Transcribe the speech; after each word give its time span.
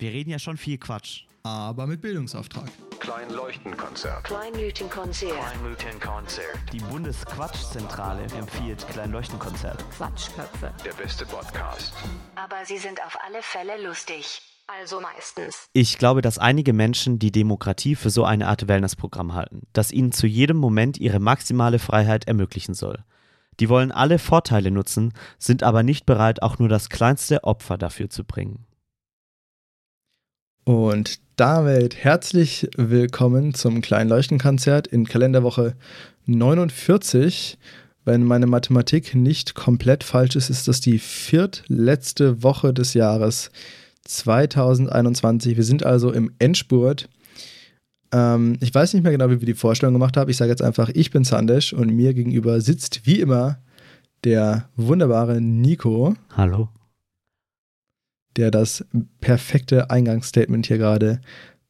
Wir 0.00 0.12
reden 0.12 0.30
ja 0.30 0.38
schon 0.38 0.56
viel 0.56 0.78
Quatsch. 0.78 1.24
aber 1.42 1.86
mit 1.86 2.00
Bildungsauftrag. 2.00 2.70
Kleinleuchtenkonzert. 3.00 4.24
Kleinleuchtenkonzert. 4.24 5.34
Kleinleuchtenkonzert. 5.34 6.58
Die 6.72 6.78
Bundesquatschzentrale 6.78 8.22
empfiehlt 8.38 8.86
Kleinleuchtenkonzert. 8.88 9.84
Quatschköpfe. 9.90 10.72
Der 10.86 10.94
beste 10.94 11.26
Podcast. 11.26 11.92
Aber 12.34 12.64
sie 12.64 12.78
sind 12.78 12.98
auf 13.04 13.18
alle 13.26 13.42
Fälle 13.42 13.86
lustig. 13.86 14.40
Also 14.66 15.02
meistens. 15.02 15.68
Ich 15.74 15.98
glaube, 15.98 16.22
dass 16.22 16.38
einige 16.38 16.72
Menschen 16.72 17.18
die 17.18 17.32
Demokratie 17.32 17.94
für 17.94 18.08
so 18.08 18.24
eine 18.24 18.48
Art 18.48 18.68
Wellnessprogramm 18.68 19.34
halten, 19.34 19.66
das 19.74 19.92
ihnen 19.92 20.12
zu 20.12 20.26
jedem 20.26 20.56
Moment 20.56 20.96
ihre 20.96 21.20
maximale 21.20 21.78
Freiheit 21.78 22.26
ermöglichen 22.26 22.72
soll. 22.72 23.04
Die 23.58 23.68
wollen 23.68 23.92
alle 23.92 24.18
Vorteile 24.18 24.70
nutzen, 24.70 25.12
sind 25.38 25.62
aber 25.62 25.82
nicht 25.82 26.06
bereit, 26.06 26.40
auch 26.40 26.58
nur 26.58 26.70
das 26.70 26.88
kleinste 26.88 27.44
Opfer 27.44 27.76
dafür 27.76 28.08
zu 28.08 28.24
bringen. 28.24 28.64
Und 30.70 31.18
damit 31.34 31.96
herzlich 31.96 32.70
willkommen 32.76 33.54
zum 33.54 33.80
kleinen 33.80 34.08
Leuchtenkonzert 34.08 34.86
in 34.86 35.04
Kalenderwoche 35.04 35.74
49. 36.26 37.58
Wenn 38.04 38.22
meine 38.22 38.46
Mathematik 38.46 39.16
nicht 39.16 39.56
komplett 39.56 40.04
falsch 40.04 40.36
ist, 40.36 40.48
ist 40.48 40.68
das 40.68 40.80
die 40.80 41.00
viertletzte 41.00 42.44
Woche 42.44 42.72
des 42.72 42.94
Jahres 42.94 43.50
2021. 44.04 45.56
Wir 45.56 45.64
sind 45.64 45.84
also 45.84 46.12
im 46.12 46.30
Endspurt. 46.38 47.08
Ähm, 48.12 48.56
ich 48.60 48.72
weiß 48.72 48.94
nicht 48.94 49.02
mehr 49.02 49.10
genau, 49.10 49.28
wie 49.28 49.40
wir 49.40 49.46
die 49.46 49.54
Vorstellung 49.54 49.94
gemacht 49.94 50.16
haben. 50.16 50.30
Ich 50.30 50.36
sage 50.36 50.52
jetzt 50.52 50.62
einfach, 50.62 50.88
ich 50.94 51.10
bin 51.10 51.24
Sandesh 51.24 51.72
und 51.72 51.90
mir 51.90 52.14
gegenüber 52.14 52.60
sitzt 52.60 53.08
wie 53.08 53.18
immer 53.18 53.58
der 54.22 54.68
wunderbare 54.76 55.40
Nico. 55.40 56.14
Hallo? 56.36 56.68
Der 58.36 58.50
das 58.50 58.84
perfekte 59.20 59.90
Eingangsstatement 59.90 60.66
hier 60.66 60.78
gerade 60.78 61.20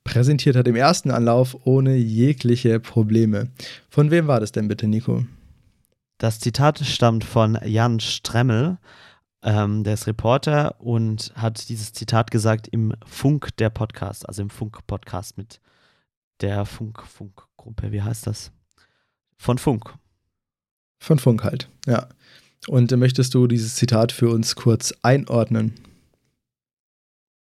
präsentiert 0.04 0.56
hat 0.56 0.66
im 0.66 0.76
ersten 0.76 1.10
Anlauf 1.10 1.56
ohne 1.64 1.96
jegliche 1.96 2.80
Probleme. 2.80 3.50
Von 3.88 4.10
wem 4.10 4.26
war 4.26 4.40
das 4.40 4.52
denn 4.52 4.68
bitte, 4.68 4.86
Nico? 4.86 5.24
Das 6.18 6.40
Zitat 6.40 6.78
stammt 6.80 7.24
von 7.24 7.58
Jan 7.64 8.00
Stremmel, 8.00 8.78
ähm, 9.42 9.84
der 9.84 9.94
ist 9.94 10.06
Reporter 10.06 10.80
und 10.80 11.32
hat 11.34 11.68
dieses 11.68 11.92
Zitat 11.92 12.30
gesagt 12.30 12.68
im 12.68 12.92
Funk 13.06 13.56
der 13.56 13.70
Podcast, 13.70 14.28
also 14.28 14.42
im 14.42 14.50
Funk-Podcast 14.50 15.38
mit 15.38 15.60
der 16.40 16.66
Funk-Funk-Gruppe. 16.66 17.92
Wie 17.92 18.02
heißt 18.02 18.26
das? 18.26 18.52
Von 19.36 19.56
Funk. 19.56 19.94
Von 20.98 21.18
Funk 21.18 21.44
halt, 21.44 21.70
ja. 21.86 22.08
Und 22.66 22.94
möchtest 22.98 23.32
du 23.32 23.46
dieses 23.46 23.76
Zitat 23.76 24.12
für 24.12 24.28
uns 24.28 24.54
kurz 24.54 24.92
einordnen? 25.02 25.74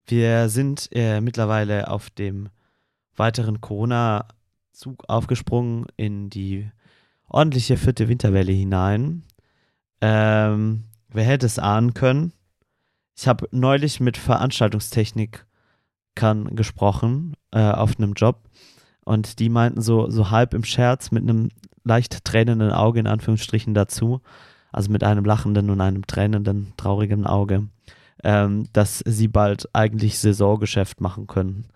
Wir 0.06 0.50
sind 0.50 0.90
äh, 0.92 1.20
mittlerweile 1.20 1.88
auf 1.88 2.10
dem 2.10 2.50
weiteren 3.16 3.60
Corona-Zug 3.60 5.04
aufgesprungen 5.08 5.86
in 5.96 6.28
die 6.28 6.70
ordentliche 7.28 7.76
vierte 7.76 8.08
Winterwelle 8.08 8.52
hinein. 8.52 9.24
Ähm, 10.00 10.84
wer 11.08 11.24
hätte 11.24 11.46
es 11.46 11.58
ahnen 11.58 11.94
können? 11.94 12.32
Ich 13.16 13.26
habe 13.26 13.48
neulich 13.50 14.00
mit 14.00 14.18
Veranstaltungstechnikern 14.18 16.54
gesprochen 16.54 17.34
äh, 17.52 17.62
auf 17.62 17.96
einem 17.96 18.12
Job 18.12 18.42
und 19.04 19.38
die 19.38 19.48
meinten 19.48 19.80
so, 19.80 20.10
so 20.10 20.30
halb 20.30 20.52
im 20.52 20.64
Scherz 20.64 21.12
mit 21.12 21.22
einem 21.22 21.48
leicht 21.84 22.24
tränenden 22.24 22.72
Auge 22.72 23.00
in 23.00 23.06
Anführungsstrichen 23.06 23.72
dazu, 23.72 24.20
also 24.72 24.90
mit 24.90 25.02
einem 25.02 25.24
lachenden 25.24 25.70
und 25.70 25.80
einem 25.80 26.06
tränenden, 26.06 26.74
traurigen 26.76 27.26
Auge 27.26 27.68
ähm, 28.24 28.64
dass 28.72 29.00
sie 29.06 29.28
bald 29.28 29.68
eigentlich 29.74 30.18
Saisongeschäft 30.18 31.00
machen 31.00 31.26
können. 31.26 31.66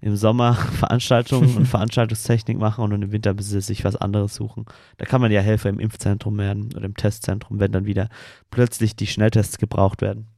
Im 0.00 0.16
Sommer 0.16 0.54
Veranstaltungen 0.78 1.56
und 1.56 1.66
Veranstaltungstechnik 1.66 2.58
machen 2.58 2.82
und 2.84 3.02
im 3.02 3.12
Winter 3.12 3.34
müssen 3.34 3.50
sie 3.50 3.60
sich 3.60 3.84
was 3.84 3.96
anderes 3.96 4.34
suchen. 4.34 4.64
Da 4.96 5.04
kann 5.04 5.20
man 5.20 5.30
ja 5.30 5.40
Helfer 5.40 5.68
im 5.68 5.78
Impfzentrum 5.80 6.38
werden 6.38 6.72
oder 6.74 6.86
im 6.86 6.94
Testzentrum, 6.96 7.60
wenn 7.60 7.72
dann 7.72 7.84
wieder 7.84 8.08
plötzlich 8.50 8.96
die 8.96 9.06
Schnelltests 9.06 9.58
gebraucht 9.58 10.00
werden. 10.00 10.28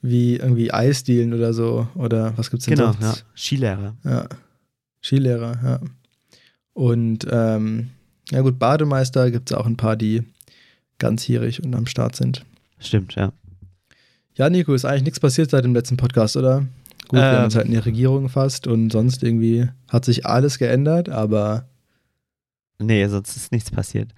Wie 0.00 0.36
irgendwie 0.36 0.72
Eisdielen 0.72 1.34
oder 1.34 1.52
so. 1.52 1.88
Oder 1.96 2.36
was 2.38 2.50
gibt's 2.50 2.66
denn 2.66 2.76
Genau, 2.76 2.92
sonst? 2.92 3.02
ja. 3.02 3.14
Skilehrer. 3.34 3.96
Ja. 4.04 4.28
Skilehrer, 5.02 5.58
ja. 5.62 5.80
Und 6.72 7.26
ähm, 7.30 7.90
ja 8.30 8.42
gut, 8.42 8.58
Bademeister 8.60 9.30
gibt 9.32 9.50
es 9.50 9.56
auch 9.56 9.66
ein 9.66 9.76
paar, 9.76 9.96
die 9.96 10.22
ganzjährig 10.98 11.64
und 11.64 11.74
am 11.74 11.86
Start 11.86 12.14
sind. 12.14 12.44
Stimmt, 12.78 13.16
ja. 13.16 13.32
Ja, 14.38 14.48
Nico, 14.48 14.72
ist 14.72 14.84
eigentlich 14.84 15.02
nichts 15.02 15.20
passiert 15.20 15.50
seit 15.50 15.64
dem 15.64 15.74
letzten 15.74 15.96
Podcast, 15.96 16.36
oder? 16.36 16.60
Gut, 17.08 17.18
wir 17.18 17.22
Ähm. 17.22 17.36
haben 17.36 17.44
uns 17.44 17.56
halt 17.56 17.66
in 17.66 17.72
die 17.72 17.78
Regierung 17.78 18.22
gefasst 18.24 18.66
und 18.66 18.90
sonst 18.90 19.22
irgendwie 19.22 19.68
hat 19.88 20.04
sich 20.04 20.26
alles 20.26 20.58
geändert, 20.58 21.08
aber 21.08 21.64
Nee, 22.80 23.04
sonst 23.08 23.36
ist 23.36 23.50
nichts 23.50 23.72
passiert. 23.72 24.14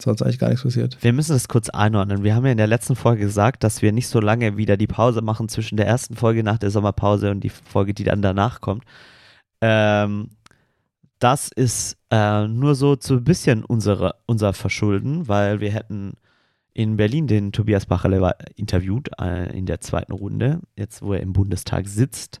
sonst 0.00 0.22
eigentlich 0.22 0.38
gar 0.38 0.48
nichts 0.48 0.62
passiert. 0.62 0.96
Wir 1.00 1.12
müssen 1.12 1.32
das 1.32 1.48
kurz 1.48 1.68
einordnen. 1.70 2.22
Wir 2.22 2.36
haben 2.36 2.44
ja 2.46 2.52
in 2.52 2.58
der 2.58 2.68
letzten 2.68 2.94
Folge 2.94 3.22
gesagt, 3.22 3.64
dass 3.64 3.82
wir 3.82 3.90
nicht 3.90 4.06
so 4.06 4.20
lange 4.20 4.56
wieder 4.56 4.76
die 4.76 4.86
Pause 4.86 5.20
machen 5.20 5.48
zwischen 5.48 5.76
der 5.76 5.86
ersten 5.88 6.14
Folge 6.14 6.44
nach 6.44 6.58
der 6.58 6.70
Sommerpause 6.70 7.32
und 7.32 7.40
die 7.40 7.48
Folge, 7.50 7.92
die 7.94 8.04
dann 8.04 8.22
danach 8.22 8.60
kommt. 8.60 8.84
Ähm, 9.60 10.28
das 11.18 11.48
ist 11.50 11.96
äh, 12.10 12.46
nur 12.46 12.76
so 12.76 12.94
zu 12.94 13.14
ein 13.14 13.24
bisschen 13.24 13.64
unsere, 13.64 14.14
unser 14.26 14.52
Verschulden, 14.52 15.26
weil 15.26 15.58
wir 15.60 15.72
hätten 15.72 16.12
in 16.74 16.96
Berlin 16.96 17.26
den 17.26 17.52
Tobias 17.52 17.86
Bachelewa 17.86 18.34
interviewt 18.56 19.08
äh, 19.20 19.56
in 19.56 19.64
der 19.64 19.80
zweiten 19.80 20.12
Runde, 20.12 20.60
jetzt 20.76 21.02
wo 21.02 21.14
er 21.14 21.20
im 21.20 21.32
Bundestag 21.32 21.86
sitzt. 21.86 22.40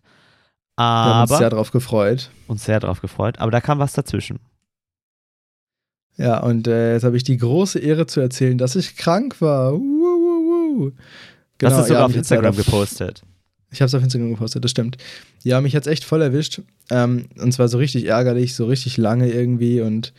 Wir 0.76 0.84
haben 0.84 1.22
uns 1.22 1.30
Aber 1.30 1.38
sehr 1.38 1.50
darauf 1.50 1.70
gefreut. 1.70 2.30
uns 2.48 2.64
sehr 2.64 2.80
drauf 2.80 3.00
gefreut. 3.00 3.38
Aber 3.38 3.52
da 3.52 3.60
kam 3.60 3.78
was 3.78 3.92
dazwischen. 3.92 4.40
Ja, 6.16 6.40
und 6.40 6.66
äh, 6.66 6.94
jetzt 6.94 7.04
habe 7.04 7.16
ich 7.16 7.24
die 7.24 7.36
große 7.36 7.78
Ehre 7.78 8.06
zu 8.06 8.20
erzählen, 8.20 8.58
dass 8.58 8.76
ich 8.76 8.96
krank 8.96 9.40
war. 9.40 9.72
Uh, 9.72 9.78
uh, 9.78 10.84
uh. 10.84 10.90
das 11.58 11.70
Genau, 11.70 11.80
ist 11.80 11.88
sogar 11.88 12.00
ja, 12.02 12.06
auf 12.06 12.16
Instagram 12.16 12.56
gepostet. 12.56 13.22
Ich 13.70 13.80
habe 13.80 13.86
es 13.86 13.94
auf 13.94 14.02
Instagram 14.02 14.30
gepostet, 14.30 14.64
das 14.64 14.70
stimmt. 14.70 14.96
Ja, 15.42 15.60
mich 15.60 15.74
hat's 15.74 15.86
echt 15.88 16.04
voll 16.04 16.22
erwischt. 16.22 16.60
Ähm, 16.90 17.26
und 17.38 17.52
zwar 17.52 17.68
so 17.68 17.78
richtig 17.78 18.06
ärgerlich, 18.06 18.54
so 18.54 18.66
richtig 18.66 18.96
lange 18.96 19.28
irgendwie 19.30 19.80
und 19.80 20.12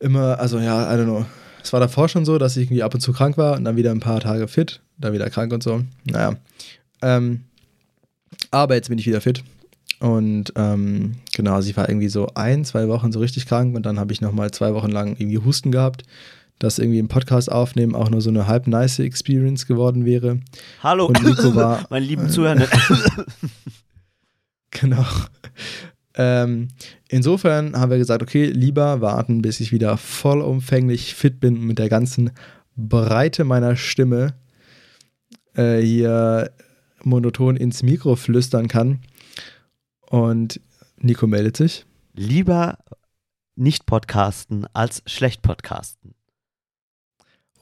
immer, 0.00 0.38
also 0.40 0.58
ja, 0.58 0.92
I 0.92 0.98
don't 0.98 1.04
know. 1.04 1.26
Es 1.64 1.72
war 1.72 1.80
davor 1.80 2.10
schon 2.10 2.26
so, 2.26 2.36
dass 2.36 2.56
ich 2.58 2.64
irgendwie 2.64 2.82
ab 2.82 2.92
und 2.94 3.00
zu 3.00 3.12
krank 3.14 3.38
war 3.38 3.56
und 3.56 3.64
dann 3.64 3.76
wieder 3.76 3.90
ein 3.90 4.00
paar 4.00 4.20
Tage 4.20 4.48
fit, 4.48 4.80
dann 4.98 5.14
wieder 5.14 5.30
krank 5.30 5.50
und 5.52 5.62
so. 5.62 5.82
Naja. 6.04 6.36
Ähm, 7.00 7.44
aber 8.50 8.74
jetzt 8.74 8.90
bin 8.90 8.98
ich 8.98 9.06
wieder 9.06 9.22
fit. 9.22 9.42
Und 9.98 10.52
ähm, 10.56 11.14
genau, 11.34 11.54
also 11.54 11.70
ich 11.70 11.76
war 11.78 11.88
irgendwie 11.88 12.08
so 12.10 12.28
ein, 12.34 12.66
zwei 12.66 12.86
Wochen 12.88 13.12
so 13.12 13.20
richtig 13.20 13.46
krank 13.46 13.74
und 13.74 13.86
dann 13.86 13.98
habe 13.98 14.12
ich 14.12 14.20
nochmal 14.20 14.50
zwei 14.50 14.74
Wochen 14.74 14.90
lang 14.90 15.16
irgendwie 15.18 15.38
Husten 15.38 15.72
gehabt, 15.72 16.02
dass 16.58 16.78
irgendwie 16.78 16.98
im 16.98 17.08
Podcast 17.08 17.50
aufnehmen 17.50 17.94
auch 17.94 18.10
nur 18.10 18.20
so 18.20 18.28
eine 18.28 18.46
halb 18.46 18.66
nice 18.66 18.98
Experience 18.98 19.66
geworden 19.66 20.04
wäre. 20.04 20.40
Hallo, 20.82 21.06
Und 21.06 21.22
Nico 21.24 21.54
war- 21.54 21.86
meine 21.90 22.04
lieben 22.04 22.28
Zuhörer. 22.28 22.66
Genau. 24.70 25.06
Ähm, 26.16 26.68
insofern 27.14 27.76
haben 27.78 27.92
wir 27.92 27.98
gesagt, 27.98 28.22
okay, 28.22 28.46
lieber 28.46 29.00
warten, 29.00 29.40
bis 29.40 29.60
ich 29.60 29.70
wieder 29.70 29.96
vollumfänglich 29.96 31.14
fit 31.14 31.38
bin 31.38 31.58
und 31.58 31.64
mit 31.64 31.78
der 31.78 31.88
ganzen 31.88 32.32
Breite 32.76 33.44
meiner 33.44 33.76
Stimme 33.76 34.34
äh, 35.54 35.78
hier 35.78 36.50
monoton 37.04 37.56
ins 37.56 37.84
Mikro 37.84 38.16
flüstern 38.16 38.66
kann. 38.66 38.98
Und 40.10 40.60
Nico 40.98 41.28
meldet 41.28 41.56
sich. 41.56 41.86
Lieber 42.14 42.78
nicht 43.54 43.86
podcasten 43.86 44.66
als 44.72 45.02
schlecht 45.06 45.42
podcasten. 45.42 46.14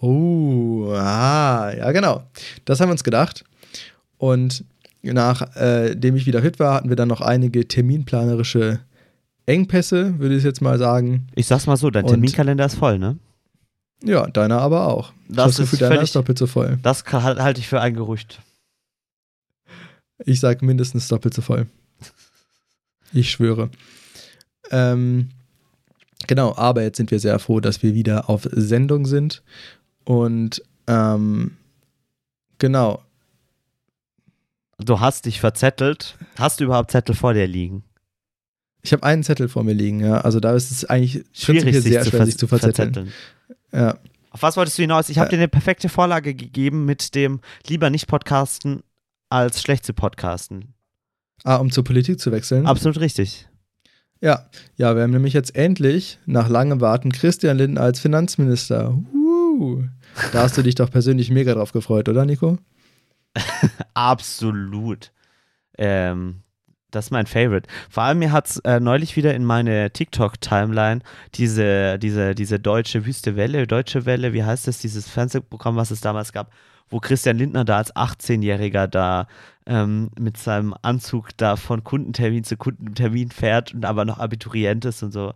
Oh, 0.01 0.93
ah, 0.95 1.73
ja, 1.77 1.93
genau. 1.93 2.25
Das 2.65 2.81
haben 2.81 2.89
wir 2.89 2.93
uns 2.93 3.05
gedacht. 3.05 3.45
Und 4.17 4.65
nachdem 5.03 6.17
ich 6.17 6.27
wieder 6.27 6.41
fit 6.41 6.59
war, 6.59 6.75
hatten 6.75 6.89
wir 6.89 6.97
dann 6.97 7.09
noch 7.09 7.21
einige 7.21 7.69
terminplanerische 7.69 8.81
Engpässe, 9.47 10.19
würde 10.19 10.37
ich 10.37 10.45
jetzt 10.45 10.61
mal 10.61 10.79
sagen. 10.79 11.27
Ich 11.35 11.47
sag's 11.47 11.67
mal 11.67 11.77
so, 11.77 11.91
dein 11.91 12.05
Und- 12.05 12.11
Terminkalender 12.11 12.65
ist 12.67 12.77
voll, 12.77 12.99
ne? 12.99 13.19
Ja, 14.05 14.27
deiner 14.27 14.61
aber 14.61 14.89
auch. 14.89 15.13
Das 15.29 15.47
das 15.47 15.51
ist 15.51 15.59
Gefühl, 15.71 15.79
deiner 15.81 15.95
völlig- 15.95 16.09
ist 16.09 16.17
doppelt 16.17 16.39
so 16.39 16.47
voll. 16.47 16.79
Das 16.83 17.05
halt- 17.13 17.39
halte 17.39 17.61
ich 17.61 17.69
für 17.69 17.81
ein 17.81 17.95
Gerücht. 17.95 18.41
Ich 20.25 20.41
sag 20.41 20.63
mindestens 20.63 21.09
doppelt 21.09 21.35
so 21.35 21.43
voll. 21.43 21.67
Ich 23.13 23.31
schwöre. 23.31 23.71
Ähm, 24.71 25.31
genau, 26.27 26.55
aber 26.57 26.83
jetzt 26.83 26.97
sind 26.97 27.11
wir 27.11 27.21
sehr 27.21 27.39
froh, 27.39 27.61
dass 27.61 27.83
wir 27.83 27.95
wieder 27.95 28.29
auf 28.31 28.49
Sendung 28.53 29.07
sind. 29.07 29.43
Und 30.05 30.63
ähm, 30.87 31.57
genau, 32.59 33.03
Du 34.79 34.99
hast 34.99 35.27
dich 35.27 35.39
verzettelt. 35.39 36.17
Hast 36.37 36.59
du 36.59 36.65
überhaupt 36.65 36.91
Zettel 36.91 37.15
vor 37.15 37.35
dir 37.35 37.47
liegen? 37.47 37.85
Ich 38.83 38.93
habe 38.93 39.03
einen 39.05 39.23
Zettel 39.23 39.49
vor 39.49 39.65
mir 39.65 39.73
liegen, 39.75 40.01
ja. 40.01 40.21
Also 40.21 40.41
da 40.41 40.55
ist 40.55 40.71
es 40.71 40.85
eigentlich 40.85 41.25
Schwierig, 41.33 41.75
sehr 41.81 42.03
zu, 42.03 42.11
schwer, 42.11 42.27
sich 42.27 42.37
zu 42.39 42.47
verzetteln. 42.47 42.93
verzetteln. 42.95 43.13
Ja. 43.73 43.99
Auf 44.31 44.43
was 44.43 44.57
wolltest 44.57 44.79
du 44.79 44.83
hinaus? 44.83 45.09
Ich 45.09 45.19
habe 45.19 45.29
Äh. 45.29 45.31
dir 45.31 45.37
eine 45.37 45.49
perfekte 45.49 45.89
Vorlage 45.89 46.35
gegeben 46.35 46.85
mit 46.85 47.15
dem 47.15 47.41
lieber 47.67 47.91
nicht 47.91 48.07
podcasten 48.09 48.83
als 49.29 49.63
schlecht 49.63 49.85
zu 49.87 49.95
podcasten. 49.95 50.75
Ah, 51.45 51.57
um 51.57 51.71
zur 51.71 51.85
Politik 51.85 52.19
zu 52.21 52.33
wechseln? 52.33 52.67
Absolut 52.67 53.01
richtig. 53.01 53.49
Ja, 54.21 54.49
ja, 54.77 54.95
wir 54.95 55.03
haben 55.03 55.11
nämlich 55.11 55.33
jetzt 55.35 55.57
endlich 55.57 56.19
nach 56.27 56.49
langem 56.49 56.81
Warten 56.81 57.11
Christian 57.11 57.57
Lindner 57.59 57.81
als 57.81 57.99
Finanzminister. 57.99 58.97
Uh, 59.13 59.83
da 60.33 60.43
hast 60.45 60.57
du 60.57 60.63
dich 60.63 60.77
doch 60.77 60.91
persönlich 60.91 61.31
mega 61.31 61.55
drauf 61.55 61.73
gefreut, 61.73 62.09
oder 62.09 62.25
Nico? 62.25 62.59
Absolut. 63.95 65.13
Ähm, 65.79 66.43
das 66.93 67.07
ist 67.07 67.11
mein 67.11 67.27
Favorite. 67.27 67.69
Vor 67.91 68.05
allem 68.05 68.21
mir 68.21 68.31
hat 68.33 68.49
es 68.49 68.59
äh, 68.61 68.79
neulich 68.81 69.17
wieder 69.17 69.35
in 69.35 69.45
meine 69.45 69.91
TikTok-Timeline 69.91 71.01
diese, 71.35 71.99
diese, 71.99 72.35
diese 72.35 72.61
deutsche 72.61 73.05
Wüste 73.07 73.35
Welle, 73.37 73.67
Deutsche 73.67 74.07
Welle, 74.07 74.33
wie 74.33 74.45
heißt 74.45 74.69
das, 74.69 74.79
dieses 74.79 75.09
Fernsehprogramm, 75.09 75.77
was 75.77 75.91
es 75.91 76.01
damals 76.01 76.33
gab, 76.33 76.53
wo 76.89 77.01
Christian 77.01 77.39
Lindner 77.39 77.65
da 77.65 77.79
als 77.79 77.95
18-Jähriger 77.97 78.87
da 78.87 79.27
ähm, 79.67 80.11
mit 80.19 80.37
seinem 80.37 80.75
Anzug 80.83 81.31
da 81.37 81.57
von 81.57 81.83
Kundentermin 81.85 82.45
zu 82.45 82.57
Kundentermin 82.57 83.31
fährt 83.31 83.75
und 83.75 83.85
aber 83.85 84.05
noch 84.05 84.19
Abiturient 84.19 84.85
ist 84.85 85.03
und 85.03 85.13
so. 85.13 85.33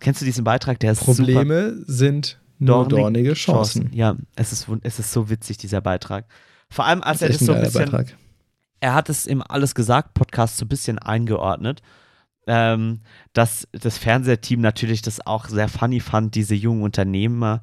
Kennst 0.00 0.20
du 0.20 0.24
diesen 0.24 0.44
Beitrag? 0.44 0.78
Der 0.80 0.92
ist 0.92 1.00
Probleme 1.00 1.70
super 1.70 1.84
sind 1.86 2.38
nur 2.58 2.84
dornig- 2.88 3.00
dornige 3.00 3.32
Chancen. 3.34 3.90
Ja, 3.92 4.16
es 4.36 4.52
ist, 4.52 4.66
es 4.82 4.98
ist 4.98 5.12
so 5.12 5.30
witzig, 5.30 5.58
dieser 5.58 5.80
Beitrag. 5.80 6.26
Vor 6.70 6.84
allem, 6.84 7.02
als 7.02 7.22
er 7.22 7.28
Das 7.28 7.38
das 7.38 7.42
ist 7.42 7.46
so 7.46 7.52
ein 7.54 7.60
bisschen 7.62 7.84
Beitrag. 7.90 8.16
Er 8.80 8.94
hat 8.94 9.08
es 9.08 9.26
im 9.26 9.42
Alles 9.42 9.74
gesagt 9.74 10.14
Podcast 10.14 10.56
so 10.56 10.64
ein 10.64 10.68
bisschen 10.68 10.98
eingeordnet, 10.98 11.82
ähm, 12.46 13.00
dass 13.32 13.68
das 13.72 13.98
Fernsehteam 13.98 14.60
natürlich 14.60 15.02
das 15.02 15.24
auch 15.26 15.48
sehr 15.48 15.68
funny 15.68 16.00
fand, 16.00 16.34
diese 16.34 16.54
jungen 16.54 16.82
Unternehmer. 16.82 17.60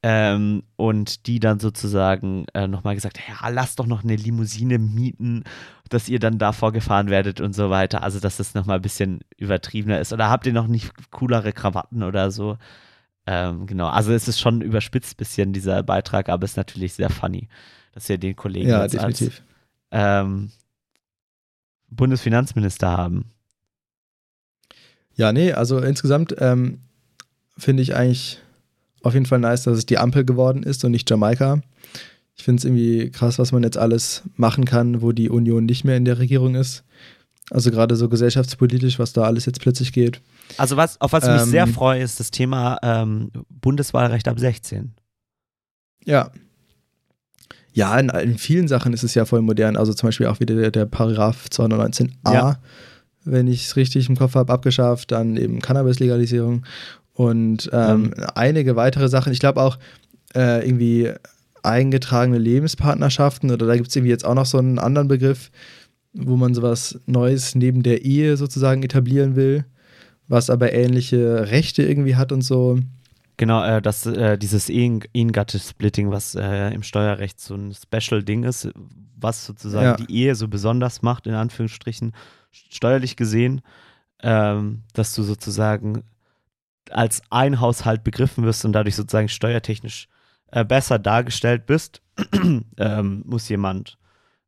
Ähm, 0.00 0.62
und 0.76 1.26
die 1.26 1.40
dann 1.40 1.58
sozusagen 1.58 2.46
äh, 2.54 2.68
nochmal 2.68 2.94
gesagt, 2.94 3.18
ja, 3.28 3.48
lass 3.48 3.74
doch 3.74 3.86
noch 3.86 4.04
eine 4.04 4.14
Limousine 4.14 4.78
mieten, 4.78 5.42
dass 5.88 6.08
ihr 6.08 6.20
dann 6.20 6.38
da 6.38 6.52
vorgefahren 6.52 7.10
werdet 7.10 7.40
und 7.40 7.52
so 7.52 7.68
weiter. 7.68 8.04
Also, 8.04 8.20
dass 8.20 8.36
das 8.36 8.54
nochmal 8.54 8.76
ein 8.76 8.82
bisschen 8.82 9.20
übertriebener 9.38 9.98
ist. 9.98 10.12
Oder 10.12 10.30
habt 10.30 10.46
ihr 10.46 10.52
noch 10.52 10.68
nicht 10.68 10.92
coolere 11.10 11.52
Krawatten 11.52 12.04
oder 12.04 12.30
so? 12.30 12.58
Ähm, 13.26 13.66
genau, 13.66 13.88
also 13.88 14.12
es 14.12 14.28
ist 14.28 14.40
schon 14.40 14.62
überspitzt 14.62 15.16
bisschen 15.16 15.52
dieser 15.52 15.82
Beitrag, 15.82 16.28
aber 16.28 16.44
es 16.44 16.52
ist 16.52 16.56
natürlich 16.56 16.94
sehr 16.94 17.10
funny, 17.10 17.48
dass 17.92 18.08
ihr 18.08 18.18
den 18.18 18.36
Kollegen 18.36 18.70
Ja, 18.70 18.82
jetzt 18.84 18.98
als 18.98 19.18
definitiv. 19.18 19.42
Ähm, 19.90 20.50
Bundesfinanzminister 21.90 22.88
haben. 22.88 23.30
Ja, 25.14 25.32
nee, 25.32 25.52
also 25.52 25.78
insgesamt 25.78 26.34
ähm, 26.38 26.80
finde 27.56 27.82
ich 27.82 27.94
eigentlich 27.94 28.38
auf 29.02 29.14
jeden 29.14 29.26
Fall 29.26 29.40
nice, 29.40 29.64
dass 29.64 29.78
es 29.78 29.86
die 29.86 29.98
Ampel 29.98 30.24
geworden 30.24 30.62
ist 30.62 30.84
und 30.84 30.92
nicht 30.92 31.08
Jamaika. 31.08 31.60
Ich 32.36 32.44
finde 32.44 32.60
es 32.60 32.64
irgendwie 32.64 33.10
krass, 33.10 33.38
was 33.38 33.50
man 33.50 33.62
jetzt 33.64 33.78
alles 33.78 34.22
machen 34.36 34.64
kann, 34.64 35.02
wo 35.02 35.12
die 35.12 35.28
Union 35.28 35.66
nicht 35.66 35.84
mehr 35.84 35.96
in 35.96 36.04
der 36.04 36.18
Regierung 36.18 36.54
ist. 36.54 36.84
Also 37.50 37.70
gerade 37.70 37.96
so 37.96 38.08
gesellschaftspolitisch, 38.08 38.98
was 38.98 39.12
da 39.12 39.22
alles 39.22 39.46
jetzt 39.46 39.60
plötzlich 39.60 39.92
geht. 39.92 40.20
Also 40.56 40.76
was, 40.76 41.00
auf 41.00 41.12
was 41.12 41.24
ich 41.24 41.30
mich 41.30 41.42
Ähm, 41.42 41.48
sehr 41.48 41.66
freue, 41.66 42.02
ist 42.02 42.20
das 42.20 42.30
Thema 42.30 42.78
ähm, 42.82 43.30
Bundeswahlrecht 43.48 44.28
ab 44.28 44.38
16. 44.38 44.92
Ja. 46.04 46.30
Ja, 47.78 47.96
in, 47.98 48.08
in 48.08 48.38
vielen 48.38 48.66
Sachen 48.66 48.92
ist 48.92 49.04
es 49.04 49.14
ja 49.14 49.24
voll 49.24 49.40
modern. 49.42 49.76
Also 49.76 49.94
zum 49.94 50.08
Beispiel 50.08 50.26
auch 50.26 50.40
wieder 50.40 50.54
der, 50.56 50.70
der 50.72 50.84
Paragraph 50.86 51.46
219a, 51.52 52.08
Ja. 52.34 52.58
wenn 53.24 53.46
ich 53.46 53.66
es 53.66 53.76
richtig 53.76 54.08
im 54.08 54.16
Kopf 54.16 54.34
habe, 54.34 54.52
abgeschafft. 54.52 55.12
Dann 55.12 55.36
eben 55.36 55.60
Cannabis-Legalisierung 55.60 56.64
und 57.14 57.70
ähm, 57.72 58.12
einige 58.34 58.74
weitere 58.76 59.08
Sachen. 59.08 59.32
Ich 59.32 59.38
glaube 59.40 59.60
auch 59.62 59.78
äh, 60.34 60.66
irgendwie 60.66 61.12
eingetragene 61.62 62.38
Lebenspartnerschaften 62.38 63.50
oder 63.50 63.66
da 63.66 63.76
gibt 63.76 63.88
es 63.88 63.96
irgendwie 63.96 64.10
jetzt 64.12 64.24
auch 64.24 64.34
noch 64.34 64.46
so 64.46 64.58
einen 64.58 64.78
anderen 64.78 65.08
Begriff, 65.08 65.50
wo 66.14 66.36
man 66.36 66.54
sowas 66.54 66.98
Neues 67.06 67.54
neben 67.54 67.82
der 67.82 68.04
Ehe 68.04 68.36
sozusagen 68.36 68.82
etablieren 68.82 69.36
will, 69.36 69.64
was 70.28 70.50
aber 70.50 70.72
ähnliche 70.72 71.50
Rechte 71.50 71.82
irgendwie 71.82 72.16
hat 72.16 72.32
und 72.32 72.42
so. 72.42 72.78
Genau, 73.38 73.64
äh, 73.64 73.80
das, 73.80 74.04
äh, 74.04 74.36
dieses 74.36 74.68
Ehen- 74.68 75.04
Ehengattesplitting, 75.14 76.10
was 76.10 76.34
äh, 76.34 76.74
im 76.74 76.82
Steuerrecht 76.82 77.40
so 77.40 77.54
ein 77.54 77.72
Special-Ding 77.72 78.42
ist, 78.42 78.68
was 79.16 79.46
sozusagen 79.46 79.84
Ja. 79.86 79.96
die 79.96 80.12
Ehe 80.12 80.34
so 80.34 80.48
besonders 80.48 81.02
macht, 81.02 81.26
in 81.26 81.34
Anführungsstrichen, 81.34 82.12
steuerlich 82.50 83.16
gesehen, 83.16 83.62
ähm, 84.22 84.82
dass 84.92 85.14
du 85.14 85.22
sozusagen 85.22 86.02
als 86.90 87.22
ein 87.30 87.60
Haushalt 87.60 88.02
begriffen 88.02 88.44
wirst 88.44 88.64
und 88.64 88.72
dadurch 88.72 88.96
sozusagen 88.96 89.28
steuertechnisch 89.28 90.08
äh, 90.50 90.64
besser 90.64 90.98
dargestellt 90.98 91.66
bist, 91.66 92.02
ähm, 92.76 93.22
muss 93.24 93.48
jemand 93.48 93.98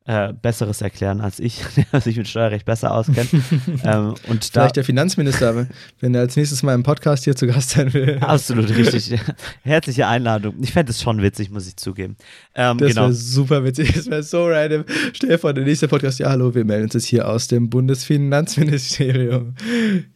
äh, 0.07 0.33
Besseres 0.33 0.81
erklären 0.81 1.21
als 1.21 1.39
ich, 1.39 1.63
der 1.93 2.01
sich 2.01 2.17
mit 2.17 2.27
Steuerrecht 2.27 2.65
besser 2.65 2.95
auskennt. 2.95 3.29
ähm, 3.85 4.15
und 4.29 4.57
da, 4.57 4.63
Vielleicht 4.63 4.77
der 4.77 4.85
Finanzminister, 4.85 5.67
wenn 6.01 6.15
er 6.15 6.23
als 6.23 6.37
nächstes 6.37 6.63
mal 6.63 6.75
im 6.75 6.83
Podcast 6.83 7.25
hier 7.25 7.37
zu 7.37 7.47
Gast 7.47 7.71
sein 7.71 7.93
will. 7.93 8.19
Absolut 8.21 8.69
richtig. 8.77 9.21
Herzliche 9.63 10.07
Einladung. 10.07 10.55
Ich 10.63 10.73
fände 10.73 10.91
es 10.91 11.03
schon 11.03 11.21
witzig, 11.23 11.51
muss 11.51 11.69
ich 11.69 11.77
zugeben. 11.77 12.17
Ähm, 12.55 12.79
Das 12.79 12.89
genau. 12.89 13.03
wäre 13.03 13.13
super 13.13 13.63
witzig, 13.65 13.93
das 13.93 14.07
wäre 14.07 14.23
so 14.23 14.47
random. 14.47 14.85
Stell 15.13 15.31
dir 15.31 15.39
vor, 15.39 15.53
der 15.53 15.65
nächste 15.65 15.87
Podcast, 15.87 16.19
ja 16.19 16.31
hallo, 16.31 16.55
wir 16.55 16.65
melden 16.65 16.85
uns 16.85 16.95
jetzt 16.95 17.07
hier 17.07 17.29
aus 17.29 17.49
dem 17.49 17.69
Bundesfinanzministerium. 17.69 19.55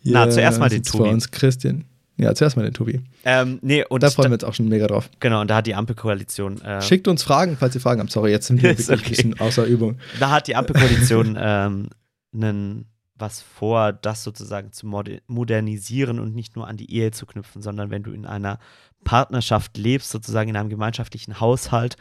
Na, 0.03 0.23
Hier 0.25 0.31
zuerst 0.31 0.59
mal 0.59 0.69
den 0.69 0.83
Tobi. 0.83 1.05
Vor 1.05 1.13
uns 1.13 1.31
Christian. 1.31 1.85
Ja, 2.17 2.33
zuerst 2.35 2.57
mal 2.57 2.63
den 2.63 2.75
Tobi. 2.75 3.01
Ähm, 3.25 3.59
nee, 3.63 3.85
und 3.85 4.03
Da 4.03 4.11
freuen 4.11 4.31
wir 4.31 4.35
uns 4.35 4.45
auch 4.45 4.55
schon 4.55 4.69
mega 4.69 4.87
drauf. 4.87 5.11
genau, 5.19 5.41
und 5.41 5.49
da 5.49 5.57
hat 5.57 5.67
die 5.67 5.75
Ampelkoalition, 5.75 6.61
äh, 6.63 6.81
Schickt 6.81 7.09
uns 7.09 7.23
Fragen, 7.25 7.57
falls 7.57 7.75
ihr 7.75 7.81
Fragen 7.81 8.01
habt. 8.01 8.13
Sorry, 8.13 8.31
jetzt 8.31 8.47
sind 8.47 8.63
wir 8.63 8.71
wirklich 8.79 8.89
okay. 8.89 8.99
ein 9.05 9.11
bisschen 9.11 9.41
außer 9.41 9.65
Übung. 9.65 9.99
da 10.21 10.31
hat 10.31 10.47
die 10.47 10.55
Ampelkoalition 10.55 11.37
ähm, 11.41 11.89
nen, 12.31 12.87
was 13.17 13.43
vor, 13.43 13.93
das 13.93 14.23
sozusagen 14.23 14.73
zu 14.73 14.87
mode- 14.87 15.23
modernisieren 15.27 16.21
und 16.21 16.35
nicht 16.35 16.55
nur 16.57 16.69
an 16.69 16.77
die 16.77 16.93
Ehe 16.93 17.11
zu 17.11 17.27
knüpfen, 17.27 17.63
sondern 17.63 17.91
wenn 17.91 18.03
du 18.05 18.13
in 18.13 18.27
einer 18.27 18.59
Partnerschaft 19.05 19.77
lebst, 19.77 20.11
sozusagen 20.11 20.51
in 20.51 20.57
einem 20.57 20.69
gemeinschaftlichen 20.71 21.41
Haushalt, 21.41 21.97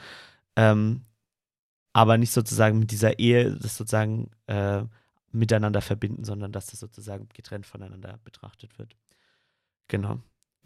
ähm, 0.56 1.01
aber 1.92 2.18
nicht 2.18 2.31
sozusagen 2.31 2.80
mit 2.80 2.92
dieser 2.92 3.19
Ehe 3.19 3.51
das 3.62 3.77
sozusagen 3.77 4.31
äh, 4.48 4.83
miteinander 5.31 5.81
verbinden, 5.81 6.24
sondern 6.24 6.51
dass 6.51 6.68
das 6.68 6.80
sozusagen 6.80 7.27
getrennt 7.33 7.66
voneinander 7.66 8.19
betrachtet 8.24 8.77
wird. 8.80 8.95
Genau. 9.88 10.19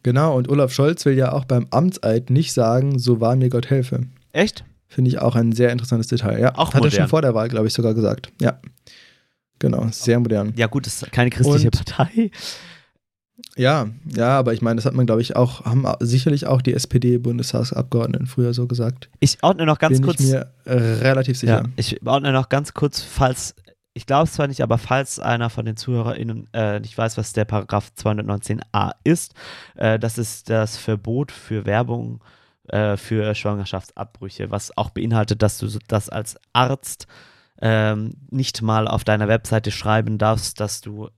Genau, 0.04 0.38
und 0.38 0.50
Olaf 0.50 0.72
Scholz 0.72 1.06
will 1.06 1.18
ja 1.18 1.32
auch 1.34 1.46
beim 1.46 1.68
Amtseid 1.72 2.30
nicht 2.30 2.54
sagen, 2.54 2.98
so 3.00 3.20
wahr 3.20 3.36
mir 3.36 3.50
Gott 3.50 3.70
helfe. 3.70 4.02
Echt? 4.32 4.64
Finde 4.88 5.10
ich 5.10 5.20
auch 5.20 5.36
ein 5.36 5.52
sehr 5.52 5.72
interessantes 5.72 6.08
Detail. 6.08 6.40
Ja, 6.40 6.56
Auch 6.56 6.68
hat 6.70 6.76
er 6.76 6.80
modern. 6.86 6.92
schon 7.02 7.08
vor 7.10 7.22
der 7.22 7.34
Wahl, 7.34 7.50
glaube 7.50 7.68
ich, 7.68 7.74
sogar 7.74 7.94
gesagt. 7.94 8.32
Ja. 8.40 8.60
Genau, 9.60 9.88
sehr 9.92 10.20
modern. 10.20 10.54
Ja, 10.56 10.68
gut, 10.68 10.86
das 10.86 11.02
ist 11.02 11.12
keine 11.12 11.30
christliche 11.30 11.68
Und- 11.68 11.86
Partei. 11.86 12.32
Ja, 13.56 13.88
ja, 14.16 14.38
aber 14.40 14.54
ich 14.54 14.62
meine, 14.62 14.76
das 14.78 14.86
hat 14.86 14.94
man, 14.94 15.06
glaube 15.06 15.22
ich, 15.22 15.36
auch, 15.36 15.66
haben 15.66 15.86
sicherlich 16.00 16.46
auch 16.48 16.62
die 16.62 16.74
SPD-Bundestagsabgeordneten 16.74 18.28
früher 18.28 18.54
so 18.54 18.68
gesagt. 18.68 19.10
Ich 19.20 19.38
ordne 19.44 19.66
noch 19.66 19.80
ganz 19.80 19.98
Bin 19.98 20.06
kurz. 20.06 20.20
ich 20.22 20.28
mir 20.32 20.52
relativ 20.66 21.38
sicher. 21.38 21.64
ja, 21.64 21.70
ich 21.76 22.06
ordne 22.06 22.32
noch 22.32 22.50
ganz 22.50 22.74
kurz, 22.74 23.02
falls, 23.02 23.56
ich 23.98 24.06
glaube 24.06 24.26
es 24.26 24.34
zwar 24.34 24.48
nicht, 24.48 24.62
aber 24.62 24.78
falls 24.78 25.20
einer 25.20 25.50
von 25.50 25.66
den 25.66 25.76
ZuhörerInnen 25.76 26.48
äh, 26.54 26.80
nicht 26.80 26.96
weiß, 26.96 27.18
was 27.18 27.34
der 27.34 27.46
Paragraph 27.46 27.92
219a 27.98 28.92
ist, 29.04 29.34
äh, 29.76 29.98
das 29.98 30.20
ist 30.20 30.50
das 30.52 30.78
Verbot 30.78 31.32
für 31.32 31.66
Werbung 31.66 32.24
äh, 32.68 32.96
für 32.96 33.34
Schwangerschaftsabbrüche, 33.34 34.52
was 34.52 34.78
auch 34.78 34.92
beinhaltet, 34.92 35.42
dass 35.42 35.58
du 35.58 35.68
das 35.88 36.10
als 36.10 36.38
Arzt 36.54 37.08
ähm, 37.60 38.14
nicht 38.30 38.62
mal 38.62 38.88
auf 38.88 39.04
deiner 39.04 39.28
Webseite 39.28 39.72
schreiben 39.72 40.20
darfst, 40.20 40.60
dass 40.60 40.82
du 40.82 41.10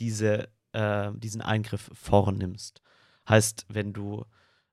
diese, 0.00 0.48
äh, 0.72 1.12
diesen 1.14 1.40
Eingriff 1.40 1.88
vornimmst. 1.94 2.82
Heißt, 3.28 3.66
wenn 3.68 3.92
du 3.92 4.24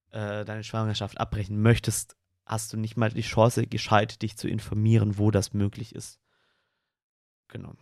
äh, 0.09 0.45
deine 0.45 0.63
Schwangerschaft 0.63 1.19
abbrechen 1.19 1.61
möchtest, 1.61 2.15
hast 2.47 2.73
du 2.73 2.77
nicht 2.77 2.97
mal 2.97 3.11
die 3.11 3.21
Chance, 3.21 3.67
gescheit 3.67 4.23
dich 4.23 4.35
zu 4.35 4.47
informieren, 4.47 5.19
wo 5.19 5.29
das 5.29 5.53
möglich 5.53 5.93
ist. 5.93 6.19
Genau. 7.49 7.73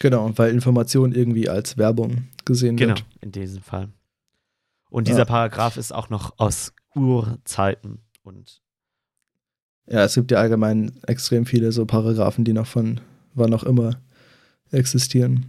Genau, 0.00 0.30
weil 0.38 0.52
Information 0.52 1.12
irgendwie 1.12 1.48
als 1.48 1.76
Werbung 1.76 2.28
gesehen 2.44 2.76
Genau, 2.76 2.94
wird. 2.94 3.04
in 3.20 3.32
diesem 3.32 3.62
Fall. 3.62 3.88
Und 4.90 5.06
Ja. 5.08 5.14
dieser 5.14 5.24
Paragraph 5.24 5.76
ist 5.76 5.92
auch 5.92 6.08
noch 6.08 6.38
aus 6.38 6.72
Urzeiten 6.94 8.00
und 8.22 8.62
Ja, 9.86 10.04
es 10.04 10.14
gibt 10.14 10.30
ja 10.30 10.38
allgemein 10.38 11.00
extrem 11.06 11.46
viele 11.46 11.72
so 11.72 11.84
Paragraphen, 11.86 12.44
die 12.44 12.52
noch 12.52 12.66
von 12.66 13.00
wann 13.34 13.52
auch 13.54 13.64
immer 13.64 14.00
existieren. 14.70 15.46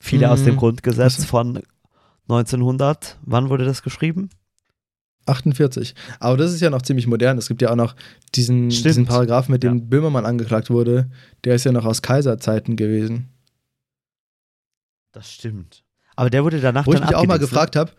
viele 0.00 0.30
aus 0.30 0.44
dem 0.44 0.54
Mhm. 0.54 0.58
Grundgesetz 0.58 1.24
von 1.24 1.62
1900. 2.28 3.18
Wann 3.22 3.48
wurde 3.48 3.64
das 3.64 3.82
geschrieben? 3.82 4.28
48. 5.26 5.94
Aber 6.20 6.36
das 6.36 6.52
ist 6.52 6.60
ja 6.60 6.70
noch 6.70 6.82
ziemlich 6.82 7.06
modern. 7.06 7.38
Es 7.38 7.48
gibt 7.48 7.62
ja 7.62 7.70
auch 7.70 7.76
noch 7.76 7.94
diesen, 8.34 8.70
Stimmt. 8.70 8.86
diesen 8.86 9.04
Paragraphen, 9.06 9.52
mit 9.52 9.62
dem 9.62 9.78
Ja. 9.78 9.84
Böhmermann 9.84 10.24
angeklagt 10.26 10.70
wurde. 10.70 11.10
Der 11.44 11.54
ist 11.54 11.64
ja 11.64 11.72
noch 11.72 11.84
aus 11.84 12.02
Kaiserzeiten 12.02 12.76
gewesen. 12.76 13.28
Das 15.12 15.30
stimmt. 15.32 15.82
Aber 16.14 16.30
der 16.30 16.44
wurde 16.44 16.60
danach 16.60 16.86
Wo 16.86 16.92
ich 16.92 16.98
dann 17.00 17.08
mich 17.08 17.16
auch 17.16 17.26
mal 17.26 17.34
ne? 17.34 17.40
gefragt 17.40 17.76
habe, 17.76 17.92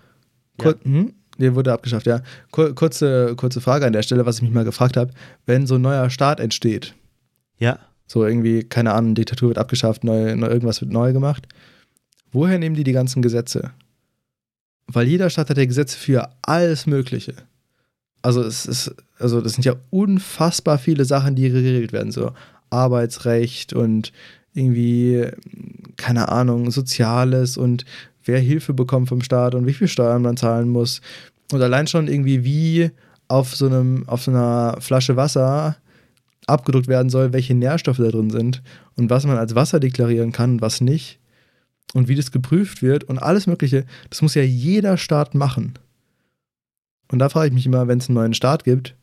kur 0.57 0.75
hm? 0.84 1.13
der 1.38 1.55
wurde 1.55 1.72
abgeschafft, 1.74 2.07
ja. 2.07 2.22
Kur 2.51 2.74
kurze, 2.74 3.36
kurze 3.36 3.62
Frage 3.62 3.86
an 3.86 3.93
der 3.93 4.01
Stelle, 4.03 4.25
was 4.25 4.38
ich 4.38 4.41
mich 4.43 4.51
mal 4.51 4.63
gefragt 4.65 4.98
habe, 4.98 5.12
wenn 5.46 5.67
so 5.67 5.75
ein 5.75 5.81
neuer 5.81 6.10
Staat 6.10 6.39
entsteht, 6.39 6.93
Ja. 7.60 7.79
So 8.10 8.25
irgendwie, 8.25 8.63
keine 8.63 8.93
Ahnung, 8.93 9.15
Diktatur 9.15 9.50
wird 9.50 9.57
abgeschafft, 9.57 10.05
neu, 10.05 10.34
neu, 10.36 10.48
irgendwas 10.48 10.79
wird 10.79 10.91
neu 10.91 11.12
gemacht. 11.12 11.46
Woher 12.31 12.57
nehmen 12.57 12.75
die 12.75 12.86
die 12.86 12.93
ganzen 12.93 13.22
Gesetze? 13.22 13.72
Weil 14.88 15.08
jeder 15.08 15.29
Staat 15.29 15.50
hat 15.50 15.58
ja 15.58 15.65
Gesetze 15.65 15.98
für 15.98 16.29
alles 16.41 16.86
Mögliche. 16.86 17.34
Also 18.22 18.41
es 18.41 18.65
ist, 18.65 18.96
also 19.20 19.41
das 19.41 19.53
sind 19.53 19.65
ja 19.65 19.75
unfassbar 19.89 20.77
viele 20.77 21.06
Sachen, 21.06 21.36
die 21.36 21.50
geregelt 21.50 21.91
werden. 21.91 22.12
So 22.12 22.32
Arbeitsrecht 22.70 23.74
und 23.74 24.12
irgendwie, 24.53 25.27
keine 25.98 26.29
Ahnung, 26.29 26.72
Soziales 26.72 27.58
und 27.58 27.86
wer 28.25 28.39
Hilfe 28.39 28.74
bekommt 28.74 29.10
vom 29.10 29.22
Staat 29.22 29.56
und 29.56 29.67
wie 29.67 29.74
viel 29.74 29.88
Steuern 29.88 30.22
man 30.22 30.38
zahlen 30.38 30.70
muss. 30.70 31.01
Und 31.51 31.62
allein 31.62 31.88
schon 31.88 32.08
irgendwie, 32.08 32.44
wie 32.44 32.91
auf 33.27 33.56
so 33.56 33.67
einem, 33.67 34.08
auf 34.08 34.24
so 34.24 34.32
einer 34.32 34.77
Flasche 34.79 35.15
Wasser 35.15 35.77
abgedruckt 36.48 36.88
werden 36.88 37.10
soll, 37.10 37.34
welche 37.34 37.53
Nährstoffe 37.53 37.98
da 37.98 38.10
drin 38.10 38.29
sind 38.29 38.62
und 38.96 39.10
was 39.10 39.25
man 39.25 39.38
als 39.38 39.53
Wasser 39.56 39.79
deklarieren 39.79 40.32
kann 40.32 40.53
und 40.53 40.62
was 40.62 40.82
nicht. 40.82 41.20
Und 41.94 42.08
wie 42.08 42.15
das 42.15 42.32
geprüft 42.32 42.82
wird 42.82 43.06
und 43.06 43.17
alles 43.20 43.48
Mögliche, 43.48 43.86
das 44.10 44.22
muss 44.22 44.36
ja 44.36 44.41
jeder 44.44 44.98
Staat 44.98 45.36
machen. 45.36 45.79
Und 47.12 47.20
da 47.20 47.29
frage 47.29 47.48
ich 47.48 47.53
mich 47.53 47.65
immer, 47.65 47.88
wenn 47.88 48.00
es 48.00 48.10
einen 48.10 48.15
neuen 48.15 48.34
Staat 48.34 48.63
gibt, 48.65 48.96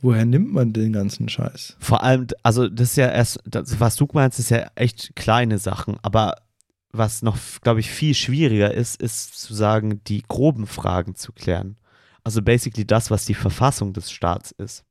woher 0.00 0.24
nimmt 0.24 0.52
man 0.52 0.72
den 0.72 0.92
ganzen 0.92 1.28
Scheiß? 1.28 1.76
Vor 1.78 2.02
allem, 2.02 2.26
also 2.42 2.68
das 2.68 2.90
ist 2.90 2.96
ja 2.96 3.10
erst, 3.10 3.40
das, 3.44 3.78
was 3.80 3.96
du 3.96 4.08
meinst, 4.12 4.38
ist 4.38 4.50
ja 4.50 4.70
echt 4.74 5.14
kleine 5.16 5.58
Sachen, 5.58 5.96
aber 6.02 6.36
was 6.92 7.22
noch, 7.22 7.36
glaube 7.62 7.80
ich, 7.80 7.90
viel 7.90 8.14
schwieriger 8.14 8.72
ist, 8.72 9.02
ist 9.02 9.38
zu 9.38 9.52
sagen, 9.52 10.00
die 10.04 10.22
groben 10.26 10.66
Fragen 10.66 11.16
zu 11.16 11.32
klären. 11.32 11.76
Also 12.22 12.40
basically 12.40 12.86
das, 12.86 13.10
was 13.10 13.26
die 13.26 13.34
Verfassung 13.34 13.92
des 13.92 14.10
Staats 14.10 14.52
ist. 14.52 14.84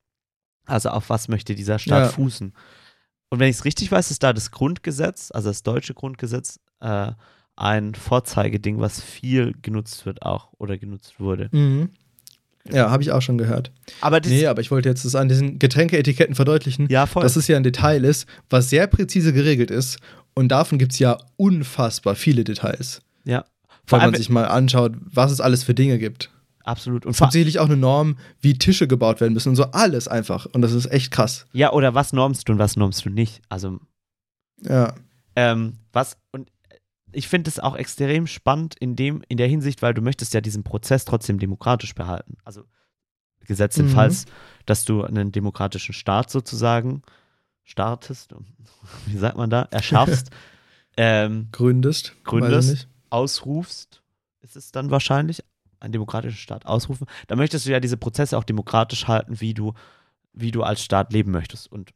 Also 0.66 0.90
auf 0.90 1.10
was 1.10 1.28
möchte 1.30 1.56
dieser 1.56 1.80
Staat 1.80 2.04
Ja. 2.04 2.10
fußen? 2.10 2.54
Und 3.30 3.40
wenn 3.40 3.50
ich 3.50 3.56
es 3.58 3.66
richtig 3.66 3.92
weiß, 3.92 4.12
ist 4.12 4.22
da 4.22 4.34
das 4.34 4.52
Grundgesetz, 4.52 5.32
also 5.32 5.50
das 5.50 5.64
deutsche 5.64 5.94
Grundgesetz, 5.96 6.60
äh, 6.84 7.12
ein 7.56 7.96
Vorzeigeding, 7.96 8.80
was 8.80 9.02
viel 9.02 9.54
genutzt 9.62 10.06
wird 10.06 10.22
auch 10.24 10.50
oder 10.58 10.78
genutzt 10.78 11.20
wurde. 11.20 11.50
Mhm. 11.52 11.90
Ja, 12.72 12.90
habe 12.92 13.04
ich 13.04 13.12
auch 13.12 13.22
schon 13.22 13.38
gehört. 13.38 13.72
Aber 14.00 14.22
Nee, 14.22 14.48
aber 14.48 14.62
ich 14.62 14.72
wollte 14.72 14.88
jetzt 14.88 15.04
das 15.04 15.16
an 15.16 15.28
diesen 15.28 15.60
Getränkeetiketten 15.60 16.34
verdeutlichen, 16.34 16.88
ja, 16.90 17.06
voll. 17.06 17.22
dass 17.24 17.36
es 17.36 17.48
ja 17.48 17.58
ein 17.58 17.64
Detail 17.64 18.06
ist, 18.06 18.26
was 18.50 18.70
sehr 18.70 18.88
präzise 18.88 19.34
geregelt 19.34 19.70
ist. 19.70 19.98
Und 20.34 20.48
davon 20.50 20.78
gibt 20.80 20.94
es 20.94 21.00
ja 21.00 21.18
unfassbar 21.36 22.16
viele 22.16 22.44
Details. 22.44 23.02
ja. 23.26 23.46
Vor 23.86 23.98
Wenn 23.98 24.06
man 24.06 24.14
allem, 24.14 24.18
sich 24.18 24.30
mal 24.30 24.46
anschaut, 24.46 24.94
was 25.02 25.30
es 25.30 25.42
alles 25.42 25.66
für 25.66 25.74
Dinge 25.74 26.00
gibt. 26.00 26.32
absolut. 26.64 27.06
Und 27.06 27.12
Es 27.12 27.18
vor, 27.18 27.28
gibt 27.28 27.34
sicherlich 27.34 27.60
auch 27.60 27.66
eine 27.66 27.76
Norm, 27.76 28.18
wie 28.40 28.58
Tische 28.58 28.88
gebaut 28.88 29.20
werden 29.20 29.34
müssen 29.34 29.50
und 29.50 29.58
so 29.58 29.66
alles 29.66 30.08
einfach. 30.08 30.46
Und 30.54 30.62
das 30.62 30.72
ist 30.72 30.86
echt 30.90 31.12
krass. 31.12 31.46
ja, 31.52 31.74
oder 31.74 31.94
was 31.94 32.14
normst 32.14 32.48
du 32.48 32.54
und 32.54 32.60
was 32.60 32.78
normst 32.78 33.04
du 33.06 33.10
nicht? 33.10 33.42
Also 33.50 33.80
Ja. 34.62 34.94
Ähm, 35.36 35.74
was, 35.92 36.16
und 36.32 36.50
ich 37.16 37.28
finde 37.28 37.50
es 37.50 37.60
auch 37.60 37.76
extrem 37.76 38.28
spannend 38.28 38.76
in 38.76 38.96
dem, 38.96 39.24
in 39.28 39.38
der 39.38 39.48
Hinsicht, 39.48 39.82
weil 39.82 39.94
du 39.94 40.02
möchtest 40.02 40.34
ja 40.34 40.42
diesen 40.42 40.64
Prozess 40.64 41.06
trotzdem 41.06 41.40
demokratisch 41.40 41.96
behalten. 41.96 42.38
Also 42.44 42.64
gesetzt 43.46 43.78
Mhm. 43.78 43.90
Falls, 43.90 44.26
dass 44.66 44.86
du 44.86 45.04
einen 45.04 45.32
demokratischen 45.32 45.94
Staat 45.94 46.30
sozusagen 46.30 47.02
startest, 47.64 48.34
wie 49.06 49.18
sagt 49.18 49.38
man 49.38 49.50
da, 49.50 49.68
erschaffst, 49.72 50.30
ähm, 50.98 51.50
Gründest. 51.52 52.16
Gründest. 52.24 52.88
Ausrufst, 53.10 54.02
ist 54.42 54.56
es 54.56 54.72
dann 54.72 54.90
wahrscheinlich, 54.90 55.44
einen 55.80 55.92
demokratischen 55.92 56.38
Staat 56.38 56.66
ausrufen, 56.66 57.08
dann 57.28 57.38
möchtest 57.38 57.66
du 57.66 57.72
ja 57.72 57.80
diese 57.80 57.98
Prozesse 57.98 58.38
auch 58.38 58.46
demokratisch 58.46 59.08
halten, 59.08 59.42
wie 59.42 59.54
du, 59.54 59.74
wie 60.32 60.52
du 60.52 60.64
als 60.64 60.82
Staat 60.82 61.12
leben 61.12 61.32
möchtest. 61.32 61.70
Und 61.70 61.94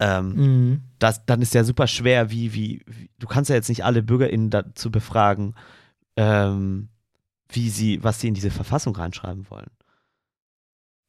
ähm, 0.00 0.34
Mhm. 0.34 0.82
das, 0.98 1.24
dann 1.26 1.42
ist 1.42 1.54
ja 1.54 1.64
super 1.64 1.86
schwer, 1.86 2.30
wie, 2.30 2.54
wie, 2.54 2.82
wie, 2.86 3.10
du 3.18 3.26
kannst 3.26 3.50
ja 3.50 3.56
jetzt 3.56 3.68
nicht 3.68 3.84
alle 3.84 4.02
BürgerInnen 4.02 4.50
dazu 4.50 4.90
befragen, 4.90 5.54
ähm, 6.16 6.88
wie 7.50 7.68
sie, 7.70 8.02
was 8.04 8.20
sie 8.20 8.28
in 8.28 8.34
diese 8.34 8.50
Verfassung 8.50 8.94
reinschreiben 8.94 9.48
wollen. 9.50 9.70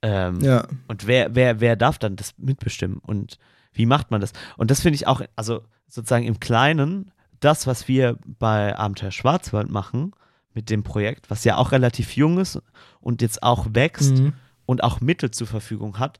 Ähm, 0.02 0.40
Ja. 0.42 0.68
Und 0.88 1.08
wer, 1.08 1.36
wer, 1.36 1.60
wer 1.60 1.76
darf 1.76 1.98
dann 2.00 2.16
das 2.16 2.34
mitbestimmen 2.38 2.98
und 3.00 3.38
wie 3.74 3.86
macht 3.86 4.12
man 4.12 4.22
das? 4.22 4.32
Und 4.58 4.72
das 4.72 4.82
finde 4.82 4.96
ich 4.96 5.08
auch, 5.08 5.22
also 5.36 5.64
sozusagen 5.88 6.26
im 6.26 6.40
Kleinen, 6.40 7.12
das, 7.40 7.68
was 7.68 7.88
wir 7.88 8.18
bei 8.26 8.76
Abenteuer 8.78 9.12
Schwarzwald 9.12 9.70
machen, 9.70 10.12
mit 10.54 10.70
dem 10.70 10.84
Projekt, 10.84 11.30
was 11.30 11.44
ja 11.44 11.58
auch 11.58 11.72
relativ 11.72 12.16
jung 12.16 12.40
ist 12.40 12.60
und 13.00 13.22
jetzt 13.22 13.44
auch 13.44 13.68
wächst, 13.74 14.18
Mhm. 14.18 14.34
und 14.66 14.84
auch 14.84 15.00
Mittel 15.02 15.32
zur 15.32 15.48
Verfügung 15.48 16.00
hat. 16.00 16.20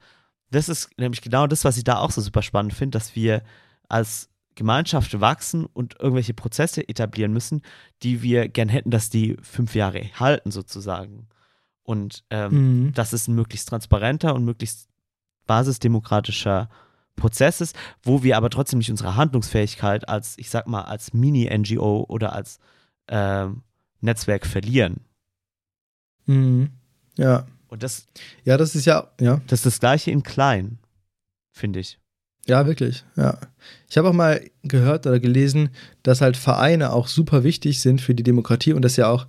Das 0.52 0.70
ist 0.70 0.90
nämlich 0.98 1.22
genau 1.22 1.48
das, 1.48 1.64
was 1.66 1.78
ich 1.78 1.84
da 1.84 1.98
auch 1.98 2.12
so 2.12 2.22
super 2.22 2.42
spannend 2.42 2.74
finde, 2.74 2.98
dass 2.98 3.16
wir 3.16 3.44
als 3.88 4.30
Gemeinschaft 4.56 5.20
wachsen 5.22 5.66
und 5.66 6.00
irgendwelche 6.00 6.34
Prozesse 6.34 6.88
etablieren 6.88 7.32
müssen, 7.32 7.62
die 8.04 8.22
wir 8.22 8.50
gern 8.50 8.68
hätten, 8.70 8.92
dass 8.92 9.10
die 9.10 9.38
fünf 9.42 9.76
Jahre 9.76 10.02
halten 10.20 10.52
sozusagen. 10.52 11.28
Und 11.84 12.24
ähm, 12.30 12.86
Mhm. 12.88 12.94
dass 12.94 13.14
es 13.14 13.28
ein 13.28 13.36
möglichst 13.36 13.70
transparenter 13.70 14.36
und 14.36 14.44
möglichst 14.46 14.90
basisdemokratischer 15.48 16.70
Prozess 17.16 17.62
ist, 17.62 17.76
wo 18.04 18.24
wir 18.24 18.38
aber 18.38 18.50
trotzdem 18.50 18.80
nicht 18.80 18.92
unsere 18.92 19.16
Handlungsfähigkeit 19.16 20.08
als, 20.08 20.38
ich 20.38 20.50
sag 20.50 20.68
mal, 20.68 20.84
als 20.84 21.14
Mini-NGO 21.14 22.06
oder 22.08 22.34
als 22.34 22.60
ähm, 23.08 23.64
Netzwerk 24.02 24.46
verlieren. 24.46 25.02
Mhm. 26.26 26.70
Ja. 27.18 27.46
Und 27.70 27.84
das, 27.84 28.08
Ja, 28.44 28.58
das 28.58 28.76
ist 28.76 28.86
ja, 28.86 29.10
ja. 29.22 29.42
das 29.48 29.60
ist 29.60 29.66
das 29.66 29.80
Gleiche 29.80 30.12
in 30.12 30.24
klein, 30.24 30.80
finde 31.52 31.80
ich. 31.80 32.00
Ja, 32.48 32.66
wirklich, 32.66 33.04
ja. 33.16 33.38
Ich 33.90 33.98
habe 33.98 34.10
auch 34.10 34.14
mal 34.14 34.42
gehört 34.64 35.06
oder 35.06 35.20
gelesen, 35.20 35.70
dass 36.02 36.22
halt 36.22 36.36
Vereine 36.36 36.94
auch 36.94 37.08
super 37.08 37.44
wichtig 37.44 37.80
sind 37.80 38.02
für 38.02 38.16
die 38.16 38.24
Demokratie 38.24 38.74
und 38.74 38.82
das 38.82 38.96
ja 38.96 39.08
auch, 39.08 39.28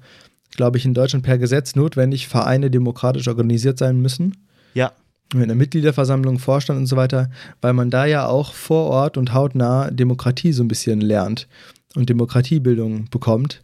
glaube 0.56 0.78
ich, 0.78 0.87
in 0.87 0.94
Deutschland 0.94 1.25
per 1.25 1.37
Gesetz 1.37 1.75
notwendig, 1.76 2.28
Vereine 2.28 2.70
demokratisch 2.70 3.28
organisiert 3.28 3.78
sein 3.78 4.00
müssen. 4.00 4.37
Ja. 4.73 4.92
Mit 5.35 5.44
einer 5.44 5.54
Mitgliederversammlung, 5.54 6.38
Vorstand 6.38 6.80
und 6.80 6.87
so 6.87 6.97
weiter, 6.97 7.30
weil 7.61 7.75
man 7.75 7.90
da 7.90 8.06
ja 8.06 8.26
auch 8.26 8.54
vor 8.54 8.87
Ort 8.87 9.16
und 9.16 9.35
hautnah 9.35 9.90
Demokratie 9.90 10.52
so 10.52 10.64
ein 10.64 10.68
bisschen 10.68 11.00
lernt 11.00 11.47
und 11.94 12.09
Demokratiebildung 12.09 13.11
bekommt. 13.11 13.61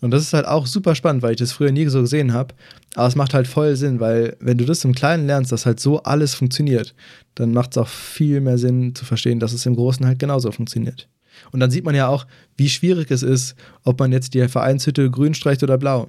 Und 0.00 0.12
das 0.12 0.22
ist 0.22 0.32
halt 0.32 0.46
auch 0.46 0.66
super 0.66 0.94
spannend, 0.94 1.22
weil 1.22 1.32
ich 1.32 1.38
das 1.38 1.50
früher 1.52 1.72
nie 1.72 1.86
so 1.86 2.00
gesehen 2.02 2.32
habe. 2.32 2.54
Aber 2.94 3.08
es 3.08 3.16
macht 3.16 3.34
halt 3.34 3.48
voll 3.48 3.74
Sinn, 3.74 3.98
weil 3.98 4.36
wenn 4.38 4.56
du 4.58 4.64
das 4.64 4.84
im 4.84 4.94
Kleinen 4.94 5.26
lernst, 5.26 5.50
dass 5.50 5.66
halt 5.66 5.80
so 5.80 6.02
alles 6.04 6.34
funktioniert, 6.34 6.94
dann 7.34 7.52
macht 7.52 7.72
es 7.72 7.78
auch 7.78 7.88
viel 7.88 8.40
mehr 8.40 8.58
Sinn 8.58 8.94
zu 8.94 9.04
verstehen, 9.04 9.40
dass 9.40 9.52
es 9.52 9.66
im 9.66 9.74
Großen 9.74 10.06
halt 10.06 10.18
genauso 10.20 10.52
funktioniert. 10.52 11.08
Und 11.50 11.60
dann 11.60 11.70
sieht 11.72 11.84
man 11.84 11.94
ja 11.96 12.06
auch, 12.08 12.26
wie 12.56 12.68
schwierig 12.68 13.10
es 13.10 13.22
ist, 13.22 13.56
ob 13.84 13.98
man 13.98 14.12
jetzt 14.12 14.34
die 14.34 14.46
Vereinshütte 14.48 15.10
grün 15.10 15.34
streicht 15.34 15.62
oder 15.64 15.78
blau. 15.78 16.08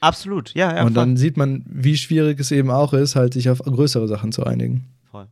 Absolut, 0.00 0.52
ja, 0.54 0.74
ja. 0.74 0.80
und 0.82 0.88
voll. 0.88 0.94
dann 0.94 1.16
sieht 1.16 1.36
man, 1.36 1.64
wie 1.66 1.96
schwierig 1.96 2.38
es 2.40 2.50
eben 2.50 2.70
auch 2.70 2.92
ist, 2.92 3.16
halt 3.16 3.32
sich 3.34 3.48
auf 3.50 3.58
größere 3.60 4.08
Sachen 4.08 4.32
zu 4.32 4.44
einigen. 4.44 4.84
voll. 5.10 5.26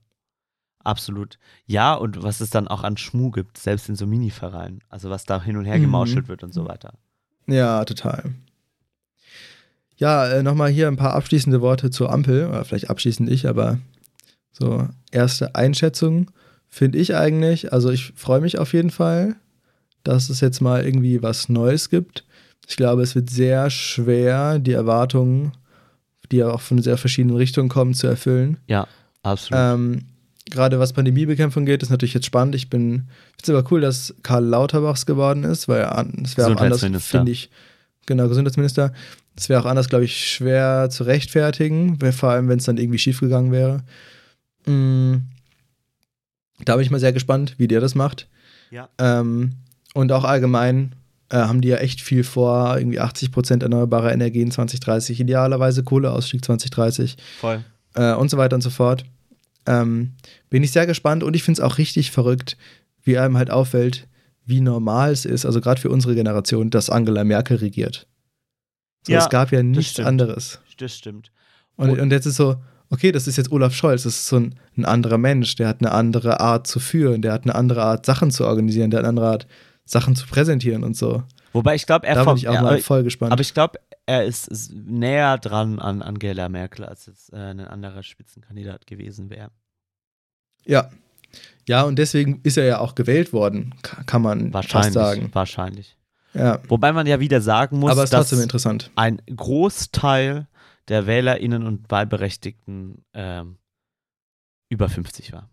Absolut. 0.83 1.39
Ja, 1.67 1.95
und 1.95 2.23
was 2.23 2.41
es 2.41 2.51
dann 2.51 2.69
auch 2.69 2.83
an 2.85 2.97
Schmuh 2.97 3.31
gibt, 3.31 3.57
selbst 3.59 3.89
in 3.89 3.97
so 3.97 4.07
Mini-Vereinen. 4.07 4.81
Also 4.89 5.09
was 5.11 5.25
da 5.25 5.43
hin 5.43 5.57
und 5.57 5.65
her 5.67 5.79
Mhm. 5.79 5.83
gemauschelt 5.83 6.29
wird 6.29 6.43
und 6.43 6.53
so 6.55 6.67
weiter. 6.67 6.95
Ja, 7.47 7.85
total. 7.85 8.35
Ja, 9.97 10.27
äh, 10.27 10.43
nochmal 10.43 10.71
hier 10.71 10.89
ein 10.89 10.97
paar 10.97 11.15
abschließende 11.15 11.61
Worte 11.61 11.91
zur 11.91 12.13
Ampel, 12.13 12.49
oder 12.49 12.65
vielleicht 12.65 12.91
abschließend 12.91 13.31
ich, 13.31 13.47
aber 13.49 13.79
so 14.51 14.89
erste 15.11 15.55
Einschätzung 15.55 16.31
finde 16.69 16.99
ich 16.99 17.15
eigentlich, 17.15 17.73
also 17.73 17.91
ich 17.91 18.13
freue 18.17 18.41
mich 18.41 18.59
auf 18.59 18.73
jeden 18.73 18.91
Fall, 18.91 19.37
dass 20.03 20.31
es 20.31 20.41
jetzt 20.41 20.61
mal 20.61 20.85
irgendwie 20.85 21.23
was 21.23 21.49
Neues 21.49 21.91
gibt. 21.91 22.25
Ich 22.67 22.77
glaube, 22.77 23.03
es 23.03 23.15
wird 23.15 23.31
sehr 23.31 23.71
schwer, 23.71 24.59
die 24.59 24.73
Erwartungen, 24.73 25.53
die 26.33 26.39
ja 26.39 26.51
auch 26.51 26.61
von 26.61 26.83
sehr 26.83 26.97
verschiedenen 26.97 27.37
Richtungen 27.37 27.69
kommen, 27.69 27.95
zu 27.95 28.07
erfüllen. 28.07 28.59
Absolut. 29.23 29.63
Ähm, 29.63 30.07
Gerade 30.55 30.79
was 30.79 30.93
Pandemiebekämpfung 30.93 31.67
geht, 31.67 31.83
ist 31.83 31.91
natürlich 31.91 32.15
jetzt 32.15 32.27
spannend. 32.27 32.55
Ich 32.55 32.71
bin, 32.71 33.09
finde 33.37 33.43
es 33.43 33.49
aber 33.51 33.73
cool, 33.73 33.81
dass 33.81 34.15
Karl 34.23 34.45
Lauterbachs 34.45 35.05
geworden 35.05 35.43
ist, 35.43 35.67
weil 35.67 35.81
es 36.23 36.37
wäre 36.37 36.55
auch 36.55 36.61
anders, 36.61 36.81
finde 37.05 37.33
ich. 37.33 37.51
Genau, 38.07 38.29
Gesundheitsminister. 38.29 38.93
Es 39.35 39.49
wäre 39.49 39.61
auch 39.61 39.67
anders, 39.67 39.89
glaube 39.89 40.05
ich, 40.05 40.33
schwer 40.33 40.91
zu 40.91 41.03
rechtfertigen, 41.03 41.99
vor 42.13 42.31
allem 42.31 42.49
wenn 42.49 42.61
es 42.61 42.67
dann 42.67 42.79
irgendwie 42.79 42.99
schiefgegangen 42.99 43.51
wäre. 43.51 43.83
Mm, 44.65 45.23
da 46.65 46.77
bin 46.77 46.85
ich 46.85 46.93
mal 46.93 47.01
sehr 47.01 47.13
gespannt, 47.13 47.57
wie 47.59 47.67
der 47.67 47.81
das 47.81 47.97
macht. 47.97 48.29
Ja. 48.71 48.89
Ähm, 48.99 49.55
und 49.93 50.13
auch 50.13 50.23
allgemein 50.23 50.95
äh, 51.31 51.39
haben 51.39 51.63
die 51.63 51.69
ja 51.69 51.79
echt 51.79 52.01
viel 52.01 52.23
vor, 52.23 52.79
irgendwie 52.79 53.01
80% 53.01 53.61
erneuerbare 53.61 54.13
Energien 54.13 54.53
2030, 54.53 55.19
idealerweise 55.19 55.83
Kohleausstieg 55.83 56.45
2030 56.45 57.17
Voll. 57.41 57.65
äh, 57.95 58.15
und 58.15 58.31
so 58.31 58.37
weiter 58.37 58.55
und 58.55 58.63
so 58.63 58.71
fort. 58.71 59.05
Ähm, 59.67 60.13
bin 60.51 60.63
ich 60.63 60.73
sehr 60.73 60.87
gespannt 60.87 61.23
und 61.23 61.35
ich 61.35 61.43
finde 61.43 61.61
es 61.61 61.65
auch 61.67 61.79
richtig 61.79 62.11
verrückt, 62.11 62.57
wie 63.03 63.19
einem 63.19 63.37
halt 63.39 63.51
auffällt, 63.51 64.07
wie 64.47 64.61
normal 64.61 65.11
es 65.13 65.25
ist, 65.25 65.47
also 65.47 65.61
gerade 65.61 65.81
für 65.81 65.89
unsere 65.91 66.15
Generation, 66.15 66.71
dass 66.71 66.91
Angela 66.91 67.25
Merkel 67.25 67.57
regiert. 67.59 68.07
So, 69.07 69.13
Ja, 69.13 69.21
es 69.21 69.29
gab 69.31 69.53
ja 69.53 69.63
nichts 69.63 69.93
stimmt. 69.93 70.09
anderes. 70.09 70.61
Das 70.79 70.97
stimmt. 70.97 71.31
Und, 71.77 71.91
Und- 71.91 72.01
und 72.01 72.11
jetzt 72.11 72.27
ist 72.27 72.37
so, 72.37 72.57
okay, 72.91 73.11
das 73.13 73.27
ist 73.27 73.37
jetzt 73.37 73.51
Olaf 73.53 73.75
Scholz, 73.75 74.03
das 74.05 74.15
ist 74.17 74.29
so 74.29 74.37
ein, 74.37 74.55
ein 74.77 74.85
anderer 74.85 75.19
Mensch, 75.19 75.57
der 75.57 75.69
hat 75.69 75.81
eine 75.81 75.93
andere 75.93 76.41
Art 76.41 76.67
zu 76.67 76.79
führen, 76.81 77.23
der 77.23 77.33
hat 77.33 77.45
eine 77.45 77.55
andere 77.55 77.83
Art, 77.83 78.05
Sachen 78.07 78.31
zu 78.31 78.47
organisieren, 78.47 78.91
der 78.91 78.99
hat 78.99 79.05
eine 79.05 79.11
andere 79.11 79.29
Art, 79.31 79.47
Sachen 79.87 80.15
zu 80.17 80.27
präsentieren 80.27 80.83
und 80.85 80.97
so. 80.97 81.23
Wobei 81.55 81.75
ich 81.77 81.87
glaube, 81.87 82.07
er 82.07 82.17
Da 82.17 82.25
bin 82.25 82.37
ich 82.37 82.49
auch 82.49 82.61
mal 82.61 82.79
voll 82.81 83.03
gespannt. 83.05 83.33
Aber 83.33 83.41
ich 83.41 83.55
glaube, 83.55 83.79
er 84.07 84.25
ist, 84.25 84.49
ist 84.49 84.73
näher 84.75 85.39
dran 85.39 85.79
an 85.79 86.03
Angela 86.03 86.49
Merkel, 86.51 86.85
als 86.85 87.07
jetzt 87.07 87.33
äh, 87.33 87.37
ein 87.37 87.61
anderer 87.61 88.03
Spitzenkandidat 88.03 88.87
gewesen 88.87 89.31
wäre. 89.31 89.51
ja. 90.67 90.91
Ja, 91.67 91.83
und 91.83 91.97
deswegen 91.99 92.41
ist 92.45 92.59
er 92.59 92.65
ja 92.65 92.79
auch 92.79 92.95
gewählt 92.95 93.33
worden, 93.33 93.75
ka- 93.83 94.05
kann 94.05 94.23
man 94.23 94.53
fast 94.53 94.55
Wahrscheinlich. 94.73 94.93
sagen. 94.95 95.31
Wahrscheinlich. 95.33 95.97
Ja. 96.33 96.61
Wobei 96.69 96.93
man 96.93 97.07
ja 97.09 97.19
wieder 97.19 97.41
sagen 97.41 97.79
muss, 97.81 97.91
Aber 97.91 98.03
es 98.03 98.05
ist 98.05 98.13
dass 98.13 98.29
trotzdem 98.29 98.43
interessant. 98.45 98.91
ein 98.95 99.21
Großteil 99.35 100.47
der 100.89 101.07
WählerInnen 101.09 101.67
und 101.67 101.91
Wahlberechtigten 101.91 103.05
ähm, 103.15 103.57
über 104.69 104.89
50 104.89 105.33
war. 105.33 105.49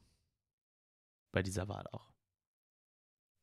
Bei 1.31 1.41
dieser 1.41 1.67
Wahl 1.67 1.85
auch. 1.93 2.11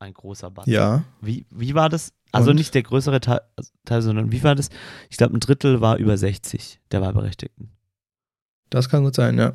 Ein 0.00 0.12
großer 0.14 0.50
Batzen. 0.50 0.72
Ja. 0.72 1.02
Wie, 1.20 1.44
wie 1.50 1.74
war 1.74 1.88
das? 1.88 2.12
Also 2.32 2.50
Und? 2.50 2.56
nicht 2.56 2.74
der 2.74 2.82
größere 2.82 3.20
Teil, 3.20 3.40
Teil, 3.84 4.02
sondern 4.02 4.32
wie 4.32 4.42
war 4.42 4.54
das? 4.54 4.68
Ich 5.08 5.16
glaube, 5.16 5.36
ein 5.36 5.40
Drittel 5.40 5.80
war 5.80 5.96
über 5.96 6.16
60 6.16 6.80
der 6.92 7.00
Wahlberechtigten. 7.00 7.70
Das 8.70 8.88
kann 8.88 9.04
gut 9.04 9.14
sein, 9.14 9.38
ja. 9.38 9.54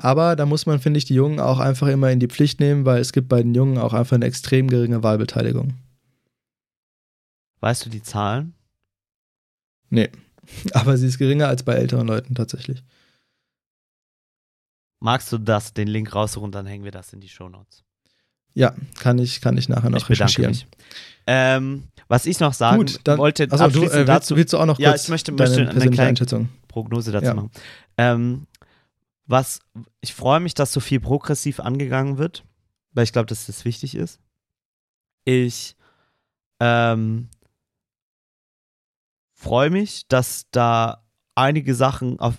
Aber 0.00 0.34
da 0.34 0.46
muss 0.46 0.66
man, 0.66 0.80
finde 0.80 0.98
ich, 0.98 1.04
die 1.04 1.14
Jungen 1.14 1.40
auch 1.40 1.58
einfach 1.60 1.86
immer 1.88 2.10
in 2.10 2.20
die 2.20 2.26
Pflicht 2.26 2.58
nehmen, 2.58 2.84
weil 2.84 3.00
es 3.00 3.12
gibt 3.12 3.28
bei 3.28 3.42
den 3.42 3.54
Jungen 3.54 3.78
auch 3.78 3.92
einfach 3.92 4.16
eine 4.16 4.24
extrem 4.24 4.68
geringe 4.68 5.02
Wahlbeteiligung. 5.02 5.74
Weißt 7.60 7.84
du 7.86 7.90
die 7.90 8.02
Zahlen? 8.02 8.54
Aber 10.72 10.96
sie 10.96 11.06
ist 11.06 11.18
geringer 11.18 11.48
als 11.48 11.62
bei 11.62 11.74
älteren 11.74 12.06
Leuten 12.06 12.34
tatsächlich. 12.34 12.82
Magst 15.00 15.30
du 15.32 15.38
das, 15.38 15.74
den 15.74 15.88
Link 15.88 16.14
raussuchen, 16.14 16.50
dann 16.50 16.66
hängen 16.66 16.84
wir 16.84 16.90
das 16.90 17.12
in 17.12 17.20
die 17.20 17.28
Shownotes. 17.28 17.84
Ja, 18.54 18.74
kann 18.98 19.18
ich, 19.18 19.40
kann 19.40 19.56
ich 19.56 19.68
nachher 19.68 19.90
noch 19.90 19.98
Ich 19.98 20.06
bedanke 20.08 20.42
recherchieren. 20.42 20.50
mich. 20.50 20.66
Ähm, 21.26 21.84
was 22.08 22.26
ich 22.26 22.38
noch 22.40 22.52
sagen 22.52 22.78
Gut, 22.78 23.00
dann 23.04 23.18
wollte, 23.18 23.44
achso, 23.50 23.68
du, 23.68 23.84
äh, 23.84 24.04
dazu, 24.04 24.36
willst 24.36 24.52
du 24.52 24.58
auch 24.58 24.66
noch 24.66 24.78
Ja, 24.78 24.90
kurz 24.90 25.04
ich 25.04 25.08
möchte- 25.08 25.32
deine 25.32 25.48
möchte 25.48 25.60
eine 25.62 25.70
persönliche 25.70 25.90
kleine- 25.94 26.08
Einschätzung? 26.10 26.48
Prognose 26.68 27.12
dazu 27.12 27.26
Ja. 27.26 27.34
machen. 27.34 27.50
Ähm, 27.96 28.46
was, 29.26 29.60
ich 30.02 30.12
freue 30.12 30.40
mich, 30.40 30.54
dass 30.54 30.72
so 30.72 30.80
viel 30.80 31.00
progressiv 31.00 31.60
angegangen 31.60 32.18
wird, 32.18 32.44
weil 32.92 33.04
ich 33.04 33.12
glaube, 33.12 33.26
dass 33.26 33.46
das 33.46 33.64
wichtig 33.64 33.94
ist. 33.94 34.20
Ich 35.24 35.76
ähm, 36.60 37.28
freue 39.32 39.70
mich, 39.70 40.06
dass 40.08 40.46
da 40.50 41.02
einige 41.34 41.74
Sachen, 41.74 42.20
auf, 42.20 42.34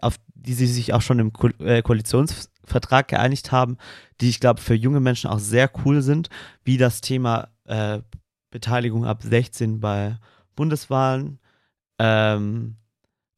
auf 0.00 0.16
die 0.34 0.54
sie 0.54 0.66
sich 0.66 0.92
auch 0.94 1.02
schon 1.02 1.18
im 1.18 1.32
Ko 1.32 1.48
äh, 1.58 1.82
Koalitionsvertrag 1.82 3.08
geeinigt 3.08 3.52
haben, 3.52 3.76
die 4.20 4.28
ich 4.28 4.40
glaube 4.40 4.60
für 4.60 4.74
junge 4.74 5.00
Menschen 5.00 5.28
auch 5.28 5.40
sehr 5.40 5.70
cool 5.84 6.02
sind, 6.02 6.28
wie 6.64 6.78
das 6.78 7.00
Thema 7.00 7.48
äh, 7.64 8.00
Beteiligung 8.58 9.04
ab 9.04 9.22
16 9.22 9.78
bei 9.78 10.18
Bundeswahlen, 10.56 11.38
ähm, 12.00 12.74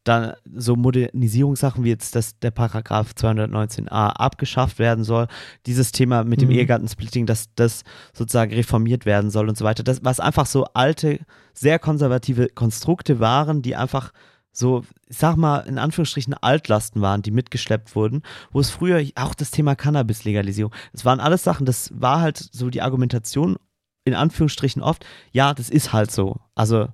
dann 0.05 0.33
so 0.57 0.77
Modernisierungssachen 0.77 1.85
wie 1.85 1.91
jetzt, 1.91 2.17
dass 2.17 2.39
der 2.39 2.51
Paragraph 2.51 3.13
219a 3.13 4.13
abgeschafft 4.13 4.79
werden 4.79 5.05
soll, 5.05 5.27
dieses 5.67 5.93
Thema 5.93 6.25
mit 6.25 6.41
dem 6.41 6.49
Mhm. 6.49 6.55
Ehegattensplitting, 6.55 7.27
dass 7.27 7.55
das 7.55 7.83
sozusagen 8.15 8.55
reformiert 8.55 9.05
werden 9.05 9.31
soll 9.31 9.51
und 9.51 9.59
so 9.59 9.65
weiter. 9.67 9.83
Das, 9.83 10.03
was 10.03 10.19
einfach 10.19 10.47
so 10.47 10.65
alte, 10.73 11.21
sehr 11.53 11.79
konservative 11.79 12.49
Konstrukte 12.49 13.21
waren, 13.21 13.61
die 13.61 13.77
einfach 13.77 14.13
so, 14.53 14.85
ich 15.07 15.19
sag 15.19 15.37
mal, 15.37 15.59
in 15.59 15.77
Anführungsstrichen 15.79 16.35
Altlasten 16.35 17.03
waren, 17.03 17.21
die 17.21 17.31
mitgeschleppt 17.31 17.95
wurden, 17.95 18.23
wo 18.51 18.61
es 18.61 18.71
früher 18.71 19.05
auch 19.17 19.35
das 19.35 19.51
Thema 19.51 19.75
Cannabis-Legalisierung, 19.75 20.73
es 20.95 21.05
waren 21.05 21.21
alles 21.21 21.45
Sachen, 21.45 21.67
das 21.67 21.91
war 21.95 22.21
halt 22.21 22.39
so 22.39 22.71
die 22.71 22.81
Argumentation 22.81 23.59
in 24.05 24.15
Anführungsstrichen 24.15 24.83
oft, 24.83 25.05
ja, 25.33 25.55
das 25.55 25.71
ist 25.71 25.93
halt 25.93 26.11
so. 26.11 26.37
Also 26.55 26.89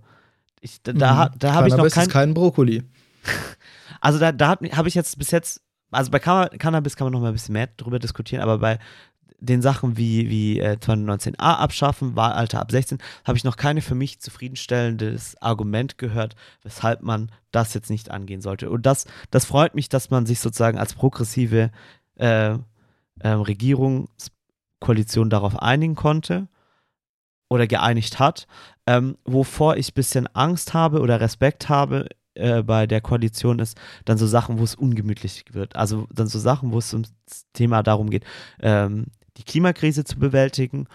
ich, 0.60 0.82
da, 0.82 0.92
da, 0.92 1.16
ha- 1.16 1.30
da 1.38 1.54
habe 1.54 1.68
ich 1.68 1.74
noch 1.76 1.88
kein, 1.88 2.04
ist 2.06 2.10
kein 2.12 2.34
Brokkoli. 2.34 2.82
also 4.00 4.18
da, 4.18 4.32
da 4.32 4.48
habe 4.50 4.88
ich 4.88 4.94
jetzt 4.94 5.18
bis 5.18 5.30
jetzt, 5.30 5.62
also 5.90 6.10
bei 6.10 6.18
Canna- 6.18 6.48
Cannabis 6.58 6.96
kann 6.96 7.06
man 7.06 7.12
noch 7.12 7.20
mal 7.20 7.28
ein 7.28 7.34
bisschen 7.34 7.52
mehr 7.52 7.68
drüber 7.76 7.98
diskutieren, 7.98 8.42
aber 8.42 8.58
bei 8.58 8.78
den 9.38 9.60
Sachen 9.60 9.98
wie, 9.98 10.30
wie 10.30 10.58
äh, 10.60 10.78
219a 10.80 11.36
abschaffen, 11.38 12.16
Wahlalter 12.16 12.58
ab 12.58 12.70
16, 12.70 12.98
habe 13.24 13.36
ich 13.36 13.44
noch 13.44 13.56
keine 13.56 13.82
für 13.82 13.94
mich 13.94 14.18
zufriedenstellendes 14.18 15.40
Argument 15.42 15.98
gehört, 15.98 16.34
weshalb 16.62 17.02
man 17.02 17.30
das 17.52 17.74
jetzt 17.74 17.90
nicht 17.90 18.10
angehen 18.10 18.40
sollte. 18.40 18.70
Und 18.70 18.86
das, 18.86 19.04
das 19.30 19.44
freut 19.44 19.74
mich, 19.74 19.90
dass 19.90 20.08
man 20.10 20.24
sich 20.24 20.40
sozusagen 20.40 20.78
als 20.78 20.94
progressive 20.94 21.70
äh, 22.16 22.52
ähm, 23.20 23.40
Regierungskoalition 23.40 25.30
darauf 25.30 25.58
einigen 25.60 25.94
konnte 25.94 26.48
oder 27.48 27.66
geeinigt 27.66 28.18
hat. 28.18 28.46
Ähm, 28.86 29.16
wovor 29.24 29.76
ich 29.76 29.90
ein 29.90 29.94
bisschen 29.94 30.26
Angst 30.34 30.74
habe 30.74 31.00
oder 31.00 31.20
Respekt 31.20 31.68
habe 31.68 32.08
äh, 32.34 32.62
bei 32.62 32.86
der 32.86 33.00
Koalition 33.00 33.58
ist 33.58 33.78
dann 34.04 34.18
so 34.18 34.26
Sachen, 34.26 34.58
wo 34.58 34.64
es 34.64 34.74
ungemütlich 34.74 35.44
wird. 35.52 35.76
Also 35.76 36.06
dann 36.12 36.26
so 36.28 36.38
Sachen, 36.38 36.72
wo 36.72 36.78
es 36.78 36.92
ums 36.92 37.12
Thema 37.52 37.82
darum 37.82 38.10
geht, 38.10 38.24
ähm, 38.60 39.06
die 39.36 39.44
Klimakrise 39.44 40.04
zu 40.04 40.18
bewältigen, 40.18 40.86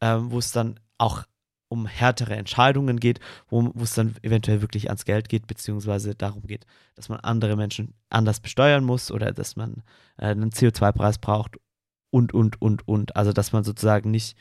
ähm, 0.00 0.30
wo 0.30 0.38
es 0.38 0.52
dann 0.52 0.78
auch 0.98 1.24
um 1.68 1.86
härtere 1.86 2.34
Entscheidungen 2.34 2.98
geht, 2.98 3.20
wo, 3.48 3.72
es 3.80 3.94
dann 3.94 4.16
eventuell 4.22 4.60
wirklich 4.60 4.88
ans 4.88 5.04
Geld 5.04 5.28
geht, 5.28 5.46
beziehungsweise 5.46 6.16
darum 6.16 6.42
geht, 6.42 6.66
dass 6.96 7.08
man 7.08 7.20
andere 7.20 7.56
Menschen 7.56 7.94
anders 8.08 8.40
besteuern 8.40 8.84
muss 8.84 9.12
oder 9.12 9.32
dass 9.32 9.54
man 9.54 9.84
äh, 10.18 10.26
einen 10.26 10.50
CO2-Preis 10.50 11.18
braucht 11.18 11.58
und, 12.10 12.34
und, 12.34 12.60
und, 12.60 12.86
und. 12.88 13.14
Also, 13.14 13.32
dass 13.32 13.52
man 13.52 13.62
sozusagen 13.62 14.10
nicht, 14.10 14.36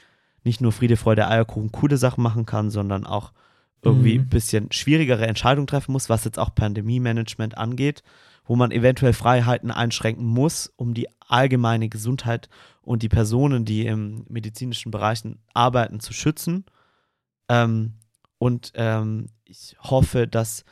nicht 0.49 0.62
nur 0.62 0.71
Friede, 0.71 0.97
Freude, 0.97 1.27
Eierkuchen, 1.27 1.71
coole 1.71 1.97
Sachen 1.97 2.23
machen 2.23 2.47
kann, 2.47 2.71
sondern 2.71 3.05
auch 3.05 3.31
irgendwie 3.83 4.15
Mhm. 4.17 4.23
ein 4.25 4.29
bisschen 4.29 4.71
schwierigere 4.71 5.27
Entscheidungen 5.27 5.67
treffen 5.67 5.91
muss, 5.91 6.09
was 6.09 6.25
jetzt 6.25 6.39
auch 6.39 6.55
Pandemie-Management 6.55 7.55
angeht, 7.55 8.01
wo 8.45 8.55
man 8.55 8.71
eventuell 8.71 9.13
Freiheiten 9.13 9.69
einschränken 9.69 10.25
muss, 10.25 10.73
um 10.75 10.95
die 10.95 11.07
allgemeine 11.27 11.88
Gesundheit 11.88 12.49
und 12.81 13.03
die 13.03 13.09
Personen, 13.09 13.63
die 13.63 13.85
im 13.85 14.25
medizinischen 14.27 14.89
Bereichen 14.91 15.38
arbeiten, 15.53 15.99
zu 15.99 16.13
schützen. 16.13 16.65
Ähm, 17.47 17.93
und 18.39 18.71
ähm, 18.73 19.27
ich 19.45 19.75
hoffe, 19.79 20.27
dass 20.27 20.65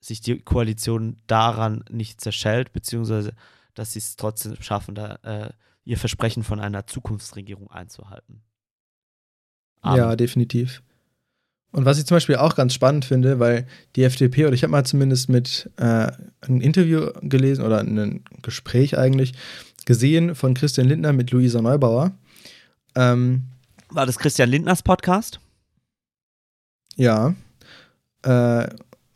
sich 0.00 0.20
die 0.20 0.40
Koalition 0.40 1.22
daran 1.28 1.84
nicht 1.88 2.20
zerschellt, 2.20 2.72
beziehungsweise 2.72 3.34
dass 3.74 3.92
sie 3.92 4.00
es 4.00 4.16
trotzdem 4.16 4.60
schaffen, 4.60 4.96
da 4.96 5.14
äh, 5.22 5.50
ihr 5.84 5.98
Versprechen 5.98 6.42
von 6.42 6.58
einer 6.58 6.86
Zukunftsregierung 6.88 7.70
einzuhalten. 7.70 8.42
Ja, 9.84 9.90
Aber- 10.06 10.16
definitiv. 10.16 10.82
Und 11.72 11.84
was 11.84 11.98
ich 11.98 12.06
zum 12.06 12.16
Beispiel 12.16 12.34
auch 12.34 12.56
ganz 12.56 12.74
spannend 12.74 13.04
finde, 13.04 13.38
weil 13.38 13.64
die 13.94 14.02
FDP, 14.02 14.44
oder 14.46 14.54
ich 14.54 14.64
habe 14.64 14.72
mal 14.72 14.84
zumindest 14.84 15.28
mit 15.28 15.70
äh, 15.76 16.10
ein 16.40 16.60
Interview 16.60 17.10
gelesen 17.22 17.64
oder 17.64 17.78
ein 17.78 18.24
Gespräch 18.42 18.98
eigentlich 18.98 19.34
gesehen 19.84 20.34
von 20.34 20.54
Christian 20.54 20.88
Lindner 20.88 21.12
mit 21.12 21.30
Luisa 21.30 21.62
Neubauer. 21.62 22.10
Ähm, 22.96 23.44
War 23.90 24.04
das 24.04 24.18
Christian 24.18 24.48
Lindners 24.50 24.82
Podcast? 24.82 25.38
ja. 26.96 27.34
Äh, 28.22 28.68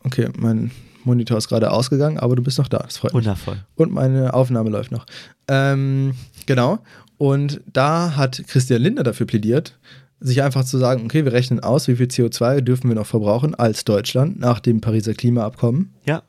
okay, 0.05 0.31
mein 0.39 0.71
Monitor 1.05 1.37
ist 1.37 1.49
gerade 1.49 1.71
ausgegangen, 1.71 2.19
aber 2.19 2.37
du 2.37 2.43
bist 2.43 2.57
noch 2.59 2.69
da. 2.69 2.79
Das 2.79 2.97
freut 2.99 3.13
mich. 3.13 3.25
Wundervoll. 3.25 3.59
Und 3.75 3.93
meine 3.93 4.33
Aufnahme 4.33 4.71
läuft 4.71 4.93
noch. 4.93 5.05
Ähm, 5.49 6.15
genau. 6.47 6.79
Und 7.19 7.61
da 7.71 8.17
hat 8.17 8.43
Christian 8.47 8.81
Lindner 8.81 9.03
dafür 9.03 9.27
plädiert, 9.27 9.79
sich 10.21 10.43
einfach 10.43 10.65
zu 10.65 10.79
sagen, 10.79 11.05
okay, 11.05 11.25
wir 11.25 11.33
rechnen 11.33 11.61
aus, 11.61 11.89
wie 11.89 11.97
viel 11.97 12.07
CO2 12.07 12.61
dürfen 12.61 12.89
wir 12.89 12.95
noch 12.95 13.07
verbrauchen 13.07 13.55
als 13.55 13.85
Deutschland 13.85 14.39
nach 14.39 14.61
dem 14.61 14.81
Pariser 14.81 15.15
Klimaabkommen. 15.15 15.93
Ja. 16.07 16.23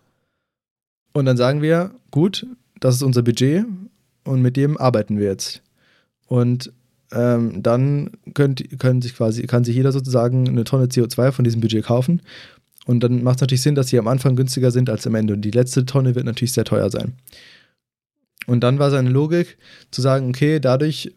Und 1.13 1.25
dann 1.25 1.37
sagen 1.37 1.61
wir, 1.61 1.91
gut, 2.11 2.45
das 2.79 2.95
ist 2.95 3.03
unser 3.03 3.23
Budget 3.23 3.65
und 4.25 4.41
mit 4.41 4.57
dem 4.57 4.77
arbeiten 4.77 5.17
wir 5.17 5.27
jetzt. 5.27 5.61
Und 6.27 6.73
ähm, 7.11 7.63
dann 7.63 8.11
könnt, 8.33 8.79
können 8.79 9.01
sich 9.01 9.15
quasi, 9.15 9.43
kann 9.43 9.63
sich 9.63 9.75
jeder 9.75 9.91
sozusagen 9.91 10.47
eine 10.47 10.63
Tonne 10.63 10.85
CO2 10.85 11.31
von 11.31 11.45
diesem 11.45 11.61
Budget 11.61 11.85
kaufen. 11.85 12.21
Und 12.85 13.01
dann 13.01 13.23
macht 13.23 13.37
es 13.37 13.41
natürlich 13.41 13.61
Sinn, 13.61 13.75
dass 13.75 13.87
sie 13.87 13.97
am 13.97 14.07
Anfang 14.07 14.35
günstiger 14.35 14.71
sind 14.71 14.89
als 14.89 15.07
am 15.07 15.15
Ende. 15.15 15.33
Und 15.33 15.41
die 15.41 15.51
letzte 15.51 15.85
Tonne 15.85 16.15
wird 16.15 16.25
natürlich 16.25 16.53
sehr 16.53 16.65
teuer 16.65 16.89
sein. 16.89 17.13
Und 18.45 18.61
dann 18.63 18.77
war 18.79 18.91
seine 18.91 19.09
Logik 19.09 19.57
zu 19.91 20.01
sagen, 20.01 20.29
okay, 20.29 20.59
dadurch 20.59 21.13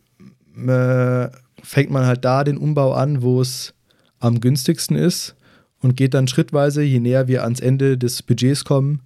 äh, 0.57 1.29
fängt 1.63 1.91
man 1.91 2.07
halt 2.07 2.25
da 2.25 2.45
den 2.45 2.59
Umbau 2.59 2.93
an, 2.93 3.23
wo 3.23 3.41
es 3.41 3.75
am 4.19 4.41
günstigsten 4.41 4.97
ist 4.97 5.37
und 5.81 5.97
geht 5.97 6.15
dann 6.15 6.29
schrittweise, 6.29 6.83
je 6.83 7.01
näher 7.01 7.29
wir 7.29 7.45
ans 7.45 7.61
Ende 7.61 7.99
des 7.99 8.23
Budgets 8.23 8.65
kommen, 8.65 9.03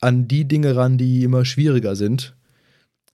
an 0.00 0.28
die 0.28 0.46
Dinge 0.46 0.76
ran, 0.76 0.98
die 0.98 1.24
immer 1.24 1.44
schwieriger 1.44 1.96
sind, 1.96 2.34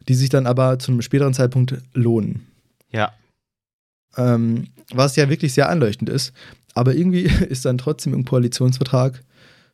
die 0.08 0.14
sich 0.14 0.28
dann 0.28 0.46
aber 0.46 0.78
zu 0.78 0.92
einem 0.92 1.02
späteren 1.02 1.34
Zeitpunkt 1.34 1.76
lohnen. 1.94 2.46
Ja. 2.90 3.12
Ähm, 4.16 4.68
was 4.92 5.16
ja 5.16 5.28
wirklich 5.28 5.54
sehr 5.54 5.68
anleuchtend 5.68 6.08
ist. 6.08 6.32
Aber 6.74 6.94
irgendwie 6.94 7.22
ist 7.48 7.64
dann 7.64 7.78
trotzdem 7.78 8.14
im 8.14 8.24
Koalitionsvertrag 8.24 9.22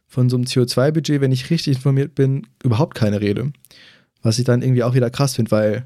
von 0.07 0.29
so 0.29 0.37
einem 0.37 0.45
CO2-Budget, 0.45 1.21
wenn 1.21 1.33
ich 1.33 1.51
richtig 1.51 1.77
informiert 1.77 2.15
bin, 2.15 2.47
überhaupt 2.63 2.97
keine 2.97 3.21
Rede. 3.21 3.53
Was 4.23 4.39
ich 4.39 4.45
dann 4.45 4.63
irgendwie 4.63 4.83
auch 4.83 4.95
wieder 4.95 5.11
krass 5.11 5.37
finde, 5.37 5.51
weil 5.51 5.85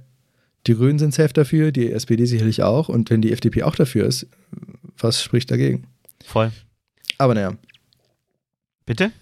die 0.67 0.75
Grünen 0.75 0.99
sind 0.99 1.15
safe 1.15 1.33
dafür, 1.33 1.73
die 1.73 1.93
SPD 1.93 2.25
sicherlich 2.25 2.63
auch. 2.63 2.89
Und 2.89 3.11
wenn 3.11 3.23
die 3.23 3.33
FDP 3.33 3.63
auch 3.63 3.77
dafür 3.77 4.07
ist, 4.07 4.27
was 4.99 5.23
spricht 5.23 5.51
dagegen? 5.51 5.87
Voll. 6.25 6.53
Aber 7.19 7.35
naja, 7.35 7.55
Bitte? 8.87 9.13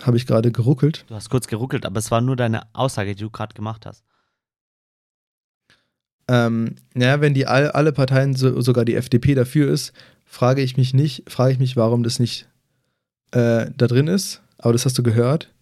habe 0.00 0.16
ich 0.16 0.26
gerade 0.26 0.50
geruckelt. 0.50 1.04
Du 1.08 1.14
hast 1.14 1.28
kurz 1.28 1.46
geruckelt, 1.46 1.84
aber 1.84 1.98
es 1.98 2.10
war 2.10 2.20
nur 2.22 2.36
deine 2.36 2.62
Aussage, 2.74 3.14
die 3.14 3.22
du 3.22 3.30
gerade 3.30 3.54
gemacht 3.54 3.84
hast. 3.84 4.02
Ähm, 6.26 6.76
naja, 6.94 7.20
wenn 7.20 7.34
die 7.34 7.46
all, 7.46 7.70
alle 7.72 7.92
Parteien, 7.92 8.34
so, 8.34 8.60
sogar 8.62 8.84
die 8.84 8.94
FDP 8.94 9.34
dafür 9.34 9.70
ist, 9.70 9.92
frage 10.24 10.62
ich 10.62 10.76
mich 10.78 10.94
nicht, 10.94 11.30
frage 11.30 11.52
ich 11.52 11.58
mich, 11.58 11.76
warum 11.76 12.02
das 12.02 12.18
nicht 12.18 12.48
äh, 13.32 13.66
da 13.76 13.86
drin 13.86 14.06
ist. 14.06 14.40
Aber 14.56 14.72
das 14.72 14.86
hast 14.86 14.96
du 14.96 15.02
gehört. 15.02 15.52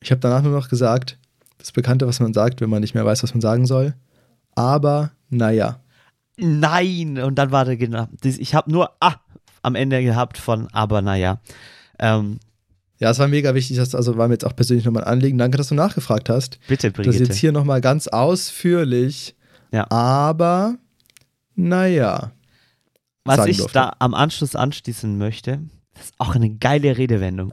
Ich 0.00 0.10
habe 0.10 0.20
danach 0.20 0.42
nur 0.42 0.52
noch 0.52 0.68
gesagt, 0.68 1.18
das 1.58 1.72
Bekannte, 1.72 2.06
was 2.06 2.20
man 2.20 2.32
sagt, 2.34 2.60
wenn 2.60 2.70
man 2.70 2.80
nicht 2.80 2.94
mehr 2.94 3.04
weiß, 3.04 3.22
was 3.22 3.34
man 3.34 3.40
sagen 3.40 3.66
soll. 3.66 3.94
Aber 4.54 5.12
naja. 5.30 5.80
Nein! 6.36 7.18
Und 7.18 7.36
dann 7.36 7.50
war 7.50 7.64
der 7.64 7.76
genau. 7.76 8.08
Ich 8.22 8.54
habe 8.54 8.70
nur 8.70 8.90
ah 9.00 9.16
am 9.62 9.74
Ende 9.74 10.02
gehabt 10.02 10.38
von 10.38 10.68
aber 10.72 11.02
naja. 11.02 11.40
Ähm, 11.98 12.38
Ja, 12.98 13.10
es 13.10 13.18
war 13.18 13.28
mega 13.28 13.54
wichtig, 13.54 13.76
das 13.76 13.94
also 13.94 14.16
war 14.16 14.28
mir 14.28 14.34
jetzt 14.34 14.44
auch 14.44 14.54
persönlich 14.54 14.84
nochmal 14.84 15.04
ein 15.04 15.12
Anliegen. 15.12 15.38
Danke, 15.38 15.58
dass 15.58 15.68
du 15.68 15.74
nachgefragt 15.74 16.28
hast. 16.28 16.58
bitte, 16.68 16.90
Das 16.90 16.96
Brigitte. 16.96 17.24
jetzt 17.24 17.36
hier 17.36 17.52
nochmal 17.52 17.80
ganz 17.80 18.06
ausführlich. 18.06 19.34
Ja. 19.72 19.90
Aber 19.90 20.76
naja. 21.54 22.32
Was 23.24 23.46
ich 23.46 23.56
durfte. 23.56 23.74
da 23.74 23.92
am 23.98 24.14
Anschluss 24.14 24.54
anschließen 24.54 25.18
möchte, 25.18 25.60
das 25.94 26.04
ist 26.04 26.14
auch 26.18 26.34
eine 26.34 26.50
geile 26.50 26.96
Redewendung. 26.96 27.52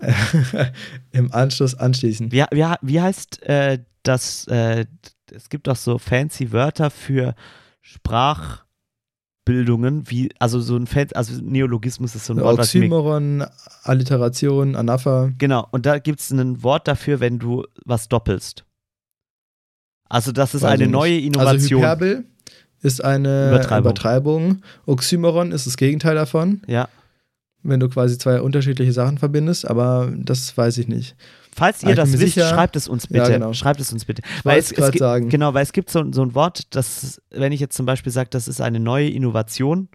Im 1.11 1.31
Anschluss 1.31 1.73
anschließen. 1.73 2.31
Wie, 2.31 2.43
wie, 2.51 2.65
wie 2.81 3.01
heißt 3.01 3.41
äh, 3.43 3.79
das? 4.03 4.47
Äh, 4.47 4.85
es 5.31 5.49
gibt 5.49 5.67
auch 5.67 5.75
so 5.75 5.97
fancy 5.97 6.51
Wörter 6.51 6.89
für 6.89 7.35
Sprachbildungen, 7.81 10.09
wie, 10.09 10.29
also 10.39 10.61
so 10.61 10.77
ein 10.77 10.87
Fan, 10.87 11.07
also 11.13 11.33
Neologismus 11.41 12.15
ist 12.15 12.25
so 12.25 12.33
ein 12.33 12.41
Wort, 12.41 12.57
was 12.57 12.73
mir 12.73 12.81
Oxymoron, 12.81 13.45
Alliteration, 13.83 14.75
Anapha. 14.75 15.31
Genau, 15.37 15.67
und 15.71 15.85
da 15.85 15.99
gibt 15.99 16.21
es 16.21 16.31
ein 16.31 16.63
Wort 16.63 16.87
dafür, 16.87 17.19
wenn 17.19 17.39
du 17.39 17.65
was 17.85 18.07
doppelst. 18.07 18.63
Also 20.09 20.31
das 20.31 20.53
ist 20.53 20.61
Weiß 20.61 20.71
eine 20.71 20.87
neue 20.87 21.13
nicht. 21.13 21.25
Innovation. 21.25 21.83
Also 21.83 21.87
Hyperbel 21.93 22.25
ist 22.81 23.03
eine 23.03 23.49
Übertreibung. 23.49 23.91
Übertreibung. 23.91 24.61
Oxymoron 24.85 25.51
ist 25.51 25.65
das 25.65 25.77
Gegenteil 25.77 26.15
davon, 26.15 26.61
ja. 26.67 26.87
wenn 27.63 27.79
du 27.79 27.89
quasi 27.89 28.17
zwei 28.17 28.41
unterschiedliche 28.41 28.93
Sachen 28.93 29.17
verbindest, 29.17 29.67
aber 29.67 30.11
das 30.15 30.55
weiß 30.55 30.77
ich 30.77 30.87
nicht. 30.87 31.15
Falls 31.55 31.83
ihr 31.83 31.89
ich 31.91 31.95
das 31.95 32.11
wisst, 32.13 32.21
sicher- 32.35 32.49
schreibt 32.49 32.75
es 32.75 32.87
uns 32.87 33.03
Ja, 33.09 33.21
bitte. 33.23 33.33
genau. 33.33 33.53
Schreibt 33.53 33.79
es 33.79 33.91
uns 33.93 34.05
bitte. 34.05 34.21
Ich 34.39 34.45
Weil 34.45 34.59
es, 34.59 34.71
es 34.71 34.85
gibt, 34.91 34.99
sagen. 34.99 35.29
Genau, 35.29 35.53
weil 35.53 35.63
es 35.63 35.71
gibt 35.73 35.89
so, 35.89 36.03
so 36.11 36.23
ein 36.23 36.33
Wort, 36.35 36.75
das, 36.75 37.21
wenn 37.29 37.51
ich 37.51 37.59
jetzt 37.59 37.75
zum 37.75 37.85
Beispiel 37.85 38.11
sage, 38.11 38.29
das 38.29 38.47
ist 38.47 38.61
eine 38.61 38.79
neue 38.79 39.09
Innovation, 39.09 39.89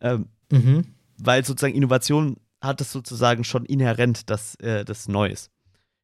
ähm, 0.00 0.26
Mhm. 0.50 0.86
weil 1.18 1.44
sozusagen 1.44 1.74
Innovation 1.74 2.36
hat 2.60 2.80
es 2.80 2.90
sozusagen 2.92 3.44
schon 3.44 3.64
inhärent, 3.66 4.30
dass 4.30 4.54
äh, 4.56 4.84
das 4.84 5.08
neu 5.08 5.28
ist. 5.28 5.50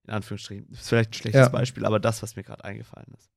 In 0.07 0.12
Anführungsstrichen. 0.14 0.66
Das 0.70 0.80
ist 0.83 0.88
vielleicht 0.88 1.11
ein 1.11 1.14
schlechtes 1.14 1.40
Ja. 1.40 1.48
Beispiel, 1.48 1.85
aber 1.87 1.98
das, 1.98 2.22
was 2.22 2.37
mir 2.37 2.42
gerade 2.42 2.62
eingefallen 2.64 3.09
ist. 3.18 3.30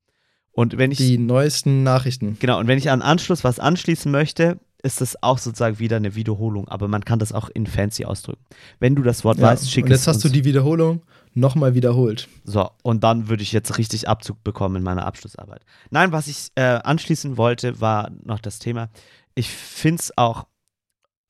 Und 0.51 0.77
wenn 0.77 0.91
ich 0.91 0.97
Die 0.97 1.17
neuesten 1.17 1.83
Nachrichten. 1.83 2.37
Genau, 2.39 2.59
und 2.59 2.67
wenn 2.67 2.77
ich 2.77 2.89
an 2.91 3.01
Anschluss 3.01 3.43
was 3.43 3.59
anschließen 3.59 4.11
möchte, 4.11 4.59
ist 4.83 5.01
das 5.01 5.21
auch 5.23 5.37
sozusagen 5.37 5.79
wieder 5.79 5.95
eine 5.97 6.15
Wiederholung, 6.15 6.67
aber 6.67 6.87
man 6.87 7.05
kann 7.05 7.19
das 7.19 7.31
auch 7.31 7.49
in 7.49 7.65
fancy 7.67 8.05
ausdrücken. 8.05 8.43
Wenn 8.79 8.95
du 8.95 9.01
das 9.01 9.23
Wort 9.23 9.37
Ja. 9.37 9.47
weißt, 9.47 9.71
schick 9.71 9.85
Und 9.85 9.91
es 9.91 10.01
jetzt 10.01 10.07
hast 10.07 10.23
du 10.25 10.29
die 10.29 10.45
Wiederholung 10.45 11.03
nochmal 11.37 11.75
wiederholt. 11.75 12.27
So, 12.43 12.69
und 12.83 13.03
dann 13.03 13.29
würde 13.29 13.43
ich 13.43 13.51
jetzt 13.51 13.77
richtig 13.77 14.09
Abzug 14.09 14.43
bekommen 14.43 14.77
in 14.77 14.83
meiner 14.83 15.05
Abschlussarbeit. 15.05 15.61
Nein, 15.89 16.11
was 16.11 16.27
ich 16.27 16.49
äh, 16.55 16.79
anschließen 16.83 17.37
wollte, 17.37 17.79
war 17.79 18.11
noch 18.23 18.39
das 18.39 18.59
Thema. 18.59 18.89
Ich 19.35 19.49
finde 19.49 20.01
es 20.01 20.17
auch 20.17 20.47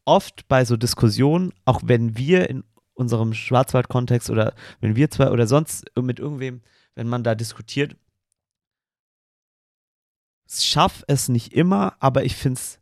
oft 0.05 0.47
bei 0.47 0.63
so 0.63 0.77
Diskussionen, 0.77 1.53
auch 1.65 1.81
wenn 1.83 2.17
wir 2.17 2.49
in 2.49 2.63
unserem 2.93 3.33
Schwarzwald-Kontext 3.33 4.29
oder 4.29 4.53
wenn 4.79 4.95
wir 4.95 5.11
zwei 5.11 5.29
oder 5.29 5.45
sonst 5.45 5.85
mit 6.01 6.19
irgendwem, 6.19 6.61
wenn 6.95 7.07
man 7.07 7.23
da 7.23 7.35
diskutiert, 7.35 7.95
schaff 10.49 11.03
es 11.07 11.27
nicht 11.27 11.53
immer, 11.53 11.95
aber 11.99 12.23
ich 12.23 12.35
finde 12.35 12.59
es, 12.59 12.79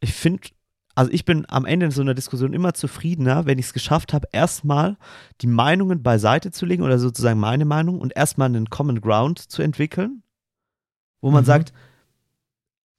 ich 0.00 0.12
finde, 0.12 0.48
also 0.94 1.10
ich 1.10 1.24
bin 1.24 1.44
am 1.48 1.64
Ende 1.64 1.86
in 1.86 1.92
so 1.92 2.02
einer 2.02 2.14
Diskussion 2.14 2.52
immer 2.52 2.74
zufriedener, 2.74 3.46
wenn 3.46 3.58
ich 3.58 3.66
es 3.66 3.72
geschafft 3.72 4.12
habe, 4.12 4.28
erstmal 4.32 4.96
die 5.40 5.46
Meinungen 5.46 6.02
beiseite 6.02 6.50
zu 6.52 6.66
legen 6.66 6.82
oder 6.82 6.98
sozusagen 6.98 7.40
meine 7.40 7.64
Meinung 7.64 8.00
und 8.00 8.14
erstmal 8.16 8.46
einen 8.46 8.70
Common 8.70 9.00
Ground 9.00 9.38
zu 9.38 9.62
entwickeln, 9.62 10.22
wo 11.20 11.30
man 11.30 11.42
Mhm. 11.42 11.46
sagt, 11.46 11.72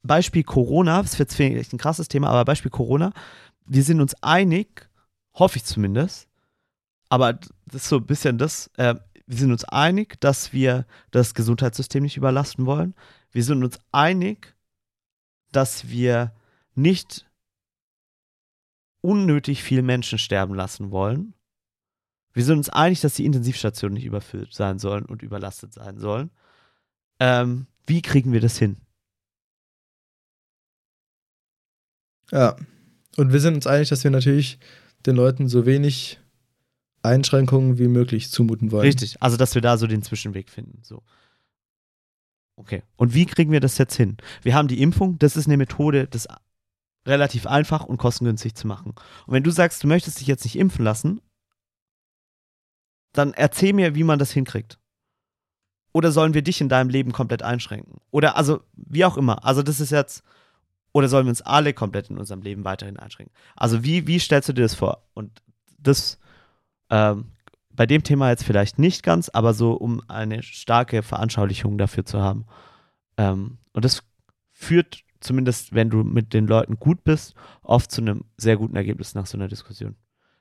Beispiel 0.04 0.44
Corona, 0.44 1.02
das 1.02 1.18
wird 1.18 1.34
vielleicht 1.34 1.74
ein 1.74 1.78
krasses 1.78 2.08
Thema, 2.08 2.30
aber 2.30 2.46
Beispiel 2.46 2.72
Corona, 2.72 3.12
wir 3.66 3.84
sind 3.84 4.02
uns 4.02 4.14
einig, 4.22 4.90
hoffe 5.34 5.58
ich 5.58 5.66
zumindest, 5.66 6.28
aber 7.10 7.34
das 7.34 7.84
ist 7.84 7.90
so 7.90 7.98
ein 7.98 8.06
bisschen 8.06 8.38
das, 8.38 8.70
äh, 8.78 8.96
wir 9.26 9.38
sind 9.38 9.52
uns 9.52 9.64
einig, 9.64 10.20
dass 10.22 10.54
wir 10.54 10.86
das 11.10 11.34
Gesundheitssystem 11.34 12.04
nicht 12.04 12.18
überlasten 12.18 12.68
wollen. 12.68 12.94
Wir 13.32 13.44
sind 13.44 13.64
uns 13.64 13.80
einig, 13.92 14.56
dass 15.52 15.90
wir 15.90 16.34
nicht 16.76 17.26
unnötig 19.06 19.64
viel 19.64 19.82
Menschen 19.84 20.18
sterben 20.18 20.56
lassen 20.56 20.92
wollen. 20.92 21.34
Wir 22.34 22.44
sind 22.44 22.58
uns 22.58 22.70
einig, 22.70 23.02
dass 23.02 23.16
die 23.16 23.26
Intensivstationen 23.26 23.94
nicht 23.94 24.06
überfüllt 24.06 24.54
sein 24.54 24.80
sollen 24.80 25.06
und 25.06 25.22
überlastet 25.22 25.74
sein 25.74 26.00
sollen. 26.00 26.32
Ähm, 27.20 27.68
wie 27.88 28.02
kriegen 28.02 28.34
wir 28.34 28.42
das 28.42 28.58
hin? 28.58 28.78
Ja. 32.32 32.56
Und 33.16 33.32
wir 33.32 33.40
sind 33.40 33.54
uns 33.54 33.68
einig, 33.68 33.90
dass 33.90 34.04
wir 34.04 34.12
natürlich 34.12 34.60
den 35.06 35.16
Leuten 35.16 35.48
so 35.48 35.66
wenig 35.66 36.20
Einschränkungen 37.04 37.78
wie 37.78 37.88
möglich 37.88 38.32
zumuten 38.32 38.72
wollen. 38.72 38.82
Richtig, 38.82 39.22
also 39.22 39.38
dass 39.38 39.56
wir 39.56 39.62
da 39.62 39.78
so 39.78 39.88
den 39.88 40.02
Zwischenweg 40.02 40.50
finden. 40.50 40.80
So. 40.84 41.04
Okay. 42.58 42.82
Und 42.96 43.14
wie 43.14 43.26
kriegen 43.26 43.52
wir 43.52 43.60
das 43.60 43.78
jetzt 43.78 43.96
hin? 43.96 44.18
Wir 44.42 44.56
haben 44.56 44.68
die 44.68 44.82
Impfung, 44.82 45.20
das 45.20 45.38
ist 45.38 45.46
eine 45.46 45.58
Methode, 45.58 46.08
das 46.08 46.26
ist 46.26 46.36
relativ 47.06 47.46
einfach 47.48 47.86
und 47.86 47.98
kostengünstig 47.98 48.56
zu 48.56 48.68
machen. 48.68 48.94
Und 49.26 49.34
wenn 49.34 49.44
du 49.44 49.52
sagst, 49.52 49.84
du 49.84 49.88
möchtest 49.88 50.20
dich 50.20 50.28
jetzt 50.28 50.44
nicht 50.44 50.58
impfen 50.58 50.84
lassen, 50.84 51.22
dann 53.14 53.34
erzähl 53.34 53.74
mir, 53.74 53.96
wie 53.96 54.04
man 54.04 54.20
das 54.20 54.32
hinkriegt. 54.32 54.80
Oder 55.94 56.12
sollen 56.12 56.34
wir 56.34 56.42
dich 56.42 56.60
in 56.60 56.68
deinem 56.68 56.90
Leben 56.90 57.14
komplett 57.14 57.42
einschränken? 57.42 58.02
Oder 58.12 58.36
also, 58.36 58.62
wie 58.74 59.06
auch 59.06 59.18
immer. 59.18 59.46
Also, 59.46 59.64
das 59.64 59.80
ist 59.80 59.92
jetzt. 59.92 60.24
Oder 60.92 61.08
sollen 61.08 61.26
wir 61.26 61.30
uns 61.30 61.42
alle 61.42 61.74
komplett 61.74 62.10
in 62.10 62.18
unserem 62.18 62.42
Leben 62.42 62.66
weiterhin 62.66 62.98
einschränken? 62.98 63.34
Also, 63.56 63.84
wie, 63.84 64.06
wie 64.08 64.20
stellst 64.20 64.50
du 64.50 64.54
dir 64.54 64.64
das 64.64 64.76
vor? 64.76 65.08
Und 65.14 65.42
das 65.80 66.20
ähm, 66.90 67.32
bei 67.76 67.86
dem 67.86 68.04
Thema 68.04 68.30
jetzt 68.30 68.44
vielleicht 68.44 68.80
nicht 68.80 69.04
ganz, 69.04 69.30
aber 69.30 69.54
so, 69.54 69.74
um 69.74 70.02
eine 70.08 70.44
starke 70.44 71.04
Veranschaulichung 71.04 71.78
dafür 71.78 72.06
zu 72.06 72.22
haben. 72.22 72.46
Ähm, 73.18 73.58
und 73.74 73.86
das 73.86 74.04
führt 74.52 75.04
zumindest, 75.26 75.74
wenn 75.74 75.90
du 75.90 76.04
mit 76.04 76.34
den 76.34 76.48
Leuten 76.48 76.78
gut 76.78 77.04
bist, 77.04 77.36
oft 77.62 77.92
zu 77.92 78.02
einem 78.02 78.24
sehr 78.38 78.58
guten 78.58 78.76
Ergebnis 78.76 79.16
nach 79.16 79.26
so 79.26 79.38
einer 79.38 79.48
Diskussion. 79.48 79.96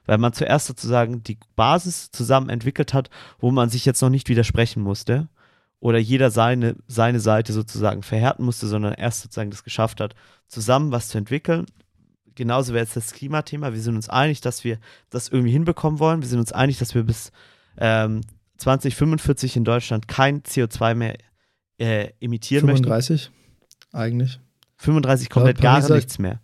Weil 0.06 0.18
man 0.18 0.32
zuerst 0.32 0.66
sozusagen 0.66 1.22
die 1.22 1.38
Basis 1.56 2.10
zusammen 2.10 2.50
entwickelt 2.50 2.92
hat, 2.92 3.10
wo 3.38 3.50
man 3.50 3.70
sich 3.70 3.84
jetzt 3.84 4.02
noch 4.02 4.10
nicht 4.10 4.28
widersprechen 4.28 4.82
musste 4.82 5.28
oder 5.80 5.98
jeder 5.98 6.30
seine, 6.30 6.76
seine 6.86 7.20
Seite 7.20 7.52
sozusagen 7.52 8.02
verhärten 8.02 8.44
musste, 8.44 8.66
sondern 8.66 8.94
erst 8.94 9.22
sozusagen 9.22 9.50
das 9.50 9.64
geschafft 9.64 10.00
hat, 10.00 10.14
zusammen 10.46 10.92
was 10.92 11.08
zu 11.08 11.18
entwickeln. 11.18 11.66
Genauso 12.34 12.74
wäre 12.74 12.84
jetzt 12.84 12.96
das 12.96 13.12
Klimathema. 13.12 13.72
Wir 13.72 13.80
sind 13.80 13.96
uns 13.96 14.08
einig, 14.08 14.40
dass 14.40 14.64
wir 14.64 14.78
das 15.08 15.28
irgendwie 15.28 15.52
hinbekommen 15.52 16.00
wollen. 16.00 16.20
Wir 16.20 16.28
sind 16.28 16.40
uns 16.40 16.52
einig, 16.52 16.78
dass 16.78 16.94
wir 16.94 17.04
bis 17.04 17.32
ähm, 17.78 18.22
2045 18.58 19.56
in 19.56 19.64
Deutschland 19.64 20.08
kein 20.08 20.42
CO2 20.42 20.94
mehr 20.94 21.16
äh, 21.78 22.10
emittieren 22.20 22.66
möchten. 22.66 22.84
35 22.84 23.30
eigentlich. 23.92 24.40
35 24.84 25.30
komplett 25.30 25.56
Laut 25.58 25.62
gar 25.62 25.80
Pariser- 25.80 25.94
nichts 25.96 26.18
mehr. 26.18 26.40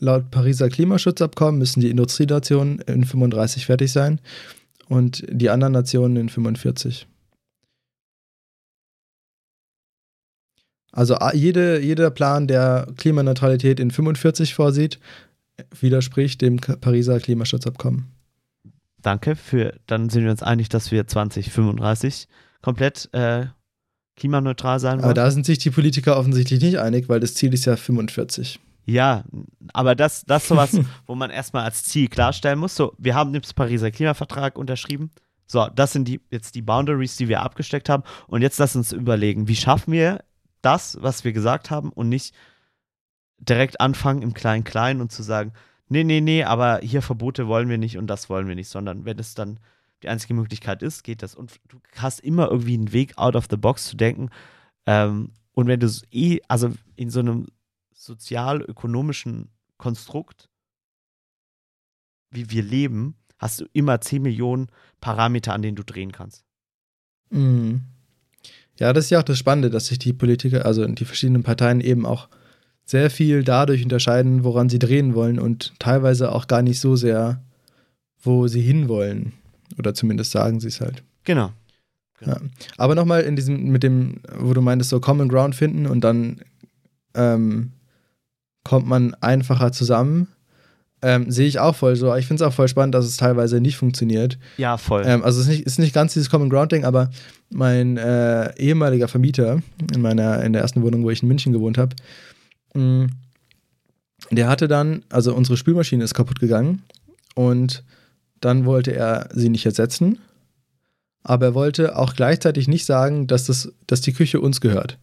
Laut 0.00 0.30
Pariser 0.30 0.68
Klimaschutzabkommen 0.68 1.58
müssen 1.58 1.80
die 1.80 1.90
Industrienationen 1.90 2.80
in 2.80 3.04
35 3.04 3.64
fertig 3.66 3.92
sein 3.92 4.20
und 4.88 5.24
die 5.30 5.50
anderen 5.50 5.72
Nationen 5.72 6.16
in 6.16 6.28
45. 6.28 7.06
Also 10.92 11.16
jede, 11.32 11.80
jeder 11.80 12.10
Plan, 12.10 12.46
der 12.46 12.86
Klimaneutralität 12.96 13.80
in 13.80 13.90
45 13.90 14.54
vorsieht, 14.54 15.00
widerspricht 15.78 16.40
dem 16.40 16.56
Pariser 16.56 17.18
Klimaschutzabkommen. 17.20 18.06
Danke 19.02 19.36
für, 19.36 19.74
dann 19.86 20.08
sind 20.08 20.24
wir 20.24 20.30
uns 20.30 20.42
einig, 20.42 20.68
dass 20.68 20.90
wir 20.90 21.06
2035 21.06 22.26
komplett 22.62 23.08
äh, 23.12 23.46
klimaneutral 24.16 24.78
sein 24.80 24.98
wollen. 24.98 25.04
Aber 25.04 25.14
da 25.14 25.30
sind 25.30 25.46
sich 25.46 25.58
die 25.58 25.70
Politiker 25.70 26.16
offensichtlich 26.16 26.60
nicht 26.60 26.78
einig, 26.78 27.08
weil 27.08 27.20
das 27.20 27.34
Ziel 27.34 27.52
ist 27.52 27.64
ja 27.64 27.76
45. 27.76 28.60
Ja, 28.86 29.24
aber 29.72 29.94
das, 29.94 30.24
das 30.26 30.42
ist 30.42 30.48
sowas, 30.48 30.78
wo 31.06 31.14
man 31.14 31.30
erstmal 31.30 31.64
als 31.64 31.84
Ziel 31.84 32.08
klarstellen 32.08 32.58
muss. 32.58 32.76
So, 32.76 32.94
wir 32.98 33.14
haben 33.14 33.32
den 33.32 33.42
Pariser 33.54 33.90
Klimavertrag 33.90 34.58
unterschrieben. 34.58 35.10
So, 35.46 35.68
das 35.74 35.92
sind 35.92 36.06
die, 36.08 36.20
jetzt 36.30 36.54
die 36.54 36.62
Boundaries, 36.62 37.16
die 37.16 37.28
wir 37.28 37.42
abgesteckt 37.42 37.88
haben. 37.88 38.02
Und 38.26 38.42
jetzt 38.42 38.58
lass 38.58 38.76
uns 38.76 38.92
überlegen, 38.92 39.48
wie 39.48 39.56
schaffen 39.56 39.92
wir 39.92 40.24
das, 40.62 40.98
was 41.00 41.24
wir 41.24 41.32
gesagt 41.32 41.70
haben 41.70 41.90
und 41.90 42.08
nicht 42.08 42.34
direkt 43.38 43.80
anfangen 43.80 44.22
im 44.22 44.32
Klein-Klein 44.32 45.00
und 45.00 45.12
zu 45.12 45.22
sagen, 45.22 45.52
nee, 45.88 46.04
nee, 46.04 46.20
nee, 46.20 46.44
aber 46.44 46.80
hier 46.82 47.02
Verbote 47.02 47.46
wollen 47.46 47.68
wir 47.68 47.78
nicht 47.78 47.98
und 47.98 48.06
das 48.06 48.30
wollen 48.30 48.48
wir 48.48 48.54
nicht, 48.54 48.68
sondern 48.68 49.04
wenn 49.04 49.18
es 49.18 49.34
dann 49.34 49.60
die 50.04 50.08
einzige 50.10 50.34
Möglichkeit 50.34 50.82
ist, 50.82 51.02
geht 51.02 51.22
das. 51.22 51.34
Und 51.34 51.58
du 51.68 51.80
hast 51.96 52.20
immer 52.20 52.50
irgendwie 52.50 52.74
einen 52.74 52.92
Weg 52.92 53.16
out 53.16 53.36
of 53.36 53.46
the 53.50 53.56
box 53.56 53.86
zu 53.86 53.96
denken. 53.96 54.28
Ähm, 54.86 55.32
und 55.52 55.66
wenn 55.66 55.80
du 55.80 55.88
eh, 56.12 56.40
also 56.46 56.72
in 56.94 57.10
so 57.10 57.20
einem 57.20 57.46
sozial-ökonomischen 57.94 59.48
Konstrukt, 59.78 60.50
wie 62.30 62.50
wir 62.50 62.62
leben, 62.62 63.16
hast 63.38 63.60
du 63.60 63.66
immer 63.72 64.00
10 64.00 64.22
Millionen 64.22 64.68
Parameter, 65.00 65.54
an 65.54 65.62
denen 65.62 65.76
du 65.76 65.84
drehen 65.84 66.12
kannst. 66.12 66.44
Mhm. 67.30 67.82
Ja, 68.78 68.92
das 68.92 69.04
ist 69.04 69.10
ja 69.10 69.20
auch 69.20 69.24
das 69.24 69.38
Spannende, 69.38 69.70
dass 69.70 69.86
sich 69.86 69.98
die 69.98 70.12
Politiker, 70.12 70.66
also 70.66 70.86
die 70.86 71.04
verschiedenen 71.04 71.44
Parteien 71.44 71.80
eben 71.80 72.04
auch 72.04 72.28
sehr 72.84 73.08
viel 73.08 73.44
dadurch 73.44 73.82
unterscheiden, 73.82 74.44
woran 74.44 74.68
sie 74.68 74.78
drehen 74.78 75.14
wollen 75.14 75.38
und 75.38 75.78
teilweise 75.78 76.32
auch 76.32 76.46
gar 76.46 76.60
nicht 76.60 76.80
so 76.80 76.96
sehr, 76.96 77.42
wo 78.20 78.48
sie 78.48 78.60
hinwollen. 78.60 79.32
Oder 79.78 79.94
zumindest 79.94 80.30
sagen 80.30 80.60
sie 80.60 80.68
es 80.68 80.80
halt. 80.80 81.02
Genau. 81.24 81.52
Ja. 82.24 82.40
Aber 82.76 82.94
nochmal 82.94 83.22
in 83.22 83.36
diesem, 83.36 83.70
mit 83.70 83.82
dem, 83.82 84.20
wo 84.38 84.54
du 84.54 84.60
meintest, 84.60 84.90
so 84.90 85.00
Common 85.00 85.28
Ground 85.28 85.54
finden 85.54 85.86
und 85.86 86.02
dann 86.02 86.40
ähm, 87.14 87.72
kommt 88.62 88.86
man 88.86 89.14
einfacher 89.14 89.72
zusammen. 89.72 90.28
Ähm, 91.02 91.30
Sehe 91.30 91.46
ich 91.46 91.58
auch 91.58 91.74
voll 91.74 91.96
so. 91.96 92.14
Ich 92.14 92.26
finde 92.26 92.42
es 92.42 92.48
auch 92.48 92.54
voll 92.54 92.68
spannend, 92.68 92.94
dass 92.94 93.04
es 93.04 93.18
teilweise 93.18 93.60
nicht 93.60 93.76
funktioniert. 93.76 94.38
Ja, 94.56 94.78
voll. 94.78 95.02
Ähm, 95.04 95.22
also 95.22 95.40
es 95.40 95.46
ist 95.46 95.50
nicht, 95.50 95.66
ist 95.66 95.78
nicht 95.78 95.94
ganz 95.94 96.14
dieses 96.14 96.30
Common 96.30 96.48
Ground-Ding, 96.48 96.84
aber 96.84 97.10
mein 97.50 97.98
äh, 97.98 98.56
ehemaliger 98.56 99.08
Vermieter 99.08 99.60
in 99.94 100.00
meiner, 100.00 100.42
in 100.42 100.54
der 100.54 100.62
ersten 100.62 100.82
Wohnung, 100.82 101.04
wo 101.04 101.10
ich 101.10 101.22
in 101.22 101.28
München 101.28 101.52
gewohnt 101.52 101.76
habe, 101.76 101.94
der 104.30 104.48
hatte 104.48 104.66
dann, 104.66 105.02
also 105.10 105.34
unsere 105.34 105.56
Spülmaschine 105.56 106.02
ist 106.02 106.14
kaputt 106.14 106.40
gegangen 106.40 106.82
und 107.34 107.84
dann 108.40 108.64
wollte 108.64 108.94
er 108.94 109.28
sie 109.32 109.48
nicht 109.48 109.66
ersetzen, 109.66 110.18
aber 111.22 111.46
er 111.46 111.54
wollte 111.54 111.96
auch 111.96 112.14
gleichzeitig 112.14 112.68
nicht 112.68 112.84
sagen, 112.84 113.26
dass, 113.26 113.46
das, 113.46 113.72
dass 113.86 114.02
die 114.02 114.12
Küche 114.12 114.40
uns 114.40 114.60
gehört. 114.60 114.98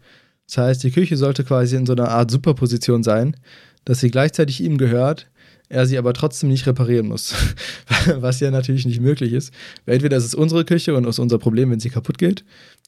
Das 0.48 0.58
heißt, 0.58 0.84
die 0.84 0.92
Küche 0.92 1.18
sollte 1.18 1.44
quasi 1.44 1.76
in 1.76 1.86
so 1.86 1.94
einer 1.94 2.10
Art 2.10 2.30
Superposition 2.30 3.04
sein, 3.04 3.38
dass 3.86 4.00
sie 4.00 4.12
gleichzeitig 4.12 4.62
ihm 4.62 4.78
gehört, 4.78 5.28
er 5.70 5.86
sie 5.86 5.98
aber 5.98 6.14
trotzdem 6.14 6.50
nicht 6.50 6.68
reparieren 6.68 7.08
muss. 7.08 7.34
Was 8.16 8.40
ja 8.42 8.52
natürlich 8.52 8.86
nicht 8.86 9.00
möglich 9.00 9.34
ist. 9.34 9.54
Entweder 9.86 10.18
ist 10.18 10.26
es 10.26 10.36
unsere 10.36 10.66
Küche 10.66 10.96
und 10.96 11.08
ist 11.08 11.20
unser 11.20 11.40
Problem, 11.40 11.72
wenn 11.72 11.80
sie 11.80 11.90
kaputt 11.90 12.18
geht 12.18 12.44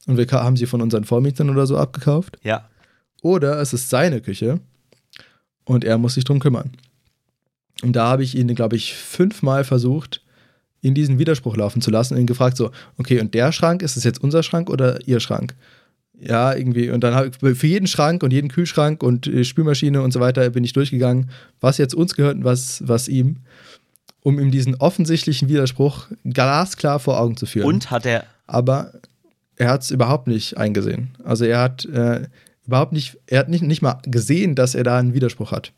und 0.05 0.17
wir 0.17 0.27
haben 0.31 0.57
sie 0.57 0.65
von 0.65 0.81
unseren 0.81 1.05
Vormietern 1.05 1.49
oder 1.49 1.65
so 1.65 1.77
abgekauft. 1.77 2.37
ja. 2.43 2.69
Oder 3.21 3.61
es 3.61 3.71
ist 3.71 3.89
seine 3.89 4.19
Küche 4.19 4.59
und 5.63 5.85
er 5.85 5.97
muss 5.97 6.15
sich 6.15 6.25
drum 6.25 6.39
kümmern. 6.39 6.71
Und 7.81 7.93
da 7.95 8.07
habe 8.07 8.23
ich 8.23 8.35
ihn, 8.35 8.53
glaube 8.53 8.75
ich, 8.75 8.95
fünfmal 8.95 9.63
versucht, 9.63 10.22
in 10.83 10.93
diesen 10.93 11.17
Widerspruch 11.17 11.55
laufen 11.55 11.81
zu 11.81 11.89
lassen 11.89 12.13
und 12.13 12.19
ihn 12.19 12.27
gefragt 12.27 12.57
so, 12.57 12.69
okay, 12.97 13.19
und 13.19 13.33
der 13.33 13.51
Schrank, 13.53 13.81
ist 13.81 13.95
es 13.95 14.03
jetzt 14.03 14.21
unser 14.21 14.43
Schrank 14.43 14.69
oder 14.69 14.99
ihr 15.07 15.21
Schrank? 15.21 15.55
Ja, 16.19 16.53
irgendwie. 16.53 16.89
Und 16.89 17.03
dann 17.03 17.15
habe 17.15 17.29
ich 17.29 17.57
für 17.57 17.67
jeden 17.67 17.87
Schrank 17.87 18.21
und 18.21 18.31
jeden 18.31 18.49
Kühlschrank 18.49 19.01
und 19.01 19.25
äh, 19.25 19.45
Spülmaschine 19.45 20.01
und 20.01 20.11
so 20.11 20.19
weiter 20.19 20.47
bin 20.49 20.63
ich 20.63 20.73
durchgegangen, 20.73 21.31
was 21.61 21.77
jetzt 21.77 21.95
uns 21.95 22.15
gehört 22.15 22.35
und 22.35 22.43
was, 22.43 22.83
was 22.85 23.07
ihm, 23.07 23.37
um 24.21 24.39
ihm 24.39 24.51
diesen 24.51 24.75
offensichtlichen 24.75 25.47
Widerspruch 25.47 26.07
glasklar 26.25 26.99
vor 26.99 27.19
Augen 27.19 27.37
zu 27.37 27.45
führen. 27.45 27.65
Und 27.65 27.89
hat 27.89 28.05
er, 28.05 28.25
Aber 28.45 28.91
er 29.55 29.69
hat 29.69 29.83
es 29.83 29.91
überhaupt 29.91 30.27
nicht 30.27 30.57
eingesehen. 30.57 31.11
Also 31.23 31.45
er 31.45 31.59
hat 31.59 31.85
äh, 31.85 32.27
überhaupt 32.67 32.91
nicht, 32.91 33.17
er 33.27 33.39
hat 33.39 33.49
nicht, 33.49 33.63
nicht 33.63 33.81
mal 33.81 33.99
gesehen, 34.03 34.55
dass 34.55 34.75
er 34.75 34.83
da 34.83 34.97
einen 34.97 35.13
Widerspruch 35.13 35.53
hat. 35.53 35.67
Er 35.67 35.71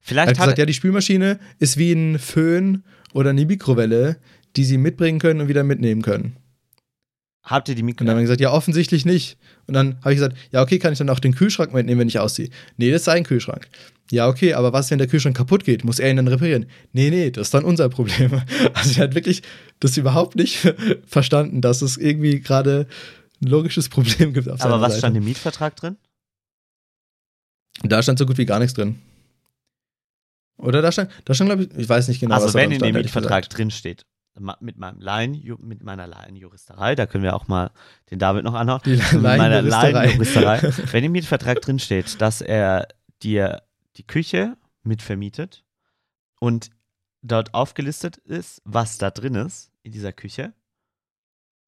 vielleicht 0.00 0.28
hat 0.30 0.38
hat, 0.38 0.44
gesagt, 0.46 0.58
ja, 0.58 0.66
die 0.66 0.74
Spülmaschine 0.74 1.38
ist 1.60 1.76
wie 1.76 1.92
ein 1.92 2.18
Föhn 2.18 2.82
oder 3.14 3.30
eine 3.30 3.44
Mikrowelle, 3.46 4.18
die 4.56 4.64
sie 4.64 4.78
mitbringen 4.78 5.18
können 5.18 5.40
und 5.40 5.48
wieder 5.48 5.64
mitnehmen 5.64 6.02
können. 6.02 6.36
habt 7.42 7.68
ihr 7.68 7.74
die 7.74 7.82
Und 7.82 7.86
Mikro 7.86 8.04
dann 8.04 8.10
haben 8.10 8.18
wir 8.18 8.22
gesagt, 8.22 8.40
ja, 8.40 8.52
offensichtlich 8.52 9.04
nicht. 9.06 9.38
Und 9.66 9.74
dann 9.74 9.96
habe 10.00 10.12
ich 10.12 10.16
gesagt, 10.18 10.36
ja, 10.52 10.62
okay, 10.62 10.78
kann 10.78 10.92
ich 10.92 10.98
dann 10.98 11.08
auch 11.10 11.20
den 11.20 11.34
Kühlschrank 11.34 11.72
mitnehmen, 11.72 12.00
wenn 12.00 12.08
ich 12.08 12.18
ausziehe? 12.18 12.50
Nee, 12.76 12.90
das 12.90 13.00
ist 13.02 13.04
sein 13.06 13.24
Kühlschrank. 13.24 13.68
Ja, 14.10 14.28
okay, 14.28 14.54
aber 14.54 14.72
was, 14.72 14.90
wenn 14.90 14.98
der 14.98 15.06
Kühlschrank 15.06 15.36
kaputt 15.36 15.64
geht? 15.64 15.84
Muss 15.84 15.98
er 15.98 16.10
ihn 16.10 16.16
dann 16.16 16.28
reparieren? 16.28 16.66
Nee, 16.92 17.10
nee, 17.10 17.30
das 17.30 17.48
ist 17.48 17.54
dann 17.54 17.64
unser 17.64 17.88
Problem. 17.88 18.42
Also 18.74 19.00
er 19.00 19.04
hat 19.04 19.14
wirklich 19.14 19.42
das 19.80 19.96
überhaupt 19.96 20.36
nicht 20.36 20.58
verstanden, 21.06 21.60
dass 21.60 21.82
es 21.82 21.96
irgendwie 21.96 22.40
gerade 22.40 22.86
ein 23.42 23.48
logisches 23.48 23.88
Problem 23.88 24.32
gibt 24.34 24.48
auf 24.48 24.60
Aber 24.62 24.80
was 24.80 24.92
Seite. 24.92 24.98
stand 24.98 25.16
im 25.16 25.24
Mietvertrag 25.24 25.76
drin? 25.76 25.96
Da 27.82 28.02
stand 28.02 28.18
so 28.18 28.26
gut 28.26 28.38
wie 28.38 28.46
gar 28.46 28.58
nichts 28.58 28.74
drin. 28.74 28.96
Oder 30.58 30.82
da 30.82 30.92
stand, 30.92 31.10
da 31.24 31.34
stand, 31.34 31.48
glaube 31.50 31.62
ich, 31.64 31.70
ich 31.78 31.88
weiß 31.88 32.08
nicht 32.08 32.20
genau, 32.20 32.34
also 32.34 32.48
was 32.48 32.54
wenn 32.54 32.70
in 32.72 32.80
dem 32.82 32.94
Mietvertrag 32.94 33.42
gesagt. 33.42 33.56
drin 33.58 33.70
steht, 33.70 34.04
ma- 34.38 34.56
mit 34.60 34.76
meinem 34.76 35.00
Laien, 35.00 35.40
mit 35.60 35.82
meiner 35.82 36.06
Laienjuristerei, 36.06 36.94
da 36.94 37.06
können 37.06 37.24
wir 37.24 37.34
auch 37.34 37.48
mal 37.48 37.70
den 38.10 38.18
David 38.18 38.44
noch 38.44 38.54
anhauen. 38.54 38.80
Die 38.84 38.96
mit 38.96 39.22
meiner 39.22 39.62
Laienjuristerei. 39.62 40.60
Wenn 40.92 41.04
im 41.04 41.12
Mietvertrag 41.12 41.60
drin 41.62 41.78
steht, 41.78 42.20
dass 42.20 42.40
er 42.40 42.88
dir 43.22 43.62
die 43.96 44.06
Küche 44.06 44.56
mitvermietet 44.82 45.64
und 46.40 46.70
dort 47.22 47.54
aufgelistet 47.54 48.16
ist, 48.18 48.62
was 48.64 48.98
da 48.98 49.10
drin 49.10 49.34
ist 49.34 49.70
in 49.82 49.92
dieser 49.92 50.12
Küche, 50.12 50.52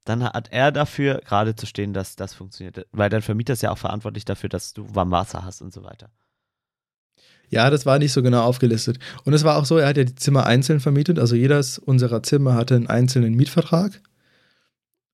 dann 0.04 0.24
hat 0.24 0.48
er 0.52 0.72
dafür 0.72 1.20
gerade 1.24 1.54
zu 1.54 1.66
stehen, 1.66 1.92
dass 1.92 2.16
das 2.16 2.34
funktioniert. 2.34 2.86
Weil 2.92 3.10
dein 3.10 3.22
Vermieter 3.22 3.52
ist 3.52 3.62
ja 3.62 3.70
auch 3.70 3.78
verantwortlich 3.78 4.24
dafür, 4.24 4.48
dass 4.48 4.72
du 4.72 4.92
warm 4.94 5.10
Wasser 5.10 5.44
hast 5.44 5.60
und 5.60 5.72
so 5.72 5.84
weiter. 5.84 6.10
Ja, 7.50 7.68
das 7.68 7.84
war 7.84 7.98
nicht 7.98 8.12
so 8.12 8.22
genau 8.22 8.42
aufgelistet. 8.42 8.98
Und 9.24 9.32
es 9.32 9.42
war 9.44 9.56
auch 9.56 9.64
so, 9.64 9.76
er 9.76 9.88
hat 9.88 9.96
ja 9.96 10.04
die 10.04 10.14
Zimmer 10.14 10.46
einzeln 10.46 10.80
vermietet. 10.80 11.18
Also 11.18 11.34
jedes 11.34 11.78
unserer 11.78 12.22
Zimmer 12.22 12.54
hatte 12.54 12.76
einen 12.76 12.86
einzelnen 12.86 13.34
Mietvertrag. 13.34 14.00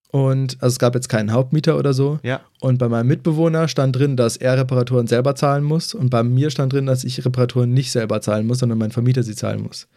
Und 0.09 0.62
also 0.62 0.75
es 0.75 0.79
gab 0.79 0.94
jetzt 0.94 1.09
keinen 1.09 1.33
Hauptmieter 1.33 1.79
oder 1.79 1.92
so. 1.94 2.20
Ja. 2.22 2.40
Und 2.61 2.79
bei 2.79 2.88
meinem 2.88 3.09
Mitbewohner 3.09 3.68
stand 3.68 3.96
drin, 3.96 4.16
dass 4.16 4.37
er 4.37 4.57
Reparaturen 4.59 5.07
selber 5.07 5.35
zahlen 5.35 5.64
muss. 5.64 5.94
Und 5.94 6.11
bei 6.11 6.22
mir 6.22 6.51
stand 6.51 6.72
drin, 6.72 6.87
dass 6.87 7.05
ich 7.05 7.25
Reparaturen 7.25 7.72
nicht 7.72 7.90
selber 7.90 8.20
zahlen 8.20 8.46
muss, 8.46 8.59
sondern 8.59 8.79
mein 8.79 8.92
Vermieter 8.92 9.22
sie 9.22 9.35
zahlen 9.35 9.62
muss. 9.62 9.88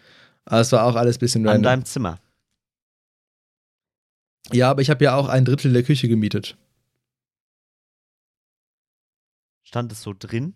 Aber 0.45 0.61
es 0.61 0.71
war 0.71 0.85
auch 0.85 0.95
alles 0.95 1.17
ein 1.17 1.19
bisschen 1.19 1.41
An 1.45 1.51
random. 1.51 1.63
deinem 1.63 1.85
Zimmer. 1.85 2.19
Ja, 4.51 4.71
aber 4.71 4.81
ich 4.81 4.89
habe 4.89 5.03
ja 5.03 5.15
auch 5.15 5.27
ein 5.27 5.45
Drittel 5.45 5.73
der 5.73 5.83
Küche 5.83 6.07
gemietet. 6.07 6.57
Stand 9.63 9.91
es 9.91 10.01
so 10.01 10.15
drin? 10.17 10.55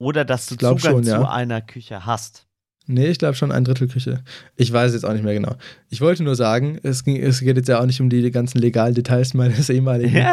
Oder 0.00 0.24
dass 0.24 0.46
du 0.46 0.56
Zugang 0.56 0.78
schon, 0.78 1.02
ja. 1.04 1.18
zu 1.18 1.28
einer 1.28 1.60
Küche 1.60 2.06
hast? 2.06 2.46
Nee, 2.86 3.08
ich 3.08 3.18
glaube 3.18 3.34
schon 3.34 3.52
ein 3.52 3.64
Drittel 3.64 3.86
Küche. 3.86 4.24
Ich 4.56 4.72
weiß 4.72 4.94
jetzt 4.94 5.04
auch 5.04 5.12
nicht 5.12 5.22
mehr 5.22 5.34
genau. 5.34 5.54
Ich 5.90 6.00
wollte 6.00 6.24
nur 6.24 6.34
sagen, 6.34 6.80
es, 6.82 7.04
ging, 7.04 7.22
es 7.22 7.40
geht 7.40 7.56
jetzt 7.56 7.68
ja 7.68 7.78
auch 7.80 7.86
nicht 7.86 8.00
um 8.00 8.08
die 8.08 8.30
ganzen 8.30 8.58
legalen 8.58 8.94
Details 8.94 9.34
meines 9.34 9.68
ehemaligen 9.70 10.26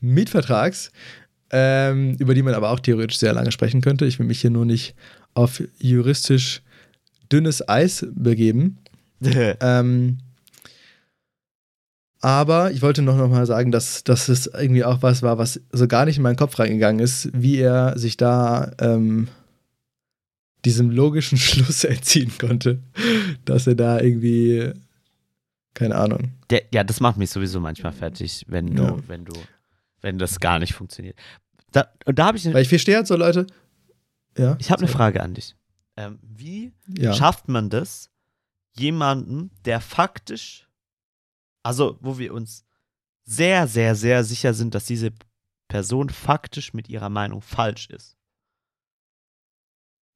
Mietvertrags, 0.00 0.90
ähm, 1.50 2.16
über 2.18 2.34
die 2.34 2.42
man 2.42 2.54
aber 2.54 2.70
auch 2.70 2.80
theoretisch 2.80 3.18
sehr 3.18 3.32
lange 3.32 3.52
sprechen 3.52 3.80
könnte. 3.80 4.06
Ich 4.06 4.18
will 4.18 4.26
mich 4.26 4.40
hier 4.40 4.50
nur 4.50 4.66
nicht 4.66 4.96
auf 5.34 5.62
juristisch 5.78 6.62
dünnes 7.30 7.66
Eis 7.68 8.06
begeben. 8.12 8.78
Ähm, 9.60 10.18
aber 12.22 12.70
ich 12.70 12.80
wollte 12.82 13.02
noch, 13.02 13.16
noch 13.16 13.28
mal 13.28 13.44
sagen, 13.46 13.70
dass, 13.72 14.04
dass 14.04 14.28
es 14.28 14.46
irgendwie 14.46 14.84
auch 14.84 15.02
was 15.02 15.22
war, 15.22 15.36
was 15.38 15.60
so 15.72 15.86
gar 15.88 16.04
nicht 16.06 16.16
in 16.16 16.22
meinen 16.22 16.36
Kopf 16.36 16.58
reingegangen 16.58 17.00
ist, 17.00 17.28
wie 17.34 17.58
er 17.58 17.98
sich 17.98 18.16
da 18.16 18.70
ähm, 18.78 19.28
diesem 20.64 20.90
logischen 20.90 21.36
Schluss 21.38 21.84
entziehen 21.84 22.32
konnte, 22.38 22.80
dass 23.44 23.66
er 23.66 23.74
da 23.74 24.00
irgendwie, 24.00 24.72
keine 25.74 25.96
Ahnung. 25.96 26.32
Der, 26.50 26.62
ja, 26.72 26.84
das 26.84 27.00
macht 27.00 27.16
mich 27.16 27.30
sowieso 27.30 27.60
manchmal 27.60 27.92
fertig, 27.92 28.44
wenn 28.48 28.74
du, 28.76 28.82
Ja. 28.84 28.96
wenn 29.08 29.24
du, 29.24 29.32
wenn 30.00 30.18
das 30.18 30.38
gar 30.40 30.58
nicht 30.58 30.74
funktioniert. 30.74 31.16
Da, 31.72 31.88
und 32.04 32.18
da 32.18 32.26
habe 32.26 32.36
ich, 32.36 32.44
Weil 32.52 32.62
ich 32.62 32.68
verstehe 32.68 32.96
halt 32.96 33.06
so 33.06 33.16
Leute. 33.16 33.46
Ja. 34.38 34.56
ich 34.60 34.70
habe 34.70 34.82
eine. 34.82 34.88
Frage 34.88 35.22
an 35.22 35.34
dich. 35.34 35.56
Ähm, 35.96 36.18
wie 36.22 36.72
Ja. 36.98 37.12
schafft 37.14 37.48
man 37.48 37.68
das, 37.68 38.10
jemanden, 38.74 39.50
der 39.64 39.80
faktisch, 39.80 40.68
also 41.62 41.98
wo 42.00 42.18
wir 42.18 42.34
uns 42.34 42.64
sehr, 43.24 43.66
sehr, 43.68 43.94
sehr 43.94 44.24
sicher 44.24 44.54
sind, 44.54 44.74
dass 44.74 44.84
diese 44.84 45.12
Person 45.68 46.10
faktisch 46.10 46.74
mit 46.74 46.88
ihrer 46.88 47.08
Meinung 47.08 47.40
falsch 47.40 47.88
ist. 47.90 48.16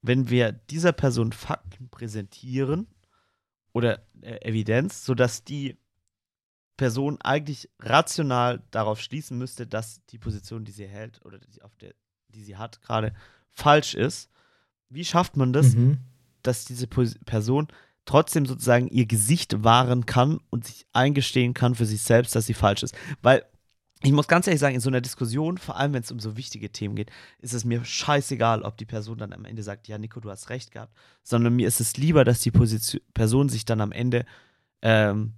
Wenn 0.03 0.29
wir 0.29 0.53
dieser 0.53 0.93
Person 0.93 1.33
Fakten 1.33 1.89
präsentieren 1.89 2.87
oder 3.73 4.07
äh, 4.21 4.49
Evidenz, 4.49 5.05
sodass 5.05 5.45
die 5.45 5.77
Person 6.77 7.21
eigentlich 7.23 7.71
rational 7.81 8.63
darauf 8.71 9.01
schließen 9.01 9.39
müsste, 9.39 9.67
dass 9.67 10.05
die 10.07 10.19
Position, 10.19 10.65
die 10.65 10.73
sie 10.73 10.87
hält 10.87 11.25
oder 11.25 11.39
die, 11.39 11.63
auf 11.63 11.75
der, 11.77 11.95
die 12.29 12.43
sie 12.45 12.57
hat, 12.57 12.83
gerade 12.83 13.15
falsch 13.51 13.95
ist. 13.95 14.31
Wie 14.91 15.05
schafft 15.05 15.37
man 15.37 15.53
das, 15.53 15.75
Mhm. 15.75 15.99
dass 16.43 16.65
diese 16.65 16.87
Person 16.87 17.69
trotzdem 18.07 18.47
sozusagen 18.47 18.89
ihr 18.89 19.07
Gesicht 19.07 19.63
wahren 19.63 20.07
kann 20.07 20.39
und 20.51 20.65
sich 20.65 20.87
eingestehen 20.93 21.53
kann 21.53 21.75
für 21.75 21.87
sich 21.87 22.03
selbst, 22.03 22.35
dass 22.35 22.47
sie 22.47 22.55
falsch 22.55 22.83
ist. 22.83 22.95
Weil 23.21 23.45
ich 24.03 24.13
muss 24.13 24.29
ganz 24.29 24.47
ehrlich 24.47 24.61
sagen, 24.61 24.75
in 24.75 24.81
so 24.81 24.91
einer 24.91 25.01
Diskussion, 25.01 25.59
vor 25.59 25.77
allem 25.77 25.93
wenn 25.93 26.03
es 26.03 26.13
um 26.13 26.21
so 26.21 26.37
wichtige 26.37 26.71
Themen 26.71 26.97
geht, 26.97 27.11
ist 27.41 27.55
es 27.55 27.65
mir 27.65 27.85
scheißegal, 27.85 28.63
ob 28.63 28.77
die 28.77 28.85
Person 28.85 29.19
dann 29.19 29.33
am 29.33 29.45
Ende 29.45 29.63
sagt, 29.63 29.89
ja, 29.89 29.99
Nico, 29.99 30.21
du 30.21 30.31
hast 30.31 30.51
recht 30.51 30.71
gehabt, 30.71 30.95
sondern 31.23 31.57
mir 31.57 31.67
ist 31.67 31.81
es 31.81 31.97
lieber, 31.97 32.25
dass 32.25 32.41
die 32.41 32.51
Position, 32.51 33.01
Person 33.15 33.49
sich 33.49 33.65
dann 33.65 33.81
am 33.81 33.93
Ende 33.93 34.27
ähm, 34.83 35.33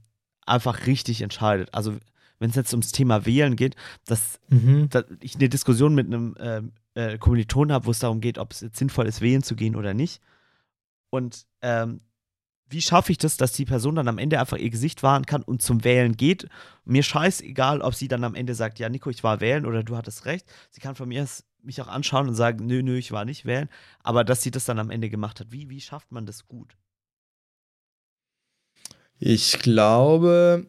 einfach 0.45 0.87
richtig 0.87 1.23
entscheidet. 1.23 1.73
Also 1.73 1.97
wenn 2.41 2.51
es 2.51 2.57
jetzt 2.57 2.73
ums 2.73 2.93
Thema 2.93 3.27
Wählen 3.27 3.57
geht, 3.57 3.77
dass, 4.07 4.41
Mhm. 4.49 4.89
dass 4.91 5.05
ich 5.21 5.37
eine 5.37 5.49
Diskussion 5.49 5.95
mit 5.95 6.07
einem 6.07 6.35
ähm, 6.39 6.73
äh, 6.95 7.17
Kommiliton 7.19 7.73
habe, 7.73 7.87
wo 7.87 7.93
es 7.93 8.01
darum 8.01 8.21
geht, 8.21 8.39
ob 8.39 8.53
es 8.53 8.61
sinnvoll 8.73 9.07
ist, 9.07 9.21
wählen 9.21 9.43
zu 9.43 9.55
gehen 9.55 9.77
oder 9.77 9.95
nicht. 9.95 10.21
Und 11.11 11.47
ähm, 11.63 12.01
wie 12.71 12.83
schaffe 12.83 13.13
ich 13.13 13.19
das, 13.19 13.37
dass 13.37 13.53
die 13.53 13.65
Person 13.65 13.95
dann 13.95 14.09
am 14.09 14.19
Ende 14.19 14.39
einfach 14.39 14.57
ihr 14.57 14.71
Gesicht 14.71 15.03
wahren 15.03 15.27
kann 15.27 15.43
und 15.43 15.63
zum 15.63 15.85
Wählen 15.85 16.17
geht? 16.17 16.49
Mir 16.85 17.03
scheißegal, 17.03 17.81
ob 17.81 17.95
sie 17.95 18.09
dann 18.09 18.25
am 18.25 18.35
Ende 18.35 18.55
sagt, 18.55 18.79
ja, 18.79 18.89
Nico, 18.89 19.11
ich 19.11 19.25
war 19.25 19.41
wählen 19.41 19.67
oder 19.67 19.83
du 19.83 19.97
hattest 19.97 20.27
recht. 20.27 20.47
Sie 20.71 20.81
kann 20.81 20.95
von 20.95 21.09
mir 21.09 21.23
aus 21.23 21.45
mich 21.63 21.81
auch 21.83 21.89
anschauen 21.89 22.29
und 22.29 22.35
sagen, 22.35 22.67
nö, 22.67 22.83
nö, 22.83 22.97
ich 22.97 23.13
war 23.13 23.25
nicht 23.25 23.45
wählen. 23.45 23.69
Aber 24.03 24.25
dass 24.25 24.43
sie 24.43 24.51
das 24.51 24.65
dann 24.65 24.79
am 24.79 24.91
Ende 24.91 25.11
gemacht 25.11 25.41
hat, 25.41 25.51
wie, 25.51 25.69
wie 25.69 25.81
schafft 25.81 26.13
man 26.13 26.27
das 26.27 26.47
gut? 26.47 26.77
Ich 29.19 29.59
glaube, 29.59 30.67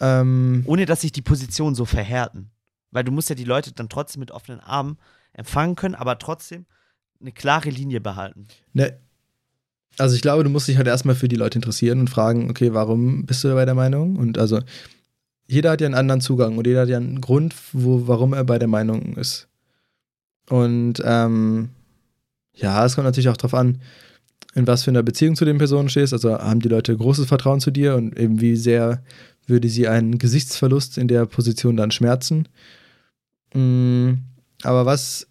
ähm, 0.00 0.62
Ohne 0.66 0.86
dass 0.86 1.02
sich 1.02 1.12
die 1.12 1.22
Positionen 1.22 1.74
so 1.74 1.84
verhärten. 1.84 2.50
Weil 2.90 3.04
du 3.04 3.12
musst 3.12 3.28
ja 3.28 3.34
die 3.34 3.44
Leute 3.44 3.72
dann 3.72 3.88
trotzdem 3.88 4.20
mit 4.20 4.30
offenen 4.30 4.60
Armen 4.60 4.98
empfangen 5.32 5.76
können, 5.76 5.94
aber 5.94 6.18
trotzdem 6.18 6.66
eine 7.20 7.32
klare 7.32 7.70
Linie 7.70 8.00
behalten. 8.00 8.46
ne, 8.72 8.98
also 9.98 10.14
ich 10.14 10.22
glaube, 10.22 10.44
du 10.44 10.50
musst 10.50 10.68
dich 10.68 10.76
halt 10.76 10.86
erstmal 10.86 11.14
für 11.14 11.28
die 11.28 11.36
Leute 11.36 11.58
interessieren 11.58 12.00
und 12.00 12.10
fragen, 12.10 12.50
okay, 12.50 12.74
warum 12.74 13.24
bist 13.26 13.44
du 13.44 13.54
bei 13.54 13.64
der 13.64 13.74
Meinung? 13.74 14.16
Und 14.16 14.38
also 14.38 14.60
jeder 15.46 15.70
hat 15.70 15.80
ja 15.80 15.86
einen 15.86 15.94
anderen 15.94 16.20
Zugang 16.20 16.58
und 16.58 16.66
jeder 16.66 16.82
hat 16.82 16.88
ja 16.88 16.96
einen 16.96 17.20
Grund, 17.20 17.54
wo, 17.72 18.06
warum 18.06 18.32
er 18.32 18.44
bei 18.44 18.58
der 18.58 18.68
Meinung 18.68 19.16
ist. 19.16 19.48
Und 20.48 21.02
ähm, 21.04 21.70
ja, 22.54 22.84
es 22.84 22.94
kommt 22.94 23.06
natürlich 23.06 23.28
auch 23.28 23.36
darauf 23.36 23.54
an, 23.54 23.80
in 24.54 24.66
was 24.66 24.84
für 24.84 24.90
einer 24.90 25.02
Beziehung 25.02 25.36
zu 25.36 25.44
den 25.44 25.58
Personen 25.58 25.88
stehst. 25.88 26.12
Also 26.12 26.38
haben 26.38 26.60
die 26.60 26.68
Leute 26.68 26.96
großes 26.96 27.26
Vertrauen 27.26 27.60
zu 27.60 27.70
dir 27.70 27.94
und 27.96 28.18
eben 28.18 28.40
wie 28.40 28.56
sehr 28.56 29.02
würde 29.46 29.68
sie 29.68 29.86
einen 29.86 30.18
Gesichtsverlust 30.18 30.98
in 30.98 31.08
der 31.08 31.26
Position 31.26 31.76
dann 31.76 31.90
schmerzen. 31.90 32.48
Mm, 33.54 34.14
aber 34.62 34.86
was 34.86 35.26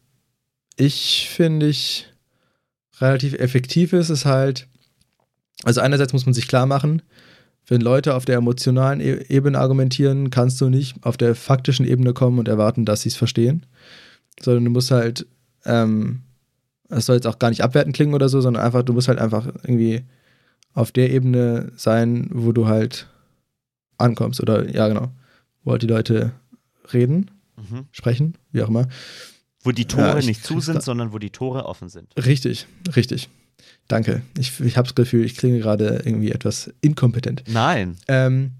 ich 0.78 1.30
finde 1.30 1.68
ich 1.68 2.08
relativ 3.02 3.34
effektiv 3.34 3.94
ist, 3.94 4.10
ist 4.10 4.26
halt, 4.26 4.68
also 5.64 5.82
einerseits 5.82 6.14
muss 6.14 6.26
man 6.26 6.34
sich 6.34 6.48
klar 6.48 6.66
machen, 6.66 7.02
wenn 7.68 7.82
Leute 7.82 8.14
auf 8.14 8.26
der 8.26 8.38
emotionalen 8.38 9.00
e 9.02 9.26
Ebene 9.28 9.58
argumentieren, 9.60 10.30
kannst 10.30 10.62
du 10.62 10.70
nicht 10.70 10.96
auf 11.04 11.18
der 11.18 11.34
faktischen 11.36 11.86
Ebene 11.86 12.14
kommen 12.14 12.38
und 12.40 12.48
erwarten, 12.48 12.86
dass 12.86 13.02
sie 13.02 13.10
es 13.10 13.16
verstehen, 13.16 13.66
sondern 14.40 14.66
du 14.66 14.72
musst 14.72 14.92
halt, 14.92 15.26
ähm, 15.66 16.22
das 16.90 17.08
soll 17.08 17.16
jetzt 17.16 17.26
auch 17.28 17.40
gar 17.40 17.50
nicht 17.50 17.64
abwertend 17.64 17.96
klingen 17.96 18.14
oder 18.14 18.30
so, 18.30 18.40
sondern 18.42 18.64
einfach, 18.64 18.84
du 18.84 18.94
musst 18.94 19.08
halt 19.08 19.20
einfach 19.20 19.48
irgendwie 19.48 20.04
auf 20.74 20.92
der 20.92 21.10
Ebene 21.12 21.72
sein, 21.76 22.30
wo 22.32 22.52
du 22.52 22.68
halt 22.68 23.08
ankommst 23.98 24.42
oder, 24.42 24.70
ja 24.70 24.88
genau, 24.88 25.10
wo 25.64 25.72
halt 25.72 25.82
die 25.82 25.88
Leute 25.88 26.34
reden, 26.94 27.32
Mhm. 27.58 27.86
sprechen, 27.92 28.38
wie 28.52 28.62
auch 28.62 28.68
immer. 28.68 28.88
Wo 29.66 29.72
die 29.72 29.86
Tore 29.86 30.08
Ja, 30.08 30.18
ich 30.18 30.28
nicht 30.28 30.46
zu 30.46 30.60
sind, 30.60 30.84
sondern 30.84 31.12
wo 31.12 31.18
die 31.18 31.32
Tore 31.32 31.66
offen 31.66 31.90
sind. 31.90 32.16
Richtig, 32.16 32.68
richtig. 32.96 33.30
Danke. 33.88 34.22
Ich, 34.38 34.60
ich 34.60 34.78
habe 34.78 34.88
das 34.88 34.96
Gefühl, 34.96 35.26
ich 35.26 35.36
klinge 35.36 35.60
gerade 35.60 36.02
irgendwie 36.06 36.32
etwas 36.32 36.72
inkompetent. 36.82 37.44
Nein. 37.48 37.98
Ähm, 38.08 38.52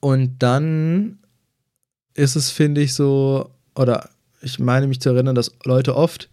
und 0.00 0.42
dann 0.42 1.18
ist 2.14 2.36
es, 2.36 2.50
finde 2.50 2.80
ich, 2.80 2.94
so, 2.94 3.50
oder 3.74 4.08
ich 4.40 4.58
meine 4.58 4.86
mich 4.86 5.00
zu 5.00 5.10
erinnern, 5.10 5.34
dass 5.34 5.52
Leute 5.64 5.96
oft 5.96 6.28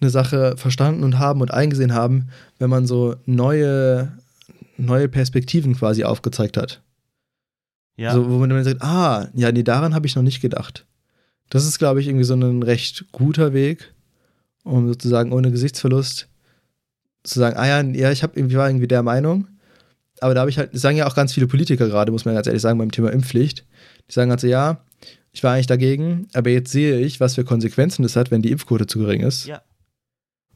eine 0.00 0.10
Sache 0.10 0.56
verstanden 0.56 1.04
und 1.04 1.18
haben 1.18 1.40
und 1.40 1.52
eingesehen 1.52 1.92
haben, 1.92 2.28
wenn 2.58 2.70
man 2.70 2.86
so 2.86 3.16
neue, 3.26 4.12
neue 4.76 5.08
Perspektiven 5.08 5.76
quasi 5.76 6.04
aufgezeigt 6.04 6.56
hat. 6.56 6.82
Ja. 7.96 8.14
So, 8.14 8.30
wo 8.30 8.38
man 8.38 8.50
dann 8.50 8.64
sagt, 8.64 8.80
ah, 8.80 9.28
ja, 9.34 9.50
nee, 9.50 9.64
daran 9.64 9.94
habe 9.94 10.06
ich 10.06 10.14
noch 10.14 10.22
nicht 10.22 10.40
gedacht. 10.40 10.86
Das 11.50 11.64
ist, 11.64 11.78
glaube 11.78 12.00
ich, 12.00 12.08
irgendwie 12.08 12.24
so 12.24 12.34
ein 12.34 12.62
recht 12.62 13.06
guter 13.12 13.52
Weg, 13.52 13.94
um 14.64 14.86
sozusagen 14.88 15.32
ohne 15.32 15.50
Gesichtsverlust 15.50 16.28
zu 17.24 17.38
sagen, 17.38 17.56
ah 17.56 17.66
ja, 17.66 17.80
ja, 17.82 18.10
ich 18.12 18.22
habe 18.22 18.38
irgendwie 18.38 18.56
war 18.56 18.68
irgendwie 18.68 18.86
der 18.88 19.02
Meinung, 19.02 19.48
aber 20.20 20.34
da 20.34 20.40
habe 20.40 20.50
ich 20.50 20.58
halt, 20.58 20.74
das 20.74 20.82
sagen 20.82 20.96
ja 20.96 21.06
auch 21.06 21.14
ganz 21.14 21.32
viele 21.32 21.46
Politiker 21.46 21.88
gerade, 21.88 22.12
muss 22.12 22.24
man 22.24 22.34
ganz 22.34 22.46
ehrlich 22.46 22.62
sagen, 22.62 22.78
beim 22.78 22.90
Thema 22.90 23.10
Impfpflicht. 23.12 23.64
Die 24.08 24.12
sagen 24.12 24.30
halt 24.30 24.40
so, 24.40 24.46
ja, 24.46 24.84
ich 25.32 25.42
war 25.44 25.54
eigentlich 25.54 25.66
dagegen, 25.66 26.28
aber 26.34 26.50
jetzt 26.50 26.72
sehe 26.72 26.98
ich, 27.00 27.20
was 27.20 27.34
für 27.34 27.44
Konsequenzen 27.44 28.02
das 28.02 28.16
hat, 28.16 28.30
wenn 28.30 28.42
die 28.42 28.50
Impfquote 28.50 28.86
zu 28.86 28.98
gering 28.98 29.20
ist. 29.22 29.46
Ja. 29.46 29.62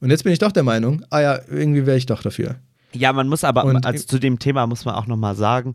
Und 0.01 0.11
jetzt 0.11 0.25
bin 0.25 0.33
ich 0.33 0.39
doch 0.41 0.53
der 0.53 0.63
Meinung, 0.65 1.05
ah 1.11 1.21
ja, 1.21 1.41
irgendwie 1.49 1.87
wäre 1.87 1.97
ich 1.97 2.07
doch 2.07 2.23
dafür. 2.23 2.57
Ja, 2.93 3.13
man 3.13 3.29
muss 3.29 3.45
aber, 3.45 3.65
Und- 3.65 3.87
also 3.87 4.05
zu 4.05 4.19
dem 4.19 4.39
Thema 4.39 4.67
muss 4.67 4.85
man 4.85 4.95
auch 4.95 5.07
nochmal 5.07 5.37
sagen, 5.37 5.75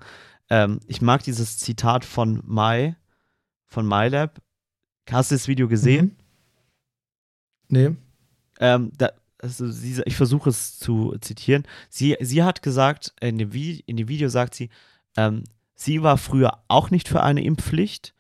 ähm, 0.50 0.80
ich 0.88 1.02
mag 1.02 1.24
dieses 1.24 1.58
Zitat 1.58 2.06
von 2.06 2.42
Mai, 2.46 2.96
von 3.68 3.88
MyLab. 3.88 4.40
Hast 5.12 5.32
du 5.32 5.36
das 5.36 5.48
Video 5.48 5.68
gesehen? 5.68 6.06
Mhm. 6.06 6.16
Nee. 7.70 7.96
Ähm, 8.60 8.92
da, 8.98 9.12
also 9.40 9.70
sie, 9.70 10.02
ich 10.06 10.16
versuche 10.16 10.50
es 10.50 10.80
zu 10.80 11.16
zitieren. 11.20 11.64
Sie, 11.90 12.18
sie 12.20 12.44
hat 12.44 12.62
gesagt, 12.62 13.14
in 13.22 13.38
dem, 13.38 13.54
Vi 13.54 13.84
in 13.86 13.98
dem 13.98 14.08
Video 14.08 14.30
sagt 14.30 14.56
sie, 14.56 14.70
ähm, 15.16 15.44
sie 15.76 16.02
war 16.02 16.18
früher 16.18 16.64
auch 16.68 16.90
nicht 16.90 17.08
für 17.08 17.22
eine 17.22 17.44
Impfpflicht, 17.44 18.14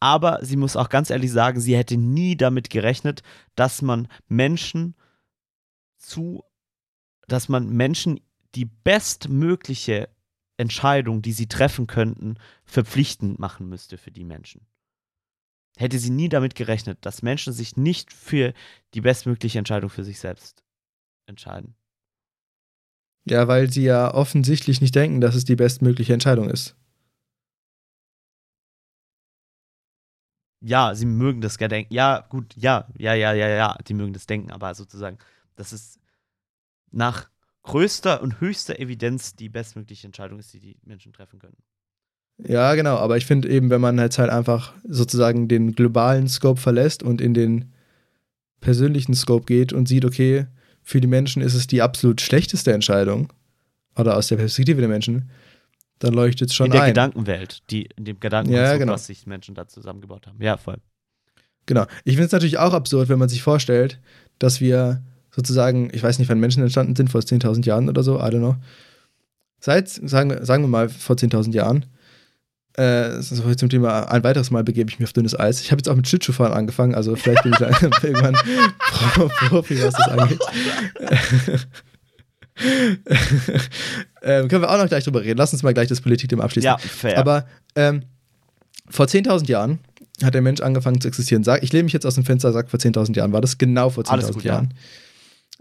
aber 0.00 0.44
sie 0.44 0.56
muss 0.56 0.76
auch 0.76 0.88
ganz 0.88 1.10
ehrlich 1.10 1.30
sagen, 1.30 1.60
sie 1.60 1.76
hätte 1.76 1.96
nie 1.96 2.36
damit 2.36 2.70
gerechnet, 2.70 3.22
dass 3.54 3.82
man 3.82 4.08
Menschen 4.28 4.94
zu, 5.98 6.42
dass 7.28 7.48
man 7.48 7.68
Menschen 7.68 8.20
die 8.54 8.64
bestmögliche 8.64 10.08
Entscheidung, 10.56 11.22
die 11.22 11.32
sie 11.32 11.46
treffen 11.46 11.86
könnten, 11.86 12.36
verpflichtend 12.64 13.38
machen 13.38 13.68
müsste 13.68 13.96
für 13.96 14.10
die 14.10 14.24
Menschen. 14.24 14.66
Hätte 15.76 15.98
sie 15.98 16.10
nie 16.10 16.28
damit 16.28 16.54
gerechnet, 16.54 16.98
dass 17.00 17.22
Menschen 17.22 17.52
sich 17.52 17.76
nicht 17.76 18.12
für 18.12 18.52
die 18.94 19.00
bestmögliche 19.00 19.58
Entscheidung 19.58 19.90
für 19.90 20.04
sich 20.04 20.18
selbst 20.18 20.62
entscheiden. 21.26 21.74
Ja, 23.24 23.46
weil 23.48 23.70
sie 23.70 23.84
ja 23.84 24.12
offensichtlich 24.12 24.80
nicht 24.80 24.94
denken, 24.94 25.20
dass 25.20 25.34
es 25.34 25.44
die 25.44 25.56
bestmögliche 25.56 26.12
Entscheidung 26.12 26.50
ist. 26.50 26.76
Ja, 30.60 30.94
sie 30.94 31.06
mögen 31.06 31.40
das 31.40 31.58
gerne 31.58 31.74
denken. 31.74 31.92
Ja, 31.94 32.20
gut, 32.28 32.54
ja, 32.56 32.86
ja, 32.96 33.14
ja, 33.14 33.32
ja, 33.32 33.48
ja, 33.48 33.78
die 33.86 33.94
mögen 33.94 34.12
das 34.12 34.26
denken, 34.26 34.52
aber 34.52 34.74
sozusagen, 34.74 35.18
das 35.56 35.72
ist 35.72 35.98
nach 36.92 37.30
größter 37.62 38.22
und 38.22 38.40
höchster 38.40 38.78
Evidenz 38.78 39.34
die 39.34 39.48
bestmögliche 39.48 40.06
Entscheidung 40.06 40.38
ist, 40.38 40.52
die 40.54 40.60
die 40.60 40.78
Menschen 40.84 41.12
treffen 41.12 41.40
können. 41.40 41.56
Ja, 42.38 42.74
genau, 42.74 42.96
aber 42.96 43.16
ich 43.16 43.26
finde 43.26 43.48
eben, 43.48 43.70
wenn 43.70 43.80
man 43.80 43.98
jetzt 43.98 44.18
halt 44.18 44.30
einfach 44.30 44.72
sozusagen 44.84 45.48
den 45.48 45.72
globalen 45.72 46.28
Scope 46.28 46.60
verlässt 46.60 47.02
und 47.02 47.20
in 47.20 47.34
den 47.34 47.72
persönlichen 48.60 49.14
Scope 49.14 49.46
geht 49.46 49.72
und 49.72 49.86
sieht, 49.86 50.04
okay, 50.04 50.46
für 50.82 51.00
die 51.00 51.06
Menschen 51.08 51.42
ist 51.42 51.54
es 51.54 51.66
die 51.66 51.82
absolut 51.82 52.20
schlechteste 52.20 52.72
Entscheidung, 52.72 53.32
oder 53.96 54.16
aus 54.16 54.28
der 54.28 54.36
Perspektive 54.36 54.80
der 54.80 54.88
Menschen, 54.88 55.30
dann 55.98 56.14
leuchtet 56.14 56.50
es 56.50 56.54
schon 56.54 56.66
in 56.66 56.72
der 56.72 56.82
ein. 56.82 56.90
Gedankenwelt, 56.90 57.62
die, 57.70 57.88
in 57.96 58.04
dem 58.04 58.18
Gedankenkonstrukt, 58.18 58.72
Ja, 58.72 58.78
genau. 58.78 58.92
was 58.94 59.06
sich 59.06 59.26
Menschen 59.26 59.54
da 59.54 59.68
zusammengebaut 59.68 60.26
haben. 60.26 60.42
Ja, 60.42 60.56
voll. 60.56 60.78
Genau. 61.66 61.86
Ich 62.04 62.14
finde 62.14 62.26
es 62.26 62.32
natürlich 62.32 62.58
auch 62.58 62.72
absurd, 62.72 63.08
wenn 63.08 63.18
man 63.18 63.28
sich 63.28 63.42
vorstellt, 63.42 64.00
dass 64.38 64.60
wir 64.60 65.02
sozusagen, 65.30 65.90
ich 65.92 66.02
weiß 66.02 66.18
nicht, 66.18 66.28
wann 66.28 66.40
Menschen 66.40 66.62
entstanden 66.62 66.96
sind, 66.96 67.10
vor 67.10 67.20
10.000 67.20 67.64
Jahren 67.66 67.88
oder 67.88 68.02
so, 68.02 68.18
I 68.18 68.24
don't 68.24 68.38
know. 68.38 68.56
Seit, 69.60 69.88
sagen, 69.88 70.44
sagen 70.44 70.64
wir 70.64 70.68
mal, 70.68 70.88
vor 70.88 71.16
10.000 71.16 71.54
Jahren, 71.54 71.86
äh, 72.74 73.20
so 73.20 73.54
zum 73.54 73.68
Thema, 73.68 74.04
ein 74.10 74.24
weiteres 74.24 74.50
Mal 74.50 74.64
begebe 74.64 74.90
ich 74.90 74.98
mich 74.98 75.06
auf 75.08 75.12
dünnes 75.12 75.38
Eis. 75.38 75.60
Ich 75.60 75.70
habe 75.72 75.78
jetzt 75.80 75.88
auch 75.88 75.96
mit 75.96 76.08
Schlittschuhfahren 76.08 76.52
angefangen, 76.52 76.94
also 76.94 77.14
vielleicht 77.16 77.42
bin 77.42 77.52
ich 77.52 77.60
irgendwann 78.02 78.34
Pro- 78.78 79.28
Profi, 79.48 79.82
was 79.82 79.94
das 79.94 80.08
angeht. 80.08 80.40
ähm, 84.22 84.48
können 84.48 84.62
wir 84.62 84.70
auch 84.70 84.78
noch 84.78 84.88
gleich 84.88 85.04
drüber 85.04 85.22
reden. 85.22 85.38
Lass 85.38 85.52
uns 85.52 85.62
mal 85.62 85.74
gleich 85.74 85.88
das 85.88 86.00
Politikthema 86.00 86.44
abschließen. 86.44 86.66
Ja, 86.66 86.78
fair. 86.78 87.18
Aber 87.18 87.46
ähm, 87.74 88.02
vor 88.88 89.06
10.000 89.06 89.48
Jahren 89.48 89.78
hat 90.22 90.34
der 90.34 90.42
Mensch 90.42 90.60
angefangen 90.60 91.00
zu 91.00 91.08
existieren. 91.08 91.44
Sag, 91.44 91.62
ich 91.62 91.72
lehne 91.72 91.84
mich 91.84 91.92
jetzt 91.92 92.06
aus 92.06 92.14
dem 92.14 92.24
Fenster, 92.24 92.52
sag 92.52 92.70
vor 92.70 92.78
10.000 92.78 93.16
Jahren. 93.16 93.32
War 93.32 93.40
das 93.40 93.58
genau 93.58 93.90
vor 93.90 94.04
Alles 94.08 94.26
10.000 94.28 94.32
gut, 94.34 94.44
ja. 94.44 94.52
Jahren? 94.54 94.74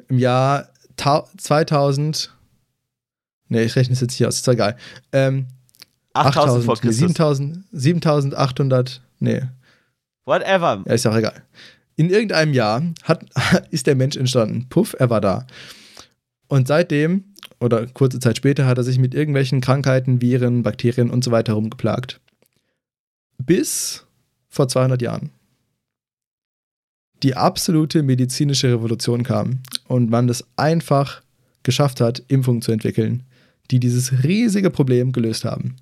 Im 0.10 0.20
Jahr 0.20 0.70
tau- 0.98 1.28
2000. 1.38 2.36
Nee, 3.48 3.64
ich 3.64 3.76
rechne 3.76 3.94
es 3.94 4.02
jetzt 4.02 4.12
nicht 4.20 4.26
aus, 4.28 4.36
ist 4.36 4.48
doch 4.48 4.54
egal. 4.54 4.78
Ähm, 5.12 5.48
8000 6.14 6.66
vor 6.66 6.78
Christus. 6.78 6.98
7000, 6.98 7.66
7800. 7.72 9.02
Nee, 9.20 9.42
Whatever. 10.26 10.84
ja, 10.86 10.94
ist 10.94 11.08
auch 11.08 11.16
egal. 11.16 11.44
In 11.96 12.10
irgendeinem 12.10 12.54
Jahr 12.54 12.84
hat, 13.04 13.26
ist 13.72 13.88
der 13.88 13.96
Mensch 13.96 14.18
entstanden. 14.18 14.68
Puff, 14.70 14.96
er 14.98 15.10
war 15.10 15.22
da. 15.22 15.46
Und 16.48 16.68
seitdem 16.68 17.26
oder 17.60 17.86
kurze 17.88 18.20
Zeit 18.20 18.38
später 18.38 18.66
hat 18.66 18.78
er 18.78 18.84
sich 18.84 18.98
mit 18.98 19.14
irgendwelchen 19.14 19.62
Krankheiten, 19.62 20.22
Viren, 20.22 20.64
Bakterien 20.64 21.10
und 21.12 21.24
so 21.24 21.32
weiter 21.32 21.54
rumgeplagt. 21.54 22.20
Bis 23.38 24.06
vor 24.50 24.68
200 24.68 25.02
Jahren. 25.02 25.30
Die 27.24 27.36
absolute 27.36 28.02
medizinische 28.02 28.70
Revolution 28.70 29.24
kam 29.24 29.60
und 29.88 30.10
man 30.10 30.28
es 30.28 30.44
einfach 30.58 31.22
geschafft 31.64 32.02
hat, 32.02 32.24
Impfungen 32.28 32.64
zu 32.64 32.72
entwickeln, 32.72 33.24
die 33.70 33.80
dieses 33.80 34.24
riesige 34.24 34.72
Problem 34.72 35.12
gelöst 35.12 35.46
haben. 35.46 35.76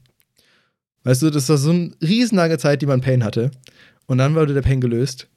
Weißt 1.10 1.24
du, 1.24 1.32
das 1.32 1.50
war 1.50 1.58
so 1.58 1.72
eine 1.72 1.90
riesenlange 2.04 2.60
Zeit, 2.60 2.84
die 2.84 2.86
man 2.86 3.02
Pain 3.02 3.24
hatte. 3.24 3.50
Und 4.06 4.20
dann 4.20 4.36
wurde 4.36 4.54
der 4.54 4.62
Pain 4.62 4.80
gelöst. 4.80 5.28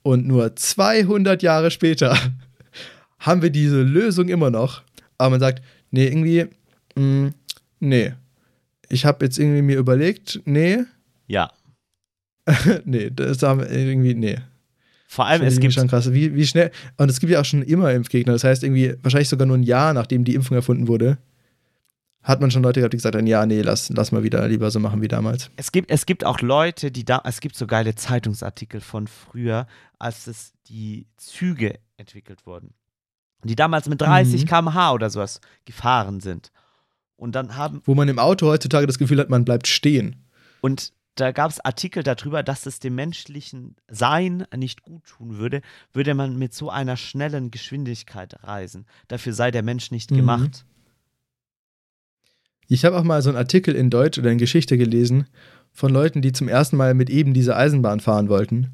Und 0.00 0.26
nur 0.26 0.56
200 0.56 1.42
Jahre 1.42 1.70
später 1.70 2.16
haben 3.18 3.42
wir 3.42 3.50
diese 3.50 3.82
Lösung 3.82 4.28
immer 4.28 4.48
noch. 4.48 4.80
Aber 5.18 5.28
man 5.28 5.40
sagt, 5.40 5.62
nee, 5.90 6.06
irgendwie, 6.06 6.46
mh, 6.96 7.32
nee. 7.78 8.14
Ich 8.88 9.04
habe 9.04 9.26
jetzt 9.26 9.38
irgendwie 9.38 9.60
mir 9.60 9.76
überlegt, 9.76 10.40
nee, 10.46 10.78
Ja. 11.26 11.52
nee, 12.86 13.10
das 13.10 13.42
haben 13.42 13.60
wir 13.60 13.70
irgendwie, 13.70 14.14
nee. 14.14 14.38
Vor 15.08 15.26
allem, 15.26 15.42
es 15.42 15.60
gibt, 15.60 15.74
schon 15.74 15.88
krass. 15.88 16.10
Wie, 16.10 16.34
wie 16.36 16.46
schnell, 16.46 16.70
und 16.96 17.10
es 17.10 17.20
gibt 17.20 17.30
ja 17.30 17.42
auch 17.42 17.44
schon 17.44 17.62
immer 17.62 17.92
Impfgegner. 17.92 18.32
Das 18.32 18.44
heißt, 18.44 18.62
irgendwie, 18.62 18.94
wahrscheinlich 19.02 19.28
sogar 19.28 19.46
nur 19.46 19.58
ein 19.58 19.62
Jahr, 19.62 19.92
nachdem 19.92 20.24
die 20.24 20.34
Impfung 20.34 20.56
erfunden 20.56 20.88
wurde, 20.88 21.18
hat 22.28 22.40
man 22.40 22.50
schon 22.50 22.62
Leute 22.62 22.80
gehabt, 22.80 22.92
die 22.92 22.98
gesagt 22.98 23.16
haben, 23.16 23.26
ja, 23.26 23.44
nee, 23.46 23.62
lass, 23.62 23.88
lass 23.88 24.12
mal 24.12 24.22
wieder 24.22 24.46
lieber 24.46 24.70
so 24.70 24.78
machen 24.78 25.00
wie 25.02 25.08
damals. 25.08 25.50
es 25.56 25.72
gibt, 25.72 25.90
es 25.90 26.06
gibt 26.06 26.24
auch 26.24 26.40
Leute, 26.40 26.90
die 26.92 27.04
da, 27.04 27.20
es 27.24 27.40
gibt 27.40 27.56
so 27.56 27.66
geile 27.66 27.94
Zeitungsartikel 27.94 28.80
von 28.80 29.06
früher, 29.08 29.66
als 29.98 30.26
es 30.26 30.52
die 30.68 31.06
Züge 31.16 31.78
entwickelt 31.96 32.46
wurden. 32.46 32.74
Die 33.44 33.56
damals 33.56 33.88
mit 33.88 34.00
30 34.00 34.42
Mhm. 34.42 34.46
km/h 34.48 34.92
oder 34.92 35.10
sowas 35.10 35.40
gefahren 35.64 36.20
sind. 36.20 36.52
Und 37.16 37.34
dann 37.34 37.56
haben, 37.56 37.82
Wo 37.84 37.94
man 37.94 38.08
im 38.08 38.18
Auto 38.18 38.46
heutzutage 38.46 38.86
das 38.86 38.98
Gefühl 38.98 39.18
hat, 39.20 39.30
man 39.30 39.44
bleibt 39.44 39.66
stehen. 39.66 40.24
und 40.60 40.92
da 41.14 41.32
gab 41.32 41.50
es 41.50 41.58
Artikel 41.58 42.04
darüber, 42.04 42.44
dass 42.44 42.64
es 42.66 42.78
dem 42.78 42.94
menschlichen 42.94 43.74
Sein 43.88 44.44
nicht 44.56 44.82
gut 44.82 45.04
tun 45.04 45.36
würde, 45.38 45.62
würde 45.92 46.14
man 46.14 46.36
mit 46.36 46.54
so 46.54 46.70
einer 46.70 46.96
schnellen 46.96 47.50
Geschwindigkeit 47.50 48.44
reisen. 48.44 48.86
Dafür 49.08 49.32
sei 49.32 49.50
der 49.50 49.64
Mensch 49.64 49.90
nicht 49.90 50.12
Mhm. 50.12 50.16
gemacht. 50.16 50.64
Ich 52.68 52.84
habe 52.84 52.96
auch 52.96 53.02
mal 53.02 53.22
so 53.22 53.30
einen 53.30 53.38
Artikel 53.38 53.74
in 53.74 53.90
Deutsch 53.90 54.18
oder 54.18 54.30
in 54.30 54.38
Geschichte 54.38 54.76
gelesen 54.76 55.26
von 55.72 55.92
Leuten, 55.92 56.22
die 56.22 56.32
zum 56.32 56.48
ersten 56.48 56.76
Mal 56.76 56.94
mit 56.94 57.08
eben 57.08 57.32
dieser 57.34 57.56
Eisenbahn 57.56 58.00
fahren 58.00 58.28
wollten. 58.28 58.68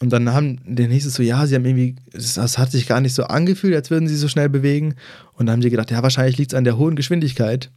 Und 0.00 0.10
dann 0.10 0.32
haben, 0.32 0.58
dann 0.64 0.90
hieß 0.90 1.04
es 1.04 1.14
so, 1.14 1.22
ja, 1.22 1.46
sie 1.46 1.54
haben 1.54 1.66
irgendwie, 1.66 1.96
das, 2.12 2.56
hat 2.56 2.70
sich 2.70 2.86
gar 2.86 3.02
nicht 3.02 3.14
so 3.14 3.24
angefühlt, 3.24 3.74
als 3.74 3.90
würden 3.90 4.08
sie 4.08 4.16
so 4.16 4.28
schnell 4.28 4.48
bewegen. 4.48 4.94
Und 5.34 5.46
dann 5.46 5.54
haben 5.54 5.62
sie 5.62 5.68
gedacht, 5.68 5.90
ja, 5.90 6.02
wahrscheinlich 6.02 6.38
liegt 6.38 6.52
es 6.52 6.56
an 6.56 6.64
der 6.64 6.78
hohen 6.78 6.96
Geschwindigkeit. 6.96 7.70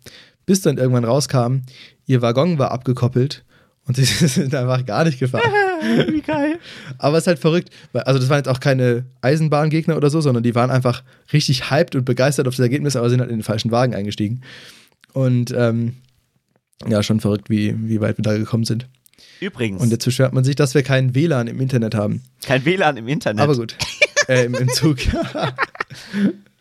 Bis 0.46 0.62
dann 0.62 0.78
irgendwann 0.78 1.04
rauskam, 1.04 1.64
ihr 2.06 2.22
Waggon 2.22 2.58
war 2.58 2.72
abgekoppelt 2.72 3.44
und 3.86 3.98
sie 3.98 4.06
sind 4.06 4.56
einfach 4.56 4.86
gar 4.86 5.04
nicht 5.04 5.20
gefahren. 5.20 5.44
Wie 6.10 6.22
geil. 6.22 6.60
Aber 6.98 7.18
es 7.18 7.24
ist 7.24 7.28
halt 7.28 7.40
verrückt, 7.40 7.70
also 7.94 8.20
das 8.20 8.30
waren 8.30 8.38
jetzt 8.38 8.48
auch 8.48 8.62
keine 8.62 9.06
Eisenbahngegner 9.22 9.98
oder 9.98 10.10
so, 10.10 10.22
sondern 10.22 10.44
die 10.44 10.56
waren 10.56 10.72
einfach 10.72 11.04
richtig 11.34 11.70
hyped 11.70 11.96
und 11.96 12.06
begeistert 12.06 12.48
auf 12.48 12.56
das 12.56 12.64
Ergebnis, 12.64 12.96
aber 12.96 13.10
sind 13.10 13.20
halt 13.20 13.32
in 13.32 13.40
den 13.40 13.44
falschen 13.44 13.72
Wagen 13.72 13.94
eingestiegen. 13.94 14.42
Und 15.12 15.52
ähm, 15.52 15.98
ja, 16.88 17.04
schon 17.04 17.20
verrückt, 17.20 17.50
wie, 17.50 17.76
wie 17.90 18.00
weit 18.02 18.18
wir 18.18 18.24
da 18.24 18.38
gekommen 18.38 18.64
sind. 18.64 18.88
Übrigens, 19.40 19.82
Und 19.82 19.90
jetzt 19.92 20.06
beschwert 20.06 20.34
man 20.34 20.44
sich, 20.44 20.56
dass 20.56 20.74
wir 20.74 20.84
keinen 20.84 21.14
WLAN 21.16 21.48
im 21.48 21.60
Internet 21.60 21.96
haben. 21.96 22.24
kein 22.44 22.64
WLAN 22.66 22.98
im 22.98 23.08
Internet. 23.08 23.42
Aber 23.42 23.56
gut. 23.56 23.76
äh, 24.28 24.46
im, 24.46 24.56
Im 24.56 24.70
Zug. 24.70 24.98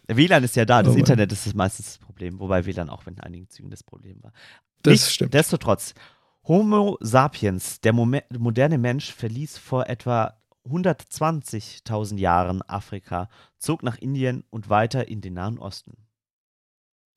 WLAN 0.08 0.44
ist 0.44 0.56
ja 0.56 0.64
da, 0.64 0.82
das 0.82 0.94
Oh. 0.94 0.98
Internet 0.98 1.32
ist 1.32 1.46
das 1.46 1.54
meistens 1.54 1.86
das 1.86 1.98
Problem, 1.98 2.38
wobei 2.40 2.66
WLAN 2.66 2.90
auch 2.90 3.06
in 3.06 3.18
einigen 3.20 3.48
Zügen 3.48 3.70
das 3.70 3.82
Problem 3.82 4.22
war. 4.22 4.32
Das 4.82 5.12
stimmt. 5.12 5.32
Destotrotz, 5.34 5.94
Homo 6.46 6.98
sapiens, 7.00 7.80
der 7.80 7.92
Mome 7.92 8.24
moderne 8.36 8.78
Mensch, 8.78 9.12
verließ 9.12 9.58
vor 9.58 9.88
etwa 9.88 10.34
120.000 10.68 12.18
Jahren 12.18 12.62
Afrika, 12.62 13.28
zog 13.58 13.82
nach 13.82 13.98
Indien 13.98 14.44
und 14.50 14.68
weiter 14.68 15.08
in 15.08 15.20
den 15.20 15.34
Nahen 15.34 15.58
Osten. 15.58 15.96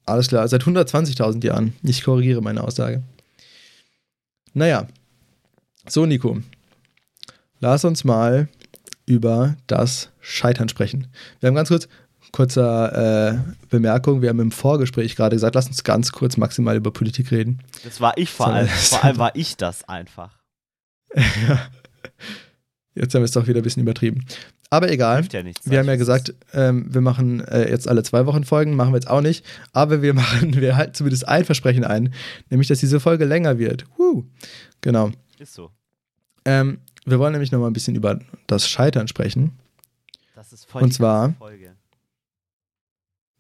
Alles 0.06 0.28
klar, 0.28 0.48
seit 0.48 0.64
120.000 0.64 1.44
Jahren. 1.44 1.74
Ich 1.84 2.04
korrigiere 2.04 2.42
meine 2.42 2.64
Aussage. 2.64 3.04
Naja. 4.54 4.88
So, 5.88 6.06
Nico. 6.06 6.40
Lass 7.60 7.86
uns 7.86 8.04
mal 8.04 8.48
über 9.06 9.56
das 9.68 10.10
Scheitern 10.20 10.70
sprechen. 10.70 11.08
Wir 11.40 11.48
haben 11.48 11.56
ganz 11.56 11.70
kurz, 11.70 11.88
kurzer 12.32 13.34
äh, 13.34 13.40
Bemerkung, 13.70 14.22
wir 14.22 14.30
haben 14.30 14.40
im 14.40 14.52
Vorgespräch 14.52 15.16
gerade 15.16 15.36
gesagt, 15.36 15.56
lass 15.56 15.68
uns 15.68 15.84
ganz 15.84 16.12
kurz 16.12 16.38
maximal 16.38 16.76
über 16.76 16.92
Politik 16.92 17.32
reden. 17.32 17.60
Das 17.84 18.02
war 18.02 18.18
ich 18.18 18.30
vor 18.32 18.48
allem. 18.48 18.68
Vor 18.68 19.04
allem 19.04 19.18
war 19.18 19.36
ich 19.36 19.58
das 19.58 19.88
einfach. 19.88 20.38
Jetzt 22.96 23.14
haben 23.14 23.22
wir 23.22 23.26
es 23.26 23.32
doch 23.32 23.48
wieder 23.48 23.60
ein 23.60 23.64
bisschen 23.64 23.84
übertrieben. 23.84 24.26
Aber 24.70 24.92
egal. 24.92 25.26
Ja 25.32 25.44
nichts. 25.44 25.70
Wir 25.70 25.80
haben 25.80 25.88
ja 25.88 25.96
gesagt, 25.96 26.34
ähm, 26.54 26.94
wir 26.94 27.02
machen 27.02 27.42
äh, 27.42 27.70
jetzt 27.70 27.88
alle 27.88 28.04
zwei 28.04 28.26
Wochen 28.26 28.44
Folgen, 28.44 28.76
machen 28.76 28.92
wir 28.94 28.98
jetzt 28.98 29.10
auch 29.10 29.22
nicht. 29.22 29.46
Aber 29.74 30.02
wir 30.02 30.14
machen, 30.22 30.56
wir 30.56 30.76
halten 30.76 30.94
zumindest 30.94 31.28
ein 31.28 31.46
Versprechen 31.46 31.84
ein, 31.84 32.14
nämlich, 32.50 32.68
dass 32.68 32.80
diese 32.80 33.00
Folge 33.00 33.26
länger 33.26 33.58
wird. 33.60 33.86
Huh. 33.98 34.24
Genau. 34.82 35.12
Ist 35.40 35.54
so. 35.54 35.72
Ähm, 36.46 36.80
wir 37.06 37.20
wollen 37.20 37.32
nämlich 37.34 37.52
nochmal 37.52 37.70
ein 37.70 37.74
bisschen 37.74 37.96
über 37.96 38.20
das 38.48 38.68
Scheitern 38.68 39.08
sprechen. 39.08 39.54
Das 40.36 40.52
ist 40.52 40.66
voll 40.66 40.84
Und 40.84 40.94
zwar- 40.94 41.34
Folge. 41.34 41.76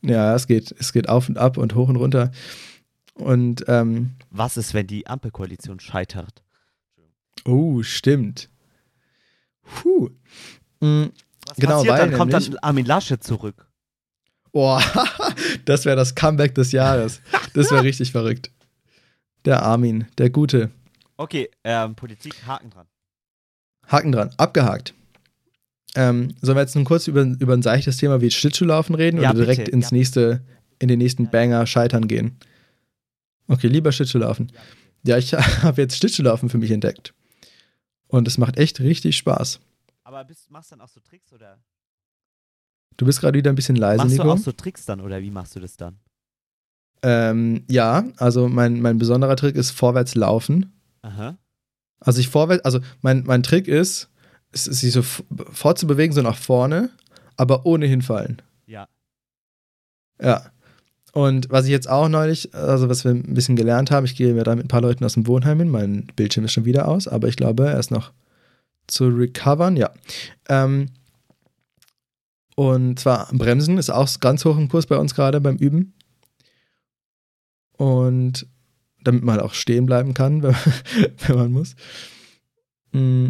Ja, 0.02 0.36
es 0.36 0.46
geht, 0.46 0.74
es 0.78 0.94
geht 0.94 1.10
auf 1.10 1.30
und 1.30 1.38
ab 1.40 1.58
und 1.58 1.74
hoch 1.74 1.90
und 1.90 1.96
runter. 1.96 2.32
Und, 3.16 3.66
ähm, 3.68 4.12
Was 4.30 4.56
ist, 4.58 4.74
wenn 4.76 4.86
die 4.88 5.08
Ampelkoalition 5.08 5.80
scheitert? 5.80 6.44
oh, 7.46 7.82
stimmt. 7.84 8.50
Puh. 9.64 10.10
Mm, 10.82 11.06
Was 11.48 11.58
Genau, 11.58 11.76
passiert? 11.78 11.94
weil 11.94 12.10
Dann 12.10 12.18
kommt 12.18 12.32
nämlich- 12.32 12.50
dann 12.50 12.58
Armin 12.60 12.86
Laschet 12.86 13.24
zurück. 13.24 13.68
Boah, 14.52 14.82
das 15.66 15.86
wäre 15.86 15.96
das 15.96 16.16
Comeback 16.16 16.56
des 16.56 16.72
Jahres. 16.72 17.22
Das 17.54 17.72
wäre 17.72 17.84
richtig 17.84 18.12
verrückt. 18.12 18.52
Der 19.44 19.62
Armin, 19.64 20.08
der 20.18 20.30
Gute. 20.30 20.72
Okay, 21.18 21.50
ähm, 21.64 21.96
Politik, 21.96 22.36
Haken 22.48 22.70
dran. 22.70 22.88
Haken 23.88 24.12
dran, 24.12 24.32
abgehakt. 24.38 24.94
Ähm, 25.96 26.34
sollen 26.42 26.58
wir 26.58 26.62
jetzt 26.62 26.76
nun 26.76 26.84
kurz 26.86 27.08
über, 27.08 27.22
über 27.22 27.54
ein 27.54 27.62
seichtes 27.62 27.98
Thema 27.98 28.20
wie 28.22 28.32
Schlittschuhlaufen 28.32 28.96
reden 28.96 29.22
Ja, 29.22 29.30
oder 29.30 29.40
direkt 29.40 29.60
bitte, 29.66 29.72
ins 29.72 29.92
ja. 29.92 29.98
nächste, 29.98 30.42
in 30.80 30.88
den 30.88 31.00
nächsten 31.00 31.30
Banger 31.30 31.66
Scheitern 31.68 32.08
gehen? 32.08 32.38
Okay, 33.48 33.68
lieber 33.68 33.92
Schlittschuhlaufen. 33.92 34.52
Ja, 35.06 35.18
ich 35.18 35.34
habe 35.64 35.82
jetzt 35.82 35.98
Schlittschuhlaufen 35.98 36.50
für 36.50 36.58
mich 36.58 36.72
entdeckt. 36.72 37.14
Und 38.08 38.28
es 38.28 38.38
macht 38.38 38.58
echt 38.58 38.80
richtig 38.82 39.16
Spaß. 39.18 39.60
Aber 40.16 40.26
bist, 40.26 40.50
machst 40.50 40.72
du 40.72 40.76
dann 40.76 40.86
auch 40.86 40.90
so 40.90 41.02
Tricks 41.02 41.34
oder? 41.34 41.60
Du 42.98 43.06
bist 43.06 43.20
gerade 43.20 43.38
wieder 43.38 43.52
ein 43.52 43.56
bisschen 43.56 43.76
leise, 43.76 44.04
machst 44.04 44.18
du 44.18 44.24
Nico. 44.24 44.34
auch 44.34 44.38
so 44.38 44.52
Tricks 44.54 44.86
dann 44.86 45.02
oder 45.02 45.22
wie 45.22 45.30
machst 45.30 45.56
du 45.56 45.60
das 45.60 45.76
dann? 45.76 46.00
ähm, 47.06 47.64
ja, 47.70 48.04
also 48.18 48.50
mein, 48.50 48.82
mein 48.82 48.98
besonderer 48.98 49.36
Trick 49.36 49.56
ist 49.56 49.70
vorwärts 49.70 50.16
laufen. 50.16 50.74
Aha. 51.04 51.38
Also 52.00 52.20
ich 52.20 52.30
vorwärts, 52.30 52.66
also 52.66 52.80
mein, 53.02 53.24
mein 53.26 53.44
Trick 53.44 53.68
ist, 53.68 54.10
es 54.52 54.66
ist 54.68 54.80
sich 54.80 54.92
so 54.92 55.04
fortzubewegen, 55.04 56.16
so 56.16 56.24
nach 56.24 56.38
vorne, 56.38 56.90
aber 57.38 57.66
ohne 57.66 57.86
hinfallen. 57.86 58.42
Ja. 58.66 58.88
Ja. 60.20 60.50
Und 61.12 61.50
was 61.52 61.66
ich 61.66 61.72
jetzt 61.72 61.90
auch 61.90 62.10
neulich, 62.10 62.56
also 62.56 62.90
was 62.90 63.04
wir 63.04 63.12
ein 63.12 63.36
bisschen 63.36 63.56
gelernt 63.56 63.92
haben, 63.92 64.06
ich 64.06 64.16
gehe 64.16 64.34
mir 64.34 64.44
da 64.44 64.56
mit 64.56 64.66
ein 64.66 64.70
paar 64.70 64.82
Leuten 64.82 65.06
aus 65.06 65.14
dem 65.14 65.28
Wohnheim 65.28 65.60
hin, 65.60 65.70
mein 65.70 66.08
Bildschirm 66.16 66.46
ist 66.46 66.54
schon 66.54 66.66
wieder 66.66 66.88
aus, 66.88 67.08
aber 67.08 67.28
ich 67.28 67.36
glaube, 67.36 67.68
er 67.68 67.80
ist 67.80 67.92
noch 67.92 68.12
zu 68.88 69.08
recovern, 69.10 69.78
ja. 69.78 69.92
Ähm, 70.50 70.90
und 72.56 73.00
zwar 73.00 73.28
Bremsen 73.34 73.78
ist 73.78 73.90
auch 73.90 74.20
ganz 74.20 74.46
hoch 74.46 74.58
im 74.58 74.70
Kurs 74.70 74.88
bei 74.88 74.98
uns 74.98 75.14
gerade 75.14 75.42
beim 75.42 75.58
Üben. 75.58 75.94
Und 77.74 78.48
damit 79.04 79.24
man 79.24 79.40
auch 79.40 79.54
stehen 79.54 79.86
bleiben 79.86 80.14
kann, 80.14 80.42
wenn, 80.44 80.56
wenn 81.28 81.36
man 81.36 81.52
muss. 81.52 81.76
Mm. 82.94 83.30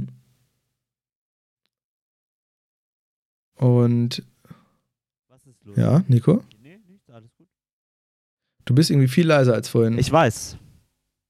Und 3.58 4.24
ja, 5.76 6.04
Nico, 6.08 6.44
du 8.66 8.76
bist 8.76 8.92
irgendwie 8.92 9.08
viel 9.08 9.28
leiser 9.28 9.54
als 9.54 9.70
vorhin. 9.70 9.98
Ich 9.98 10.12
weiß. 10.12 10.58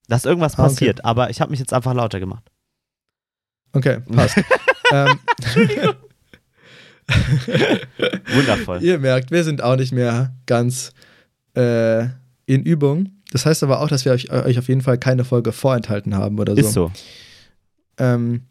Dass 0.08 0.26
irgendwas 0.26 0.58
Ah, 0.58 0.64
okay. 0.64 0.70
passiert, 0.70 1.06
aber 1.06 1.30
ich 1.30 1.42
habe 1.42 1.52
mich 1.52 1.60
jetzt 1.60 1.74
einfach 1.74 1.94
lauter 1.94 2.20
gemacht. 2.20 2.52
Okay, 3.76 4.00
passt. 4.12 4.38
ähm, 4.94 5.20
Wundervoll. 8.34 8.82
ihr 8.82 8.98
merkt, 9.00 9.30
wir 9.32 9.44
sind 9.44 9.62
auch 9.62 9.76
nicht 9.76 9.92
mehr 9.92 10.34
ganz 10.46 10.92
äh, 11.56 12.06
in 12.46 12.64
Übung. 12.64 13.10
Das 13.32 13.46
heißt 13.46 13.64
aber 13.64 13.82
auch, 13.82 13.90
dass 13.90 14.06
wir 14.06 14.14
euch, 14.14 14.32
euch 14.32 14.58
auf 14.58 14.70
jeden 14.70 14.82
Fall 14.82 14.98
keine 14.98 15.26
Folge 15.26 15.52
vorenthalten 15.52 16.16
haben 16.16 16.40
oder 16.40 16.56
so. 16.56 16.62
Ist 16.62 16.74
so. 16.74 16.92
Ähm, 17.98 18.44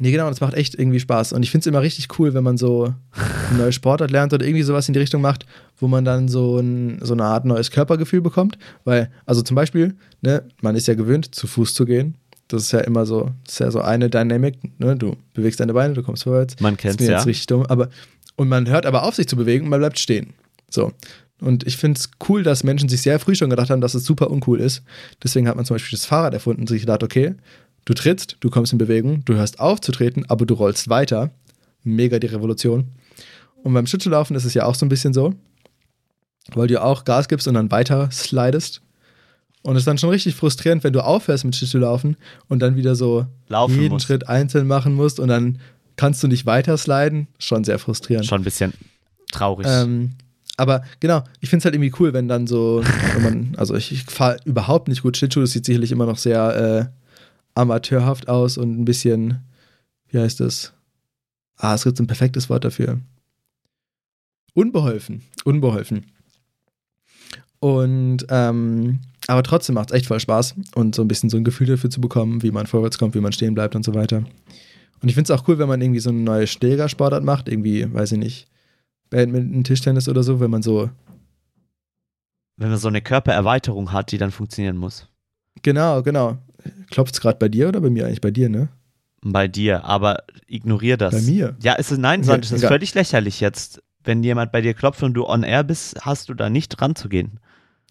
Nee, 0.00 0.10
genau, 0.10 0.28
das 0.28 0.40
macht 0.40 0.54
echt 0.54 0.74
irgendwie 0.74 0.98
Spaß. 0.98 1.32
Und 1.32 1.42
ich 1.42 1.50
finde 1.50 1.62
es 1.62 1.66
immer 1.66 1.82
richtig 1.82 2.18
cool, 2.18 2.34
wenn 2.34 2.42
man 2.42 2.56
so 2.56 2.94
eine 3.50 3.58
neue 3.58 3.72
Sportart 3.72 4.10
lernt 4.10 4.32
oder 4.32 4.44
irgendwie 4.44 4.62
sowas 4.62 4.88
in 4.88 4.94
die 4.94 5.00
Richtung 5.00 5.22
macht, 5.22 5.46
wo 5.78 5.86
man 5.86 6.04
dann 6.04 6.28
so, 6.28 6.58
ein, 6.58 6.98
so 7.00 7.12
eine 7.12 7.24
Art 7.24 7.44
neues 7.44 7.70
Körpergefühl 7.70 8.20
bekommt. 8.20 8.58
Weil, 8.84 9.10
also 9.24 9.42
zum 9.42 9.54
Beispiel, 9.54 9.94
ne, 10.20 10.42
man 10.60 10.74
ist 10.74 10.88
ja 10.88 10.94
gewöhnt, 10.94 11.34
zu 11.34 11.46
Fuß 11.46 11.74
zu 11.74 11.84
gehen. 11.84 12.16
Das 12.48 12.62
ist 12.62 12.72
ja 12.72 12.80
immer 12.80 13.06
so, 13.06 13.30
das 13.44 13.54
ist 13.54 13.58
ja 13.60 13.70
so 13.70 13.80
eine 13.80 14.10
Dynamik, 14.10 14.58
ne? 14.78 14.96
Du 14.96 15.16
bewegst 15.32 15.60
deine 15.60 15.72
Beine, 15.72 15.94
du 15.94 16.02
kommst 16.02 16.24
vorwärts. 16.24 16.60
Man 16.60 16.76
ist 16.76 17.00
mir 17.00 17.06
ja. 17.06 17.12
jetzt 17.12 17.26
richtig 17.26 17.46
dumm, 17.46 17.64
aber 17.66 17.88
und 18.36 18.48
man 18.48 18.68
hört 18.68 18.86
aber 18.86 19.04
auf, 19.04 19.14
sich 19.14 19.28
zu 19.28 19.36
bewegen 19.36 19.64
und 19.64 19.70
man 19.70 19.80
bleibt 19.80 19.98
stehen. 19.98 20.34
So. 20.68 20.92
Und 21.40 21.66
ich 21.66 21.76
finde 21.76 21.98
es 21.98 22.10
cool, 22.28 22.42
dass 22.42 22.64
Menschen 22.64 22.88
sich 22.88 23.02
sehr 23.02 23.18
früh 23.18 23.34
schon 23.34 23.50
gedacht 23.50 23.70
haben, 23.70 23.80
dass 23.80 23.94
es 23.94 24.04
super 24.04 24.30
uncool 24.30 24.60
ist. 24.60 24.82
Deswegen 25.22 25.48
hat 25.48 25.56
man 25.56 25.64
zum 25.64 25.74
Beispiel 25.74 25.96
das 25.96 26.06
Fahrrad 26.06 26.34
erfunden 26.34 26.62
und 26.62 26.68
sich 26.68 26.80
gedacht, 26.80 27.02
okay, 27.02 27.34
du 27.84 27.94
trittst, 27.94 28.36
du 28.40 28.50
kommst 28.50 28.72
in 28.72 28.78
Bewegung, 28.78 29.24
du 29.24 29.34
hörst 29.34 29.60
auf 29.60 29.80
zu 29.80 29.92
treten, 29.92 30.24
aber 30.28 30.46
du 30.46 30.54
rollst 30.54 30.88
weiter. 30.88 31.30
Mega 31.82 32.18
die 32.18 32.28
Revolution. 32.28 32.88
Und 33.62 33.74
beim 33.74 33.86
Schlittschuhlaufen 33.86 34.36
ist 34.36 34.44
es 34.44 34.54
ja 34.54 34.64
auch 34.64 34.74
so 34.74 34.86
ein 34.86 34.88
bisschen 34.88 35.12
so, 35.12 35.34
weil 36.54 36.68
du 36.68 36.82
auch 36.82 37.04
Gas 37.04 37.28
gibst 37.28 37.46
und 37.46 37.54
dann 37.54 37.70
weiter 37.70 38.10
slidest. 38.10 38.80
Und 39.64 39.76
es 39.76 39.80
ist 39.80 39.86
dann 39.86 39.96
schon 39.96 40.10
richtig 40.10 40.34
frustrierend, 40.34 40.84
wenn 40.84 40.92
du 40.92 41.02
aufhörst 41.02 41.44
mit 41.44 41.56
Schlittschuhlaufen 41.56 42.18
und 42.48 42.60
dann 42.60 42.76
wieder 42.76 42.94
so 42.94 43.26
Laufen 43.48 43.80
jeden 43.80 43.94
musst. 43.94 44.06
Schritt 44.06 44.28
einzeln 44.28 44.66
machen 44.66 44.94
musst 44.94 45.18
und 45.18 45.28
dann 45.28 45.58
kannst 45.96 46.22
du 46.22 46.28
nicht 46.28 46.44
weiter 46.44 46.76
sliden. 46.76 47.28
Schon 47.38 47.64
sehr 47.64 47.78
frustrierend. 47.78 48.26
Schon 48.26 48.42
ein 48.42 48.44
bisschen 48.44 48.74
traurig. 49.32 49.66
Ähm, 49.68 50.12
aber 50.58 50.84
genau, 51.00 51.24
ich 51.40 51.48
finde 51.48 51.62
es 51.62 51.64
halt 51.64 51.74
irgendwie 51.74 51.94
cool, 51.98 52.12
wenn 52.12 52.28
dann 52.28 52.46
so, 52.46 52.82
wenn 53.14 53.22
man, 53.22 53.54
also 53.56 53.74
ich, 53.74 53.90
ich 53.90 54.02
fahre 54.04 54.36
überhaupt 54.44 54.88
nicht 54.88 55.00
gut 55.00 55.16
Schlittschuh, 55.16 55.40
das 55.40 55.52
sieht 55.52 55.64
sicherlich 55.64 55.92
immer 55.92 56.04
noch 56.04 56.18
sehr 56.18 56.90
äh, 56.92 57.58
amateurhaft 57.58 58.28
aus 58.28 58.58
und 58.58 58.78
ein 58.78 58.84
bisschen, 58.84 59.40
wie 60.08 60.18
heißt 60.18 60.40
das? 60.40 60.74
Ah, 61.56 61.74
es 61.74 61.84
gibt 61.84 61.98
ein 62.00 62.06
perfektes 62.06 62.50
Wort 62.50 62.66
dafür. 62.66 63.00
Unbeholfen. 64.52 65.22
Unbeholfen. 65.44 66.04
Und, 67.60 68.26
ähm, 68.28 69.00
aber 69.26 69.42
trotzdem 69.42 69.74
macht 69.74 69.90
es 69.90 69.96
echt 69.96 70.06
voll 70.06 70.20
Spaß 70.20 70.54
und 70.74 70.94
so 70.94 71.02
ein 71.02 71.08
bisschen 71.08 71.30
so 71.30 71.36
ein 71.36 71.44
Gefühl 71.44 71.66
dafür 71.66 71.90
zu 71.90 72.00
bekommen, 72.00 72.42
wie 72.42 72.50
man 72.50 72.66
vorwärts 72.66 72.98
kommt, 72.98 73.14
wie 73.14 73.20
man 73.20 73.32
stehen 73.32 73.54
bleibt 73.54 73.74
und 73.74 73.84
so 73.84 73.94
weiter. 73.94 74.24
Und 75.00 75.08
ich 75.08 75.14
finde 75.14 75.32
es 75.32 75.38
auch 75.38 75.48
cool, 75.48 75.58
wenn 75.58 75.68
man 75.68 75.80
irgendwie 75.80 76.00
so 76.00 76.10
eine 76.10 76.20
neue 76.20 76.46
Schlägersportart 76.46 77.24
macht, 77.24 77.48
irgendwie, 77.48 77.92
weiß 77.92 78.12
ich 78.12 78.18
nicht, 78.18 78.48
Badminton, 79.10 79.64
Tischtennis 79.64 80.08
oder 80.08 80.22
so, 80.22 80.40
wenn 80.40 80.50
man 80.50 80.62
so, 80.62 80.90
Wenn 82.56 82.70
man 82.70 82.78
so 82.78 82.88
eine 82.88 83.02
Körpererweiterung 83.02 83.92
hat, 83.92 84.12
die 84.12 84.18
dann 84.18 84.30
funktionieren 84.30 84.76
muss. 84.76 85.08
genau, 85.62 86.02
genau. 86.02 86.38
Klopft 86.90 87.14
es 87.14 87.20
gerade 87.20 87.38
bei 87.38 87.48
dir 87.48 87.68
oder 87.68 87.80
bei 87.80 87.90
mir 87.90 88.06
eigentlich? 88.06 88.22
Bei 88.22 88.30
dir, 88.30 88.48
ne? 88.48 88.68
Bei 89.22 89.48
dir, 89.48 89.84
aber 89.84 90.22
ignorier 90.46 90.96
das. 90.96 91.14
Bei 91.14 91.20
mir? 91.20 91.56
Ja, 91.62 91.74
ist 91.74 91.90
es, 91.90 91.98
nein, 91.98 92.22
Sand, 92.24 92.44
es 92.44 92.52
ist 92.52 92.58
egal. 92.60 92.68
völlig 92.68 92.94
lächerlich 92.94 93.40
jetzt. 93.40 93.82
Wenn 94.02 94.22
jemand 94.22 94.52
bei 94.52 94.60
dir 94.60 94.74
klopft 94.74 95.02
und 95.02 95.14
du 95.14 95.26
on 95.26 95.42
air 95.42 95.64
bist, 95.64 95.96
hast 96.04 96.28
du 96.28 96.34
da 96.34 96.48
nicht 96.50 96.80
ranzugehen. 96.80 97.40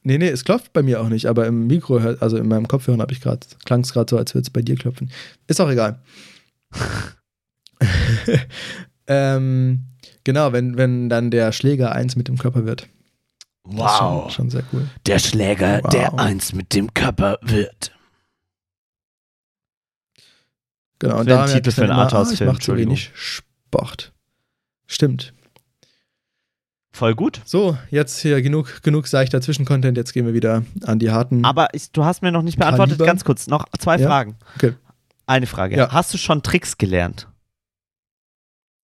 Nee, 0.04 0.18
nee, 0.18 0.28
es 0.28 0.44
klopft 0.44 0.74
bei 0.74 0.84
mir 0.84 1.02
auch 1.02 1.10
nicht, 1.10 1.28
aber 1.28 1.48
im 1.48 1.68
Mikro, 1.68 2.00
hört- 2.02 2.22
also 2.22 2.38
in 2.38 2.48
meinem 2.48 2.68
Kopfhörer 2.68 3.00
habe 3.00 3.14
ich 3.14 3.22
gerade, 3.22 3.46
klang 3.66 3.82
es 3.82 3.94
gerade 3.94 4.10
so, 4.10 4.18
als 4.18 4.34
würde 4.34 4.44
es 4.44 4.50
bei 4.50 4.62
dir 4.62 4.76
klopfen. 4.76 5.12
Ist 5.48 5.62
auch 5.62 5.70
egal. 5.70 6.00
ähm, 9.08 9.86
genau, 10.24 10.54
wenn, 10.54 10.78
wenn 10.78 11.10
dann 11.10 11.32
der 11.32 11.52
Schläger 11.52 11.92
eins 11.94 12.16
mit 12.16 12.28
dem 12.28 12.38
Körper 12.38 12.66
wird. 12.66 12.88
Das 13.66 13.92
ist 13.94 13.98
Schon, 13.98 14.30
schon 14.30 14.50
sehr 14.50 14.64
cool. 14.74 14.88
Der 15.06 15.20
Schläger, 15.20 15.80
Wow. 15.84 15.92
der 15.92 16.20
eins 16.20 16.54
mit 16.54 16.74
dem 16.74 16.94
Körper 16.94 17.40
wird. 17.42 17.92
Genau, 21.00 21.20
und 21.20 21.30
da 21.30 21.46
Titel 21.46 21.72
für 21.72 21.84
einen 21.84 21.92
Arthouse-Film, 21.92 22.50
ah, 22.50 22.54
Ich 22.54 22.58
mache 22.60 22.66
zu 22.66 22.78
wenig 22.78 23.12
Sport. 23.14 24.14
Stimmt. 24.88 25.34
Voll 26.96 27.16
gut. 27.16 27.42
So, 27.44 27.76
jetzt 27.90 28.20
hier 28.20 28.40
genug, 28.44 28.84
genug 28.84 29.08
seichter 29.08 29.42
Zwischencontent. 29.42 29.98
Jetzt 29.98 30.14
gehen 30.14 30.28
wir 30.28 30.36
wieder 30.36 30.64
an 30.86 31.00
die 31.00 31.10
harten. 31.10 31.44
Aber 31.44 31.74
ich, 31.74 31.92
du 31.92 32.06
hast 32.06 32.22
mir 32.22 32.32
noch 32.32 32.44
nicht 32.44 32.60
beantwortet, 32.60 32.98
Kaliber? 32.98 33.06
ganz 33.06 33.26
kurz, 33.26 33.48
noch 33.48 33.66
zwei 33.80 33.98
Ja? 33.98 34.08
Fragen. 34.08 34.36
Okay. 34.56 34.74
Eine 35.26 35.48
Frage. 35.48 35.76
Ja. 35.76 35.92
Hast 35.92 36.14
du 36.14 36.20
schon 36.20 36.44
Tricks 36.44 36.78
gelernt? 36.78 37.28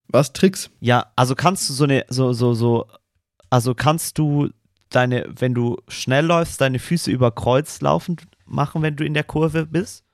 Was? 0.07 0.33
Tricks? 0.33 0.71
Ja, 0.81 1.07
also 1.17 1.35
kannst 1.35 1.69
du 1.69 1.75
so 1.75 1.85
eine, 1.85 2.05
so, 2.09 2.33
so, 2.33 2.55
so, 2.55 2.87
also 3.51 3.75
kannst 3.75 4.17
du 4.19 4.49
deine, 4.91 5.27
wenn 5.37 5.53
du 5.55 5.77
schnell 5.89 6.25
läufst, 6.25 6.61
deine 6.61 6.79
Füße 6.79 7.11
über 7.11 7.33
Kreuz 7.33 7.81
laufend 7.81 8.23
machen, 8.47 8.81
wenn 8.83 8.95
du 8.95 9.05
in 9.05 9.13
der 9.15 9.25
Kurve 9.25 9.67
bist? 9.67 10.05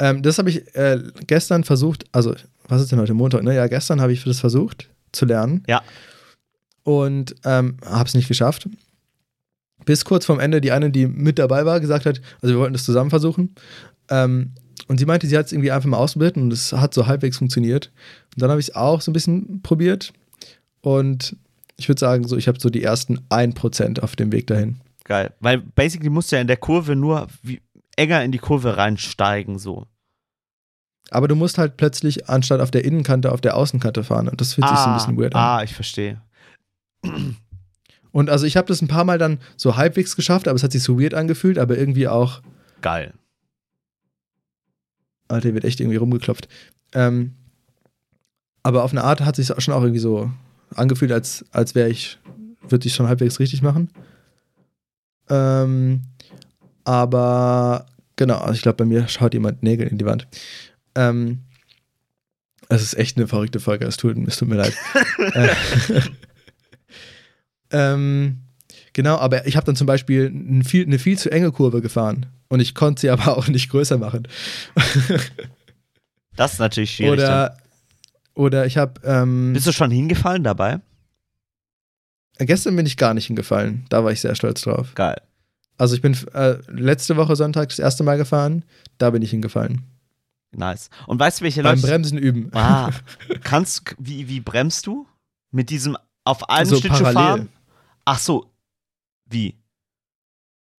Ähm, 0.00 0.22
das 0.22 0.38
habe 0.38 0.50
ich 0.50 0.74
äh, 0.74 0.98
gestern 1.28 1.62
versucht. 1.62 2.04
Also, 2.10 2.34
was 2.66 2.82
ist 2.82 2.90
denn 2.90 2.98
heute 2.98 3.14
Montag? 3.14 3.44
Ne? 3.44 3.54
Ja, 3.54 3.68
gestern 3.68 4.00
habe 4.00 4.12
ich 4.12 4.24
das 4.24 4.40
versucht 4.40 4.90
zu 5.12 5.26
lernen. 5.26 5.62
Ja. 5.68 5.82
Und 6.82 7.34
ähm, 7.44 7.76
habe 7.84 8.08
es 8.08 8.14
nicht 8.14 8.28
geschafft. 8.28 8.68
Bis 9.84 10.04
kurz 10.04 10.26
vorm 10.26 10.40
Ende 10.40 10.60
die 10.60 10.72
eine, 10.72 10.90
die 10.90 11.06
mit 11.06 11.38
dabei 11.38 11.64
war, 11.64 11.80
gesagt 11.80 12.06
hat, 12.06 12.20
also 12.42 12.54
wir 12.54 12.60
wollten 12.60 12.74
das 12.74 12.84
zusammen 12.84 13.10
versuchen. 13.10 13.54
Ähm, 14.08 14.52
und 14.88 14.98
sie 14.98 15.06
meinte, 15.06 15.26
sie 15.26 15.36
hat 15.36 15.46
es 15.46 15.52
irgendwie 15.52 15.70
einfach 15.70 15.88
mal 15.88 15.98
ausprobiert 15.98 16.36
und 16.36 16.52
es 16.52 16.72
hat 16.72 16.94
so 16.94 17.06
halbwegs 17.06 17.38
funktioniert. 17.38 17.92
Und 18.34 18.42
dann 18.42 18.50
habe 18.50 18.60
ich 18.60 18.68
es 18.68 18.74
auch 18.74 19.00
so 19.00 19.10
ein 19.10 19.14
bisschen 19.14 19.62
probiert. 19.62 20.12
Und 20.80 21.36
ich 21.76 21.88
würde 21.88 22.00
sagen, 22.00 22.26
so, 22.26 22.36
ich 22.36 22.48
habe 22.48 22.60
so 22.60 22.70
die 22.70 22.82
ersten 22.82 23.20
1% 23.30 24.00
auf 24.00 24.16
dem 24.16 24.32
Weg 24.32 24.46
dahin. 24.46 24.80
Geil. 25.04 25.32
Weil 25.40 25.58
basically 25.58 26.10
musst 26.10 26.30
du 26.30 26.36
ja 26.36 26.42
in 26.42 26.48
der 26.48 26.56
Kurve 26.56 26.96
nur 26.96 27.28
wie, 27.42 27.60
enger 27.96 28.22
in 28.24 28.32
die 28.32 28.38
Kurve 28.38 28.76
reinsteigen, 28.76 29.58
so. 29.58 29.86
Aber 31.10 31.26
du 31.26 31.34
musst 31.34 31.58
halt 31.58 31.76
plötzlich 31.76 32.28
anstatt 32.28 32.60
auf 32.60 32.70
der 32.70 32.84
Innenkante 32.84 33.32
auf 33.32 33.40
der 33.40 33.56
Außenkante 33.56 34.04
fahren. 34.04 34.28
Und 34.28 34.40
das 34.40 34.54
fühlt 34.54 34.68
sich 34.68 34.78
so 34.78 34.86
ein 34.86 34.94
bisschen 34.94 35.18
weird 35.18 35.34
an. 35.34 35.40
ah, 35.42 35.62
ich 35.62 35.74
verstehe. 35.74 36.20
Und 38.12 38.30
also 38.30 38.46
ich 38.46 38.56
habe 38.56 38.68
das 38.68 38.82
ein 38.82 38.88
paar 38.88 39.04
Mal 39.04 39.18
dann 39.18 39.38
so 39.56 39.76
halbwegs 39.76 40.16
geschafft, 40.16 40.48
aber 40.48 40.56
es 40.56 40.62
hat 40.62 40.72
sich 40.72 40.82
so 40.82 41.00
weird 41.00 41.14
angefühlt, 41.14 41.58
aber 41.58 41.78
irgendwie 41.78 42.08
auch, 42.08 42.42
Geil. 42.82 43.12
Alter, 45.28 45.54
wird 45.54 45.64
echt 45.64 45.80
irgendwie 45.80 45.96
rumgeklopft. 45.96 46.48
Ähm, 46.92 47.34
aber 48.62 48.82
auf 48.82 48.90
eine 48.90 49.04
Art 49.04 49.20
hat 49.20 49.36
sich 49.36 49.52
schon 49.58 49.74
auch 49.74 49.82
irgendwie 49.82 50.00
so 50.00 50.30
angefühlt, 50.74 51.12
als, 51.12 51.44
als 51.52 51.74
wäre 51.74 51.88
ich, 51.88 52.18
würde 52.68 52.86
ich 52.86 52.94
schon 52.94 53.06
halbwegs 53.06 53.38
richtig 53.38 53.62
machen. 53.62 53.90
Ähm, 55.28 56.02
aber 56.84 57.86
genau, 58.16 58.38
also 58.38 58.54
ich 58.54 58.62
glaube, 58.62 58.76
bei 58.76 58.84
mir 58.84 59.06
schaut 59.08 59.34
jemand 59.34 59.62
Nägel 59.62 59.86
in 59.86 59.98
die 59.98 60.06
Wand. 60.06 60.26
Ähm, 60.96 61.42
es 62.68 62.82
ist 62.82 62.94
echt 62.94 63.16
eine 63.16 63.28
verrückte 63.28 63.60
Folge, 63.60 63.86
es 63.86 63.96
tut, 63.96 64.16
es 64.26 64.36
tut 64.36 64.48
mir 64.48 64.56
leid. 64.56 64.74
äh, 67.70 67.92
ähm, 67.92 68.38
genau, 68.92 69.16
aber 69.16 69.46
ich 69.46 69.56
habe 69.56 69.66
dann 69.66 69.76
zum 69.76 69.86
Beispiel 69.86 70.26
ein 70.26 70.64
viel, 70.64 70.84
eine 70.84 70.98
viel 70.98 71.18
zu 71.18 71.30
enge 71.30 71.52
Kurve 71.52 71.80
gefahren 71.80 72.26
und 72.48 72.60
ich 72.60 72.74
konnte 72.74 73.00
sie 73.00 73.10
aber 73.10 73.36
auch 73.36 73.48
nicht 73.48 73.70
größer 73.70 73.98
machen. 73.98 74.26
Das 76.36 76.54
ist 76.54 76.58
natürlich 76.58 76.94
schwierig. 76.94 77.12
Oder, 77.20 77.56
oder 78.34 78.66
ich 78.66 78.76
habe 78.76 79.00
ähm, 79.04 79.52
Bist 79.52 79.66
du 79.66 79.72
schon 79.72 79.90
hingefallen 79.90 80.44
dabei? 80.44 80.80
gestern 82.38 82.74
bin 82.74 82.86
ich 82.86 82.96
gar 82.96 83.12
nicht 83.12 83.26
hingefallen. 83.26 83.84
Da 83.90 84.02
war 84.02 84.12
ich 84.12 84.20
sehr 84.20 84.34
stolz 84.34 84.62
drauf. 84.62 84.94
Geil. 84.94 85.20
Also 85.76 85.94
ich 85.94 86.02
bin 86.02 86.16
äh, 86.34 86.56
letzte 86.68 87.16
Woche 87.16 87.36
Sonntag 87.36 87.68
das 87.68 87.78
erste 87.78 88.02
Mal 88.02 88.16
gefahren. 88.16 88.64
Da 88.98 89.10
bin 89.10 89.22
ich 89.22 89.30
hingefallen. 89.30 89.82
Nice. 90.52 90.90
Und 91.06 91.20
weißt 91.20 91.40
du, 91.40 91.44
welche 91.44 91.62
Beim 91.62 91.76
Leute. 91.76 91.86
Bremsen 91.86 92.18
üben. 92.18 92.48
Ah, 92.52 92.90
kannst 93.42 93.94
wie, 93.98 94.28
wie 94.28 94.40
bremst 94.40 94.86
du? 94.86 95.06
Mit 95.50 95.70
diesem 95.70 95.96
auf 96.24 96.48
einem 96.48 96.66
So 96.68 96.76
Schlittschuh 96.76 97.02
parallel. 97.04 97.14
fahren? 97.14 97.48
Ach 98.04 98.18
so. 98.18 98.52
Wie? 99.26 99.58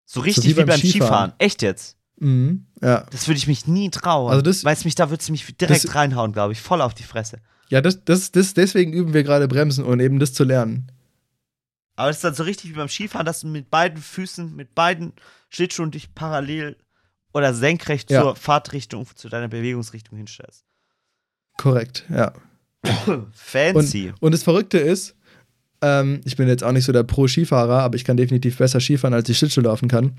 So 0.05 0.19
richtig 0.21 0.43
wie 0.45 0.49
wie, 0.49 0.53
beim 0.55 0.67
beim 0.67 0.77
Skifahren. 0.79 1.01
Skifahren. 1.07 1.33
Echt 1.37 1.61
jetzt? 1.61 1.97
Mhm, 2.17 2.67
ja. 2.81 3.05
Das 3.11 3.27
würde 3.27 3.37
ich 3.37 3.47
mich 3.47 3.65
nie 3.67 3.89
trauen. 3.89 4.29
Also 4.31 4.41
das- 4.41 4.63
weißt 4.63 4.85
mich, 4.85 4.95
da 4.95 5.09
würdest 5.09 5.29
du 5.29 5.31
mich 5.31 5.45
direkt 5.57 5.83
das- 5.85 5.95
reinhauen, 5.95 6.33
glaube 6.33 6.53
ich. 6.53 6.61
Voll 6.61 6.81
auf 6.81 6.93
die 6.93 7.03
Fresse. 7.03 7.39
Ja, 7.69 7.79
das, 7.81 8.03
das, 8.03 8.31
das, 8.31 8.53
deswegen 8.53 8.91
üben 8.93 9.13
wir 9.13 9.23
gerade 9.23 9.47
Bremsen 9.47 9.85
und 9.85 9.99
eben 10.01 10.19
das 10.19 10.33
zu 10.33 10.43
lernen. 10.43 10.91
Aber 11.95 12.09
es 12.09 12.17
ist 12.17 12.23
dann 12.23 12.33
so 12.35 12.43
richtig 12.43 12.71
wie 12.71 12.75
beim 12.75 12.89
Skifahren, 12.89 13.25
dass 13.25 13.41
du 13.41 13.47
mit 13.47 13.69
beiden 13.69 14.01
Füßen, 14.01 14.53
mit 14.55 14.75
beiden 14.75 15.13
Schlittschuhen 15.49 15.91
dich 15.91 16.13
parallel 16.13 16.75
oder 17.33 17.53
senkrecht 17.53 18.11
Ja. 18.11 18.21
zur 18.23 18.35
Fahrtrichtung, 18.35 19.07
zu 19.15 19.29
deiner 19.29 19.47
Bewegungsrichtung 19.47 20.17
hinstellst. 20.17 20.65
Korrekt, 21.57 22.05
ja. 22.09 22.33
Fancy. 23.33 24.13
Und 24.19 24.33
das 24.33 24.43
Verrückte 24.43 24.79
ist, 24.79 25.15
ähm, 25.81 26.21
ich 26.25 26.35
bin 26.35 26.47
jetzt 26.47 26.63
auch 26.63 26.71
nicht 26.71 26.85
so 26.85 26.91
der 26.91 27.03
Pro-Skifahrer, 27.03 27.79
aber 27.81 27.95
ich 27.95 28.03
kann 28.05 28.17
definitiv 28.17 28.57
besser 28.57 28.79
Skifahren, 28.79 29.13
als 29.13 29.27
ich 29.29 29.37
Schlittschuh 29.37 29.61
laufen 29.61 29.87
kann. 29.87 30.13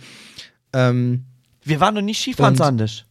Ähm, 0.72 1.24
Wir 1.64 1.80
waren 1.80 1.94
noch 1.94 2.02
nie 2.02 2.14
Skifahren, 2.14 2.56
Sandisch. 2.56 3.04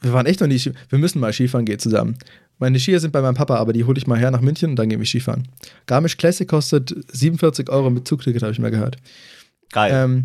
wir 0.00 0.12
waren 0.12 0.26
echt 0.26 0.40
noch 0.40 0.46
nie 0.48 0.58
Ski 0.58 0.72
Wir 0.88 0.98
müssen 0.98 1.20
mal 1.20 1.32
Skifahren 1.32 1.66
gehen 1.66 1.78
zusammen. 1.78 2.16
Meine 2.60 2.80
Skier 2.80 2.98
sind 2.98 3.12
bei 3.12 3.20
meinem 3.22 3.34
Papa, 3.34 3.56
aber 3.56 3.72
die 3.72 3.84
hole 3.84 3.98
ich 3.98 4.06
mal 4.06 4.18
her 4.18 4.30
nach 4.32 4.40
München 4.40 4.70
und 4.70 4.76
dann 4.76 4.88
gehen 4.88 4.98
wir 4.98 5.06
Skifahren. 5.06 5.46
Garmisch 5.86 6.16
Classic 6.16 6.48
kostet 6.48 6.94
47 7.12 7.70
Euro 7.70 7.88
mit 7.90 8.08
Zugticket, 8.08 8.42
habe 8.42 8.52
ich 8.52 8.58
mal 8.58 8.70
gehört. 8.72 8.96
Geil. 9.70 9.92
Ähm, 9.94 10.24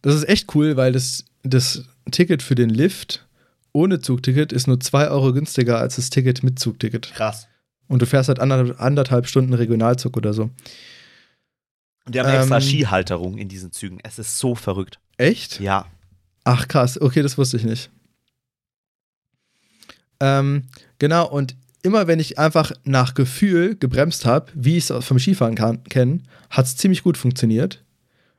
das 0.00 0.14
ist 0.14 0.28
echt 0.28 0.54
cool, 0.54 0.76
weil 0.76 0.92
das, 0.92 1.24
das 1.42 1.84
Ticket 2.10 2.42
für 2.42 2.54
den 2.54 2.70
Lift 2.70 3.26
ohne 3.72 4.00
Zugticket 4.00 4.52
ist 4.52 4.66
nur 4.66 4.80
2 4.80 5.08
Euro 5.08 5.32
günstiger 5.32 5.78
als 5.78 5.96
das 5.96 6.10
Ticket 6.10 6.42
mit 6.42 6.58
Zugticket. 6.58 7.12
Krass. 7.14 7.48
Und 7.92 8.00
du 8.00 8.06
fährst 8.06 8.28
halt 8.30 8.38
anderthalb, 8.40 9.26
Stunden 9.26 9.52
Regionalzug 9.52 10.16
oder 10.16 10.32
so. 10.32 10.44
Und 12.06 12.14
die 12.14 12.20
haben 12.20 12.30
extra 12.30 12.56
Ähm, 12.56 12.62
Skihalterung 12.62 13.36
in 13.36 13.48
diesen 13.48 13.70
Zügen. 13.70 13.98
Es 14.02 14.18
ist 14.18 14.38
so 14.38 14.54
verrückt. 14.54 14.98
Echt? 15.18 15.60
Ja. 15.60 15.84
Ach 16.42 16.68
krass, 16.68 16.98
okay, 16.98 17.20
das 17.20 17.36
wusste 17.36 17.58
ich 17.58 17.64
nicht. 17.64 17.90
Ähm, 20.20 20.68
genau, 20.98 21.28
und 21.28 21.54
immer 21.82 22.06
wenn 22.06 22.18
ich 22.18 22.38
einfach 22.38 22.72
nach 22.84 23.12
Gefühl 23.12 23.76
gebremst 23.76 24.24
habe, 24.24 24.50
wie 24.54 24.78
ich 24.78 24.88
es 24.88 25.04
vom 25.04 25.18
Skifahren 25.18 25.82
kenne, 25.84 26.20
hat 26.48 26.64
es 26.64 26.78
ziemlich 26.78 27.02
gut 27.02 27.18
funktioniert. 27.18 27.84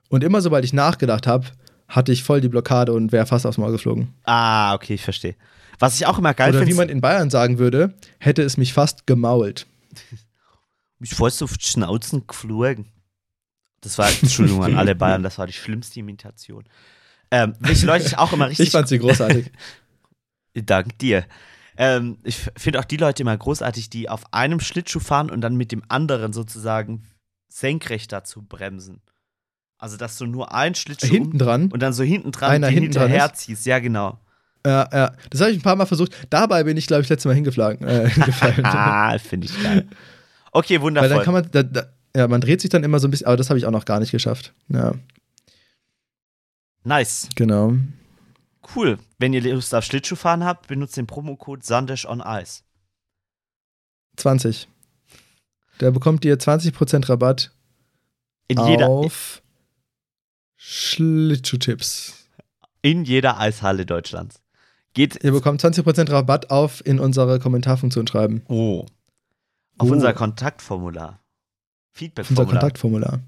Und 0.10 0.24
immer 0.24 0.42
sobald 0.42 0.66
ich 0.66 0.74
nachgedacht 0.74 1.28
habe, 1.28 1.46
hatte 1.94 2.12
ich 2.12 2.24
voll 2.24 2.42
die 2.42 2.50
Blockade 2.50 2.92
und 2.92 3.12
wäre 3.12 3.28
fast 3.28 3.46
aufs 3.46 3.60
Maul 3.60 3.72
geflogen. 3.72 4.14
Ah, 4.24 4.74
okay, 4.74 4.96
ich 4.96 5.04
verstehe. 5.04 5.36
Was 5.78 5.96
ich 5.96 6.08
auch 6.08 6.18
immer 6.18 6.34
geil 6.34 6.50
Oder 6.50 6.62
wie 6.62 6.66
finde, 6.66 6.78
man 6.78 6.90
in 6.90 7.02
Bayern 7.02 7.30
sagen 7.30 7.60
würde, 7.60 7.94
hätte 8.18 8.42
es 8.42 8.58
mich 8.58 8.74
fast 8.74 9.06
gemault. 9.06 9.68
mich 11.00 11.14
voll 11.14 11.32
auf 11.42 11.58
die 11.58 11.66
Schnauzen 11.66 12.26
geflogen. 12.26 12.88
Das 13.82 13.98
war, 13.98 14.10
Entschuldigung 14.10 14.64
an 14.64 14.76
alle 14.76 14.96
Bayern, 14.96 15.24
das 15.24 15.38
war 15.38 15.46
die 15.46 15.54
schlimmste 15.54 16.00
Imitation. 16.00 16.64
Ähm, 17.30 17.54
welche 17.60 17.86
Leute 17.86 18.06
ich 18.06 18.18
auch 18.18 18.34
immer 18.34 18.48
richtig. 18.50 18.68
Ich 18.68 18.72
fand 18.72 18.88
sie 18.88 18.98
großartig. 18.98 19.52
Dank 20.66 20.98
dir. 21.00 21.26
Ähm, 21.78 22.18
ich 22.24 22.38
finde 22.58 22.80
auch 22.80 22.86
die 22.86 22.98
Leute 22.98 23.24
immer 23.24 23.38
großartig, 23.38 23.90
die 23.90 24.10
auf 24.10 24.34
einem 24.34 24.60
Schlittschuh 24.60 25.00
fahren 25.00 25.30
und 25.30 25.42
dann 25.42 25.56
mit 25.56 25.72
dem 25.72 25.84
anderen 25.90 26.34
sozusagen 26.34 27.04
senkrecht 27.50 28.12
dazu 28.12 28.42
bremsen. 28.42 29.02
Also, 29.84 29.98
dass 29.98 30.18
du 30.18 30.26
nur 30.26 30.54
ein 30.54 30.76
Schlittschuh 30.76 31.10
Hinten 31.10 31.38
dran. 31.38 31.70
und 31.70 31.82
dann 31.84 31.92
so 31.92 32.04
hinten 32.04 32.32
dran 32.32 32.52
Einer 32.52 32.70
den 32.70 32.76
hinten 32.76 32.92
dran 32.94 33.10
hinterher 33.10 33.34
ziehst. 33.34 33.66
Ja, 33.66 33.80
genau. 33.80 34.18
Ja, 34.66 34.88
ja. 34.94 35.12
Das 35.30 35.42
habe 35.42 35.52
ich 35.52 35.58
ein 35.58 35.62
paar 35.62 35.76
Mal 35.76 35.86
versucht. 35.86 36.16
Dabei 36.30 36.64
bin 36.64 36.78
ich, 36.78 36.88
glaube 36.88 37.02
ich, 37.02 37.10
letztes 37.10 37.26
Mal. 37.26 37.34
Äh, 37.34 37.36
hingefallen. 38.10 38.66
Ah, 38.66 39.20
finde 39.20 39.48
ich 39.48 39.62
geil. 39.62 39.86
Okay, 40.54 40.76
Weil 40.76 40.84
wundervoll. 40.84 41.10
dann 41.10 41.24
kann 41.26 41.34
man, 41.34 41.52
da, 41.52 41.64
da, 41.64 41.88
ja, 42.16 42.30
man 42.30 42.40
dreht 42.40 42.62
sich 42.62 42.70
dann 42.70 42.86
immer 42.86 42.98
so 43.00 43.10
ein 43.10 43.12
bisschen, 43.12 43.28
aber 43.28 43.36
das 43.36 43.50
habe 43.50 43.60
ich 43.60 43.66
auch 43.66 43.72
noch 43.72 43.84
gar 43.84 44.00
nicht 44.00 44.12
geschafft. 44.12 44.54
Ja, 44.70 44.94
nice. 46.86 47.28
genau. 47.36 47.74
Cool. 48.74 49.00
Wenn 49.20 49.34
ihr 49.34 49.42
Lust 49.42 49.76
auf 49.76 49.84
Schlittschuhfahren 49.84 50.46
habt, 50.46 50.68
benutzt 50.68 50.96
den 50.96 51.08
Promocode 51.08 51.66
Sandisch 51.66 52.08
on 52.08 52.24
Ice. 52.26 52.62
20. 54.16 54.70
Da 55.80 55.92
bekommt 55.92 56.24
ihr 56.24 56.40
20% 56.40 57.10
Rabatt 57.10 57.52
In 58.48 58.66
jeder, 58.66 58.88
auf 58.88 59.43
Schlittschuhtipps. 60.66 62.14
in 62.82 63.04
jeder 63.04 63.38
Eishalle 63.40 63.86
Deutschlands. 63.86 64.42
Geht 64.94 65.22
Ihr 65.24 65.32
bekommt 65.32 65.62
20% 65.64 66.10
Rabatt 66.12 66.52
auf 66.52 66.86
in 66.86 67.00
unsere 67.00 67.40
Kommentarfunktion 67.40 68.08
schreiben. 68.08 68.44
oh, 68.48 68.86
auf 69.78 69.90
Oh. 69.90 69.92
unser 69.94 70.14
Kontaktformular. 70.14 71.08
Unser 71.10 71.20
Feedbackformular. 71.92 72.46
Kontaktformular. 72.52 73.20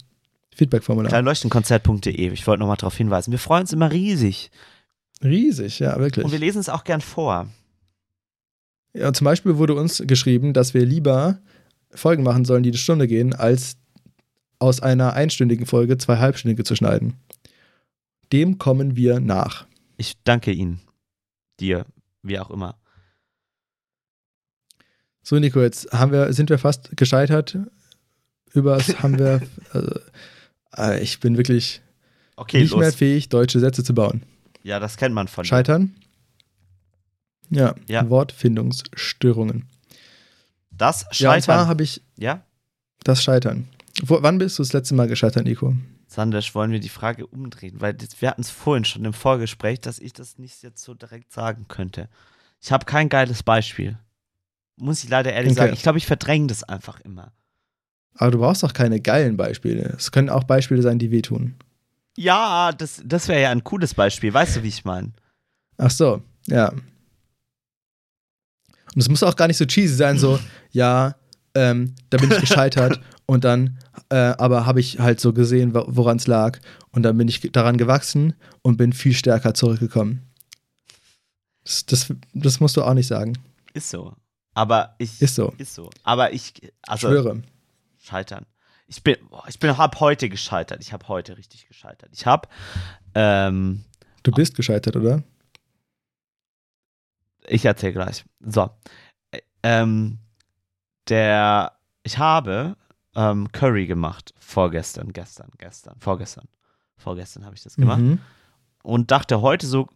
Feedbackformular. 0.55 1.09
Kleinleuchtenkonzert.de. 1.09 2.31
Ich 2.31 2.47
wollte 2.47 2.59
nochmal 2.61 2.77
darauf 2.77 2.95
hinweisen. 2.95 3.31
Wir 3.31 3.39
freuen 3.39 3.61
uns 3.63 3.73
immer 3.73 3.91
riesig. 3.91 4.49
Riesig, 5.23 5.79
ja, 5.79 5.91
Und 5.93 5.99
wir 6.03 6.05
wirklich. 6.15 6.39
lesen 6.39 6.59
es 6.59 6.69
auch 6.69 6.83
gern 6.85 7.01
vor. 7.01 7.47
Ja, 8.93 9.11
zum 9.11 9.25
Beispiel 9.25 9.57
wurde 9.57 9.75
uns 9.75 10.01
geschrieben, 10.07 10.53
dass 10.53 10.73
wir 10.73 10.85
lieber 10.85 11.39
Folgen 11.91 12.23
machen 12.23 12.45
sollen, 12.45 12.63
die 12.63 12.69
eine 12.69 12.77
Stunde 12.77 13.07
gehen, 13.07 13.33
als 13.33 13.75
aus 14.59 14.79
einer 14.81 15.13
einstündigen 15.13 15.65
Folge 15.65 15.97
zwei 15.97 16.17
halbstündige 16.17 16.63
zu 16.63 16.75
schneiden. 16.75 17.15
Dem 18.35 18.57
kommen 18.57 18.95
wir 18.95 19.19
nach. 19.19 19.65
Ich 19.97 20.21
danke 20.23 20.51
Ihnen. 20.51 20.81
Dir, 21.59 21.85
wie 22.21 22.37
auch 22.39 22.49
immer. 22.49 22.77
So, 25.23 25.39
Nico, 25.39 25.61
jetzt 25.61 25.91
haben 25.93 26.11
wir, 26.11 26.33
sind 26.33 26.49
wir 26.49 26.57
fast 26.59 26.95
gescheitert. 26.97 27.57
Übers 28.53 29.01
haben 29.01 29.17
wir. 29.17 29.41
Also, 30.71 30.95
ich 31.01 31.19
bin 31.19 31.37
wirklich 31.37 31.81
Okay, 32.35 32.59
nicht 32.61 32.75
mehr 32.75 32.87
los. 32.87 32.95
fähig, 32.95 33.29
deutsche 33.29 33.59
Sätze 33.59 33.83
zu 33.83 33.93
bauen. 33.95 34.23
Ja, 34.63 34.79
das 34.79 34.97
kennt 34.97 35.15
man 35.15 35.27
von. 35.27 35.45
Scheitern? 35.45 35.95
Ja, 37.49 37.73
Ja. 37.87 38.09
Wortfindungsstörungen. 38.09 39.65
Das 40.71 41.03
Ja, 41.13 41.39
Scheitern. 41.39 41.67
habe 41.67 41.83
ich 41.83 42.01
Ja, 42.17 42.43
das 43.03 43.23
Scheitern. 43.23 43.67
Wo, 44.03 44.21
wann 44.21 44.37
bist 44.39 44.59
du 44.59 44.63
das 44.63 44.73
letzte 44.73 44.93
Mal 44.95 45.07
gescheitert, 45.07 45.45
Nico? 45.45 45.73
Sandesh, 46.07 46.53
wollen 46.55 46.71
wir 46.71 46.79
die 46.79 46.89
Frage 46.89 47.25
umdrehen? 47.27 47.81
Weil 47.81 47.93
das, 47.93 48.21
wir 48.21 48.29
hatten 48.29 48.41
es 48.41 48.49
vorhin 48.49 48.85
schon 48.85 49.05
im 49.05 49.13
Vorgespräch, 49.13 49.81
dass 49.81 49.99
ich 49.99 50.13
das 50.13 50.37
nicht 50.37 50.61
jetzt 50.63 50.83
so 50.83 50.93
direkt 50.93 51.31
sagen 51.33 51.65
könnte. 51.67 52.09
Ich 52.61 52.71
habe 52.71 52.85
kein 52.85 53.09
geiles 53.09 53.43
Beispiel. 53.43 53.97
Muss 54.77 55.03
ich 55.03 55.09
leider 55.09 55.33
ehrlich 55.33 55.51
Okay. 55.51 55.59
sagen. 55.61 55.73
Ich 55.73 55.81
glaube, 55.83 55.97
ich 55.97 56.05
verdränge 56.05 56.47
das 56.47 56.63
einfach 56.63 56.99
immer. 57.01 57.31
Aber 58.17 58.31
du 58.31 58.37
brauchst 58.39 58.63
doch 58.63 58.73
keine 58.73 59.01
geilen 59.01 59.35
Beispiele. 59.37 59.93
Es 59.97 60.11
können 60.11 60.29
auch 60.29 60.43
Beispiele 60.43 60.81
sein, 60.81 60.99
die 60.99 61.11
wehtun. 61.11 61.55
Ja, 62.17 62.71
das, 62.71 63.01
das 63.05 63.27
wäre 63.27 63.41
ja 63.41 63.49
ein 63.51 63.63
cooles 63.63 63.93
Beispiel. 63.93 64.33
Weißt 64.33 64.55
du, 64.55 64.63
wie 64.63 64.69
ich 64.69 64.85
meine? 64.85 65.11
Ach 65.77 65.91
so, 65.91 66.21
ja. 66.47 66.69
Und 68.93 69.01
es 69.01 69.09
muss 69.09 69.23
auch 69.23 69.35
gar 69.35 69.47
nicht 69.47 69.57
so 69.57 69.65
cheesy 69.65 69.95
sein, 69.95 70.17
so, 70.17 70.39
ja, 70.71 71.15
ähm, 71.55 71.95
da 72.09 72.17
bin 72.17 72.31
ich 72.31 72.39
gescheitert 72.41 72.99
und 73.25 73.43
dann, 73.43 73.79
äh, 74.09 74.15
aber 74.15 74.65
habe 74.65 74.79
ich 74.79 74.99
halt 74.99 75.19
so 75.19 75.33
gesehen, 75.33 75.73
woran 75.73 76.17
es 76.17 76.27
lag. 76.27 76.59
Und 76.91 77.03
dann 77.03 77.17
bin 77.17 77.27
ich 77.27 77.41
daran 77.51 77.77
gewachsen 77.77 78.33
und 78.61 78.77
bin 78.77 78.93
viel 78.93 79.13
stärker 79.13 79.53
zurückgekommen. 79.53 80.21
Das, 81.63 81.85
das, 81.85 82.13
das 82.33 82.59
musst 82.59 82.77
du 82.77 82.83
auch 82.83 82.93
nicht 82.93 83.07
sagen. 83.07 83.37
Ist 83.73 83.89
so. 83.89 84.13
Aber 84.53 84.95
ich. 84.99 85.21
Ist 85.21 85.35
so. 85.35 85.53
Ist 85.57 85.73
so. 85.73 85.89
Aber 86.03 86.33
ich. 86.33 86.53
Also, 86.83 87.07
Schwöre. 87.07 87.41
Scheitern. 87.99 88.45
Ich 88.87 89.01
bin, 89.01 89.15
boah, 89.29 89.43
ich 89.47 89.59
bin, 89.59 89.75
hab 89.77 89.99
heute 89.99 90.29
gescheitert. 90.29 90.79
Ich 90.81 90.93
habe 90.93 91.07
heute 91.07 91.37
richtig 91.37 91.67
gescheitert. 91.67 92.11
Ich 92.13 92.27
habe, 92.27 92.47
ähm, 93.15 93.83
Du 94.21 94.31
bist 94.31 94.55
gescheitert, 94.55 94.95
oder? 94.95 95.23
ich 97.47 97.65
erzähle 97.65 97.93
gleich. 97.93 98.25
So, 98.39 98.69
ähm, 99.63 100.19
der, 101.09 101.73
ich 102.03 102.17
habe 102.17 102.75
ähm, 103.15 103.51
Curry 103.51 103.87
gemacht 103.87 104.33
vorgestern, 104.39 105.13
gestern, 105.13 105.49
gestern, 105.57 105.95
vorgestern, 105.99 106.47
vorgestern 106.97 107.45
habe 107.45 107.55
ich 107.55 107.63
das 107.63 107.75
gemacht 107.75 108.01
Mhm. 108.01 108.19
und 108.83 109.11
dachte 109.11 109.41
heute 109.41 109.65
so, 109.67 109.87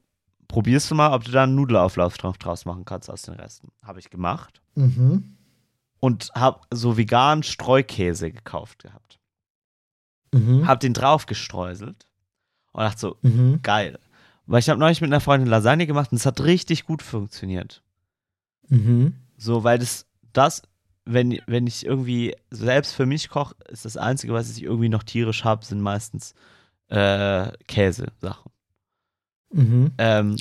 probierst 0.48 0.90
du 0.90 0.96
mal, 0.96 1.14
ob 1.14 1.24
du 1.26 1.32
da 1.32 1.44
einen 1.44 1.56
Nudelauflauf 1.56 2.18
drauf, 2.18 2.38
draus 2.38 2.66
machen 2.66 2.86
kannst 2.86 3.10
aus 3.10 3.22
den 3.24 3.36
Resten. 3.36 3.70
Habe 3.84 4.00
ich 4.00 4.10
gemacht 4.10 4.62
Mhm. 4.76 5.36
und 6.00 6.32
habe 6.34 6.62
so 6.74 6.98
veganen 6.98 7.44
Streukäse 7.44 8.32
gekauft 8.32 8.84
gehabt. 8.84 9.20
Mhm. 10.34 10.68
Hab 10.68 10.80
den 10.80 10.94
drauf 10.94 11.26
gestreuselt 11.26 12.06
und 12.72 12.82
dachte 12.84 13.00
so, 13.00 13.18
Mhm. 13.22 13.62
geil. 13.64 14.00
Weil 14.46 14.60
ich 14.60 14.70
habe 14.70 14.80
neulich 14.80 15.02
mit 15.02 15.10
einer 15.12 15.20
Freundin 15.22 15.48
Lasagne 15.50 15.86
gemacht 15.86 16.12
und 16.12 16.18
es 16.18 16.26
hat 16.26 16.42
richtig 16.42 16.86
gut 16.86 17.04
funktioniert. 17.04 17.84
Mhm. 18.68 19.16
So, 19.38 19.64
weil 19.64 19.78
das, 19.78 20.08
das, 20.34 20.64
wenn, 21.12 21.40
wenn 21.48 21.66
ich 21.66 21.86
irgendwie 21.86 22.36
selbst 22.52 22.94
für 22.94 23.06
mich 23.08 23.30
koche, 23.30 23.56
ist 23.68 23.86
das 23.86 23.98
Einzige, 23.98 24.34
was 24.34 24.50
ich 24.50 24.62
irgendwie 24.64 24.90
noch 24.90 25.04
tierisch 25.04 25.44
habe, 25.44 25.66
sind 25.66 25.82
meistens 25.82 26.36
äh, 26.90 27.52
Käse-Sachen. 27.68 28.52
Mhm. 29.52 29.92
Ähm, 29.98 30.38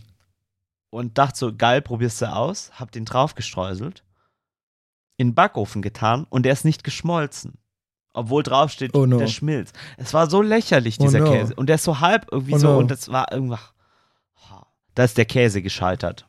und 0.91 1.17
dachte 1.17 1.39
so, 1.39 1.57
geil, 1.57 1.81
probierst 1.81 2.21
du 2.21 2.27
aus, 2.33 2.71
hab 2.79 2.93
den 2.93 3.07
drauf 3.07 3.35
gestreuselt, 3.35 4.05
in 5.17 5.29
den 5.29 5.35
Backofen 5.35 5.81
getan 5.81 6.27
und 6.29 6.45
der 6.45 6.53
ist 6.53 6.65
nicht 6.65 6.85
geschmolzen. 6.85 7.59
Obwohl 8.13 8.43
draufsteht, 8.43 8.95
Oh 8.95 9.07
no. 9.07 9.19
der 9.19 9.27
schmilzt. 9.27 9.75
Es 9.97 10.13
war 10.13 10.29
so 10.29 10.43
lächerlich, 10.43 10.99
Oh 11.01 11.05
dieser 11.05 11.21
no. 11.21 11.31
Käse. 11.31 11.55
Und 11.55 11.69
der 11.69 11.77
ist 11.77 11.85
so 11.85 12.01
halb 12.01 12.27
irgendwie 12.31 12.55
Oh 12.55 12.59
so 12.59 12.73
no. 12.73 12.79
und 12.79 12.91
das 12.91 13.09
war 13.11 13.33
irgendwas. 13.33 13.73
Da 14.95 15.05
ist 15.05 15.17
der 15.17 15.27
Käse 15.27 15.63
gescheitert. 15.63 16.29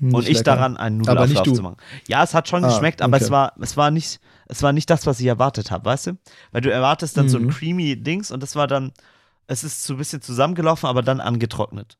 Nicht 0.00 0.14
und 0.14 0.22
ich 0.22 0.28
lecker. 0.38 0.42
daran 0.56 0.76
einen 0.76 0.98
Nudelauflauf 0.98 1.52
zu 1.52 1.62
machen. 1.62 1.76
Ja, 2.08 2.22
es 2.24 2.34
hat 2.34 2.48
schon 2.48 2.64
Ah, 2.64 2.68
geschmeckt, 2.68 3.02
aber 3.02 3.16
okay. 3.16 3.24
es 3.24 3.30
war, 3.30 3.52
es 3.60 3.76
war 3.76 3.90
nicht, 3.90 4.20
es 4.46 4.62
war 4.62 4.72
nicht 4.72 4.88
das, 4.90 5.06
was 5.06 5.20
ich 5.20 5.26
erwartet 5.26 5.70
habe, 5.70 5.84
weißt 5.84 6.06
du? 6.08 6.18
Weil 6.52 6.62
du 6.62 6.72
erwartest 6.72 7.16
dann 7.16 7.28
so 7.28 7.36
ein 7.38 7.44
Mhm. 7.44 7.50
creamy 7.50 7.96
Dings 8.02 8.30
und 8.30 8.42
das 8.42 8.56
war 8.56 8.66
dann, 8.66 8.92
es 9.46 9.62
ist 9.62 9.84
so 9.84 9.94
ein 9.94 9.98
bisschen 9.98 10.22
zusammengelaufen, 10.22 10.88
aber 10.88 11.02
dann 11.02 11.20
angetrocknet. 11.20 11.98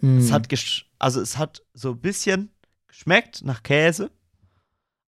Mhm. 0.00 0.18
Es 0.18 0.32
hat, 0.32 0.48
gesch 0.48 0.90
also 0.98 1.20
es 1.20 1.36
hat 1.38 1.62
so 1.74 1.90
ein 1.90 2.00
bisschen 2.00 2.50
geschmeckt 2.88 3.44
nach 3.44 3.62
Käse, 3.62 4.10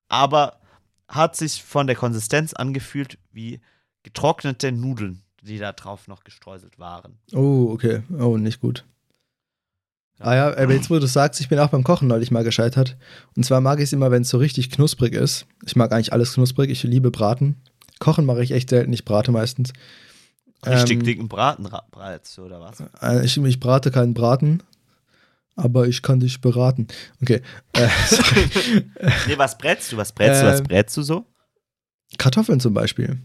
aber 0.09 0.61
hat 1.09 1.37
sich 1.37 1.63
von 1.63 1.87
der 1.87 1.97
Konsistenz 1.97 2.53
angefühlt 2.55 3.19
wie 3.33 3.61
getrocknete 4.03 4.73
Nudeln, 4.73 5.23
die 5.43 5.59
da 5.59 5.73
drauf 5.73 6.09
noch 6.09 6.25
gestreuselt 6.25 6.79
waren. 6.79 7.19
Oh, 7.33 7.71
okay. 7.73 8.03
Oh, 8.19 8.37
nicht 8.37 8.61
gut. 8.61 8.85
Ah 10.21 10.35
ja, 10.35 10.57
aber 10.57 10.73
jetzt, 10.73 10.91
wo 10.91 10.99
du 10.99 11.07
sagst, 11.07 11.41
ich 11.41 11.49
bin 11.49 11.59
auch 11.59 11.69
beim 11.71 11.85
Kochen 11.85 12.09
neulich 12.09 12.31
mal 12.31 12.45
gescheitert. 12.45 12.97
Und 13.37 13.45
zwar 13.45 13.61
mag 13.61 13.79
ich 13.79 13.85
es 13.85 13.93
immer, 13.93 14.11
wenn 14.11 14.23
es 14.23 14.29
so 14.31 14.39
richtig 14.39 14.71
knusprig 14.71 15.13
ist. 15.13 15.47
Ich 15.67 15.77
mag 15.77 15.93
eigentlich 15.93 16.13
alles 16.13 16.35
knusprig. 16.35 16.71
Ich 16.71 16.83
liebe 16.85 17.11
Braten. 17.11 17.57
Kochen 17.99 18.25
mache 18.25 18.43
ich 18.43 18.53
echt 18.53 18.71
selten. 18.71 18.93
Ich 18.93 19.05
brate 19.05 19.33
meistens. 19.33 19.73
Richtig 20.65 20.99
Ähm, 20.99 21.05
dicken 21.05 21.29
Braten 21.29 21.69
bratst 21.91 22.39
oder 22.39 22.61
was? 22.61 22.81
Äh, 23.03 23.25
Ich, 23.25 23.37
ich 23.37 23.61
brate 23.61 23.91
keinen 23.91 24.15
Braten. 24.15 24.63
aber 25.57 25.87
ich 25.89 26.01
kann 26.03 26.21
dich 26.21 26.41
beraten. 26.41 26.87
Okay. 27.21 27.43
Äh. 27.75 27.89
Nee, 29.29 29.37
was 29.37 29.59
brätst 29.59 29.93
du? 29.93 29.97
Was 29.97 30.13
brätst 30.13 30.43
du? 30.43 30.47
Was 30.47 30.61
Ähm, 30.61 30.67
brätst 30.67 30.97
du 30.97 31.03
so? 31.03 31.27
Kartoffeln 32.19 32.61
zum 32.61 32.73
Beispiel. 32.73 33.19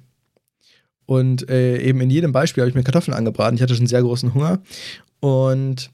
Und 1.06 1.50
äh, 1.50 1.78
eben 1.82 2.02
in 2.02 2.10
jedem 2.10 2.32
Beispiel 2.32 2.62
habe 2.62 2.70
ich 2.70 2.76
mir 2.76 2.84
Kartoffeln 2.84 3.16
angebraten. 3.16 3.56
Ich 3.56 3.62
hatte 3.62 3.76
schon 3.76 3.88
sehr 3.88 4.02
großen 4.02 4.34
Hunger. 4.34 4.60
Und 5.22 5.90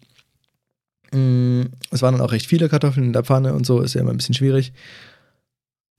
es 1.11 2.01
waren 2.01 2.13
dann 2.13 2.21
auch 2.21 2.31
recht 2.31 2.45
viele 2.47 2.67
Kartoffeln 2.69 3.05
in 3.07 3.13
der 3.13 3.23
Pfanne 3.23 3.53
und 3.53 3.65
so, 3.65 3.81
ist 3.81 3.93
ja 3.93 4.01
immer 4.01 4.11
ein 4.11 4.17
bisschen 4.17 4.35
schwierig. 4.35 4.73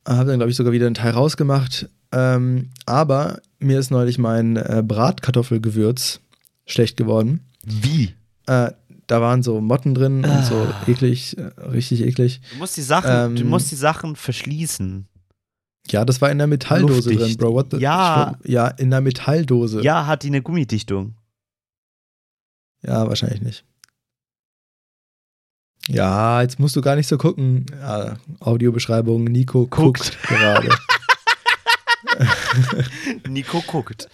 Habe 0.07 0.27
dann, 0.31 0.39
glaube 0.39 0.51
ich, 0.51 0.57
sogar 0.57 0.73
wieder 0.73 0.87
einen 0.87 0.95
Teil 0.95 1.13
rausgemacht. 1.13 1.89
Ähm, 2.13 2.71
aber 2.85 3.41
mir 3.59 3.79
ist 3.79 3.91
neulich 3.91 4.19
mein 4.19 4.57
äh, 4.57 4.83
Bratkartoffelgewürz 4.87 6.21
schlecht 6.67 6.97
geworden. 6.97 7.41
Wie? 7.65 8.15
Äh, 8.47 8.71
da 9.09 9.21
waren 9.21 9.43
so 9.43 9.61
Motten 9.61 9.95
drin 9.95 10.25
und 10.25 10.45
so 10.45 10.55
Ah. 10.57 10.83
eklig, 10.87 11.37
äh, 11.39 11.43
richtig 11.71 12.03
eklig. 12.03 12.41
Du 12.53 12.59
musst 12.59 12.77
die 12.77 12.83
Sachen, 12.83 13.37
du 13.37 13.43
Ähm, 13.43 13.49
musst 13.49 13.71
die 13.71 13.77
Sachen 13.77 14.15
verschließen. 14.17 15.07
Ja, 15.89 16.05
das 16.05 16.21
war 16.21 16.31
in 16.31 16.39
der 16.39 16.47
Metalldose 16.49 17.09
drin, 17.11 17.19
Luftdicht. 17.19 17.39
Bro. 17.39 17.55
What 17.55 17.67
the, 17.73 17.77
Ja. 17.79 18.37
Ja, 18.45 18.69
in 18.69 18.91
der 18.91 19.01
Metalldose. 19.01 19.83
Ja, 19.83 20.07
hat 20.07 20.23
die 20.25 20.29
eine 20.29 20.43
Gummidichtung. 20.43 21.15
Ja, 22.83 23.09
wahrscheinlich 23.09 23.43
nicht. 23.43 23.65
Ja, 25.89 26.43
jetzt 26.43 26.59
musst 26.59 26.75
du 26.77 26.81
gar 26.81 26.97
nicht 26.97 27.07
so 27.07 27.17
gucken. 27.19 27.67
Ja, 27.81 28.17
Audiobeschreibung, 28.41 29.25
Nico 29.25 29.67
guckt, 29.67 30.17
Guckt. 30.19 30.19
gerade. 30.29 30.69
Nico 33.29 33.61
guckt. 33.67 34.09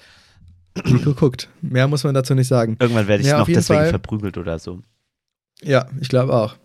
Nico 0.84 1.14
guckt. 1.14 1.48
Mehr 1.60 1.86
muss 1.88 2.04
man 2.04 2.14
dazu 2.14 2.34
nicht 2.34 2.48
sagen. 2.48 2.76
Irgendwann 2.80 3.06
werde 3.08 3.22
ich 3.22 3.28
Ja, 3.28 3.38
noch 3.38 3.46
deswegen 3.46 3.80
Fall. 3.80 3.90
verprügelt 3.90 4.38
oder 4.38 4.58
so. 4.58 4.82
Ja, 5.62 5.86
ich 6.00 6.08
glaube 6.08 6.34
auch. 6.34 6.56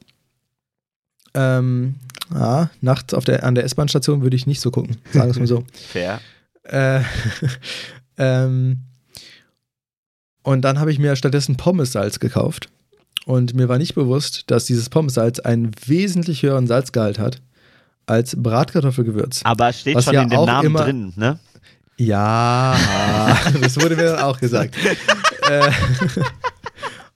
Ähm, 1.34 1.96
ja, 2.34 2.70
nachts 2.82 3.14
auf 3.14 3.26
der, 3.26 3.44
an 3.44 3.56
der 3.56 3.64
S-Bahn-Station 3.66 4.22
würde 4.22 4.36
ich 4.36 4.48
nicht 4.48 4.60
so 4.62 4.72
gucken. 4.72 4.98
Sagen 5.12 5.26
wir 5.28 5.32
es 5.32 5.40
mal 5.40 5.48
so. 5.48 5.64
Fair. 5.74 6.20
Äh, 6.64 7.02
ähm, 8.18 8.80
und 10.44 10.62
dann 10.64 10.80
habe 10.80 10.92
ich 10.92 11.00
mir 11.00 11.16
stattdessen 11.16 11.58
Pommessalz 11.58 12.20
gekauft. 12.20 12.70
Und 13.28 13.54
mir 13.56 13.68
war 13.68 13.78
nicht 13.78 13.94
bewusst, 13.94 14.46
dass 14.48 14.64
dieses 14.64 14.88
Pommessalz 14.88 15.40
einen 15.40 15.72
wesentlich 15.86 16.44
höheren 16.44 16.66
Salzgehalt 16.66 17.20
hat 17.20 17.42
als 18.06 18.42
Bratkartoffelgewürz. 18.42 19.42
Aber 19.44 19.68
es 19.68 19.82
steht 19.82 20.02
schon 20.02 20.14
ja 20.14 20.22
in 20.22 20.30
dem 20.30 20.46
Namen 20.46 20.66
immer- 20.66 20.84
drin, 20.86 21.14
ne? 21.18 21.38
Ja, 21.98 22.78
das 23.62 23.76
wurde 23.82 23.98
mir 23.98 24.06
dann 24.06 24.20
auch 24.20 24.40
gesagt. 24.40 24.76
äh, 25.50 25.70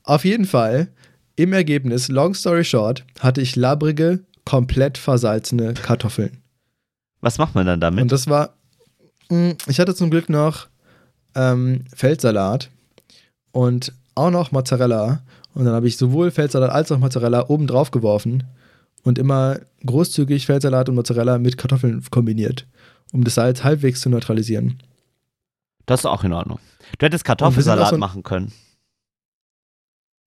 auf 0.03 0.25
jeden 0.25 0.43
Fall, 0.43 0.89
im 1.37 1.53
Ergebnis, 1.53 2.09
long 2.09 2.33
story 2.33 2.65
short, 2.65 3.05
hatte 3.21 3.39
ich 3.39 3.55
labbrige, 3.55 4.25
komplett 4.43 4.97
versalzene 4.97 5.75
Kartoffeln. 5.75 6.41
Was 7.21 7.37
macht 7.37 7.55
man 7.55 7.65
dann 7.65 7.79
damit? 7.79 8.01
Und 8.01 8.11
das 8.11 8.27
war, 8.27 8.55
mh, 9.29 9.53
ich 9.67 9.79
hatte 9.79 9.95
zum 9.95 10.09
Glück 10.09 10.27
noch 10.27 10.67
ähm, 11.35 11.85
Feldsalat 11.95 12.69
und 13.53 13.93
auch 14.15 14.29
noch 14.31 14.51
Mozzarella. 14.51 15.21
Und 15.53 15.65
dann 15.65 15.73
habe 15.73 15.87
ich 15.87 15.97
sowohl 15.97 16.31
Feldsalat 16.31 16.69
als 16.71 16.91
auch 16.91 16.97
Mozzarella 16.99 17.49
oben 17.49 17.67
drauf 17.67 17.91
geworfen 17.91 18.45
und 19.03 19.19
immer 19.19 19.59
großzügig 19.85 20.45
Feldsalat 20.45 20.87
und 20.89 20.95
Mozzarella 20.95 21.37
mit 21.39 21.57
Kartoffeln 21.57 22.03
kombiniert, 22.09 22.67
um 23.11 23.23
das 23.23 23.35
Salz 23.35 23.63
halbwegs 23.63 24.01
zu 24.01 24.09
neutralisieren. 24.09 24.81
Das 25.85 26.01
ist 26.01 26.05
auch 26.05 26.23
in 26.23 26.31
Ordnung. 26.33 26.59
Du 26.99 27.05
hättest 27.05 27.25
Kartoffelsalat 27.25 27.89
so 27.89 27.97
machen 27.97 28.23
können. 28.23 28.53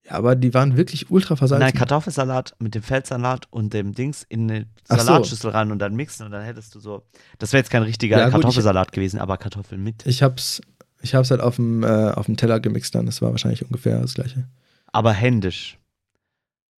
Ja, 0.07 0.13
aber 0.17 0.37
die 0.37 0.53
waren 0.53 0.77
wirklich 0.77 1.11
ultra 1.11 1.35
versalzen. 1.37 1.65
Nein, 1.65 1.73
Kartoffelsalat 1.73 2.55
mit 2.59 2.75
dem 2.75 2.83
Feldsalat 2.83 3.47
und 3.51 3.73
dem 3.73 3.95
Dings 3.95 4.23
in 4.29 4.51
eine 4.51 4.67
Ach 4.89 4.99
so. 4.99 5.07
Salatschüssel 5.07 5.51
rein 5.51 5.73
und 5.73 5.79
dann 5.79 5.95
mixen 5.97 6.27
und 6.27 6.33
dann 6.33 6.43
hättest 6.45 6.75
du 6.75 6.81
so. 6.81 7.05
Das 7.39 7.53
wäre 7.55 7.61
jetzt 7.63 7.71
kein 7.71 7.83
richtiger 7.85 8.19
Ja, 8.19 8.25
gut, 8.27 8.35
ich- 8.35 8.41
Kartoffelsalat 8.43 8.93
gewesen, 8.93 9.19
aber 9.19 9.39
Kartoffeln 9.39 9.83
mit. 9.83 10.07
ich 10.07 10.23
hab's, 10.23 10.61
ich 11.01 11.15
hab's 11.15 11.31
halt 11.31 11.41
auf 11.41 11.57
dem, 11.57 11.83
äh, 11.85 12.11
auf 12.11 12.27
dem 12.27 12.37
Teller 12.37 12.61
gemixt 12.61 12.95
dann. 12.95 13.07
Das 13.07 13.23
war 13.23 13.31
wahrscheinlich 13.31 13.65
ungefähr 13.65 13.99
das 14.01 14.13
gleiche. 14.13 14.47
Aber 14.95 15.13
händisch. 15.13 15.77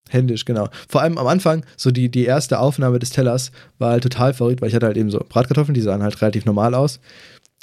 Händisch, 0.09 0.45
genau. 0.45 0.69
Vor 0.89 1.03
allem 1.03 1.19
am 1.19 1.27
Anfang, 1.27 1.65
so 1.77 1.91
die, 1.91 2.09
die 2.09 2.25
erste 2.25 2.61
Aufnahme 2.61 2.99
des 2.99 3.11
Tellers 3.11 3.51
war 3.79 3.91
halt 3.91 4.05
total 4.05 4.33
verrückt, 4.35 4.63
weil 4.63 4.69
ich 4.69 4.75
hatte 4.75 4.87
halt 4.87 4.97
eben 4.97 5.11
so 5.11 5.19
Bratkartoffeln, 5.29 5.75
die 5.75 5.81
sahen 5.81 6.03
halt 6.03 6.21
relativ 6.23 6.45
normal 6.45 6.75
aus, 6.75 7.01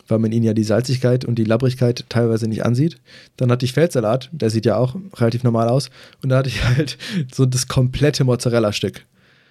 weil 0.08 0.20
man 0.20 0.32
ihnen 0.32 0.44
ja 0.44 0.54
die 0.54 0.64
Salzigkeit 0.64 1.26
und 1.26 1.36
die 1.36 1.46
Labbrigkeit 1.46 2.06
teilweise 2.10 2.48
nicht 2.48 2.66
ansieht. 2.66 2.98
Dann 3.38 3.50
hatte 3.50 3.66
ich 3.66 3.74
Feldsalat, 3.74 4.30
der 4.32 4.50
sieht 4.50 4.66
ja 4.66 4.76
auch 4.76 4.96
relativ 5.16 5.44
normal 5.44 5.70
aus. 5.70 5.90
Und 6.22 6.30
da 6.30 6.38
hatte 6.38 6.50
ich 6.50 6.64
halt 6.64 6.98
so 7.34 7.46
das 7.46 7.68
komplette 7.68 8.26
Mozzarella-Stück. 8.26 9.06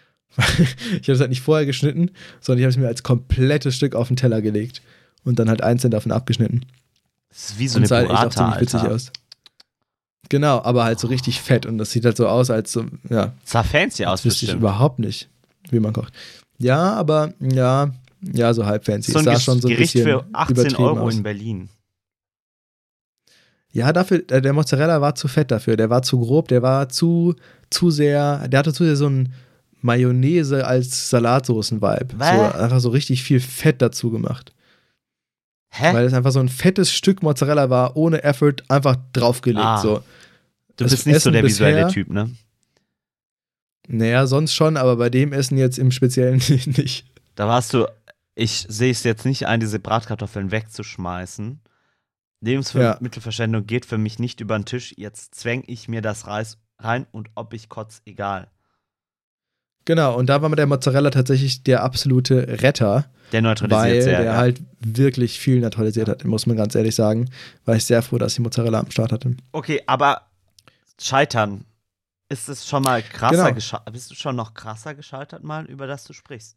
ich 0.36 1.08
habe 1.08 1.12
es 1.12 1.20
halt 1.20 1.30
nicht 1.30 1.42
vorher 1.42 1.66
geschnitten, 1.66 2.10
sondern 2.40 2.60
ich 2.60 2.64
habe 2.64 2.70
es 2.70 2.78
mir 2.78 2.88
als 2.88 3.02
komplettes 3.02 3.74
Stück 3.74 3.94
auf 3.94 4.08
den 4.08 4.16
Teller 4.16 4.40
gelegt 4.42 4.82
und 5.24 5.38
dann 5.38 5.48
halt 5.48 5.62
einzeln 5.62 5.90
davon 5.90 6.12
abgeschnitten. 6.12 6.64
Das 7.30 7.50
ist 7.50 7.58
wie 7.58 7.68
so 7.68 7.78
und 7.78 7.82
eine 7.82 7.88
sah 7.88 7.96
halt 7.96 8.10
echt 8.10 8.14
auch 8.14 8.20
Burrata, 8.20 8.36
ziemlich 8.36 8.60
witzig 8.60 8.80
Alter. 8.80 8.94
aus. 8.94 9.12
Genau, 10.28 10.62
aber 10.62 10.84
halt 10.84 10.98
so 10.98 11.08
richtig 11.08 11.40
fett 11.40 11.66
und 11.66 11.78
das 11.78 11.90
sieht 11.90 12.04
halt 12.04 12.16
so 12.16 12.26
aus, 12.28 12.50
als 12.50 12.72
so, 12.72 12.84
ja, 13.10 13.32
Sah 13.44 13.62
fancy 13.62 14.06
aus, 14.06 14.24
wüsste 14.24 14.46
ich 14.46 14.54
überhaupt 14.54 14.98
nicht, 14.98 15.28
wie 15.70 15.80
man 15.80 15.92
kocht. 15.92 16.12
Ja, 16.58 16.94
aber 16.94 17.34
ja, 17.40 17.90
ja, 18.32 18.54
so 18.54 18.64
halb 18.64 18.84
fancy. 18.84 19.12
So 19.12 19.18
ein 19.18 19.24
sah 19.24 19.38
schon 19.38 19.60
so 19.60 19.68
ein 19.68 19.74
Gericht 19.74 19.92
für 19.98 20.24
18 20.32 20.56
übertrieben 20.56 20.84
Euro 20.84 21.00
aus. 21.00 21.14
in 21.14 21.22
Berlin. 21.22 21.68
Ja, 23.72 23.92
dafür, 23.92 24.22
äh, 24.30 24.40
der 24.42 24.52
Mozzarella 24.52 25.00
war 25.00 25.14
zu 25.14 25.28
fett 25.28 25.50
dafür. 25.50 25.76
Der 25.76 25.90
war 25.90 26.02
zu 26.02 26.20
grob, 26.20 26.48
der 26.48 26.62
war 26.62 26.88
zu, 26.88 27.34
zu 27.70 27.90
sehr, 27.90 28.46
der 28.48 28.58
hatte 28.60 28.72
zu 28.72 28.84
sehr 28.84 28.96
so 28.96 29.08
ein 29.08 29.32
Mayonnaise 29.80 30.64
als 30.66 31.10
Salatsoßen-Vibe. 31.10 32.14
So, 32.18 32.58
einfach 32.58 32.80
so 32.80 32.90
richtig 32.90 33.22
viel 33.22 33.40
Fett 33.40 33.82
dazu 33.82 34.10
gemacht. 34.10 34.52
Hä? 35.74 35.94
Weil 35.94 36.04
es 36.04 36.12
einfach 36.12 36.32
so 36.32 36.40
ein 36.40 36.50
fettes 36.50 36.92
Stück 36.92 37.22
Mozzarella 37.22 37.70
war, 37.70 37.96
ohne 37.96 38.22
Effort, 38.22 38.56
einfach 38.68 38.96
draufgelegt. 39.14 39.64
Ah. 39.64 39.78
So. 39.78 40.02
du 40.76 40.84
das 40.84 40.92
bist 40.92 41.06
nicht 41.06 41.14
so 41.14 41.30
Essen 41.30 41.32
der 41.32 41.44
visuelle 41.44 41.88
Typ, 41.88 42.10
ne? 42.10 42.30
Naja, 43.88 44.26
sonst 44.26 44.54
schon, 44.54 44.76
aber 44.76 44.96
bei 44.96 45.08
dem 45.08 45.32
Essen 45.32 45.56
jetzt 45.56 45.78
im 45.78 45.90
Speziellen 45.90 46.42
nicht. 46.66 47.06
Da 47.34 47.48
warst 47.48 47.72
du, 47.72 47.86
ich 48.34 48.66
sehe 48.68 48.90
es 48.90 49.02
jetzt 49.02 49.24
nicht 49.24 49.46
ein, 49.46 49.60
diese 49.60 49.78
Bratkartoffeln 49.78 50.50
wegzuschmeißen. 50.50 51.60
Lebensmittelverschwendung 52.42 53.66
geht 53.66 53.86
für 53.86 53.98
mich 53.98 54.18
nicht 54.18 54.40
über 54.40 54.58
den 54.58 54.66
Tisch. 54.66 54.92
Jetzt 54.98 55.34
zwäng 55.34 55.64
ich 55.66 55.88
mir 55.88 56.02
das 56.02 56.26
Reis 56.26 56.58
rein 56.78 57.06
und 57.12 57.30
ob 57.34 57.54
ich 57.54 57.70
kotz, 57.70 58.02
egal. 58.04 58.50
Genau, 59.84 60.16
und 60.16 60.26
da 60.26 60.42
war 60.42 60.50
der 60.54 60.66
Mozzarella 60.66 61.10
tatsächlich 61.10 61.62
der 61.64 61.82
absolute 61.82 62.62
Retter, 62.62 63.06
Der 63.32 63.42
weil 63.42 63.50
neutralisiert 63.50 64.02
sehr. 64.04 64.18
der 64.18 64.26
ja. 64.32 64.36
halt 64.36 64.60
wirklich 64.80 65.38
viel 65.40 65.60
neutralisiert 65.60 66.08
hat, 66.08 66.24
muss 66.24 66.46
man 66.46 66.56
ganz 66.56 66.74
ehrlich 66.74 66.94
sagen. 66.94 67.28
War 67.64 67.74
ich 67.76 67.84
sehr 67.84 68.02
froh, 68.02 68.18
dass 68.18 68.34
ich 68.34 68.38
Mozzarella 68.40 68.78
am 68.80 68.90
Start 68.90 69.12
hatte. 69.12 69.36
Okay, 69.52 69.82
aber 69.86 70.22
scheitern. 71.00 71.64
Ist 72.28 72.48
es 72.48 72.66
schon 72.66 72.82
mal 72.82 73.02
krasser 73.02 73.36
Genau. 73.44 73.54
gescheitert? 73.54 73.92
Bist 73.92 74.10
du 74.10 74.14
schon 74.14 74.36
noch 74.36 74.54
krasser 74.54 74.94
gescheitert 74.94 75.42
mal, 75.44 75.66
über 75.66 75.86
das 75.86 76.04
du 76.04 76.12
sprichst? 76.12 76.56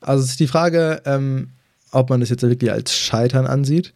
Also 0.00 0.22
es 0.24 0.30
ist 0.30 0.40
die 0.40 0.46
Frage, 0.46 1.02
ähm, 1.04 1.50
ob 1.90 2.08
man 2.10 2.20
das 2.20 2.30
jetzt 2.30 2.42
wirklich 2.42 2.70
als 2.72 2.96
Scheitern 2.96 3.46
ansieht. 3.46 3.92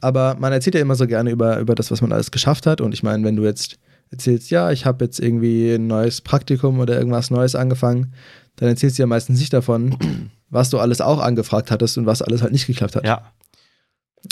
Aber 0.00 0.34
man 0.38 0.52
erzählt 0.52 0.74
ja 0.74 0.80
immer 0.80 0.94
so 0.94 1.06
gerne 1.06 1.30
über, 1.30 1.58
über 1.58 1.74
das, 1.74 1.90
was 1.90 2.00
man 2.00 2.12
alles 2.12 2.30
geschafft 2.30 2.66
hat. 2.66 2.80
Und 2.80 2.92
ich 2.94 3.02
meine, 3.02 3.24
wenn 3.24 3.36
du 3.36 3.44
jetzt 3.44 3.78
erzählst, 4.10 4.50
ja, 4.50 4.70
ich 4.70 4.86
habe 4.86 5.04
jetzt 5.04 5.20
irgendwie 5.20 5.74
ein 5.74 5.86
neues 5.86 6.20
Praktikum 6.20 6.78
oder 6.78 6.96
irgendwas 6.96 7.30
Neues 7.30 7.54
angefangen, 7.54 8.12
dann 8.56 8.68
erzählst 8.68 8.98
du 8.98 9.02
ja 9.02 9.06
meistens 9.06 9.38
nicht 9.40 9.52
davon, 9.52 9.96
was 10.50 10.70
du 10.70 10.78
alles 10.78 11.00
auch 11.00 11.20
angefragt 11.20 11.70
hattest 11.70 11.98
und 11.98 12.06
was 12.06 12.22
alles 12.22 12.42
halt 12.42 12.52
nicht 12.52 12.66
geklappt 12.66 12.96
hat. 12.96 13.06
Ja. 13.06 13.32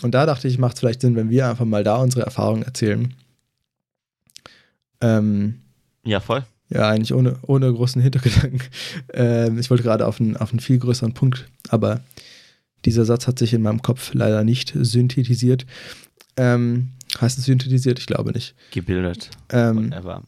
Und 0.02 0.14
da 0.14 0.26
dachte 0.26 0.48
ich, 0.48 0.58
macht 0.58 0.74
es 0.74 0.80
vielleicht 0.80 1.02
Sinn, 1.02 1.16
wenn 1.16 1.30
wir 1.30 1.48
einfach 1.48 1.64
mal 1.64 1.84
da 1.84 1.96
unsere 1.96 2.24
Erfahrungen 2.24 2.62
erzählen. 2.62 3.14
Ähm, 5.00 5.60
Ja, 6.04 6.20
voll. 6.20 6.44
ja, 6.70 6.88
eigentlich 6.88 7.14
ohne, 7.14 7.36
ohne 7.42 7.72
großen 7.72 8.02
Hintergedanken. 8.02 8.60
Ähm, 9.12 9.58
ich 9.58 9.70
wollte 9.70 9.84
gerade 9.84 10.06
auf 10.06 10.20
einen, 10.20 10.36
auf 10.36 10.50
einen 10.50 10.60
viel 10.60 10.78
größeren 10.78 11.14
Punkt, 11.14 11.46
aber 11.68 12.00
dieser 12.84 13.04
Satz 13.04 13.26
hat 13.28 13.38
sich 13.38 13.54
in 13.54 13.62
meinem 13.62 13.80
Kopf 13.82 14.12
leider 14.12 14.42
nicht 14.42 14.72
synthetisiert. 14.74 15.66
Ähm, 16.36 16.90
heißt 17.20 17.38
es 17.38 17.44
synthetisiert? 17.44 17.98
Ich 17.98 18.06
glaube 18.06 18.32
nicht. 18.32 18.54
Gebildet. 18.72 19.30
Ähm, 19.50 19.90
Whatever. 19.90 20.22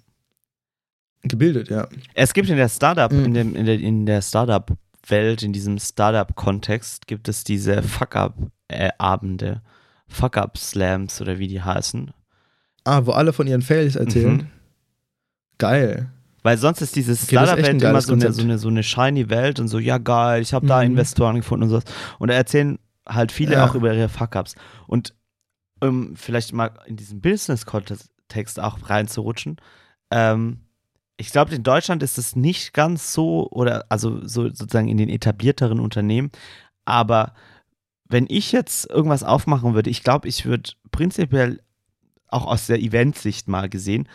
gebildet, 1.22 1.68
ja. 1.70 1.88
Es 2.14 2.32
gibt 2.34 2.48
in 2.48 2.56
der 2.56 2.68
Startup, 2.68 3.10
Mhm. 3.12 3.24
in, 3.24 3.34
dem, 3.34 3.56
in 3.56 3.66
der, 3.66 3.78
in 3.80 4.06
der 4.06 4.22
Startup-Welt, 4.22 5.42
in 5.42 5.52
diesem 5.52 5.78
Startup-Kontext, 5.78 7.06
gibt 7.06 7.28
es 7.28 7.42
diese 7.44 7.82
Fuck-Up-Abende. 7.82 9.62
Fuck-Up-Slams 10.08 11.20
oder 11.20 11.38
wie 11.38 11.48
die 11.48 11.62
heißen. 11.62 12.12
Ah, 12.84 13.02
wo 13.04 13.10
alle 13.12 13.32
von 13.32 13.46
ihren 13.48 13.62
Fails 13.62 13.96
erzählen. 13.96 14.36
Mhm. 14.36 14.46
Geil. 15.58 16.10
Weil 16.44 16.58
sonst 16.58 16.80
ist 16.80 16.94
diese 16.94 17.12
Okay, 17.14 17.34
das 17.34 17.50
ist 17.50 17.58
echt 17.58 17.68
ein 17.70 17.80
Startup-Welt 17.80 17.82
immer 17.90 18.00
so 18.02 18.12
eine, 18.12 18.32
so, 18.32 18.42
eine, 18.42 18.58
so 18.58 18.68
eine 18.68 18.82
shiny 18.84 19.28
Welt 19.30 19.58
und 19.58 19.66
so, 19.66 19.80
ja 19.80 19.98
geil, 19.98 20.42
ich 20.42 20.54
habe 20.54 20.66
da 20.68 20.78
Mhm. 20.78 20.90
Investoren 20.92 21.36
gefunden 21.36 21.64
und 21.64 21.70
sowas. 21.70 21.84
Und 22.20 22.28
da 22.28 22.34
erzählen 22.34 22.78
halt 23.08 23.32
viele 23.32 23.54
Ja. 23.54 23.66
auch 23.66 23.74
über 23.74 23.92
ihre 23.92 24.08
Fuck-Ups. 24.08 24.54
Und 24.86 25.12
um 25.80 26.16
vielleicht 26.16 26.52
mal 26.52 26.72
in 26.86 26.96
diesen 26.96 27.20
Business-Kontext 27.20 28.60
auch 28.60 28.88
reinzurutschen, 28.88 29.56
ähm, 30.10 30.60
ich 31.18 31.32
glaube, 31.32 31.54
in 31.54 31.62
Deutschland 31.62 32.02
ist 32.02 32.18
es 32.18 32.36
nicht 32.36 32.74
ganz 32.74 33.12
so 33.12 33.48
oder 33.50 33.86
also 33.88 34.26
so 34.26 34.48
sozusagen 34.48 34.88
in 34.88 34.98
den 34.98 35.08
etablierteren 35.08 35.80
Unternehmen. 35.80 36.30
Aber 36.84 37.32
wenn 38.08 38.26
ich 38.28 38.52
jetzt 38.52 38.88
irgendwas 38.90 39.22
aufmachen 39.22 39.74
würde, 39.74 39.90
ich 39.90 40.02
glaube, 40.02 40.28
ich 40.28 40.44
würde 40.44 40.72
prinzipiell 40.90 41.62
auch 42.28 42.46
aus 42.46 42.66
der 42.66 42.80
Eventsicht 42.80 43.48
mal 43.48 43.68
gesehen, 43.68 44.08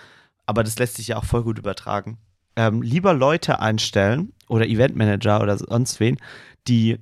aber 0.45 0.63
das 0.63 0.77
lässt 0.77 0.95
sich 0.95 1.09
ja 1.09 1.17
auch 1.17 1.25
voll 1.25 1.43
gut 1.43 1.57
übertragen, 1.57 2.17
ähm, 2.55 2.81
lieber 2.81 3.13
Leute 3.13 3.59
einstellen 3.59 4.33
oder 4.47 4.67
Eventmanager 4.67 5.41
oder 5.41 5.57
sonst 5.57 5.99
wen, 5.99 6.17
die 6.67 6.99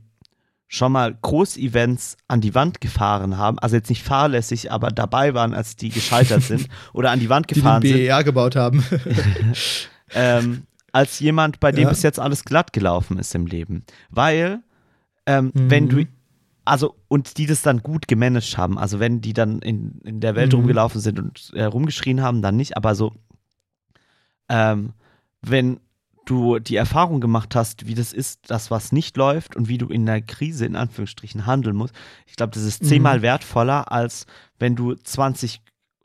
schon 0.71 0.91
mal 0.91 1.17
Großevents 1.19 2.15
an 2.27 2.41
die 2.41 2.53
Wand 2.53 2.79
gefahren 2.79 3.37
haben, 3.37 3.57
also 3.57 3.75
jetzt 3.75 3.89
nicht 3.89 4.03
fahrlässig, 4.03 4.71
aber 4.71 4.89
dabei 4.89 5.33
waren, 5.33 5.55
als 5.55 5.75
die 5.75 5.89
gescheitert 5.89 6.43
sind 6.43 6.67
oder 6.93 7.09
an 7.09 7.19
die 7.19 7.27
Wand 7.27 7.49
Die 7.49 7.55
den 7.55 7.63
gefahren 7.63 7.81
sind, 7.81 7.97
BER 7.97 8.23
gebaut 8.23 8.55
haben. 8.55 8.83
ähm, 10.13 10.63
als 10.91 11.19
jemand, 11.19 11.59
bei 11.59 11.71
dem 11.71 11.83
Ja. 11.83 11.89
bis 11.89 12.03
jetzt 12.03 12.19
alles 12.19 12.45
glatt 12.45 12.71
gelaufen 12.71 13.17
ist 13.17 13.33
im 13.33 13.47
Leben. 13.47 13.83
Weil, 14.11 14.59
ähm, 15.25 15.51
wenn 15.55 15.89
du, 15.89 15.97
Mhm. 15.97 16.07
also, 16.65 16.95
und 17.07 17.37
die 17.39 17.47
das 17.47 17.63
dann 17.63 17.81
gut 17.81 18.07
gemanagt 18.07 18.55
haben, 18.57 18.77
also 18.77 18.99
wenn 18.99 19.21
die 19.21 19.33
dann 19.33 19.59
in, 19.63 19.99
in 20.03 20.19
der 20.19 20.35
Welt 20.35 20.53
Mhm. 20.53 20.59
rumgelaufen 20.59 21.01
sind 21.01 21.19
und 21.19 21.51
äh, 21.55 21.63
rumgeschrien 21.63 22.21
haben, 22.21 22.41
dann 22.43 22.55
nicht, 22.55 22.77
aber 22.77 22.93
so, 22.93 23.11
ähm, 24.49 24.93
wenn 25.41 25.79
du 26.29 26.59
die 26.59 26.75
Erfahrung 26.75 27.19
gemacht 27.21 27.55
hast, 27.55 27.87
wie 27.87 27.95
das 27.95 28.13
ist, 28.13 28.39
das 28.49 28.69
was 28.71 28.91
nicht 28.91 29.17
läuft 29.17 29.55
und 29.55 29.67
wie 29.67 29.77
du 29.77 29.87
in 29.87 30.05
der 30.05 30.21
Krise 30.21 30.65
in 30.65 30.75
Anführungsstrichen 30.75 31.45
handeln 31.45 31.75
musst, 31.75 31.93
ich 32.27 32.35
glaube, 32.35 32.53
das 32.53 32.63
ist 32.63 32.83
Mhm. 32.83 32.87
zehnmal 32.87 33.21
wertvoller, 33.21 33.91
als 33.91 34.25
wenn 34.59 34.75
du 34.75 34.93
20 34.95 35.61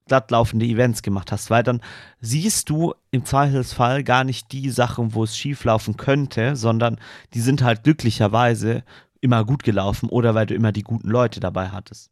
glattlaufende 0.06 0.66
Events 0.66 1.02
gemacht 1.02 1.32
hast, 1.32 1.48
weil 1.48 1.62
dann 1.62 1.80
siehst 2.20 2.68
du 2.68 2.92
im 3.10 3.24
Zweifelsfall 3.24 4.04
gar 4.04 4.22
nicht 4.24 4.52
die 4.52 4.68
Sachen, 4.70 5.14
wo 5.14 5.24
es 5.24 5.36
schief 5.36 5.64
laufen 5.64 5.96
könnte, 5.96 6.56
sondern 6.56 6.98
die 7.32 7.40
sind 7.40 7.62
halt 7.62 7.84
glücklicherweise 7.84 8.82
immer 9.22 9.44
gut 9.46 9.62
gelaufen 9.62 10.10
oder 10.10 10.34
weil 10.34 10.44
du 10.46 10.54
immer 10.54 10.72
die 10.72 10.82
guten 10.82 11.08
Leute 11.08 11.40
dabei 11.40 11.70
hattest, 11.70 12.10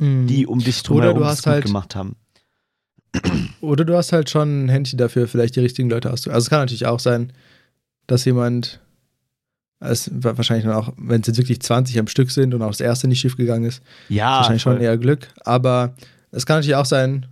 die 0.00 0.46
um 0.46 0.60
dich 0.60 0.82
Mhm. 0.88 0.96
Oder 0.96 1.06
drumherum 1.08 1.28
es 1.32 1.42
gut 1.42 1.46
halt- 1.52 1.64
gemacht 1.66 1.94
haben. 1.96 2.16
Oder 3.60 3.84
du 3.84 3.96
hast 3.96 4.12
halt 4.12 4.30
schon 4.30 4.64
ein 4.64 4.68
Händchen 4.68 4.98
dafür, 4.98 5.28
vielleicht 5.28 5.56
die 5.56 5.60
richtigen 5.60 5.90
Leute 5.90 6.10
hast 6.10 6.26
du. 6.26 6.30
Also 6.30 6.44
es 6.46 6.50
kann 6.50 6.60
natürlich 6.60 6.86
auch 6.86 7.00
sein, 7.00 7.32
dass 8.06 8.24
jemand, 8.24 8.80
wa- 9.80 10.36
wahrscheinlich 10.36 10.64
dann 10.66 10.74
auch, 10.74 10.92
wenn 10.96 11.20
es 11.20 11.26
jetzt 11.26 11.38
wirklich 11.38 11.60
20 11.60 11.98
am 11.98 12.06
Stück 12.08 12.30
sind 12.30 12.54
und 12.54 12.62
auch 12.62 12.68
das 12.70 12.80
erste 12.80 13.08
nicht 13.08 13.20
schief 13.20 13.36
gegangen 13.36 13.64
ist, 13.64 13.82
Ja, 14.08 14.36
wahrscheinlich 14.36 14.62
schon 14.62 14.74
Ah, 14.74 14.76
voll. 14.76 14.84
eher 14.84 14.98
Glück. 14.98 15.28
Aber 15.44 15.94
es 16.30 16.46
kann 16.46 16.56
natürlich 16.58 16.76
auch 16.76 16.84
sein, 16.86 17.26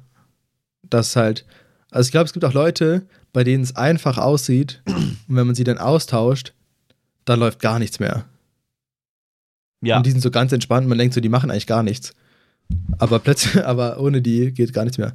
dass 0.89 1.17
halt, 1.17 1.45
also 1.91 2.07
ich 2.09 2.13
glaube, 2.13 2.27
es 2.27 2.33
gibt 2.33 2.45
auch 2.45 2.53
Leute, 2.53 3.03
bei 3.33 3.45
denen 3.45 3.63
es 3.63 3.77
einfach 3.77 4.19
aussieht 4.19 4.83
und 4.87 5.19
wenn 5.37 5.47
man 5.47 5.55
sie 5.55 5.65
dann 5.65 5.79
austauscht, 5.79 6.53
dann 7.25 7.41
läuft 7.41 7.61
gar 7.61 7.79
nichts 7.79 7.99
mehr. 8.01 8.25
ja. 9.83 9.99
Und 9.99 10.07
die 10.07 10.11
sind 10.11 10.21
so 10.23 10.31
ganz 10.31 10.53
entspannt, 10.53 10.89
man 10.89 10.99
denkt 10.99 11.15
so, 11.15 11.21
die 11.21 11.29
machen 11.29 11.51
eigentlich 11.51 11.67
gar 11.67 11.83
nichts. 11.83 12.15
Aber 12.99 13.19
plötzlich, 13.19 13.65
aber 13.65 14.01
ohne 14.01 14.23
die 14.23 14.53
geht 14.53 14.73
gar 14.73 14.85
nichts 14.85 14.99
mehr. 14.99 15.15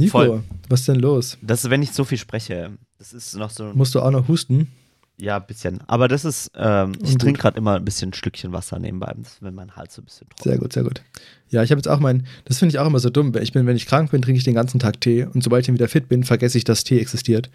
Nico, 0.00 0.10
Voll. 0.18 0.42
was 0.68 0.80
ist 0.80 0.88
denn 0.88 0.96
los? 1.00 1.38
Das 1.42 1.64
ist, 1.64 1.70
wenn 1.70 1.82
ich 1.82 1.92
so 1.92 2.04
viel 2.04 2.18
spreche. 2.18 2.70
Das 2.98 3.12
ist 3.12 3.34
noch 3.36 3.50
so, 3.50 3.72
Musst 3.74 3.94
du 3.94 4.00
auch 4.00 4.10
noch 4.10 4.28
husten? 4.28 4.68
ja, 5.16 5.36
ein 5.36 5.46
bisschen. 5.46 5.80
Aber 5.86 6.08
das 6.08 6.24
ist, 6.24 6.50
ähm, 6.54 6.92
ich 7.02 7.18
trinke 7.18 7.40
gerade 7.40 7.58
immer 7.58 7.76
ein 7.76 7.84
bisschen 7.84 8.08
ein 8.08 8.14
Schlückchen 8.14 8.52
Wasser 8.52 8.78
nebenbei, 8.78 9.14
wenn 9.40 9.54
mein 9.54 9.76
Hals 9.76 9.94
so 9.94 10.00
ein 10.00 10.06
bisschen 10.06 10.26
trocken 10.30 10.48
Sehr 10.48 10.58
gut, 10.58 10.72
sehr 10.72 10.82
gut. 10.82 11.02
Ja, 11.50 11.62
ich 11.62 11.70
habe 11.70 11.78
jetzt 11.78 11.88
auch 11.88 12.00
mein, 12.00 12.26
das 12.46 12.58
finde 12.58 12.72
ich 12.74 12.78
auch 12.78 12.86
immer 12.86 13.00
so 13.00 13.10
dumm. 13.10 13.34
Ich 13.38 13.52
bin, 13.52 13.66
wenn 13.66 13.76
ich 13.76 13.84
krank 13.86 14.10
bin, 14.12 14.22
trinke 14.22 14.38
ich 14.38 14.44
den 14.44 14.54
ganzen 14.54 14.80
Tag 14.80 14.98
Tee 15.02 15.24
und 15.24 15.42
sobald 15.44 15.60
ich 15.62 15.66
dann 15.66 15.74
wieder 15.74 15.88
fit 15.88 16.08
bin, 16.08 16.24
vergesse 16.24 16.56
ich, 16.56 16.64
dass 16.64 16.84
Tee 16.84 16.98
existiert. 17.00 17.50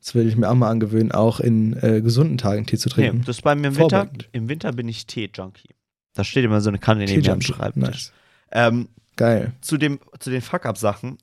Das 0.00 0.14
will 0.14 0.28
ich 0.28 0.36
mir 0.36 0.48
auch 0.48 0.54
mal 0.54 0.70
angewöhnen, 0.70 1.10
auch 1.10 1.40
in 1.40 1.72
äh, 1.82 2.00
gesunden 2.02 2.38
Tagen 2.38 2.66
Tee 2.66 2.78
zu 2.78 2.88
Nee, 2.90 2.94
trinken. 2.94 3.24
das 3.26 3.38
ist 3.38 3.42
bei 3.42 3.56
mir 3.56 3.66
im 3.68 3.76
Winter. 3.76 4.08
Im 4.30 4.48
Winter 4.48 4.70
bin 4.72 4.88
ich 4.88 5.06
Tee-Junkie. 5.06 5.70
Da 6.14 6.22
steht 6.22 6.44
immer 6.44 6.60
so 6.60 6.68
eine 6.68 6.78
Kanne 6.78 7.04
neben 7.04 7.20
mir 7.20 7.32
am 7.32 7.40
Tee-Junkie. 7.40 7.52
Schreibtisch. 7.60 7.82
Nice. 7.82 8.12
Ähm, 8.52 8.88
Geil. 9.16 9.54
zu, 9.60 9.76
dem, 9.76 9.98
zu 10.20 10.30
den 10.30 10.40
Fuck-Up-Sachen. 10.40 11.18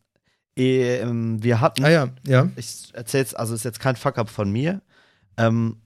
Ähm, 0.58 1.44
wir 1.44 1.60
hatten, 1.62 1.84
Ah 1.84 1.90
ja, 1.90 2.10
ja. 2.26 2.50
ich 2.56 2.94
erzähle 2.94 3.22
jetzt, 3.24 3.38
also 3.38 3.54
ist 3.54 3.66
jetzt 3.66 3.80
kein 3.80 3.96
Fuck-Up 3.96 4.30
von 4.30 4.50
mir. 4.52 4.82
Ähm, 5.38 5.82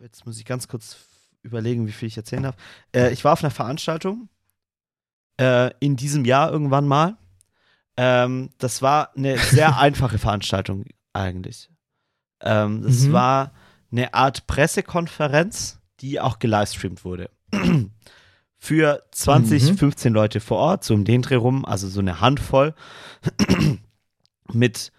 jetzt 0.00 0.26
muss 0.26 0.38
ich 0.38 0.44
ganz 0.44 0.68
kurz 0.68 0.96
überlegen, 1.42 1.86
wie 1.86 1.92
viel 1.92 2.08
ich 2.08 2.16
erzählen 2.16 2.44
darf. 2.44 2.56
Äh, 2.94 3.12
ich 3.12 3.24
war 3.24 3.32
auf 3.32 3.42
einer 3.42 3.50
Veranstaltung 3.50 4.28
äh, 5.40 5.70
in 5.80 5.96
diesem 5.96 6.24
Jahr 6.24 6.50
irgendwann 6.52 6.86
mal. 6.86 7.16
Ähm, 7.96 8.50
das 8.58 8.80
war 8.82 9.16
eine 9.16 9.38
sehr 9.38 9.76
einfache 9.80 10.18
Veranstaltung 10.18 10.84
eigentlich. 11.12 11.70
Ähm, 12.40 12.82
das 12.82 13.00
Mhm. 13.06 13.12
war 13.12 13.52
eine 13.90 14.14
Art 14.14 14.46
Pressekonferenz, 14.46 15.80
die 16.00 16.20
auch 16.20 16.38
gelivestreamt 16.38 17.04
wurde. 17.04 17.30
Für 18.60 19.04
20, 19.12 19.70
Mhm. 19.72 19.78
15 19.78 20.12
Leute 20.12 20.40
vor 20.40 20.58
Ort, 20.58 20.84
so 20.84 20.92
um 20.94 21.04
den 21.04 21.22
Dreh 21.22 21.36
rum, 21.36 21.64
also 21.64 21.88
so 21.88 22.00
eine 22.00 22.20
Handvoll, 22.20 22.74
mit 24.52 24.92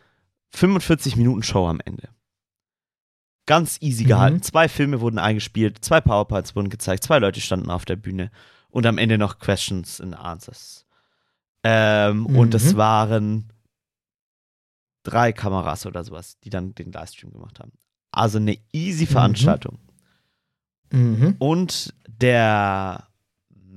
45 0.52 1.16
Minuten 1.18 1.44
Show 1.44 1.68
am 1.68 1.80
Ende. 1.84 2.10
Ganz 3.46 3.78
easy 3.82 4.04
Mhm. 4.04 4.08
gehalten. 4.08 4.42
Zwei 4.44 4.70
Filme 4.70 5.02
wurden 5.02 5.20
eingespielt, 5.20 5.84
zwei 5.84 6.00
PowerPoints 6.02 6.56
wurden 6.56 6.70
gezeigt, 6.70 7.04
zwei 7.04 7.20
Leute 7.20 7.42
standen 7.42 7.70
auf 7.70 7.84
der 7.86 7.96
Bühne 7.96 8.32
und 8.70 8.86
am 8.86 8.98
Ende 8.98 9.18
noch 9.18 9.40
Questions 9.40 10.00
and 10.00 10.16
Answers. 10.16 10.86
Ähm, 11.64 12.26
Und 12.28 12.54
es 12.54 12.74
Mhm. 12.74 12.78
waren 12.78 13.54
drei 15.04 15.34
Kameras 15.34 15.86
oder 15.86 16.04
sowas, 16.04 16.40
die 16.40 16.50
dann 16.50 16.74
den 16.76 16.92
Livestream 16.92 17.32
gemacht 17.34 17.60
haben. 17.60 17.74
Also 18.12 18.38
eine 18.38 18.58
easy 18.72 19.06
Veranstaltung. 19.06 19.80
Mhm. 20.92 21.36
Und 21.40 21.94
der 22.08 23.09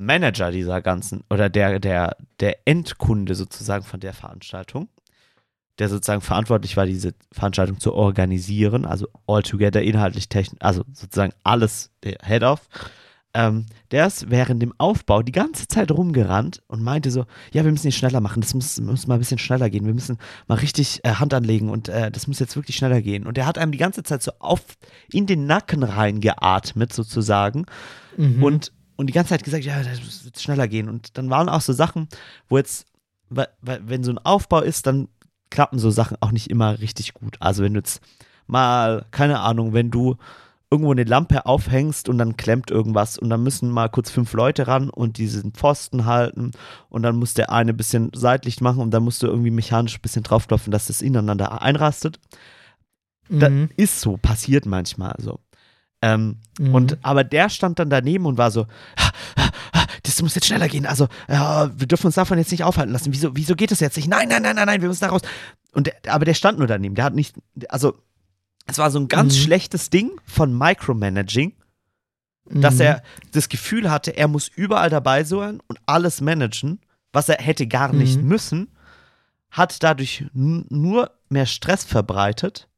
Manager 0.05 0.51
dieser 0.51 0.83
ganzen, 0.83 1.25
oder 1.31 1.49
der, 1.49 1.79
der, 1.81 2.17
der 2.41 2.57
Endkunde 2.67 3.35
sozusagen 3.35 3.85
von 3.85 4.01
der 4.01 4.13
Veranstaltung, 4.13 4.89
der 5.79 5.89
sozusagen 5.89 6.21
verantwortlich 6.21 6.77
war, 6.77 6.87
diese 6.87 7.15
Veranstaltung 7.33 7.81
zu 7.81 7.95
organisieren, 7.95 8.85
also 8.85 9.09
altogether 9.27 9.83
inhaltlich, 9.83 10.29
technisch, 10.29 10.61
also 10.61 10.85
sozusagen 10.93 11.33
alles, 11.45 11.91
der 12.05 12.19
Head 12.23 12.43
of, 12.43 12.69
ähm, 13.35 13.65
der 13.91 14.07
ist 14.07 14.29
während 14.31 14.61
dem 14.61 14.75
Aufbau 14.77 15.23
die 15.23 15.33
ganze 15.33 15.67
Zeit 15.67 15.91
rumgerannt 15.91 16.63
und 16.67 16.83
meinte 16.83 17.11
so, 17.11 17.25
ja, 17.53 17.65
wir 17.65 17.71
müssen 17.71 17.85
hier 17.85 17.93
schneller 17.93 18.21
machen, 18.21 18.43
das 18.43 18.53
muss, 18.53 18.79
muss 18.81 19.07
mal 19.07 19.15
ein 19.15 19.21
bisschen 19.21 19.39
schneller 19.39 19.71
gehen, 19.71 19.87
wir 19.87 19.95
müssen 19.95 20.19
mal 20.49 20.59
richtig 20.59 21.01
äh, 21.03 21.15
Hand 21.15 21.33
anlegen 21.33 21.71
und 21.71 21.89
äh, 21.89 22.11
das 22.11 22.27
muss 22.27 22.41
jetzt 22.41 22.57
wirklich 22.57 22.77
schneller 22.77 23.01
gehen. 23.01 23.27
Und 23.27 23.39
er 23.39 23.47
hat 23.47 23.57
einem 23.57 23.73
die 23.73 23.79
ganze 23.79 24.03
Zeit 24.03 24.23
so 24.23 24.33
auf 24.39 24.63
in 25.11 25.27
den 25.27 25.47
Nacken 25.47 25.83
reingeatmet 25.83 26.93
sozusagen 26.93 27.65
Mhm. 28.17 28.43
und, 28.43 28.73
und 29.03 29.09
die 29.09 29.13
ganze 29.13 29.31
Zeit 29.31 29.43
gesagt, 29.43 29.65
ja, 29.65 29.83
das 29.83 30.25
wird 30.25 30.41
schneller 30.41 30.69
gehen. 30.69 30.89
Und 30.89 31.19
dann 31.19 31.29
waren 31.29 31.49
auch 31.49 31.61
so 31.61 31.73
Sachen, 31.73 32.07
wo 32.49 32.57
jetzt, 32.57 32.87
weil, 33.31 33.49
wenn 33.61 34.05
so 34.05 34.13
ein 34.13 34.19
Aufbau 34.19 34.61
ist, 34.61 34.87
dann 34.87 35.09
klappen 35.51 35.81
so 35.81 35.91
Sachen 35.91 36.17
auch 36.21 36.31
nicht 36.31 36.51
immer 36.51 36.79
richtig 36.79 37.13
gut. 37.13 37.37
Also 37.41 37.65
wenn 37.65 37.75
du 37.75 37.81
jetzt 37.81 38.01
mal, 38.47 39.05
keine 39.11 39.41
Ahnung, 39.41 39.73
wenn 39.73 39.91
du 39.91 40.17
irgendwo 40.71 40.93
eine 40.93 41.03
Lampe 41.03 41.47
aufhängst 41.47 42.09
und 42.09 42.17
dann 42.17 42.37
klemmt 42.37 42.71
irgendwas 42.71 43.19
und 43.19 43.29
dann 43.29 43.43
müssen 43.43 43.71
mal 43.71 43.89
kurz 43.89 44.09
fünf 44.13 44.33
Leute 44.35 44.69
ran 44.69 44.89
und 44.89 45.19
diesen 45.19 45.51
Pfosten 45.53 46.07
halten 46.07 46.53
und 46.89 47.03
dann 47.03 47.17
muss 47.17 47.35
der 47.35 47.51
eine 47.51 47.73
ein 47.73 47.77
bisschen 47.77 48.13
seitlich 48.15 48.61
machen 48.61 48.83
und 48.83 48.93
dann 48.93 49.03
musst 49.03 49.21
du 49.25 49.27
irgendwie 49.27 49.51
mechanisch 49.51 49.99
ein 49.99 50.01
bisschen 50.01 50.23
draufklopfen, 50.23 50.71
dass 50.71 50.87
das 50.87 51.03
ineinander 51.03 51.61
einrastet. 51.61 52.21
Mhm. 53.29 53.69
ist 53.77 54.01
so, 54.01 54.17
passiert 54.17 54.65
manchmal 54.65 55.17
so. 55.19 55.41
Ähm, 56.03 56.39
Mhm. 56.59 56.75
und 56.75 56.99
aber 57.05 57.25
der 57.25 57.49
stand 57.49 57.79
dann 57.79 57.89
daneben 57.89 58.27
und 58.27 58.37
war 58.37 58.51
so, 58.51 58.67
"Ah, 58.97 59.11
ah, 59.37 59.49
ah, 59.73 59.87
das 60.03 60.21
muss 60.21 60.35
jetzt 60.35 60.47
schneller 60.49 60.69
gehen. 60.69 60.85
Also, 60.85 61.09
ja, 61.29 61.71
wir 61.79 61.87
dürfen 61.87 62.07
uns 62.07 62.17
davon 62.17 62.39
jetzt 62.39 62.51
nicht 62.51 62.65
aufhalten 62.65 62.93
lassen. 62.93 63.13
Wieso, 63.13 63.35
wieso 63.37 63.55
geht 63.55 63.71
das 63.71 63.81
jetzt 63.81 63.97
nicht? 63.97 64.09
Nein, 64.09 64.29
nein, 64.29 64.43
nein, 64.43 64.57
nein, 64.57 64.67
nein, 64.67 64.81
wir 64.83 64.89
müssen 64.89 65.01
da 65.01 65.09
raus. 65.11 65.23
Und 65.73 65.87
der, 65.87 65.95
aber 66.09 66.25
der 66.25 66.35
stand 66.35 66.59
nur 66.59 66.67
daneben. 66.67 66.95
Der 66.97 67.05
hat 67.05 67.15
nicht, 67.15 67.37
also, 67.69 67.97
es 68.67 68.79
war 68.79 68.91
so 68.91 68.99
ein 69.01 69.09
ganz 69.09 69.35
Mhm. 69.37 69.39
schlechtes 69.43 69.91
Ding 69.91 70.11
von 70.27 70.57
Micromanaging, 70.59 71.55
dass 72.51 72.75
Mhm. 72.75 72.81
er 72.81 73.03
das 73.31 73.49
Gefühl 73.49 73.91
hatte, 73.91 74.11
er 74.17 74.27
muss 74.29 74.49
überall 74.49 74.91
dabei 74.91 75.23
sein 75.25 75.61
und 75.69 75.79
alles 75.87 76.21
managen, 76.21 76.81
was 77.13 77.29
er 77.29 77.39
hätte 77.39 77.67
gar 77.69 77.93
nicht 77.93 78.21
Mhm. 78.21 78.29
müssen, 78.29 78.69
hat 79.51 79.83
dadurch 79.83 80.25
nur 80.33 81.11
mehr 81.29 81.47
Stress 81.47 81.85
verbreitet 81.85 82.69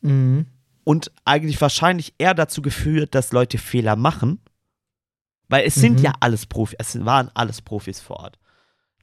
Mhm. 0.00 0.46
Und 0.84 1.10
eigentlich 1.24 1.60
wahrscheinlich 1.60 2.14
eher 2.18 2.34
dazu 2.34 2.62
geführt, 2.62 3.14
dass 3.14 3.32
Leute 3.32 3.58
Fehler 3.58 3.96
machen, 3.96 4.38
weil 5.48 5.66
es 5.66 5.74
sind 5.74 5.98
Mhm. 5.98 6.04
ja 6.04 6.12
alles 6.20 6.46
Profis, 6.46 6.76
es 6.78 7.04
waren 7.04 7.30
alles 7.34 7.60
Profis 7.62 8.00
vor 8.00 8.16
Ort. 8.18 8.38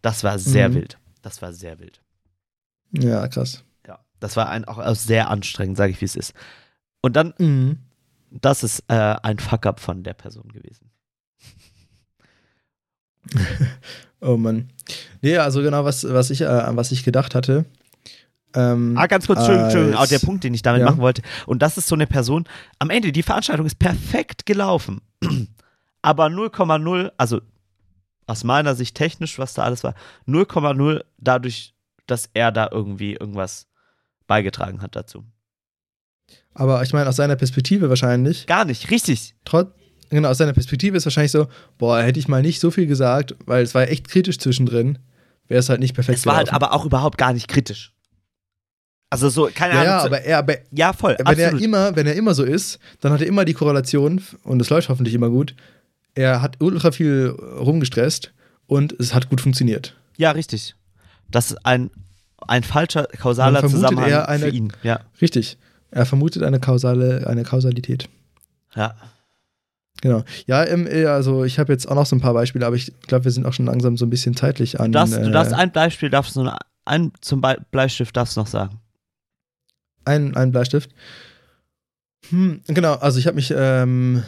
Das 0.01 0.23
war 0.23 0.39
sehr 0.39 0.69
Mhm. 0.69 0.73
wild. 0.75 0.97
Das 1.21 1.41
war 1.41 1.53
sehr 1.53 1.79
wild. 1.79 2.01
Ja, 2.91 3.27
krass. 3.27 3.63
Ja, 3.87 3.99
das 4.19 4.35
war 4.35 4.49
ein, 4.49 4.65
auch 4.65 4.95
sehr 4.95 5.29
anstrengend, 5.29 5.77
sage 5.77 5.91
ich, 5.91 6.01
wie 6.01 6.05
es 6.05 6.15
ist. 6.15 6.33
Und 7.01 7.15
dann, 7.15 7.33
Mhm. 7.37 7.79
das 8.31 8.63
ist 8.63 8.83
äh, 8.87 8.93
ein 9.23 9.39
Fuck-up 9.39 9.79
von 9.79 10.03
der 10.03 10.13
Person 10.13 10.51
gewesen. 10.51 10.89
Oh 14.23 14.37
Mann. 14.37 14.69
Nee, 15.21 15.37
also 15.37 15.63
genau, 15.63 15.83
was, 15.83 16.03
was, 16.03 16.29
ich, 16.29 16.41
äh, 16.41 16.75
was 16.75 16.91
ich 16.91 17.03
gedacht 17.03 17.33
hatte. 17.33 17.65
Ähm, 18.55 18.95
Ah, 18.97 19.07
ganz 19.07 19.27
kurz, 19.27 19.39
Entschuldigung, 19.39 19.65
Entschuldigung, 19.65 19.99
auch 19.99 20.07
der 20.07 20.19
Punkt, 20.19 20.43
den 20.43 20.53
ich 20.53 20.61
damit 20.61 20.81
ja. 20.81 20.85
machen 20.89 20.99
wollte. 21.01 21.21
Und 21.45 21.61
das 21.61 21.77
ist 21.77 21.87
so 21.87 21.95
eine 21.95 22.07
Person, 22.07 22.45
am 22.79 22.89
Ende, 22.89 23.11
die 23.11 23.23
Veranstaltung 23.23 23.65
ist 23.65 23.79
perfekt 23.79 24.45
gelaufen. 24.45 25.01
Aber 26.01 26.25
0,0, 26.27 27.11
also 27.17 27.41
aus 28.27 28.43
meiner 28.43 28.75
Sicht 28.75 28.95
technisch, 28.95 29.37
was 29.39 29.53
da 29.53 29.63
alles 29.63 29.83
war, 29.83 29.93
0,0 30.27 31.03
dadurch, 31.17 31.73
dass 32.07 32.29
er 32.33 32.51
da 32.51 32.69
irgendwie 32.71 33.13
irgendwas 33.13 33.67
beigetragen 34.27 34.81
hat 34.81 34.95
dazu. 34.95 35.23
Aber 36.53 36.81
ich 36.83 36.93
meine, 36.93 37.07
aus 37.09 37.15
seiner 37.15 37.35
Perspektive 37.35 37.89
wahrscheinlich, 37.89 38.47
Gar 38.47 38.65
nicht, 38.65 38.89
richtig. 38.91 39.35
trotz, 39.45 39.69
genau, 40.09 40.29
aus 40.29 40.37
seiner 40.37 40.53
Perspektive 40.53 40.97
ist 40.97 41.05
wahrscheinlich 41.05 41.31
so, 41.31 41.47
boah, 41.77 42.01
hätte 42.01 42.19
ich 42.19 42.27
mal 42.27 42.41
nicht 42.41 42.59
so 42.59 42.71
viel 42.71 42.87
gesagt, 42.87 43.35
weil 43.45 43.63
es 43.63 43.75
war 43.75 43.83
echt 43.87 44.09
kritisch 44.09 44.39
zwischendrin, 44.39 44.99
wäre 45.47 45.59
es 45.59 45.69
halt 45.69 45.79
nicht 45.79 45.93
perfekt 45.93 46.17
Es 46.19 46.25
war 46.25 46.35
halt 46.35 46.47
gelaufen. 46.47 46.63
aber 46.63 46.73
auch 46.73 46.85
überhaupt 46.85 47.17
gar 47.17 47.33
nicht 47.33 47.47
kritisch. 47.47 47.93
Also 49.11 49.27
so, 49.29 49.49
keine 49.53 49.73
ja, 49.75 49.79
Ahnung. 49.81 49.91
ja, 49.93 50.03
aber 50.05 50.21
er, 50.21 50.37
aber 50.39 50.55
ja, 50.71 50.93
voll, 50.93 51.17
wenn 51.23 51.37
er, 51.37 51.53
immer, 51.61 51.95
wenn 51.95 52.07
er 52.07 52.15
immer 52.15 52.33
so 52.33 52.43
ist, 52.43 52.79
dann 53.01 53.11
hat 53.11 53.21
er 53.21 53.27
immer 53.27 53.43
die 53.45 53.53
Korrelation, 53.53 54.21
und 54.43 54.61
es 54.61 54.69
läuft 54.69 54.87
hoffentlich 54.89 55.13
immer 55.13 55.29
gut, 55.29 55.53
er 56.15 56.41
hat 56.41 56.55
ultra 56.59 56.91
viel 56.91 57.27
rumgestresst 57.59 58.31
und 58.67 58.93
es 58.99 59.13
hat 59.13 59.29
gut 59.29 59.41
funktioniert. 59.41 59.95
Ja, 60.17 60.31
richtig. 60.31 60.75
Das 61.29 61.51
ist 61.51 61.65
ein, 61.65 61.91
ein 62.47 62.63
falscher 62.63 63.03
kausaler 63.19 63.61
Zusammenhang 63.67 64.13
eine- 64.13 64.45
für 64.45 64.49
ihn. 64.49 64.71
Ja. 64.81 65.01
Richtig. 65.21 65.57
Er 65.91 66.05
vermutet 66.05 66.43
eine 66.43 66.59
kausale, 66.59 67.27
eine 67.27 67.43
Kausalität. 67.43 68.07
ja. 68.75 68.95
Genau. 70.01 70.23
Ja, 70.47 70.63
äh, 70.63 71.05
also 71.05 71.43
ich 71.43 71.59
habe 71.59 71.71
jetzt 71.73 71.87
auch 71.87 71.93
noch 71.93 72.07
so 72.07 72.15
ein 72.15 72.21
paar 72.21 72.33
Beispiele, 72.33 72.65
aber 72.65 72.75
ich 72.75 72.91
glaube, 73.05 73.25
wir 73.25 73.31
sind 73.31 73.45
auch 73.45 73.53
schon 73.53 73.67
langsam 73.67 73.97
so 73.97 74.05
ein 74.07 74.09
bisschen 74.09 74.35
zeitlich 74.35 74.79
an. 74.79 74.87
Du 74.91 74.97
darfst, 74.97 75.15
du 75.15 75.21
äh, 75.21 75.31
darfst 75.31 75.53
ein 75.53 75.71
Beispiel, 75.71 76.09
darfst 76.09 76.35
du, 76.35 76.49
ein 76.85 77.11
zum 77.21 77.39
Be 77.41 77.57
Bleistift 77.69 78.17
darfst 78.17 78.35
du 78.35 78.39
noch 78.39 78.47
sagen. 78.47 78.79
Ein, 80.05 80.35
ein 80.35 80.51
Bleistift. 80.51 80.91
Hm, 82.29 82.61
genau, 82.67 82.93
also 82.95 83.19
ich 83.19 83.27
habe 83.27 83.35
mich, 83.35 83.53
ähm, 83.55 84.23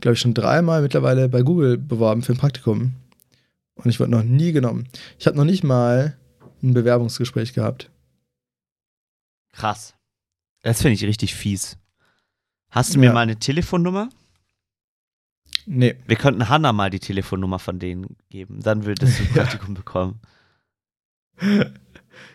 glaube 0.00 0.14
ich, 0.14 0.20
schon 0.20 0.34
dreimal 0.34 0.82
mittlerweile 0.82 1.28
bei 1.28 1.42
Google 1.42 1.78
beworben 1.78 2.22
für 2.22 2.32
ein 2.32 2.38
Praktikum. 2.38 2.94
Und 3.76 3.86
ich 3.90 4.00
wurde 4.00 4.10
noch 4.10 4.24
nie 4.24 4.52
genommen. 4.52 4.88
Ich 5.18 5.26
habe 5.26 5.36
noch 5.36 5.44
nicht 5.44 5.62
mal 5.64 6.16
ein 6.62 6.74
Bewerbungsgespräch 6.74 7.52
gehabt. 7.54 7.90
Krass. 9.52 9.94
Das 10.62 10.82
finde 10.82 10.94
ich 10.94 11.04
richtig 11.04 11.34
fies. 11.34 11.78
Hast 12.70 12.94
du 12.94 12.98
mir 12.98 13.06
Ja. 13.06 13.12
mal 13.12 13.20
eine 13.20 13.38
Telefonnummer? 13.38 14.08
Nee. 15.66 15.96
Wir 16.06 16.16
könnten 16.16 16.48
Hannah 16.48 16.72
mal 16.72 16.90
die 16.90 16.98
Telefonnummer 16.98 17.58
von 17.58 17.78
denen 17.78 18.16
geben. 18.30 18.60
Dann 18.62 18.84
würdest 18.84 19.18
du 19.18 19.22
ein 19.22 19.28
Praktikum 19.34 19.74
bekommen. 19.74 20.20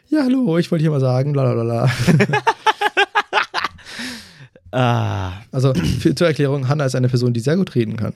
Ja, 0.08 0.24
hallo, 0.24 0.58
ich 0.60 0.70
wollte 0.72 0.84
hier 0.84 0.92
mal 0.92 1.00
sagen, 1.00 1.34
bla 1.34 1.54
bla 1.54 1.64
bla. 1.64 1.92
Ah. 4.74 5.34
Also 5.52 5.74
für, 5.76 6.16
zur 6.16 6.26
Erklärung, 6.26 6.68
Hannah 6.68 6.86
ist 6.86 6.96
eine 6.96 7.08
Person, 7.08 7.34
die 7.34 7.40
sehr 7.42 7.56
gut 7.56 7.76
reden 7.76 7.96
kann. 7.96 8.14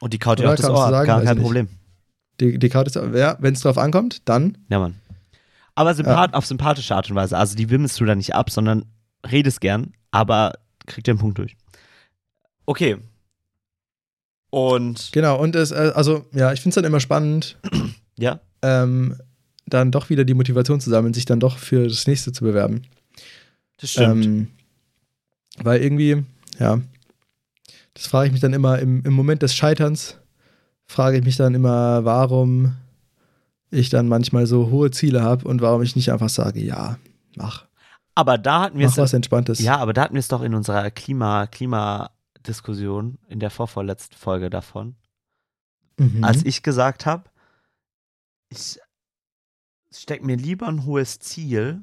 Und 0.00 0.14
die 0.14 0.18
kaut 0.18 0.40
Oder 0.40 0.52
auch 0.52 0.56
das 0.56 0.70
Ohr. 0.70 0.88
sagen? 0.88 1.06
Gar 1.06 1.22
kein 1.22 1.36
nicht. 1.36 1.44
Problem. 1.44 1.68
Die, 2.40 2.58
die 2.58 2.68
Karte 2.68 2.88
ist, 2.88 3.14
ja, 3.16 3.36
wenn 3.40 3.52
es 3.52 3.60
drauf 3.60 3.76
ankommt, 3.78 4.22
dann. 4.26 4.56
Ja, 4.70 4.78
Mann. 4.78 4.94
Aber 5.74 5.94
sympath 5.94 6.34
auf 6.34 6.46
sympathische 6.46 6.94
Art 6.94 7.10
und 7.10 7.16
Weise. 7.16 7.36
Also 7.36 7.56
die 7.56 7.68
wimmelst 7.68 8.00
du 8.00 8.04
da 8.04 8.14
nicht 8.14 8.34
ab, 8.34 8.50
sondern 8.50 8.86
redest 9.30 9.60
gern, 9.60 9.92
aber 10.10 10.54
kriegt 10.86 11.06
den 11.06 11.18
Punkt 11.18 11.38
durch. 11.38 11.56
Okay. 12.64 12.96
Und 14.50 15.10
Genau, 15.12 15.38
und 15.38 15.54
es, 15.56 15.72
äh, 15.72 15.92
also, 15.94 16.24
ja, 16.32 16.52
ich 16.52 16.60
finde 16.60 16.70
es 16.70 16.74
dann 16.76 16.84
immer 16.84 17.00
spannend, 17.00 17.58
ja, 18.18 18.40
ähm, 18.62 19.16
dann 19.66 19.90
doch 19.90 20.08
wieder 20.08 20.24
die 20.24 20.34
Motivation 20.34 20.80
zu 20.80 20.88
sammeln, 20.88 21.12
sich 21.12 21.26
dann 21.26 21.40
doch 21.40 21.58
für 21.58 21.86
das 21.86 22.06
nächste 22.06 22.32
zu 22.32 22.44
bewerben. 22.44 22.82
das 23.76 23.90
stimmt. 23.90 24.24
Ähm, 24.24 24.48
weil 25.64 25.82
irgendwie, 25.82 26.24
ja, 26.58 26.80
das 27.94 28.06
frage 28.06 28.26
ich 28.26 28.32
mich 28.32 28.40
dann 28.40 28.52
immer 28.52 28.78
im, 28.78 29.02
im 29.04 29.12
Moment 29.12 29.42
des 29.42 29.54
Scheiterns, 29.54 30.18
frage 30.86 31.18
ich 31.18 31.24
mich 31.24 31.36
dann 31.36 31.54
immer, 31.54 32.04
warum 32.04 32.76
ich 33.70 33.90
dann 33.90 34.08
manchmal 34.08 34.46
so 34.46 34.70
hohe 34.70 34.90
Ziele 34.90 35.22
habe 35.22 35.46
und 35.46 35.60
warum 35.60 35.82
ich 35.82 35.96
nicht 35.96 36.10
einfach 36.12 36.28
sage, 36.30 36.60
ja, 36.60 36.98
mach, 37.36 37.66
aber 38.14 38.36
da 38.38 38.62
hatten 38.62 38.78
wir 38.78 38.86
mach 38.86 38.92
es 38.92 38.98
was 38.98 39.12
Entspanntes. 39.12 39.60
Ja, 39.60 39.76
aber 39.76 39.92
da 39.92 40.02
hatten 40.02 40.14
wir 40.14 40.20
es 40.20 40.28
doch 40.28 40.42
in 40.42 40.54
unserer 40.54 40.90
Klima, 40.90 41.46
Klimadiskussion 41.46 43.18
in 43.28 43.38
der 43.40 43.50
vorvorletzten 43.50 44.16
Folge 44.16 44.50
davon, 44.50 44.96
Mhm. 45.98 46.24
als 46.24 46.44
ich 46.44 46.62
gesagt 46.62 47.06
habe, 47.06 47.24
ich 48.50 48.78
steck 49.92 50.22
mir 50.24 50.36
lieber 50.36 50.66
ein 50.68 50.84
hohes 50.84 51.18
Ziel 51.18 51.82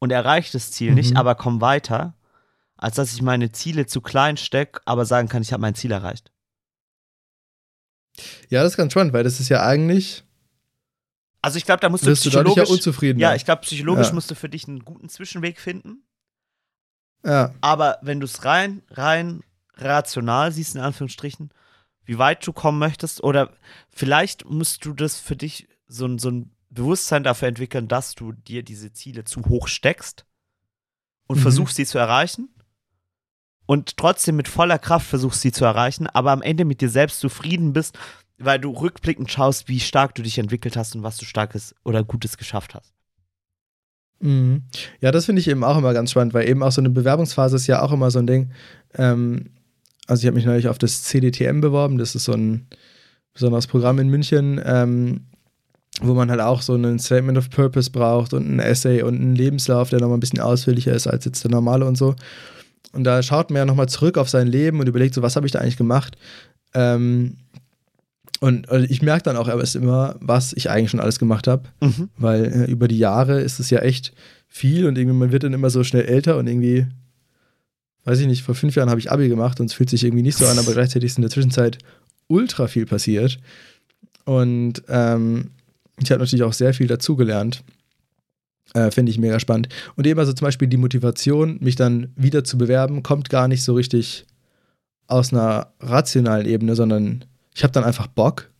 und 0.00 0.10
erreiche 0.12 0.52
das 0.52 0.70
Ziel 0.72 0.90
Mhm. 0.90 0.94
nicht, 0.96 1.16
aber 1.16 1.34
komm 1.34 1.60
weiter, 1.60 2.14
als 2.84 2.96
dass 2.96 3.14
ich 3.14 3.22
meine 3.22 3.50
Ziele 3.50 3.86
zu 3.86 4.02
klein 4.02 4.36
stecke, 4.36 4.82
aber 4.84 5.06
sagen 5.06 5.28
kann, 5.28 5.40
ich 5.40 5.52
habe 5.54 5.62
mein 5.62 5.74
Ziel 5.74 5.90
erreicht. 5.90 6.30
ja, 8.50 8.62
das 8.62 8.72
ist 8.72 8.76
ganz 8.76 8.92
spannend, 8.92 9.12
weil 9.14 9.24
das 9.24 9.40
ist 9.40 9.48
ja 9.48 9.64
eigentlich, 9.66 10.22
Also 11.42 11.56
ich 11.58 11.64
glaube, 11.64 11.80
da 11.80 11.88
musst 11.88 12.04
du 12.04 12.08
wirst 12.10 12.24
du 12.26 12.30
psychologisch, 12.30 12.56
ja 12.68 12.72
unzufrieden. 12.74 13.18
ja, 13.18 13.34
ich 13.34 13.44
glaube, 13.44 13.62
psychologisch 13.62 14.08
Ja. 14.08 14.14
musst 14.14 14.30
du 14.30 14.34
für 14.34 14.48
dich 14.48 14.68
einen 14.68 14.84
guten 14.84 15.08
Zwischenweg 15.08 15.58
finden. 15.60 16.04
ja, 17.24 17.54
Aber 17.62 17.98
wenn 18.02 18.20
du 18.20 18.26
es 18.26 18.44
rein, 18.44 18.82
rein 18.90 19.42
rational 19.76 20.52
siehst, 20.52 20.74
in 20.74 20.80
Anführungsstrichen, 20.82 21.50
wie 22.04 22.18
weit 22.18 22.46
du 22.46 22.52
kommen 22.52 22.78
möchtest, 22.78 23.24
oder 23.24 23.50
vielleicht 23.90 24.44
musst 24.44 24.84
du 24.84 24.92
das 24.92 25.18
für 25.18 25.36
dich 25.36 25.68
so, 25.88 26.04
ein- 26.06 26.18
so 26.18 26.30
ein 26.30 26.50
Bewusstsein 26.70 27.24
dafür 27.24 27.48
entwickeln, 27.48 27.88
dass 27.88 28.14
du 28.14 28.32
dir 28.32 28.62
diese 28.62 28.92
Ziele 28.92 29.24
zu 29.24 29.42
hoch 29.46 29.68
steckst 29.68 30.26
und 31.26 31.38
Mhm. 31.38 31.42
versuchst, 31.42 31.76
sie 31.76 31.86
zu 31.86 31.96
erreichen. 31.98 32.53
Und 33.66 33.96
trotzdem 33.96 34.36
mit 34.36 34.48
voller 34.48 34.78
Kraft 34.78 35.06
versuchst, 35.06 35.40
sie 35.40 35.52
zu 35.52 35.64
erreichen, 35.64 36.06
aber 36.06 36.32
am 36.32 36.42
Ende 36.42 36.64
mit 36.64 36.80
dir 36.80 36.90
selbst 36.90 37.20
zufrieden 37.20 37.72
bist, 37.72 37.98
weil 38.38 38.58
du 38.58 38.70
rückblickend 38.70 39.30
schaust, 39.30 39.68
wie 39.68 39.80
stark 39.80 40.14
du 40.14 40.22
dich 40.22 40.38
entwickelt 40.38 40.76
hast 40.76 40.94
und 40.94 41.02
was 41.02 41.16
du 41.16 41.24
Starkes 41.24 41.74
oder 41.84 42.04
Gutes 42.04 42.36
geschafft 42.36 42.74
hast. 42.74 42.92
Mhm. 44.20 44.62
Ja, 45.00 45.12
das 45.12 45.26
finde 45.26 45.40
ich 45.40 45.48
eben 45.48 45.64
auch 45.64 45.76
immer 45.76 45.92
ganz 45.92 46.10
spannend, 46.10 46.34
weil 46.34 46.48
eben 46.48 46.62
auch 46.62 46.72
so 46.72 46.80
eine 46.80 46.90
Bewerbungsphase 46.90 47.56
ist 47.56 47.66
ja 47.66 47.82
auch 47.82 47.92
immer 47.92 48.10
so 48.10 48.18
ein 48.18 48.26
Ding. 48.26 48.50
Ähm, 48.94 49.50
also 50.06 50.20
ich 50.20 50.26
habe 50.26 50.36
mich 50.36 50.46
neulich 50.46 50.68
auf 50.68 50.78
das 50.78 51.04
CDTM 51.04 51.60
beworben, 51.60 51.98
das 51.98 52.14
ist 52.14 52.24
so 52.24 52.32
ein 52.32 52.66
besonderes 53.32 53.66
Programm 53.66 53.98
in 53.98 54.08
München, 54.08 54.60
ähm, 54.64 55.26
wo 56.00 56.14
man 56.14 56.30
halt 56.30 56.40
auch 56.40 56.62
so 56.62 56.74
ein 56.74 56.98
Statement 56.98 57.38
of 57.38 57.50
Purpose 57.50 57.90
braucht 57.90 58.32
und 58.32 58.48
ein 58.48 58.58
Essay 58.58 59.02
und 59.02 59.14
einen 59.14 59.34
Lebenslauf, 59.34 59.90
der 59.90 60.00
nochmal 60.00 60.16
ein 60.16 60.20
bisschen 60.20 60.40
ausführlicher 60.40 60.92
ist 60.92 61.06
als 61.06 61.24
jetzt 61.24 61.44
der 61.44 61.50
normale 61.50 61.84
und 61.84 61.96
so. 61.96 62.16
Und 62.94 63.04
da 63.04 63.22
schaut 63.22 63.50
man 63.50 63.58
ja 63.58 63.64
nochmal 63.64 63.88
zurück 63.88 64.18
auf 64.18 64.28
sein 64.28 64.46
Leben 64.46 64.80
und 64.80 64.88
überlegt 64.88 65.14
so, 65.14 65.22
was 65.22 65.36
habe 65.36 65.46
ich 65.46 65.52
da 65.52 65.58
eigentlich 65.58 65.76
gemacht? 65.76 66.16
Ähm, 66.74 67.36
und 68.40 68.68
also 68.68 68.86
ich 68.88 69.02
merke 69.02 69.22
dann 69.22 69.36
auch 69.36 69.48
erst 69.48 69.76
immer, 69.76 70.16
was 70.20 70.52
ich 70.52 70.70
eigentlich 70.70 70.90
schon 70.90 71.00
alles 71.00 71.18
gemacht 71.18 71.46
habe. 71.46 71.64
Mhm. 71.80 72.10
Weil 72.16 72.44
äh, 72.44 72.70
über 72.70 72.88
die 72.88 72.98
Jahre 72.98 73.40
ist 73.40 73.58
es 73.58 73.70
ja 73.70 73.80
echt 73.80 74.12
viel 74.48 74.86
und 74.86 74.98
irgendwie 74.98 75.16
man 75.16 75.32
wird 75.32 75.44
dann 75.44 75.52
immer 75.52 75.70
so 75.70 75.82
schnell 75.82 76.04
älter 76.04 76.36
und 76.36 76.46
irgendwie, 76.46 76.86
weiß 78.04 78.20
ich 78.20 78.26
nicht, 78.26 78.42
vor 78.42 78.54
fünf 78.54 78.76
Jahren 78.76 78.90
habe 78.90 79.00
ich 79.00 79.10
Abi 79.10 79.28
gemacht 79.28 79.60
und 79.60 79.66
es 79.66 79.72
fühlt 79.72 79.90
sich 79.90 80.04
irgendwie 80.04 80.22
nicht 80.22 80.38
so 80.38 80.46
an, 80.46 80.58
aber 80.58 80.72
gleichzeitig 80.74 81.10
ist 81.10 81.18
in 81.18 81.22
der 81.22 81.30
Zwischenzeit 81.30 81.78
ultra 82.28 82.66
viel 82.66 82.86
passiert. 82.86 83.38
Und 84.24 84.82
ähm, 84.88 85.50
ich 86.02 86.10
habe 86.10 86.20
natürlich 86.20 86.42
auch 86.42 86.52
sehr 86.52 86.74
viel 86.74 86.86
dazugelernt. 86.86 87.62
Äh, 88.74 88.90
Finde 88.90 89.10
ich 89.10 89.18
mega 89.18 89.40
spannend. 89.40 89.68
Und 89.96 90.06
eben 90.06 90.18
also 90.18 90.32
zum 90.32 90.46
Beispiel 90.46 90.68
die 90.68 90.76
Motivation, 90.76 91.58
mich 91.60 91.76
dann 91.76 92.12
wieder 92.16 92.44
zu 92.44 92.58
bewerben, 92.58 93.02
kommt 93.02 93.30
gar 93.30 93.48
nicht 93.48 93.62
so 93.62 93.74
richtig 93.74 94.26
aus 95.06 95.32
einer 95.32 95.68
rationalen 95.80 96.46
Ebene, 96.46 96.74
sondern 96.74 97.24
ich 97.54 97.62
habe 97.62 97.72
dann 97.72 97.84
einfach 97.84 98.08
Bock 98.08 98.50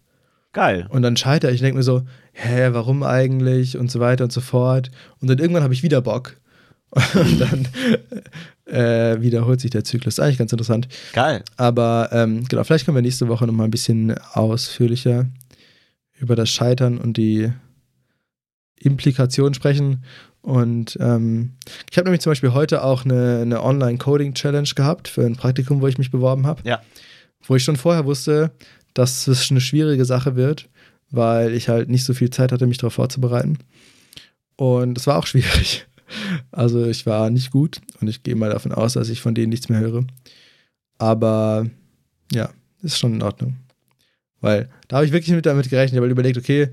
Geil. 0.52 0.86
und 0.90 1.02
dann 1.02 1.16
scheitere 1.16 1.50
ich, 1.50 1.60
denke 1.60 1.78
mir 1.78 1.82
so, 1.82 2.02
hä, 2.32 2.68
warum 2.70 3.02
eigentlich 3.02 3.76
und 3.76 3.90
so 3.90 3.98
weiter 3.98 4.24
und 4.24 4.32
so 4.32 4.40
fort. 4.40 4.90
Und 5.20 5.28
dann 5.28 5.38
irgendwann 5.38 5.64
habe 5.64 5.74
ich 5.74 5.82
wieder 5.82 6.00
Bock. 6.00 6.36
Und 7.14 7.40
dann 7.40 7.66
äh, 8.66 9.20
wiederholt 9.20 9.60
sich 9.60 9.72
der 9.72 9.82
Zyklus. 9.82 10.20
Eigentlich 10.20 10.38
ganz 10.38 10.52
interessant. 10.52 10.86
Geil. 11.12 11.42
Aber 11.56 12.10
ähm, 12.12 12.44
genau, 12.48 12.62
vielleicht 12.62 12.84
können 12.84 12.96
wir 12.96 13.02
nächste 13.02 13.26
Woche 13.26 13.48
nochmal 13.48 13.66
ein 13.66 13.72
bisschen 13.72 14.16
ausführlicher 14.32 15.26
über 16.20 16.36
das 16.36 16.50
Scheitern 16.50 16.98
und 16.98 17.16
die 17.16 17.50
Implikationen 18.80 19.54
sprechen. 19.54 20.04
Und 20.42 20.98
ähm, 21.00 21.52
ich 21.90 21.96
habe 21.96 22.06
nämlich 22.06 22.20
zum 22.20 22.32
Beispiel 22.32 22.52
heute 22.52 22.84
auch 22.84 23.04
eine, 23.04 23.40
eine 23.40 23.62
Online-Coding-Challenge 23.62 24.68
gehabt 24.74 25.08
für 25.08 25.24
ein 25.24 25.36
Praktikum, 25.36 25.80
wo 25.80 25.86
ich 25.86 25.98
mich 25.98 26.10
beworben 26.10 26.46
habe. 26.46 26.62
Ja. 26.68 26.82
Wo 27.42 27.56
ich 27.56 27.64
schon 27.64 27.76
vorher 27.76 28.04
wusste, 28.04 28.52
dass 28.92 29.26
es 29.26 29.50
eine 29.50 29.60
schwierige 29.60 30.04
Sache 30.04 30.36
wird, 30.36 30.68
weil 31.10 31.54
ich 31.54 31.68
halt 31.68 31.88
nicht 31.88 32.04
so 32.04 32.12
viel 32.14 32.30
Zeit 32.30 32.52
hatte, 32.52 32.66
mich 32.66 32.78
darauf 32.78 32.94
vorzubereiten. 32.94 33.58
Und 34.56 34.98
es 34.98 35.06
war 35.06 35.18
auch 35.18 35.26
schwierig. 35.26 35.86
Also 36.52 36.84
ich 36.84 37.06
war 37.06 37.30
nicht 37.30 37.50
gut 37.50 37.80
und 38.00 38.08
ich 38.08 38.22
gehe 38.22 38.36
mal 38.36 38.50
davon 38.50 38.72
aus, 38.72 38.92
dass 38.92 39.08
ich 39.08 39.20
von 39.20 39.34
denen 39.34 39.48
nichts 39.48 39.68
mehr 39.68 39.80
höre. 39.80 40.04
Aber 40.98 41.66
ja, 42.32 42.50
ist 42.82 42.98
schon 42.98 43.14
in 43.14 43.22
Ordnung. 43.22 43.56
Weil 44.40 44.68
da 44.88 44.96
habe 44.96 45.06
ich 45.06 45.12
wirklich 45.12 45.34
mit 45.34 45.46
damit 45.46 45.70
gerechnet. 45.70 45.94
Ich 45.94 45.96
habe 45.96 46.10
überlegt, 46.10 46.36
okay, 46.36 46.68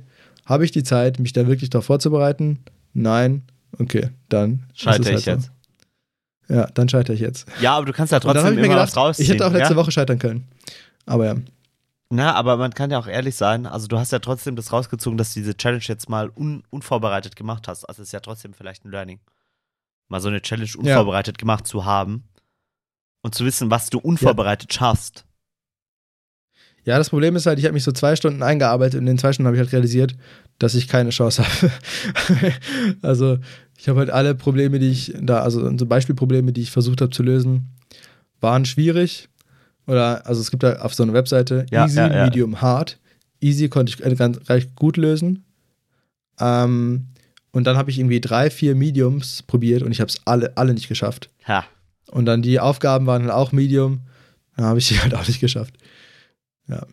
habe 0.46 0.66
ich 0.66 0.72
die 0.72 0.84
Zeit, 0.84 1.20
mich 1.20 1.34
da 1.34 1.48
wirklich 1.48 1.70
darauf 1.70 1.86
vorzubereiten? 1.86 2.60
Nein. 2.94 3.44
Okay, 3.80 4.10
dann. 4.30 4.66
Scheitere 4.74 5.06
halt 5.06 5.20
ich 5.20 5.26
so. 5.26 5.32
jetzt. 5.32 5.52
Ja, 6.50 6.66
dann 6.68 6.90
scheitere 6.90 7.14
ich 7.14 7.22
jetzt. 7.22 7.48
Ja, 7.62 7.78
aber 7.78 7.86
du 7.86 7.94
kannst 7.94 8.12
ja 8.12 8.20
trotzdem 8.20 8.44
habe 8.44 8.54
ich 8.54 8.60
mir 8.60 8.66
immer 8.66 8.76
gedacht, 8.76 8.90
was 8.90 8.98
rausziehen. 8.98 9.24
ich 9.24 9.32
hätte 9.32 9.48
auch 9.48 9.54
letzte 9.54 9.74
ja? 9.74 9.80
Woche 9.80 9.92
scheitern 9.92 10.20
können. 10.20 10.48
Aber 11.06 11.26
ja. 11.26 11.36
Na, 12.10 12.34
aber 12.36 12.58
man 12.58 12.74
kann 12.74 12.92
ja 12.92 13.00
auch 13.00 13.08
ehrlich 13.08 13.36
sein, 13.36 13.66
also 13.66 13.88
du 13.88 13.98
hast 13.98 14.12
ja 14.12 14.20
trotzdem 14.20 14.58
das 14.58 14.74
rausgezogen, 14.74 15.18
dass 15.18 15.34
du 15.34 15.40
diese 15.40 15.56
Challenge 15.56 15.84
jetzt 15.88 16.10
mal 16.10 16.30
un 16.36 16.64
unvorbereitet 16.70 17.38
gemacht 17.38 17.70
hast. 17.70 17.86
Also 17.86 18.02
es 18.02 18.10
ist 18.10 18.12
ja 18.12 18.20
trotzdem 18.20 18.54
vielleicht 18.54 18.84
ein 18.84 18.92
Learning. 18.92 19.22
Mal 20.10 20.20
so 20.20 20.28
eine 20.28 20.42
Challenge 20.42 20.70
unvorbereitet 20.78 21.38
gemacht 21.38 21.66
zu 21.66 21.86
haben 21.86 22.26
und 23.22 23.34
zu 23.34 23.46
wissen, 23.46 23.72
was 23.72 23.90
du 23.90 24.00
unvorbereitet 24.00 24.74
schaffst. 24.74 25.26
Ja, 26.84 26.98
das 26.98 27.10
Problem 27.10 27.36
ist 27.36 27.46
halt, 27.46 27.60
ich 27.60 27.66
habe 27.66 27.74
mich 27.74 27.84
so 27.84 27.92
zwei 27.92 28.16
Stunden 28.16 28.42
eingearbeitet 28.42 28.96
und 28.96 29.02
in 29.02 29.14
den 29.14 29.18
zwei 29.18 29.34
Stunden 29.34 29.48
habe 29.48 29.56
ich 29.56 29.62
halt 29.62 29.72
realisiert, 29.72 30.16
dass 30.58 30.74
ich 30.74 30.88
keine 30.88 31.12
Chance 31.12 31.44
habe. 31.44 31.72
also 33.02 33.38
ich 33.78 33.88
habe 33.88 34.00
halt 34.00 34.10
alle 34.10 34.36
Probleme, 34.36 34.80
die 34.80 34.90
ich 34.90 35.14
da, 35.20 35.42
also 35.42 35.76
so 35.78 35.86
Beispielprobleme, 35.86 36.54
die 36.54 36.62
ich 36.62 36.72
versucht 36.72 37.02
habe 37.02 37.12
zu 37.12 37.24
lösen, 37.24 37.70
waren 38.40 38.66
schwierig. 38.66 39.30
Oder, 39.88 40.26
also 40.28 40.42
es 40.42 40.52
gibt 40.52 40.64
da 40.64 40.78
auf 40.78 40.94
so 40.94 41.04
einer 41.04 41.14
Webseite 41.14 41.66
Ja, 41.72 41.86
Easy, 41.86 41.98
ja, 41.98 42.12
ja. 42.12 42.26
Medium, 42.26 42.62
Hard. 42.62 43.00
Easy 43.40 43.70
konnte 43.70 43.92
ich 43.92 44.04
äh, 44.06 44.16
ganz 44.16 44.40
recht 44.50 44.76
gut 44.76 44.98
lösen. 44.98 45.44
Ähm, 46.40 47.08
und 47.52 47.66
dann 47.66 47.78
habe 47.78 47.92
ich 47.92 48.00
irgendwie 48.00 48.22
drei, 48.22 48.50
vier 48.50 48.76
Mediums 48.76 49.44
probiert 49.44 49.84
und 49.84 49.92
ich 49.92 50.00
habe 50.00 50.10
es 50.10 50.22
alle, 50.26 50.56
alle 50.58 50.74
nicht 50.74 50.88
geschafft. 50.88 51.30
Ha. 51.48 51.66
Und 52.10 52.26
dann 52.26 52.42
die 52.42 52.60
Aufgaben 52.60 53.06
waren 53.06 53.24
halt 53.24 53.32
auch 53.32 53.52
Medium. 53.52 54.02
Dann 54.56 54.66
habe 54.66 54.80
ich 54.80 54.88
die 54.88 55.00
halt 55.02 55.14
auch 55.16 55.28
nicht 55.28 55.40
geschafft. 55.40 55.76
Ja. 56.72 56.86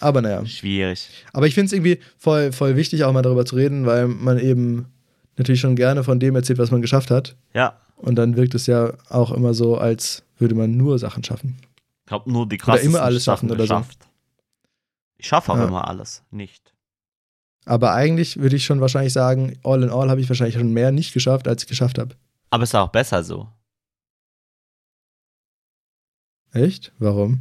Aber 0.00 0.20
naja. 0.22 0.44
Schwierig. 0.46 1.08
Aber 1.32 1.46
ich 1.46 1.54
finde 1.54 1.66
es 1.66 1.72
irgendwie 1.72 2.00
voll, 2.18 2.52
voll 2.52 2.76
wichtig, 2.76 3.04
auch 3.04 3.12
mal 3.12 3.22
darüber 3.22 3.46
zu 3.46 3.56
reden, 3.56 3.86
weil 3.86 4.08
man 4.08 4.38
eben 4.38 4.86
natürlich 5.36 5.60
schon 5.60 5.76
gerne 5.76 6.02
von 6.04 6.18
dem 6.20 6.34
erzählt, 6.36 6.58
was 6.58 6.70
man 6.70 6.82
geschafft 6.82 7.10
hat. 7.10 7.36
Ja. 7.54 7.78
Und 7.96 8.16
dann 8.16 8.36
wirkt 8.36 8.54
es 8.54 8.66
ja 8.66 8.92
auch 9.08 9.30
immer 9.30 9.54
so, 9.54 9.76
als 9.78 10.22
würde 10.38 10.54
man 10.54 10.76
nur 10.76 10.98
Sachen 10.98 11.24
schaffen. 11.24 11.56
Ich 12.06 12.12
habe 12.12 12.30
nur 12.30 12.46
die 12.48 12.58
krassesten 12.58 12.90
immer 12.90 13.02
alles 13.02 13.24
schaffen 13.24 13.50
oder 13.50 13.66
so. 13.66 13.74
geschafft. 13.74 13.98
Ich 15.18 15.26
schaffe 15.28 15.52
auch 15.52 15.56
Ja. 15.56 15.66
immer 15.66 15.88
alles. 15.88 16.22
Nicht. 16.30 16.72
Aber 17.64 17.94
eigentlich 17.94 18.36
würde 18.38 18.54
ich 18.56 18.64
schon 18.64 18.80
wahrscheinlich 18.80 19.12
sagen, 19.12 19.58
all 19.64 19.82
in 19.82 19.90
all 19.90 20.08
habe 20.10 20.20
ich 20.20 20.28
wahrscheinlich 20.28 20.54
schon 20.56 20.72
mehr 20.72 20.92
nicht 20.92 21.12
geschafft, 21.14 21.48
als 21.48 21.62
ich 21.62 21.68
geschafft 21.68 21.98
habe. 21.98 22.14
Aber 22.50 22.62
es 22.62 22.70
ist 22.70 22.74
auch 22.74 22.88
besser 22.90 23.24
so. 23.24 23.48
Echt? 26.52 26.92
Warum? 26.98 27.40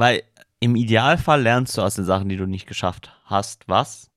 Weil 0.00 0.22
im 0.60 0.76
Idealfall 0.76 1.42
lernst 1.42 1.76
du 1.76 1.82
aus 1.82 1.96
den 1.96 2.06
Sachen, 2.06 2.30
die 2.30 2.38
du 2.38 2.46
nicht 2.46 2.66
geschafft 2.66 3.12
hast, 3.24 3.68
was? 3.68 4.10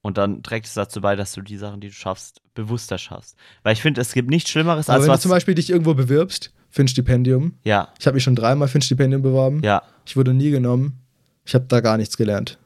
Und 0.00 0.16
dann 0.16 0.42
trägt 0.42 0.64
es 0.64 0.72
dazu 0.72 1.02
bei, 1.02 1.16
dass 1.16 1.32
du 1.34 1.42
die 1.42 1.58
Sachen, 1.58 1.82
die 1.82 1.88
du 1.88 1.92
schaffst, 1.92 2.40
bewusster 2.54 2.96
schaffst. 2.96 3.36
Weil 3.62 3.74
ich 3.74 3.82
finde, 3.82 4.00
es 4.00 4.14
gibt 4.14 4.30
nichts 4.30 4.48
Schlimmeres 4.48 4.88
Aber 4.88 4.96
als 4.96 5.04
wenn 5.04 5.12
was. 5.12 5.20
du 5.20 5.22
zum 5.24 5.32
Beispiel 5.32 5.54
dich 5.54 5.68
irgendwo 5.68 5.92
bewirbst 5.92 6.54
für 6.70 6.82
ein 6.82 6.88
Stipendium, 6.88 7.58
ja, 7.62 7.92
ich 7.98 8.06
habe 8.06 8.14
mich 8.14 8.24
schon 8.24 8.36
dreimal 8.36 8.68
für 8.68 8.78
ein 8.78 8.82
Stipendium 8.82 9.20
beworben, 9.20 9.60
ja. 9.62 9.82
ich 10.06 10.16
wurde 10.16 10.32
nie 10.32 10.50
genommen, 10.50 11.02
ich 11.44 11.54
habe 11.54 11.66
da 11.68 11.80
gar 11.80 11.98
nichts 11.98 12.16
gelernt. 12.16 12.58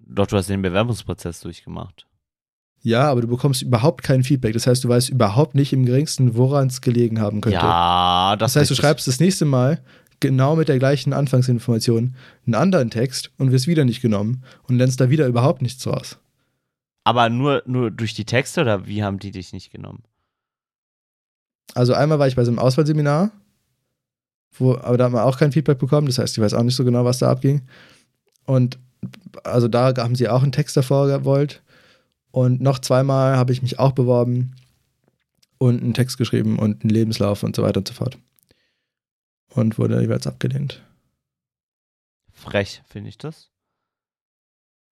Doch, 0.00 0.28
du 0.28 0.38
hast 0.38 0.48
den 0.48 0.62
Bewerbungsprozess 0.62 1.40
durchgemacht. 1.40 2.06
Ja, 2.80 3.10
aber 3.10 3.20
du 3.20 3.28
bekommst 3.28 3.60
überhaupt 3.60 4.02
kein 4.02 4.22
Feedback. 4.24 4.54
Das 4.54 4.66
heißt, 4.66 4.82
du 4.82 4.88
weißt 4.88 5.10
überhaupt 5.10 5.54
nicht 5.54 5.74
im 5.74 5.84
geringsten, 5.84 6.36
woran 6.36 6.68
es 6.68 6.80
gelegen 6.80 7.20
haben 7.20 7.42
könnte. 7.42 7.58
Ja, 7.58 8.34
das, 8.38 8.54
das 8.54 8.62
heißt, 8.62 8.70
du 8.70 8.74
schreibst 8.76 9.06
das 9.06 9.20
nächste 9.20 9.44
Mal 9.44 9.82
genau 10.20 10.56
mit 10.56 10.68
der 10.68 10.78
gleichen 10.78 11.12
Anfangsinformation 11.12 12.14
einen 12.46 12.54
anderen 12.54 12.90
Text 12.90 13.30
und 13.38 13.52
wirst 13.52 13.66
wieder 13.66 13.84
nicht 13.84 14.00
genommen 14.00 14.42
und 14.64 14.76
lernst 14.76 15.00
da 15.00 15.10
wieder 15.10 15.26
überhaupt 15.26 15.62
nichts 15.62 15.86
raus. 15.86 16.18
Aber 17.04 17.30
nur, 17.30 17.62
nur 17.66 17.90
durch 17.90 18.14
die 18.14 18.24
Texte 18.24 18.60
oder 18.60 18.86
wie 18.86 19.02
haben 19.02 19.18
die 19.18 19.30
dich 19.30 19.52
nicht 19.52 19.70
genommen? 19.70 20.02
Also 21.74 21.94
einmal 21.94 22.18
war 22.18 22.26
ich 22.26 22.36
bei 22.36 22.44
so 22.44 22.50
einem 22.50 22.58
Auswahlseminar, 22.58 23.30
wo, 24.58 24.74
aber 24.74 24.96
da 24.96 25.04
haben 25.04 25.14
wir 25.14 25.24
auch 25.24 25.38
kein 25.38 25.52
Feedback 25.52 25.78
bekommen. 25.78 26.06
Das 26.06 26.18
heißt, 26.18 26.36
ich 26.36 26.42
weiß 26.42 26.54
auch 26.54 26.62
nicht 26.62 26.76
so 26.76 26.84
genau, 26.84 27.04
was 27.04 27.18
da 27.18 27.30
abging. 27.30 27.62
Und 28.44 28.78
also 29.44 29.68
da 29.68 29.94
haben 29.96 30.16
sie 30.16 30.28
auch 30.28 30.42
einen 30.42 30.52
Text 30.52 30.76
davor 30.76 31.06
gewollt. 31.06 31.62
Und 32.30 32.60
noch 32.60 32.78
zweimal 32.78 33.36
habe 33.36 33.52
ich 33.52 33.62
mich 33.62 33.78
auch 33.78 33.92
beworben 33.92 34.54
und 35.58 35.82
einen 35.82 35.94
Text 35.94 36.18
geschrieben 36.18 36.58
und 36.58 36.82
einen 36.82 36.90
Lebenslauf 36.90 37.42
und 37.42 37.56
so 37.56 37.62
weiter 37.62 37.78
und 37.78 37.88
so 37.88 37.94
fort. 37.94 38.18
Und 39.54 39.78
wurde 39.78 40.00
jeweils 40.00 40.26
abgelehnt. 40.26 40.82
Frech, 42.32 42.82
finde 42.86 43.08
ich 43.08 43.18
das. 43.18 43.50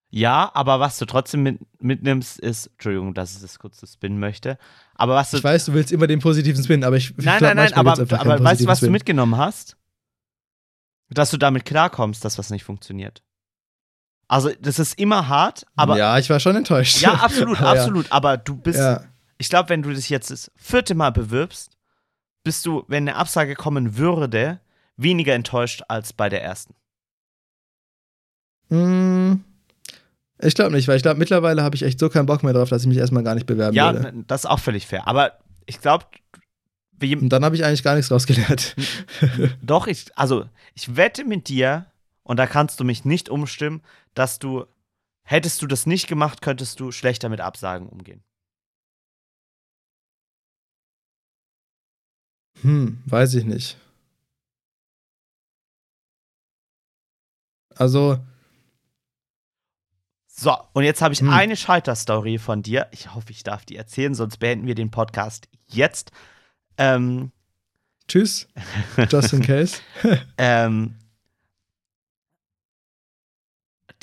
Ja, 0.09 0.51
aber 0.55 0.81
was 0.81 0.99
du 0.99 1.05
trotzdem 1.05 1.43
mit, 1.43 1.59
mitnimmst, 1.83 2.39
ist, 2.39 2.69
Entschuldigung, 2.69 3.13
dass 3.13 3.35
ich 3.35 3.43
das 3.43 3.59
kurz 3.59 3.79
so 3.81 3.87
spinnen 3.87 4.19
möchte, 4.19 4.57
aber 4.95 5.15
was 5.15 5.31
du, 5.33 5.39
Ich 5.39 5.45
weiß, 5.45 5.67
du 5.67 5.75
willst 5.75 5.93
immer 5.93 6.07
den 6.07 6.21
positiven 6.21 6.63
Spin, 6.63 6.85
aber 6.85 6.97
ich, 6.97 7.11
nein, 7.17 7.39
glaub, 7.39 7.55
nein, 7.55 7.57
nein, 7.57 7.73
aber, 7.75 7.93
aber 7.93 8.43
weißt 8.43 8.63
du, 8.63 8.67
was 8.67 8.81
du 8.81 8.91
mitgenommen 8.91 9.37
hast? 9.37 9.77
Dass 11.09 11.31
du 11.31 11.37
damit 11.37 11.65
klarkommst, 11.65 12.25
dass 12.25 12.39
was 12.39 12.51
nicht 12.51 12.65
funktioniert. 12.65 13.23
Also, 14.29 14.51
das 14.61 14.79
ist 14.79 14.99
immer 14.99 15.29
hart, 15.29 15.67
aber 15.77 15.97
ja, 15.99 16.15
ja, 16.15 16.19
ich 16.19 16.31
war 16.31 16.41
schon 16.41 16.57
enttäuscht. 16.57 17.05
absolut, 17.07 17.59
Aber 17.61 17.75
ja. 17.75 17.81
absolut, 17.81 18.11
aber 18.13 18.37
du 18.37 18.57
bist, 18.57 18.79
Ja. 18.79 19.05
ich 19.39 19.49
glaube, 19.49 19.69
wenn 19.69 19.83
du 19.83 19.93
dich 19.93 20.09
jetzt 20.09 20.31
das 20.31 20.51
vierte 20.57 20.95
Mal 20.95 21.11
bewirbst, 21.11 21.76
bist 22.47 22.65
du, 22.65 22.85
wenn 22.89 23.09
eine 23.09 23.17
Absage 23.17 23.55
kommen 23.55 23.97
würde, 23.99 24.61
weniger 24.97 25.35
enttäuscht 25.35 25.83
als 25.89 26.13
bei 26.13 26.29
der 26.29 26.43
ersten. 26.43 26.75
Mm, 28.69 29.41
Ich 30.39 30.55
glaube 30.55 30.73
nicht, 30.75 30.87
weil 30.89 30.97
ich 30.97 31.03
glaube, 31.03 31.19
mittlerweile 31.19 31.63
habe 31.63 31.77
ich 31.77 31.83
echt 31.83 31.99
so 31.99 32.09
keinen 32.09 32.27
Bock 32.27 32.43
mehr 32.43 32.53
drauf, 32.53 32.69
dass 32.69 32.83
ich 32.83 32.89
mich 32.89 32.99
erstmal 32.99 33.23
gar 33.23 33.35
nicht 33.35 33.47
bewerben 33.47 33.75
Ja, 33.77 33.93
würde. 33.95 34.09
n- 34.09 34.25
das 34.27 34.43
ist 34.45 34.51
auch 34.51 34.59
völlig 34.61 34.87
fair. 34.87 35.07
Aber 35.07 35.39
ich 35.67 35.81
glaube, 35.81 36.07
Und 37.03 37.29
dann 37.29 37.45
habe 37.45 37.55
ich 37.57 37.65
eigentlich 37.65 37.83
gar 37.83 37.95
nichts 37.95 38.11
rausgelernt. 38.11 38.75
doch, 39.63 39.87
ich, 39.87 40.07
also 40.17 40.49
ich 40.75 40.97
wette 40.97 41.25
mit 41.25 41.49
dir, 41.49 41.87
und 42.23 42.39
da 42.39 42.47
kannst 42.47 42.81
du 42.81 42.85
mich 42.85 43.05
nicht 43.05 43.29
umstimmen, 43.29 43.83
dass 44.15 44.39
du, 44.39 44.65
hättest 45.23 45.63
du 45.63 45.67
das 45.67 45.87
nicht 45.87 46.09
gemacht, 46.09 46.43
könntest 46.43 46.81
du 46.81 46.91
schlechter 46.93 47.29
mit 47.29 47.41
Absagen 47.41 47.89
umgehen. 47.89 48.23
Hm, 52.63 53.03
weiß 53.07 53.35
ich 53.35 53.45
nicht. 53.45 53.77
Also, 57.77 58.19
So, 60.39 60.55
und 60.75 60.85
jetzt 60.85 61.01
habe 61.01 61.15
ich 61.15 61.21
Hm. 61.21 61.31
eine 61.31 61.57
Scheiterstory 61.57 62.37
von 62.39 62.63
dir. 62.63 62.89
Ich 62.93 63.15
hoffe, 63.15 63.31
ich 63.31 63.43
darf 63.43 63.65
die 63.65 63.77
erzählen, 63.77 64.15
sonst 64.15 64.37
beenden 64.37 64.67
wir 64.67 64.75
den 64.75 64.91
Podcast 64.91 65.49
jetzt. 65.67 66.11
Ähm, 66.77 67.33
tschüss. 68.07 68.47
Just 69.11 69.33
in 69.33 69.41
case. 69.47 69.81
ähm, 70.37 70.97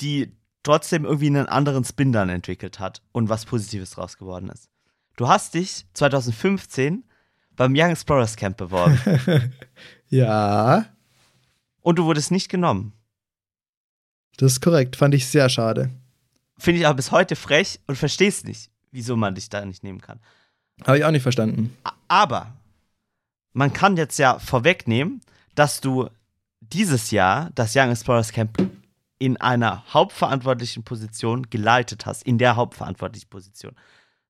die 0.00 0.36
trotzdem 0.64 1.04
irgendwie 1.04 1.28
einen 1.28 1.46
anderen 1.46 1.84
Spin 1.84 2.10
dann 2.10 2.28
entwickelt 2.28 2.80
hat 2.80 3.00
und 3.12 3.28
was 3.28 3.44
Positives 3.44 3.90
draus 3.90 4.16
geworden 4.18 4.48
ist. 4.48 4.68
Du 5.16 5.28
hast 5.28 5.54
dich 5.54 5.86
2015 5.94 7.04
beim 7.56 7.74
Young 7.76 7.90
Explorers 7.90 8.36
Camp 8.36 8.56
beworben 8.56 8.98
ja, 10.08 10.86
und 11.80 11.98
du 11.98 12.04
wurdest 12.04 12.30
nicht 12.30 12.48
genommen. 12.48 12.92
das 14.36 14.52
ist 14.52 14.60
korrekt. 14.60 14.96
Fand 14.96 15.14
ich 15.14 15.26
sehr 15.26 15.48
schade. 15.48 15.90
Finde 16.58 16.80
ich 16.80 16.86
aber 16.86 16.96
bis 16.96 17.10
heute 17.10 17.36
frech 17.36 17.80
und 17.86 17.96
versteh's 17.96 18.44
nicht, 18.44 18.70
wieso 18.90 19.16
man 19.16 19.34
dich 19.34 19.48
da 19.48 19.64
nicht 19.64 19.82
nehmen 19.82 20.00
kann. 20.00 20.20
Habe 20.84 20.98
ich 20.98 21.04
auch 21.04 21.10
nicht 21.10 21.22
verstanden. 21.22 21.76
Aber 22.08 22.52
man 23.52 23.72
kann 23.72 23.96
jetzt 23.96 24.18
ja 24.18 24.38
vorwegnehmen, 24.38 25.20
dass 25.54 25.80
du 25.80 26.08
dieses 26.60 27.10
Jahr 27.10 27.50
das 27.54 27.76
Young 27.76 27.90
Explorers 27.90 28.32
Camp 28.32 28.58
in 29.18 29.36
einer 29.36 29.84
hauptverantwortlichen 29.92 30.82
Position 30.82 31.48
geleitet 31.50 32.06
hast, 32.06 32.22
in 32.24 32.38
der 32.38 32.56
hauptverantwortlichen 32.56 33.28
Position, 33.30 33.74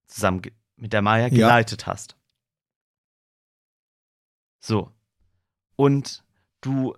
zusammen 0.07 0.43
mit 0.77 0.93
der 0.93 1.03
Maya 1.03 1.29
geleitet 1.29 1.87
hast. 1.87 2.17
So. 4.65 4.91
Und 5.77 6.25
du 6.63 6.97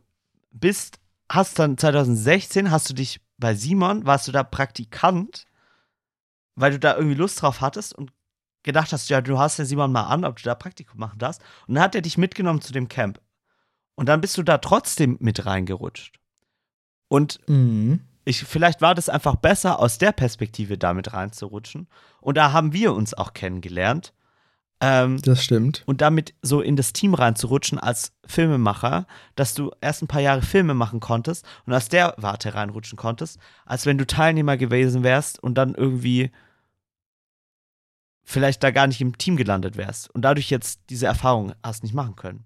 bist, 0.53 1.01
hast 1.29 1.59
dann 1.59 1.77
2016, 1.77 2.71
hast 2.71 2.89
du 2.89 2.95
dich 2.95 3.21
bei 3.39 3.55
Simon, 3.57 4.07
warst 4.07 4.29
du 4.29 4.33
da 4.33 4.45
Praktikant, 4.45 5.47
weil 6.55 6.71
du 6.71 6.79
da 6.79 6.95
irgendwie 6.95 7.17
Lust 7.17 7.43
drauf 7.43 7.61
hattest 7.61 7.93
und 7.95 8.13
gedacht 8.63 8.93
hast, 8.93 9.09
ja, 9.09 9.21
du 9.21 9.39
hast 9.39 9.59
ja 9.59 9.65
Simon 9.65 9.91
mal 9.91 10.05
an, 10.05 10.25
ob 10.25 10.37
du 10.37 10.45
da 10.45 10.55
Praktikum 10.55 11.01
machen 11.01 11.19
darfst. 11.19 11.43
Und 11.67 11.75
dann 11.75 11.83
hat 11.83 11.95
er 11.97 12.03
dich 12.03 12.17
mitgenommen 12.19 12.61
zu 12.61 12.73
dem 12.73 12.87
Camp. 12.89 13.21
Und 13.97 14.09
dann 14.09 14.21
bist 14.21 14.39
du 14.39 14.43
da 14.45 14.59
trotzdem 14.59 15.17
mit 15.21 15.45
reingerutscht. 15.45 16.21
Und 17.09 17.41
Mhm. 17.49 18.01
ich, 18.25 18.45
vielleicht 18.45 18.81
war 18.81 18.95
das 18.95 19.09
einfach 19.09 19.37
besser, 19.37 19.81
aus 19.81 19.99
der 19.99 20.13
Perspektive 20.13 20.79
damit 20.79 21.13
reinzurutschen. 21.13 21.89
Und 22.21 22.37
da 22.37 22.53
haben 22.53 22.73
wir 22.73 22.95
uns 22.95 23.13
auch 23.15 23.33
kennengelernt. 23.33 24.13
Ähm, 24.81 25.21
Das 25.23 25.43
stimmt. 25.43 25.83
und 25.87 26.01
damit 26.03 26.35
so 26.43 26.61
in 26.61 26.77
das 26.77 26.93
Team 26.93 27.15
reinzurutschen 27.15 27.79
als 27.79 28.13
Filmemacher, 28.27 29.07
dass 29.35 29.55
du 29.55 29.71
erst 29.81 30.03
ein 30.03 30.09
paar 30.09 30.21
Jahre 30.21 30.43
Filme 30.43 30.75
machen 30.75 31.01
konntest 31.01 31.47
und 31.65 31.73
aus 31.73 31.89
der 31.89 32.15
Warte 32.19 32.55
reinrutschen 32.55 32.99
konntest, 32.99 33.39
als 33.65 33.87
wenn 33.87 33.97
du 33.97 34.07
Teilnehmer 34.07 34.57
gewesen 34.59 35.03
wärst 35.03 35.43
und 35.43 35.55
dann 35.55 35.75
irgendwie 35.75 36.31
vielleicht 38.25 38.63
da 38.63 38.71
gar 38.71 38.87
nicht 38.87 39.01
im 39.01 39.17
Team 39.17 39.37
gelandet 39.37 39.77
wärst 39.77 40.11
und 40.15 40.23
dadurch 40.23 40.51
jetzt 40.51 40.81
diese 40.91 41.07
Erfahrung 41.07 41.55
hast 41.63 41.83
nicht 41.83 41.95
machen 41.95 42.17
können. 42.17 42.45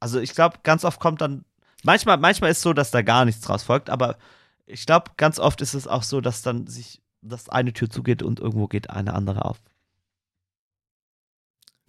Also 0.00 0.20
ich 0.20 0.32
glaube, 0.34 0.58
ganz 0.62 0.84
oft 0.84 1.00
kommt 1.00 1.20
dann, 1.20 1.44
manchmal, 1.82 2.16
manchmal 2.18 2.50
ist 2.50 2.58
es 2.58 2.62
so, 2.62 2.72
dass 2.72 2.92
da 2.92 3.02
gar 3.02 3.24
nichts 3.24 3.42
draus 3.42 3.62
folgt, 3.64 3.90
aber 3.90 4.16
ich 4.64 4.86
glaube, 4.86 5.10
ganz 5.16 5.38
oft 5.38 5.60
ist 5.60 5.74
es 5.74 5.86
auch 5.86 6.02
so, 6.02 6.20
dass 6.20 6.42
dann 6.42 6.66
sich, 6.66 7.02
dass 7.20 7.48
eine 7.48 7.72
Tür 7.72 7.90
zugeht 7.90 8.22
und 8.22 8.40
irgendwo 8.40 8.68
geht 8.68 8.88
eine 8.90 9.14
andere 9.14 9.44
auf. 9.44 9.60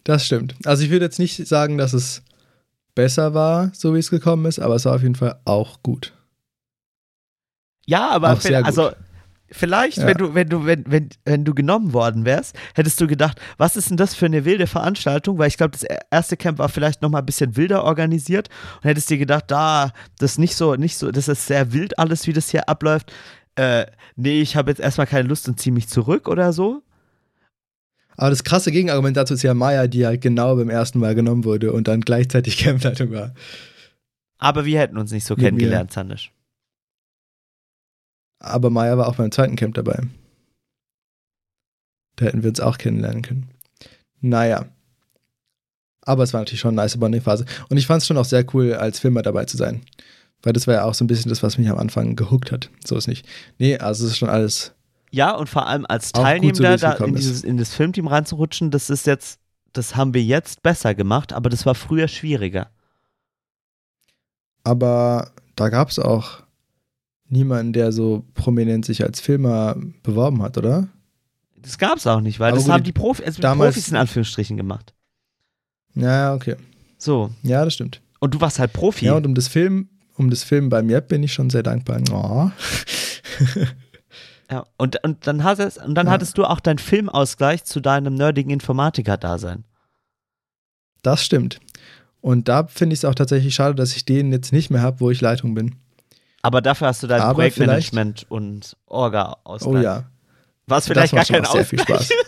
Das 0.08 0.24
stimmt. 0.24 0.54
Also 0.64 0.82
ich 0.84 0.88
würde 0.90 1.04
jetzt 1.04 1.18
nicht 1.18 1.46
sagen, 1.46 1.76
dass 1.76 1.92
es 1.92 2.22
besser 2.94 3.34
war, 3.34 3.70
so 3.74 3.94
wie 3.94 3.98
es 3.98 4.08
gekommen 4.08 4.46
ist, 4.46 4.58
aber 4.58 4.74
es 4.76 4.86
war 4.86 4.94
auf 4.94 5.02
jeden 5.02 5.16
Fall 5.16 5.38
auch 5.44 5.82
gut. 5.82 6.14
Ja, 7.84 8.08
aber 8.08 8.32
Auch 8.32 8.40
sehr 8.40 8.60
gut. 8.60 8.66
also 8.68 8.90
vielleicht, 9.50 9.98
Ja. 9.98 10.06
wenn 10.06 10.16
du, 10.16 10.34
wenn 10.34 10.48
du, 10.48 10.64
wenn, 10.64 10.84
wenn, 10.90 11.10
wenn 11.26 11.44
du 11.44 11.54
genommen 11.54 11.92
worden 11.92 12.24
wärst, 12.24 12.56
hättest 12.74 12.98
du 13.02 13.06
gedacht, 13.06 13.38
was 13.58 13.76
ist 13.76 13.90
denn 13.90 13.98
das 13.98 14.14
für 14.14 14.24
eine 14.24 14.46
wilde 14.46 14.66
Veranstaltung? 14.66 15.36
Weil 15.36 15.48
ich 15.48 15.58
glaube, 15.58 15.72
das 15.78 15.84
erste 16.10 16.38
Camp 16.38 16.58
war 16.58 16.70
vielleicht 16.70 17.02
noch 17.02 17.10
mal 17.10 17.18
ein 17.18 17.26
bisschen 17.26 17.56
wilder 17.58 17.84
organisiert 17.84 18.48
und 18.76 18.84
hättest 18.88 19.10
dir 19.10 19.18
gedacht, 19.18 19.44
da, 19.48 19.92
das 20.18 20.32
ist 20.32 20.38
nicht 20.38 20.56
so, 20.56 20.74
nicht 20.74 20.96
so, 20.96 21.10
das 21.10 21.28
ist 21.28 21.46
sehr 21.46 21.74
wild 21.74 21.98
alles, 21.98 22.26
wie 22.26 22.32
das 22.32 22.48
hier 22.48 22.66
abläuft. 22.66 23.12
Äh, 23.56 23.84
nee, 24.16 24.40
ich 24.40 24.56
habe 24.56 24.70
jetzt 24.70 24.80
erstmal 24.80 25.06
keine 25.06 25.28
Lust 25.28 25.46
und 25.48 25.60
ziehe 25.60 25.74
mich 25.74 25.86
zurück 25.88 26.28
oder 26.28 26.54
so. 26.54 26.82
Aber 28.18 28.30
das 28.30 28.42
krasse 28.42 28.72
Gegenargument 28.72 29.16
dazu 29.16 29.34
ist 29.34 29.44
ja 29.44 29.54
Maya, 29.54 29.86
die 29.86 30.00
ja 30.00 30.16
genau 30.16 30.56
beim 30.56 30.70
ersten 30.70 30.98
Mal 30.98 31.14
genommen 31.14 31.44
wurde 31.44 31.72
und 31.72 31.86
dann 31.86 32.00
gleichzeitig 32.00 32.58
Campleitung 32.58 33.12
war. 33.12 33.32
Aber 34.38 34.64
wir 34.64 34.80
hätten 34.80 34.98
uns 34.98 35.12
nicht 35.12 35.24
so 35.24 35.34
Mit 35.34 35.44
kennengelernt, 35.44 35.92
Sandisch. 35.92 36.32
Aber 38.40 38.70
Maya 38.70 38.98
war 38.98 39.06
auch 39.06 39.14
beim 39.14 39.30
zweiten 39.30 39.54
Camp 39.54 39.74
dabei. 39.74 40.00
Da 42.16 42.24
hätten 42.26 42.42
wir 42.42 42.50
uns 42.50 42.60
auch 42.60 42.76
kennenlernen 42.76 43.22
können. 43.22 43.50
Naja. 44.20 44.66
Aber 46.02 46.24
es 46.24 46.32
war 46.32 46.40
natürlich 46.40 46.60
schon 46.60 46.70
eine 46.70 46.82
nice 46.82 46.98
Bonding-Phase. 46.98 47.44
Und 47.68 47.76
ich 47.76 47.86
fand 47.86 48.02
es 48.02 48.08
schon 48.08 48.18
auch 48.18 48.24
sehr 48.24 48.44
cool, 48.52 48.74
als 48.74 48.98
Filmer 48.98 49.22
dabei 49.22 49.44
zu 49.44 49.56
sein. 49.56 49.82
Weil 50.42 50.52
das 50.52 50.66
war 50.66 50.74
ja 50.74 50.84
auch 50.84 50.94
so 50.94 51.04
ein 51.04 51.08
bisschen 51.08 51.28
das, 51.28 51.44
was 51.44 51.56
mich 51.56 51.68
am 51.68 51.78
Anfang 51.78 52.16
gehuckt 52.16 52.50
hat. 52.50 52.68
So 52.84 52.96
ist 52.96 53.06
nicht. 53.06 53.26
Nee, 53.58 53.78
also 53.78 54.04
es 54.04 54.12
ist 54.12 54.18
schon 54.18 54.28
alles. 54.28 54.74
Ja, 55.10 55.34
und 55.34 55.48
vor 55.48 55.66
allem 55.66 55.86
als 55.86 56.06
es 56.06 56.12
da 56.12 56.30
in, 56.32 56.42
dieses, 57.14 57.42
in 57.42 57.56
das 57.56 57.74
Filmteam 57.74 58.06
reinzurutschen, 58.08 58.70
das 58.70 58.90
ist 58.90 59.06
jetzt, 59.06 59.40
das 59.72 59.96
haben 59.96 60.14
wir 60.14 60.22
jetzt 60.22 60.62
besser 60.62 60.94
gemacht, 60.94 61.32
aber 61.32 61.48
das 61.50 61.64
war 61.66 61.74
früher 61.74 62.08
schwieriger. 62.08 62.70
Aber 64.64 65.30
da 65.56 65.68
gab 65.70 65.90
es 65.90 65.98
auch 65.98 66.42
niemanden, 67.28 67.72
der 67.72 67.92
so 67.92 68.24
prominent 68.34 68.84
sich 68.84 69.02
als 69.02 69.20
Filmer 69.20 69.76
beworben 70.02 70.42
hat, 70.42 70.58
oder? 70.58 70.88
Das 71.56 71.78
gab's 71.78 72.06
auch 72.06 72.20
nicht, 72.20 72.38
weil 72.40 72.48
Aber 72.48 72.56
das 72.56 72.64
gut, 72.64 72.72
haben 72.74 72.84
die, 72.84 72.92
Profi, 72.92 73.24
also 73.24 73.36
die 73.36 73.42
damals- 73.42 73.74
Profis 73.74 73.88
in 73.90 73.96
Anführungsstrichen 73.96 74.56
gemacht. 74.56 74.94
Ja, 75.94 76.34
okay. 76.34 76.56
So. 76.98 77.30
Ja, 77.42 77.64
das 77.64 77.74
stimmt. 77.74 78.00
Und 78.20 78.34
du 78.34 78.40
warst 78.40 78.58
halt 78.58 78.72
Profi. 78.72 79.06
Ja, 79.06 79.14
und 79.14 79.26
um 79.26 79.34
das 79.34 79.48
Film, 79.48 79.88
um 80.16 80.30
das 80.30 80.42
Film 80.42 80.68
bei 80.68 80.82
mir 80.82 81.00
bin 81.00 81.22
ich 81.22 81.32
schon 81.32 81.50
sehr 81.50 81.62
dankbar. 81.62 82.00
Oh. 82.12 82.50
Ja, 84.50 84.64
und, 84.78 85.02
und 85.04 85.26
dann, 85.26 85.44
hattest, 85.44 85.78
und 85.78 85.94
dann 85.94 86.06
Ja. 86.06 86.12
hattest 86.12 86.38
du 86.38 86.44
auch 86.44 86.60
deinen 86.60 86.78
Filmausgleich 86.78 87.64
zu 87.64 87.80
deinem 87.80 88.14
nerdigen 88.14 88.50
Informatiker-Dasein. 88.50 89.64
Das 91.02 91.22
stimmt. 91.24 91.60
Und 92.20 92.48
da 92.48 92.66
finde 92.66 92.94
ich 92.94 93.00
es 93.00 93.04
auch 93.04 93.14
tatsächlich 93.14 93.54
schade, 93.54 93.74
dass 93.74 93.94
ich 93.94 94.04
den 94.04 94.32
jetzt 94.32 94.52
nicht 94.52 94.70
mehr 94.70 94.82
habe, 94.82 95.00
wo 95.00 95.10
ich 95.10 95.20
Leitung 95.20 95.54
bin. 95.54 95.76
Aber 96.42 96.60
dafür 96.62 96.88
hast 96.88 97.02
du 97.02 97.06
dein 97.06 97.20
Aber 97.20 97.34
Projektmanagement 97.34 98.26
und 98.28 98.76
Orga-Ausgleich. 98.86 99.74
Oh 99.74 99.78
ja. 99.84 100.04
Was 100.66 100.84
Das 100.84 100.92
vielleicht 100.92 101.12
gar 101.12 101.20
macht 101.20 101.28
schon 101.28 101.42
kein 101.42 101.52
sehr 101.52 101.64
viel 101.64 101.78
Spaß. 101.80 102.08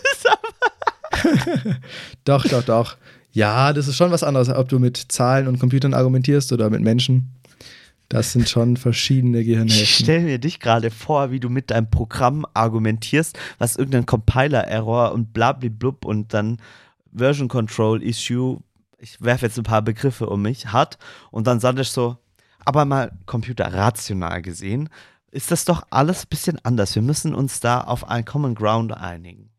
Doch, 2.25 2.43
doch, 2.45 2.63
doch. 2.63 2.97
Ja, 3.33 3.73
das 3.73 3.87
ist 3.87 3.95
schon 3.95 4.11
was 4.11 4.23
anderes, 4.23 4.49
ob 4.49 4.69
du 4.69 4.79
mit 4.79 4.97
Zahlen 4.97 5.47
und 5.47 5.59
Computern 5.59 5.93
argumentierst 5.93 6.51
oder 6.51 6.69
mit 6.69 6.81
Menschen. 6.81 7.31
Das 8.11 8.33
sind 8.33 8.49
schon 8.49 8.75
verschiedene 8.75 9.39
Ich 9.39 9.47
Gehirnhälften. 9.47 9.85
stelle 9.85 10.25
mir 10.25 10.37
dich 10.37 10.59
gerade 10.59 10.91
vor, 10.91 11.31
wie 11.31 11.39
du 11.39 11.47
mit 11.47 11.71
deinem 11.71 11.89
Programm 11.89 12.45
argumentierst, 12.53 13.39
was 13.57 13.77
irgendein 13.77 14.05
Compiler-Error 14.05 15.13
und 15.13 15.31
blablablub 15.31 16.03
und 16.03 16.33
dann 16.33 16.57
Version 17.13 17.47
Control 17.47 18.03
Issue, 18.03 18.59
ich 18.99 19.21
werfe 19.21 19.45
jetzt 19.45 19.57
ein 19.57 19.63
paar 19.63 19.81
Begriffe 19.81 20.27
um 20.27 20.41
mich, 20.41 20.73
hat 20.73 20.97
und 21.31 21.47
dann 21.47 21.61
Sandisch 21.61 21.91
so, 21.91 22.17
aber 22.65 22.83
mal 22.83 23.13
Computer 23.27 23.73
rational 23.73 24.41
gesehen, 24.41 24.89
ist 25.31 25.49
das 25.49 25.63
doch 25.63 25.87
alles 25.89 26.25
ein 26.25 26.29
bisschen 26.29 26.59
anders. 26.65 26.93
Wir 26.95 27.01
müssen 27.01 27.33
uns 27.33 27.61
da 27.61 27.79
auf 27.79 28.09
einen 28.09 28.25
Common 28.25 28.55
Ground 28.55 28.91
einigen. 28.91 29.51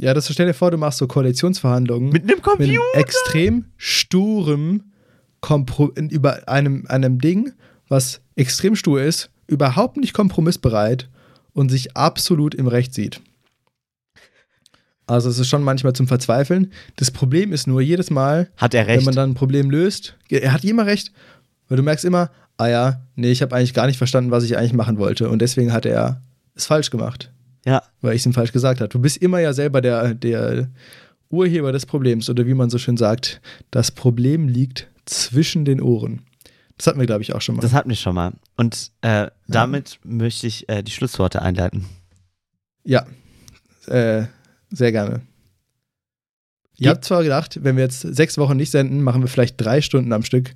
Ja, 0.00 0.14
das 0.14 0.32
stell 0.32 0.46
dir 0.46 0.54
vor, 0.54 0.70
du 0.70 0.78
machst 0.78 1.00
so 1.00 1.06
Koalitionsverhandlungen 1.06 2.08
Mit 2.08 2.22
einem 2.22 2.36
mit 2.36 2.42
Computer? 2.42 2.72
einem 2.72 3.02
extrem 3.02 3.72
sturem 3.76 4.92
Kompro 5.40 5.92
über 5.96 6.48
einem, 6.48 6.86
einem 6.88 7.20
Ding, 7.20 7.52
was 7.88 8.20
extrem 8.36 8.76
stur 8.76 9.02
ist, 9.02 9.30
überhaupt 9.46 9.96
nicht 9.96 10.12
kompromissbereit 10.12 11.08
und 11.52 11.70
sich 11.70 11.96
absolut 11.96 12.54
im 12.54 12.66
Recht 12.66 12.94
sieht. 12.94 13.20
Also 15.06 15.30
es 15.30 15.38
ist 15.38 15.48
schon 15.48 15.62
manchmal 15.62 15.94
zum 15.94 16.06
Verzweifeln. 16.06 16.70
Das 16.96 17.10
Problem 17.10 17.52
ist 17.52 17.66
nur 17.66 17.80
jedes 17.80 18.10
Mal, 18.10 18.50
wenn 18.98 19.04
man 19.04 19.14
dann 19.14 19.30
ein 19.30 19.34
Problem 19.34 19.70
löst, 19.70 20.16
er 20.28 20.52
hat 20.52 20.64
immer 20.64 20.84
recht, 20.84 21.12
weil 21.68 21.76
du 21.76 21.82
merkst 21.82 22.04
immer, 22.04 22.30
ah 22.58 22.68
ja, 22.68 23.00
nee, 23.16 23.30
ich 23.30 23.40
habe 23.40 23.56
eigentlich 23.56 23.72
gar 23.72 23.86
nicht 23.86 23.96
verstanden, 23.96 24.30
was 24.30 24.44
ich 24.44 24.58
eigentlich 24.58 24.74
machen 24.74 24.98
wollte 24.98 25.30
und 25.30 25.40
deswegen 25.40 25.72
hat 25.72 25.86
er 25.86 26.20
es 26.54 26.66
falsch 26.66 26.90
gemacht, 26.90 27.32
Ja, 27.64 27.82
weil 28.02 28.14
ich 28.14 28.22
es 28.22 28.26
ihm 28.26 28.34
falsch 28.34 28.52
gesagt 28.52 28.80
habe. 28.80 28.88
Du 28.88 28.98
bist 28.98 29.16
immer 29.16 29.38
ja 29.38 29.52
selber 29.52 29.80
der, 29.80 30.14
der 30.14 30.68
Urheber 31.30 31.72
des 31.72 31.86
Problems 31.86 32.28
oder 32.28 32.46
wie 32.46 32.54
man 32.54 32.68
so 32.68 32.78
schön 32.78 32.96
sagt, 32.96 33.40
das 33.70 33.90
Problem 33.90 34.48
liegt 34.48 34.88
zwischen 35.08 35.64
den 35.64 35.80
Ohren. 35.80 36.22
Das 36.76 36.86
hatten 36.86 37.00
wir, 37.00 37.06
glaube 37.06 37.22
ich, 37.22 37.34
auch 37.34 37.40
schon 37.40 37.56
mal. 37.56 37.62
das 37.62 37.72
hatten 37.72 37.88
wir 37.88 37.96
schon 37.96 38.14
mal. 38.14 38.32
Und 38.56 38.92
äh, 39.00 39.28
damit 39.48 39.98
möchte 40.04 40.46
ich 40.46 40.68
äh, 40.68 40.82
die 40.82 40.92
Schlussworte 40.92 41.42
einleiten. 41.42 41.86
ja, 42.84 43.04
äh, 43.86 44.26
sehr 44.70 44.92
gerne. 44.92 45.22
Ge- 46.76 46.84
Ihr 46.86 46.90
habt 46.90 47.04
zwar 47.04 47.22
gedacht, 47.22 47.58
wenn 47.64 47.76
wir 47.76 47.82
jetzt 47.84 48.00
sechs 48.02 48.38
Wochen 48.38 48.56
nicht 48.56 48.70
senden, 48.70 49.02
machen 49.02 49.22
wir 49.22 49.28
vielleicht 49.28 49.54
drei 49.60 49.80
Stunden 49.80 50.12
am 50.12 50.22
Stück. 50.22 50.54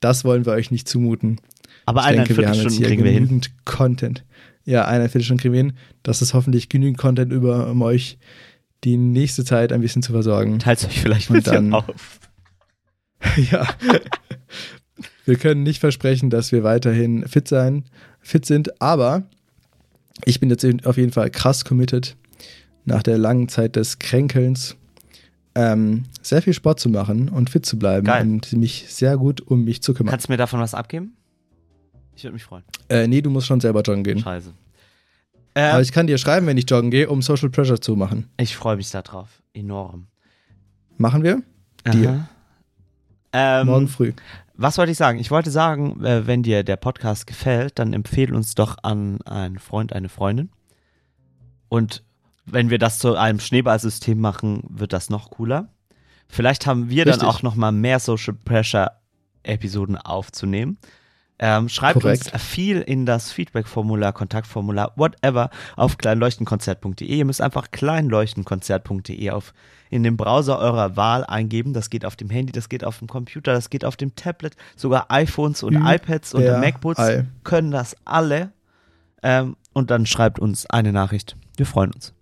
Das 0.00 0.24
wollen 0.24 0.44
wir 0.46 0.52
euch 0.52 0.70
nicht 0.70 0.88
zumuten. 0.88 1.40
Aber 1.86 2.00
Ich 2.00 2.06
eineinhalb 2.06 2.28
denke, 2.28 2.42
wir 2.42 2.48
haben 2.48 2.60
jetzt 2.60 2.76
hier 2.76 2.86
kriegen 2.86 3.04
wir 3.04 3.10
hin. 3.10 3.24
genügend 3.24 3.50
Content. 3.64 4.24
Ja, 4.64 4.84
eine 4.86 5.08
Viertelstunde 5.08 5.40
kriegen 5.40 5.52
wir 5.54 5.60
hin. 5.62 5.72
Das 6.02 6.22
ist 6.22 6.34
hoffentlich 6.34 6.68
genügend 6.68 6.98
Content 6.98 7.32
über, 7.32 7.68
um 7.70 7.82
euch 7.82 8.18
die 8.84 8.96
nächste 8.96 9.44
Zeit 9.44 9.72
ein 9.72 9.80
bisschen 9.80 10.02
zu 10.02 10.12
versorgen. 10.12 10.58
Teilt 10.58 10.84
euch 10.84 11.00
vielleicht 11.00 11.30
ein 11.30 11.36
Und 11.36 11.44
bisschen 11.44 11.70
dann- 11.70 11.74
auf. 11.74 12.20
ja. 13.50 13.66
Wir 15.24 15.36
können 15.36 15.62
nicht 15.62 15.80
versprechen, 15.80 16.30
dass 16.30 16.52
wir 16.52 16.62
weiterhin 16.64 17.26
fit 17.26 17.48
sein, 17.48 17.84
fit 18.20 18.44
sind, 18.46 18.80
aber 18.80 19.22
ich 20.24 20.40
bin 20.40 20.50
jetzt 20.50 20.64
auf 20.86 20.96
jeden 20.96 21.12
Fall 21.12 21.30
krass 21.30 21.64
committed, 21.64 22.16
nach 22.84 23.02
der 23.02 23.18
langen 23.18 23.48
Zeit 23.48 23.76
des 23.76 23.98
Kränkelns 23.98 24.76
ähm, 25.54 26.04
sehr 26.20 26.42
viel 26.42 26.52
Sport 26.52 26.80
zu 26.80 26.88
machen 26.88 27.28
und 27.28 27.48
fit 27.50 27.64
zu 27.64 27.78
bleiben 27.78 28.06
Geil. 28.06 28.22
und 28.26 28.52
mich 28.54 28.86
sehr 28.88 29.16
gut 29.16 29.40
um 29.40 29.64
mich 29.64 29.82
zu 29.82 29.94
kümmern. 29.94 30.10
Kannst 30.10 30.28
du 30.28 30.32
mir 30.32 30.36
davon 30.36 30.60
was 30.60 30.74
abgeben? 30.74 31.16
Ich 32.16 32.24
würde 32.24 32.34
mich 32.34 32.44
freuen. 32.44 32.64
Äh, 32.88 33.06
nee, 33.06 33.22
du 33.22 33.30
musst 33.30 33.46
schon 33.46 33.60
selber 33.60 33.82
joggen 33.82 34.04
gehen. 34.04 34.18
Scheiße. 34.18 34.52
Aber 35.54 35.78
Äh, 35.78 35.82
ich 35.82 35.92
kann 35.92 36.06
dir 36.06 36.18
schreiben, 36.18 36.46
wenn 36.46 36.56
ich 36.58 36.68
joggen 36.68 36.90
gehe, 36.90 37.08
um 37.08 37.22
Social 37.22 37.50
Pressure 37.50 37.80
zu 37.80 37.96
machen. 37.96 38.28
ich 38.36 38.56
freue 38.56 38.76
mich 38.76 38.90
darauf. 38.90 39.28
Enorm. 39.52 40.08
Machen 40.96 41.22
wir? 41.22 41.42
Deal. 41.92 42.28
Ähm, 43.34 43.66
Morgen 43.66 43.88
früh. 43.88 44.12
Was 44.56 44.78
wollte 44.78 44.92
ich 44.92 44.98
sagen? 44.98 45.18
Ich 45.18 45.32
wollte 45.32 45.50
sagen, 45.50 46.04
äh, 46.04 46.26
wenn 46.28 46.44
dir 46.44 46.62
der 46.62 46.76
Podcast 46.76 47.26
gefällt, 47.26 47.78
dann 47.80 47.92
empfehle 47.92 48.34
uns 48.34 48.54
doch 48.54 48.76
an 48.82 49.20
einen 49.22 49.58
Freund, 49.58 49.92
eine 49.92 50.08
Freundin. 50.08 50.50
Und 51.68 52.04
wenn 52.46 52.70
wir 52.70 52.78
das 52.78 53.00
zu 53.00 53.16
einem 53.16 53.40
Schneeballsystem 53.40 54.20
machen, 54.20 54.62
wird 54.68 54.92
das 54.92 55.10
noch 55.10 55.30
cooler. 55.30 55.68
Vielleicht 56.28 56.66
haben 56.66 56.88
wir 56.88 57.04
dann 57.04 57.14
Richtig. 57.14 57.28
auch 57.28 57.42
noch 57.42 57.56
mal 57.56 57.72
mehr 57.72 57.98
Social 57.98 58.34
Pressure 58.34 58.92
Episoden 59.42 59.96
aufzunehmen. 59.96 60.78
Ähm, 61.40 61.68
schreibt 61.68 62.00
Korrekt. 62.00 62.32
uns 62.32 62.42
viel 62.42 62.80
in 62.80 63.06
das 63.06 63.32
Feedback-Formular, 63.32 64.12
Kontaktformular, 64.12 64.92
whatever, 64.94 65.50
auf 65.74 65.98
kleinleuchtenkonzert.de. 65.98 67.08
Ihr 67.08 67.24
müsst 67.24 67.40
einfach 67.40 67.72
kleinleuchtenkonzert.de 67.72 69.30
auf 69.30 69.52
in 69.94 70.02
dem 70.02 70.16
Browser 70.16 70.58
eurer 70.58 70.96
Wahl 70.96 71.24
eingeben. 71.24 71.72
Das 71.72 71.88
geht 71.88 72.04
auf 72.04 72.16
dem 72.16 72.28
Handy, 72.28 72.50
das 72.50 72.68
geht 72.68 72.82
auf 72.84 72.98
dem 72.98 73.06
Computer, 73.06 73.52
das 73.52 73.70
geht 73.70 73.84
auf 73.84 73.96
dem 73.96 74.16
Tablet, 74.16 74.56
sogar 74.74 75.06
iPhones 75.08 75.62
und 75.62 75.74
Überall. 75.76 75.96
iPads 75.96 76.34
und 76.34 76.44
MacBooks 76.44 77.00
können 77.44 77.70
das 77.70 77.96
alle. 78.04 78.50
Ähm, 79.22 79.56
und 79.72 79.92
dann 79.92 80.04
schreibt 80.04 80.40
uns 80.40 80.66
eine 80.66 80.92
Nachricht. 80.92 81.36
Wir 81.56 81.64
freuen 81.66 81.92
uns. 81.92 82.12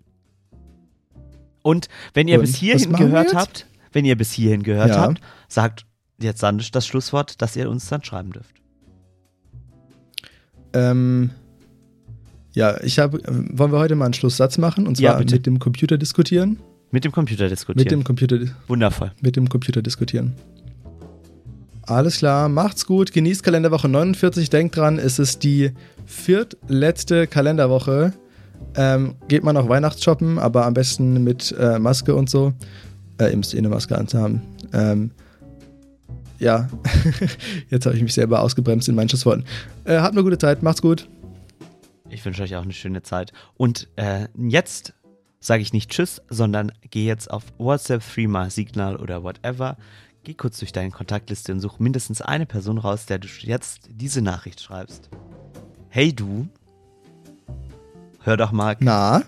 Und 1.63 1.87
wenn 2.13 2.27
ihr 2.27 2.35
Und 2.37 2.45
bis 2.45 2.55
hierhin 2.55 2.93
gehört 2.93 3.33
habt, 3.33 3.65
wenn 3.91 4.05
ihr 4.05 4.15
bis 4.17 4.31
hierhin 4.31 4.61
gehört 4.61 4.89
Ja. 4.89 5.01
habt, 5.01 5.19
sagt 5.47 5.85
jetzt 6.19 6.41
Sandisch 6.41 6.69
das 6.69 6.85
Schlusswort, 6.85 7.41
dass 7.41 7.55
ihr 7.55 7.69
uns 7.71 7.87
dann 7.89 8.03
schreiben 8.03 8.31
dürft. 8.33 8.53
Ähm, 10.73 11.31
Ja, 12.55 12.79
ich 12.83 12.99
habe, 12.99 13.19
wollen 13.25 13.71
wir 13.71 13.79
heute 13.79 13.95
mal 13.95 14.05
einen 14.05 14.13
Schlusssatz 14.13 14.59
machen 14.59 14.85
und 14.85 14.99
Ja, 14.99 15.11
zwar 15.13 15.19
bitte. 15.21 15.35
mit 15.35 15.45
dem 15.47 15.57
Computer 15.57 15.97
diskutieren? 15.97 16.59
Mit 16.93 17.05
dem 17.05 17.11
Computer 17.11 17.49
diskutieren. 17.49 17.83
Mit 17.83 17.91
dem 17.91 18.03
Computer, 18.03 18.37
Wundervoll. 18.67 19.11
mit 19.19 19.35
dem 19.35 19.49
Computer 19.49 19.81
diskutieren. 19.81 20.35
Alles 21.81 22.19
klar, 22.19 22.49
macht's 22.49 22.85
gut, 22.85 23.11
genießt 23.11 23.41
Kalenderwoche 23.41 23.89
49, 23.89 24.51
denkt 24.51 24.77
dran, 24.77 24.99
es 24.99 25.17
ist 25.17 25.41
die 25.41 25.71
viertletzte 26.05 27.25
Kalenderwoche. 27.25 28.13
Ähm, 28.75 29.15
geht 29.27 29.43
mal 29.43 29.53
noch 29.53 29.67
Weihnachtsshoppen, 29.69 30.37
aber 30.37 30.67
am 30.67 30.75
besten 30.75 31.23
mit 31.23 31.51
äh, 31.57 31.79
Maske 31.79 32.13
und 32.13 32.29
so. 32.29 32.53
Äh, 33.19 33.31
ihr 33.31 33.37
müsst 33.37 33.55
eh 33.55 33.57
eine 33.57 33.69
Maske 33.69 33.97
anzuhaben. 33.97 34.43
Ähm, 34.71 35.09
ja, 36.37 36.69
jetzt 37.71 37.87
habe 37.87 37.95
ich 37.95 38.03
mich 38.03 38.13
selber 38.13 38.39
ausgebremst 38.41 38.87
in 38.87 38.93
meinen 38.93 39.09
Schlussworten. 39.09 39.45
Äh, 39.85 39.97
habt 39.97 40.13
eine 40.13 40.23
gute 40.23 40.37
Zeit, 40.37 40.61
macht's 40.61 40.83
gut. 40.83 41.07
Ich 42.11 42.23
wünsche 42.23 42.43
euch 42.43 42.55
auch 42.55 42.61
eine 42.61 42.73
schöne 42.73 43.01
Zeit. 43.01 43.33
Und 43.55 43.87
äh, 43.95 44.27
jetzt 44.37 44.93
sage 45.43 45.61
ich 45.61 45.73
nicht 45.73 45.91
Tschüss, 45.91 46.21
sondern 46.29 46.71
geh 46.89 47.05
jetzt 47.05 47.29
auf 47.29 47.43
WhatsApp, 47.57 48.01
Threema, 48.01 48.49
Signal 48.49 48.95
oder 48.95 49.23
whatever. 49.23 49.77
Geh 50.23 50.33
kurz 50.33 50.57
durch 50.59 50.71
deine 50.71 50.91
Kontaktliste 50.91 51.51
und 51.51 51.59
such 51.59 51.79
mindestens 51.79 52.21
eine 52.21 52.45
Person 52.45 52.77
raus, 52.77 53.05
der 53.05 53.19
du 53.19 53.27
jetzt 53.39 53.89
diese 53.91 54.21
Nachricht 54.21 54.61
schreibst. 54.61 55.09
Hey 55.89 56.13
du, 56.13 56.47
hör 58.21 58.37
doch 58.37 58.51
mal, 58.53 58.77
Na, 58.79 59.23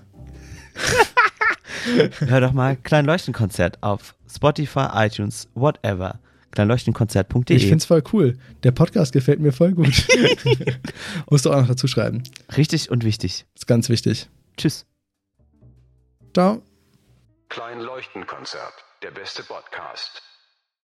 hör 2.19 2.41
doch 2.41 2.53
mal 2.53 2.77
Kleinleuchtenkonzert 2.77 3.83
auf 3.83 4.15
Spotify, 4.33 4.87
iTunes, 4.93 5.49
whatever. 5.53 6.19
Kleinleuchtenkonzert.de. 6.51 7.57
ich 7.57 7.67
find's 7.67 7.83
voll 7.83 8.01
cool. 8.13 8.37
Der 8.63 8.71
Podcast 8.71 9.11
gefällt 9.11 9.41
mir 9.41 9.51
voll 9.51 9.73
gut. 9.73 10.07
Musst 11.29 11.45
du 11.45 11.51
auch 11.51 11.59
noch 11.59 11.67
dazu 11.67 11.87
schreiben. 11.87 12.23
Richtig 12.55 12.89
und 12.89 13.03
wichtig. 13.03 13.45
Ist 13.53 13.67
ganz 13.67 13.89
wichtig. 13.89 14.29
Tschüss. 14.55 14.85
Ciao. 16.35 16.61
Klein 17.47 17.79
Leuchtenkonzert. 17.79 18.73
Der 19.01 19.11
beste 19.11 19.41
Podcast. 19.43 20.21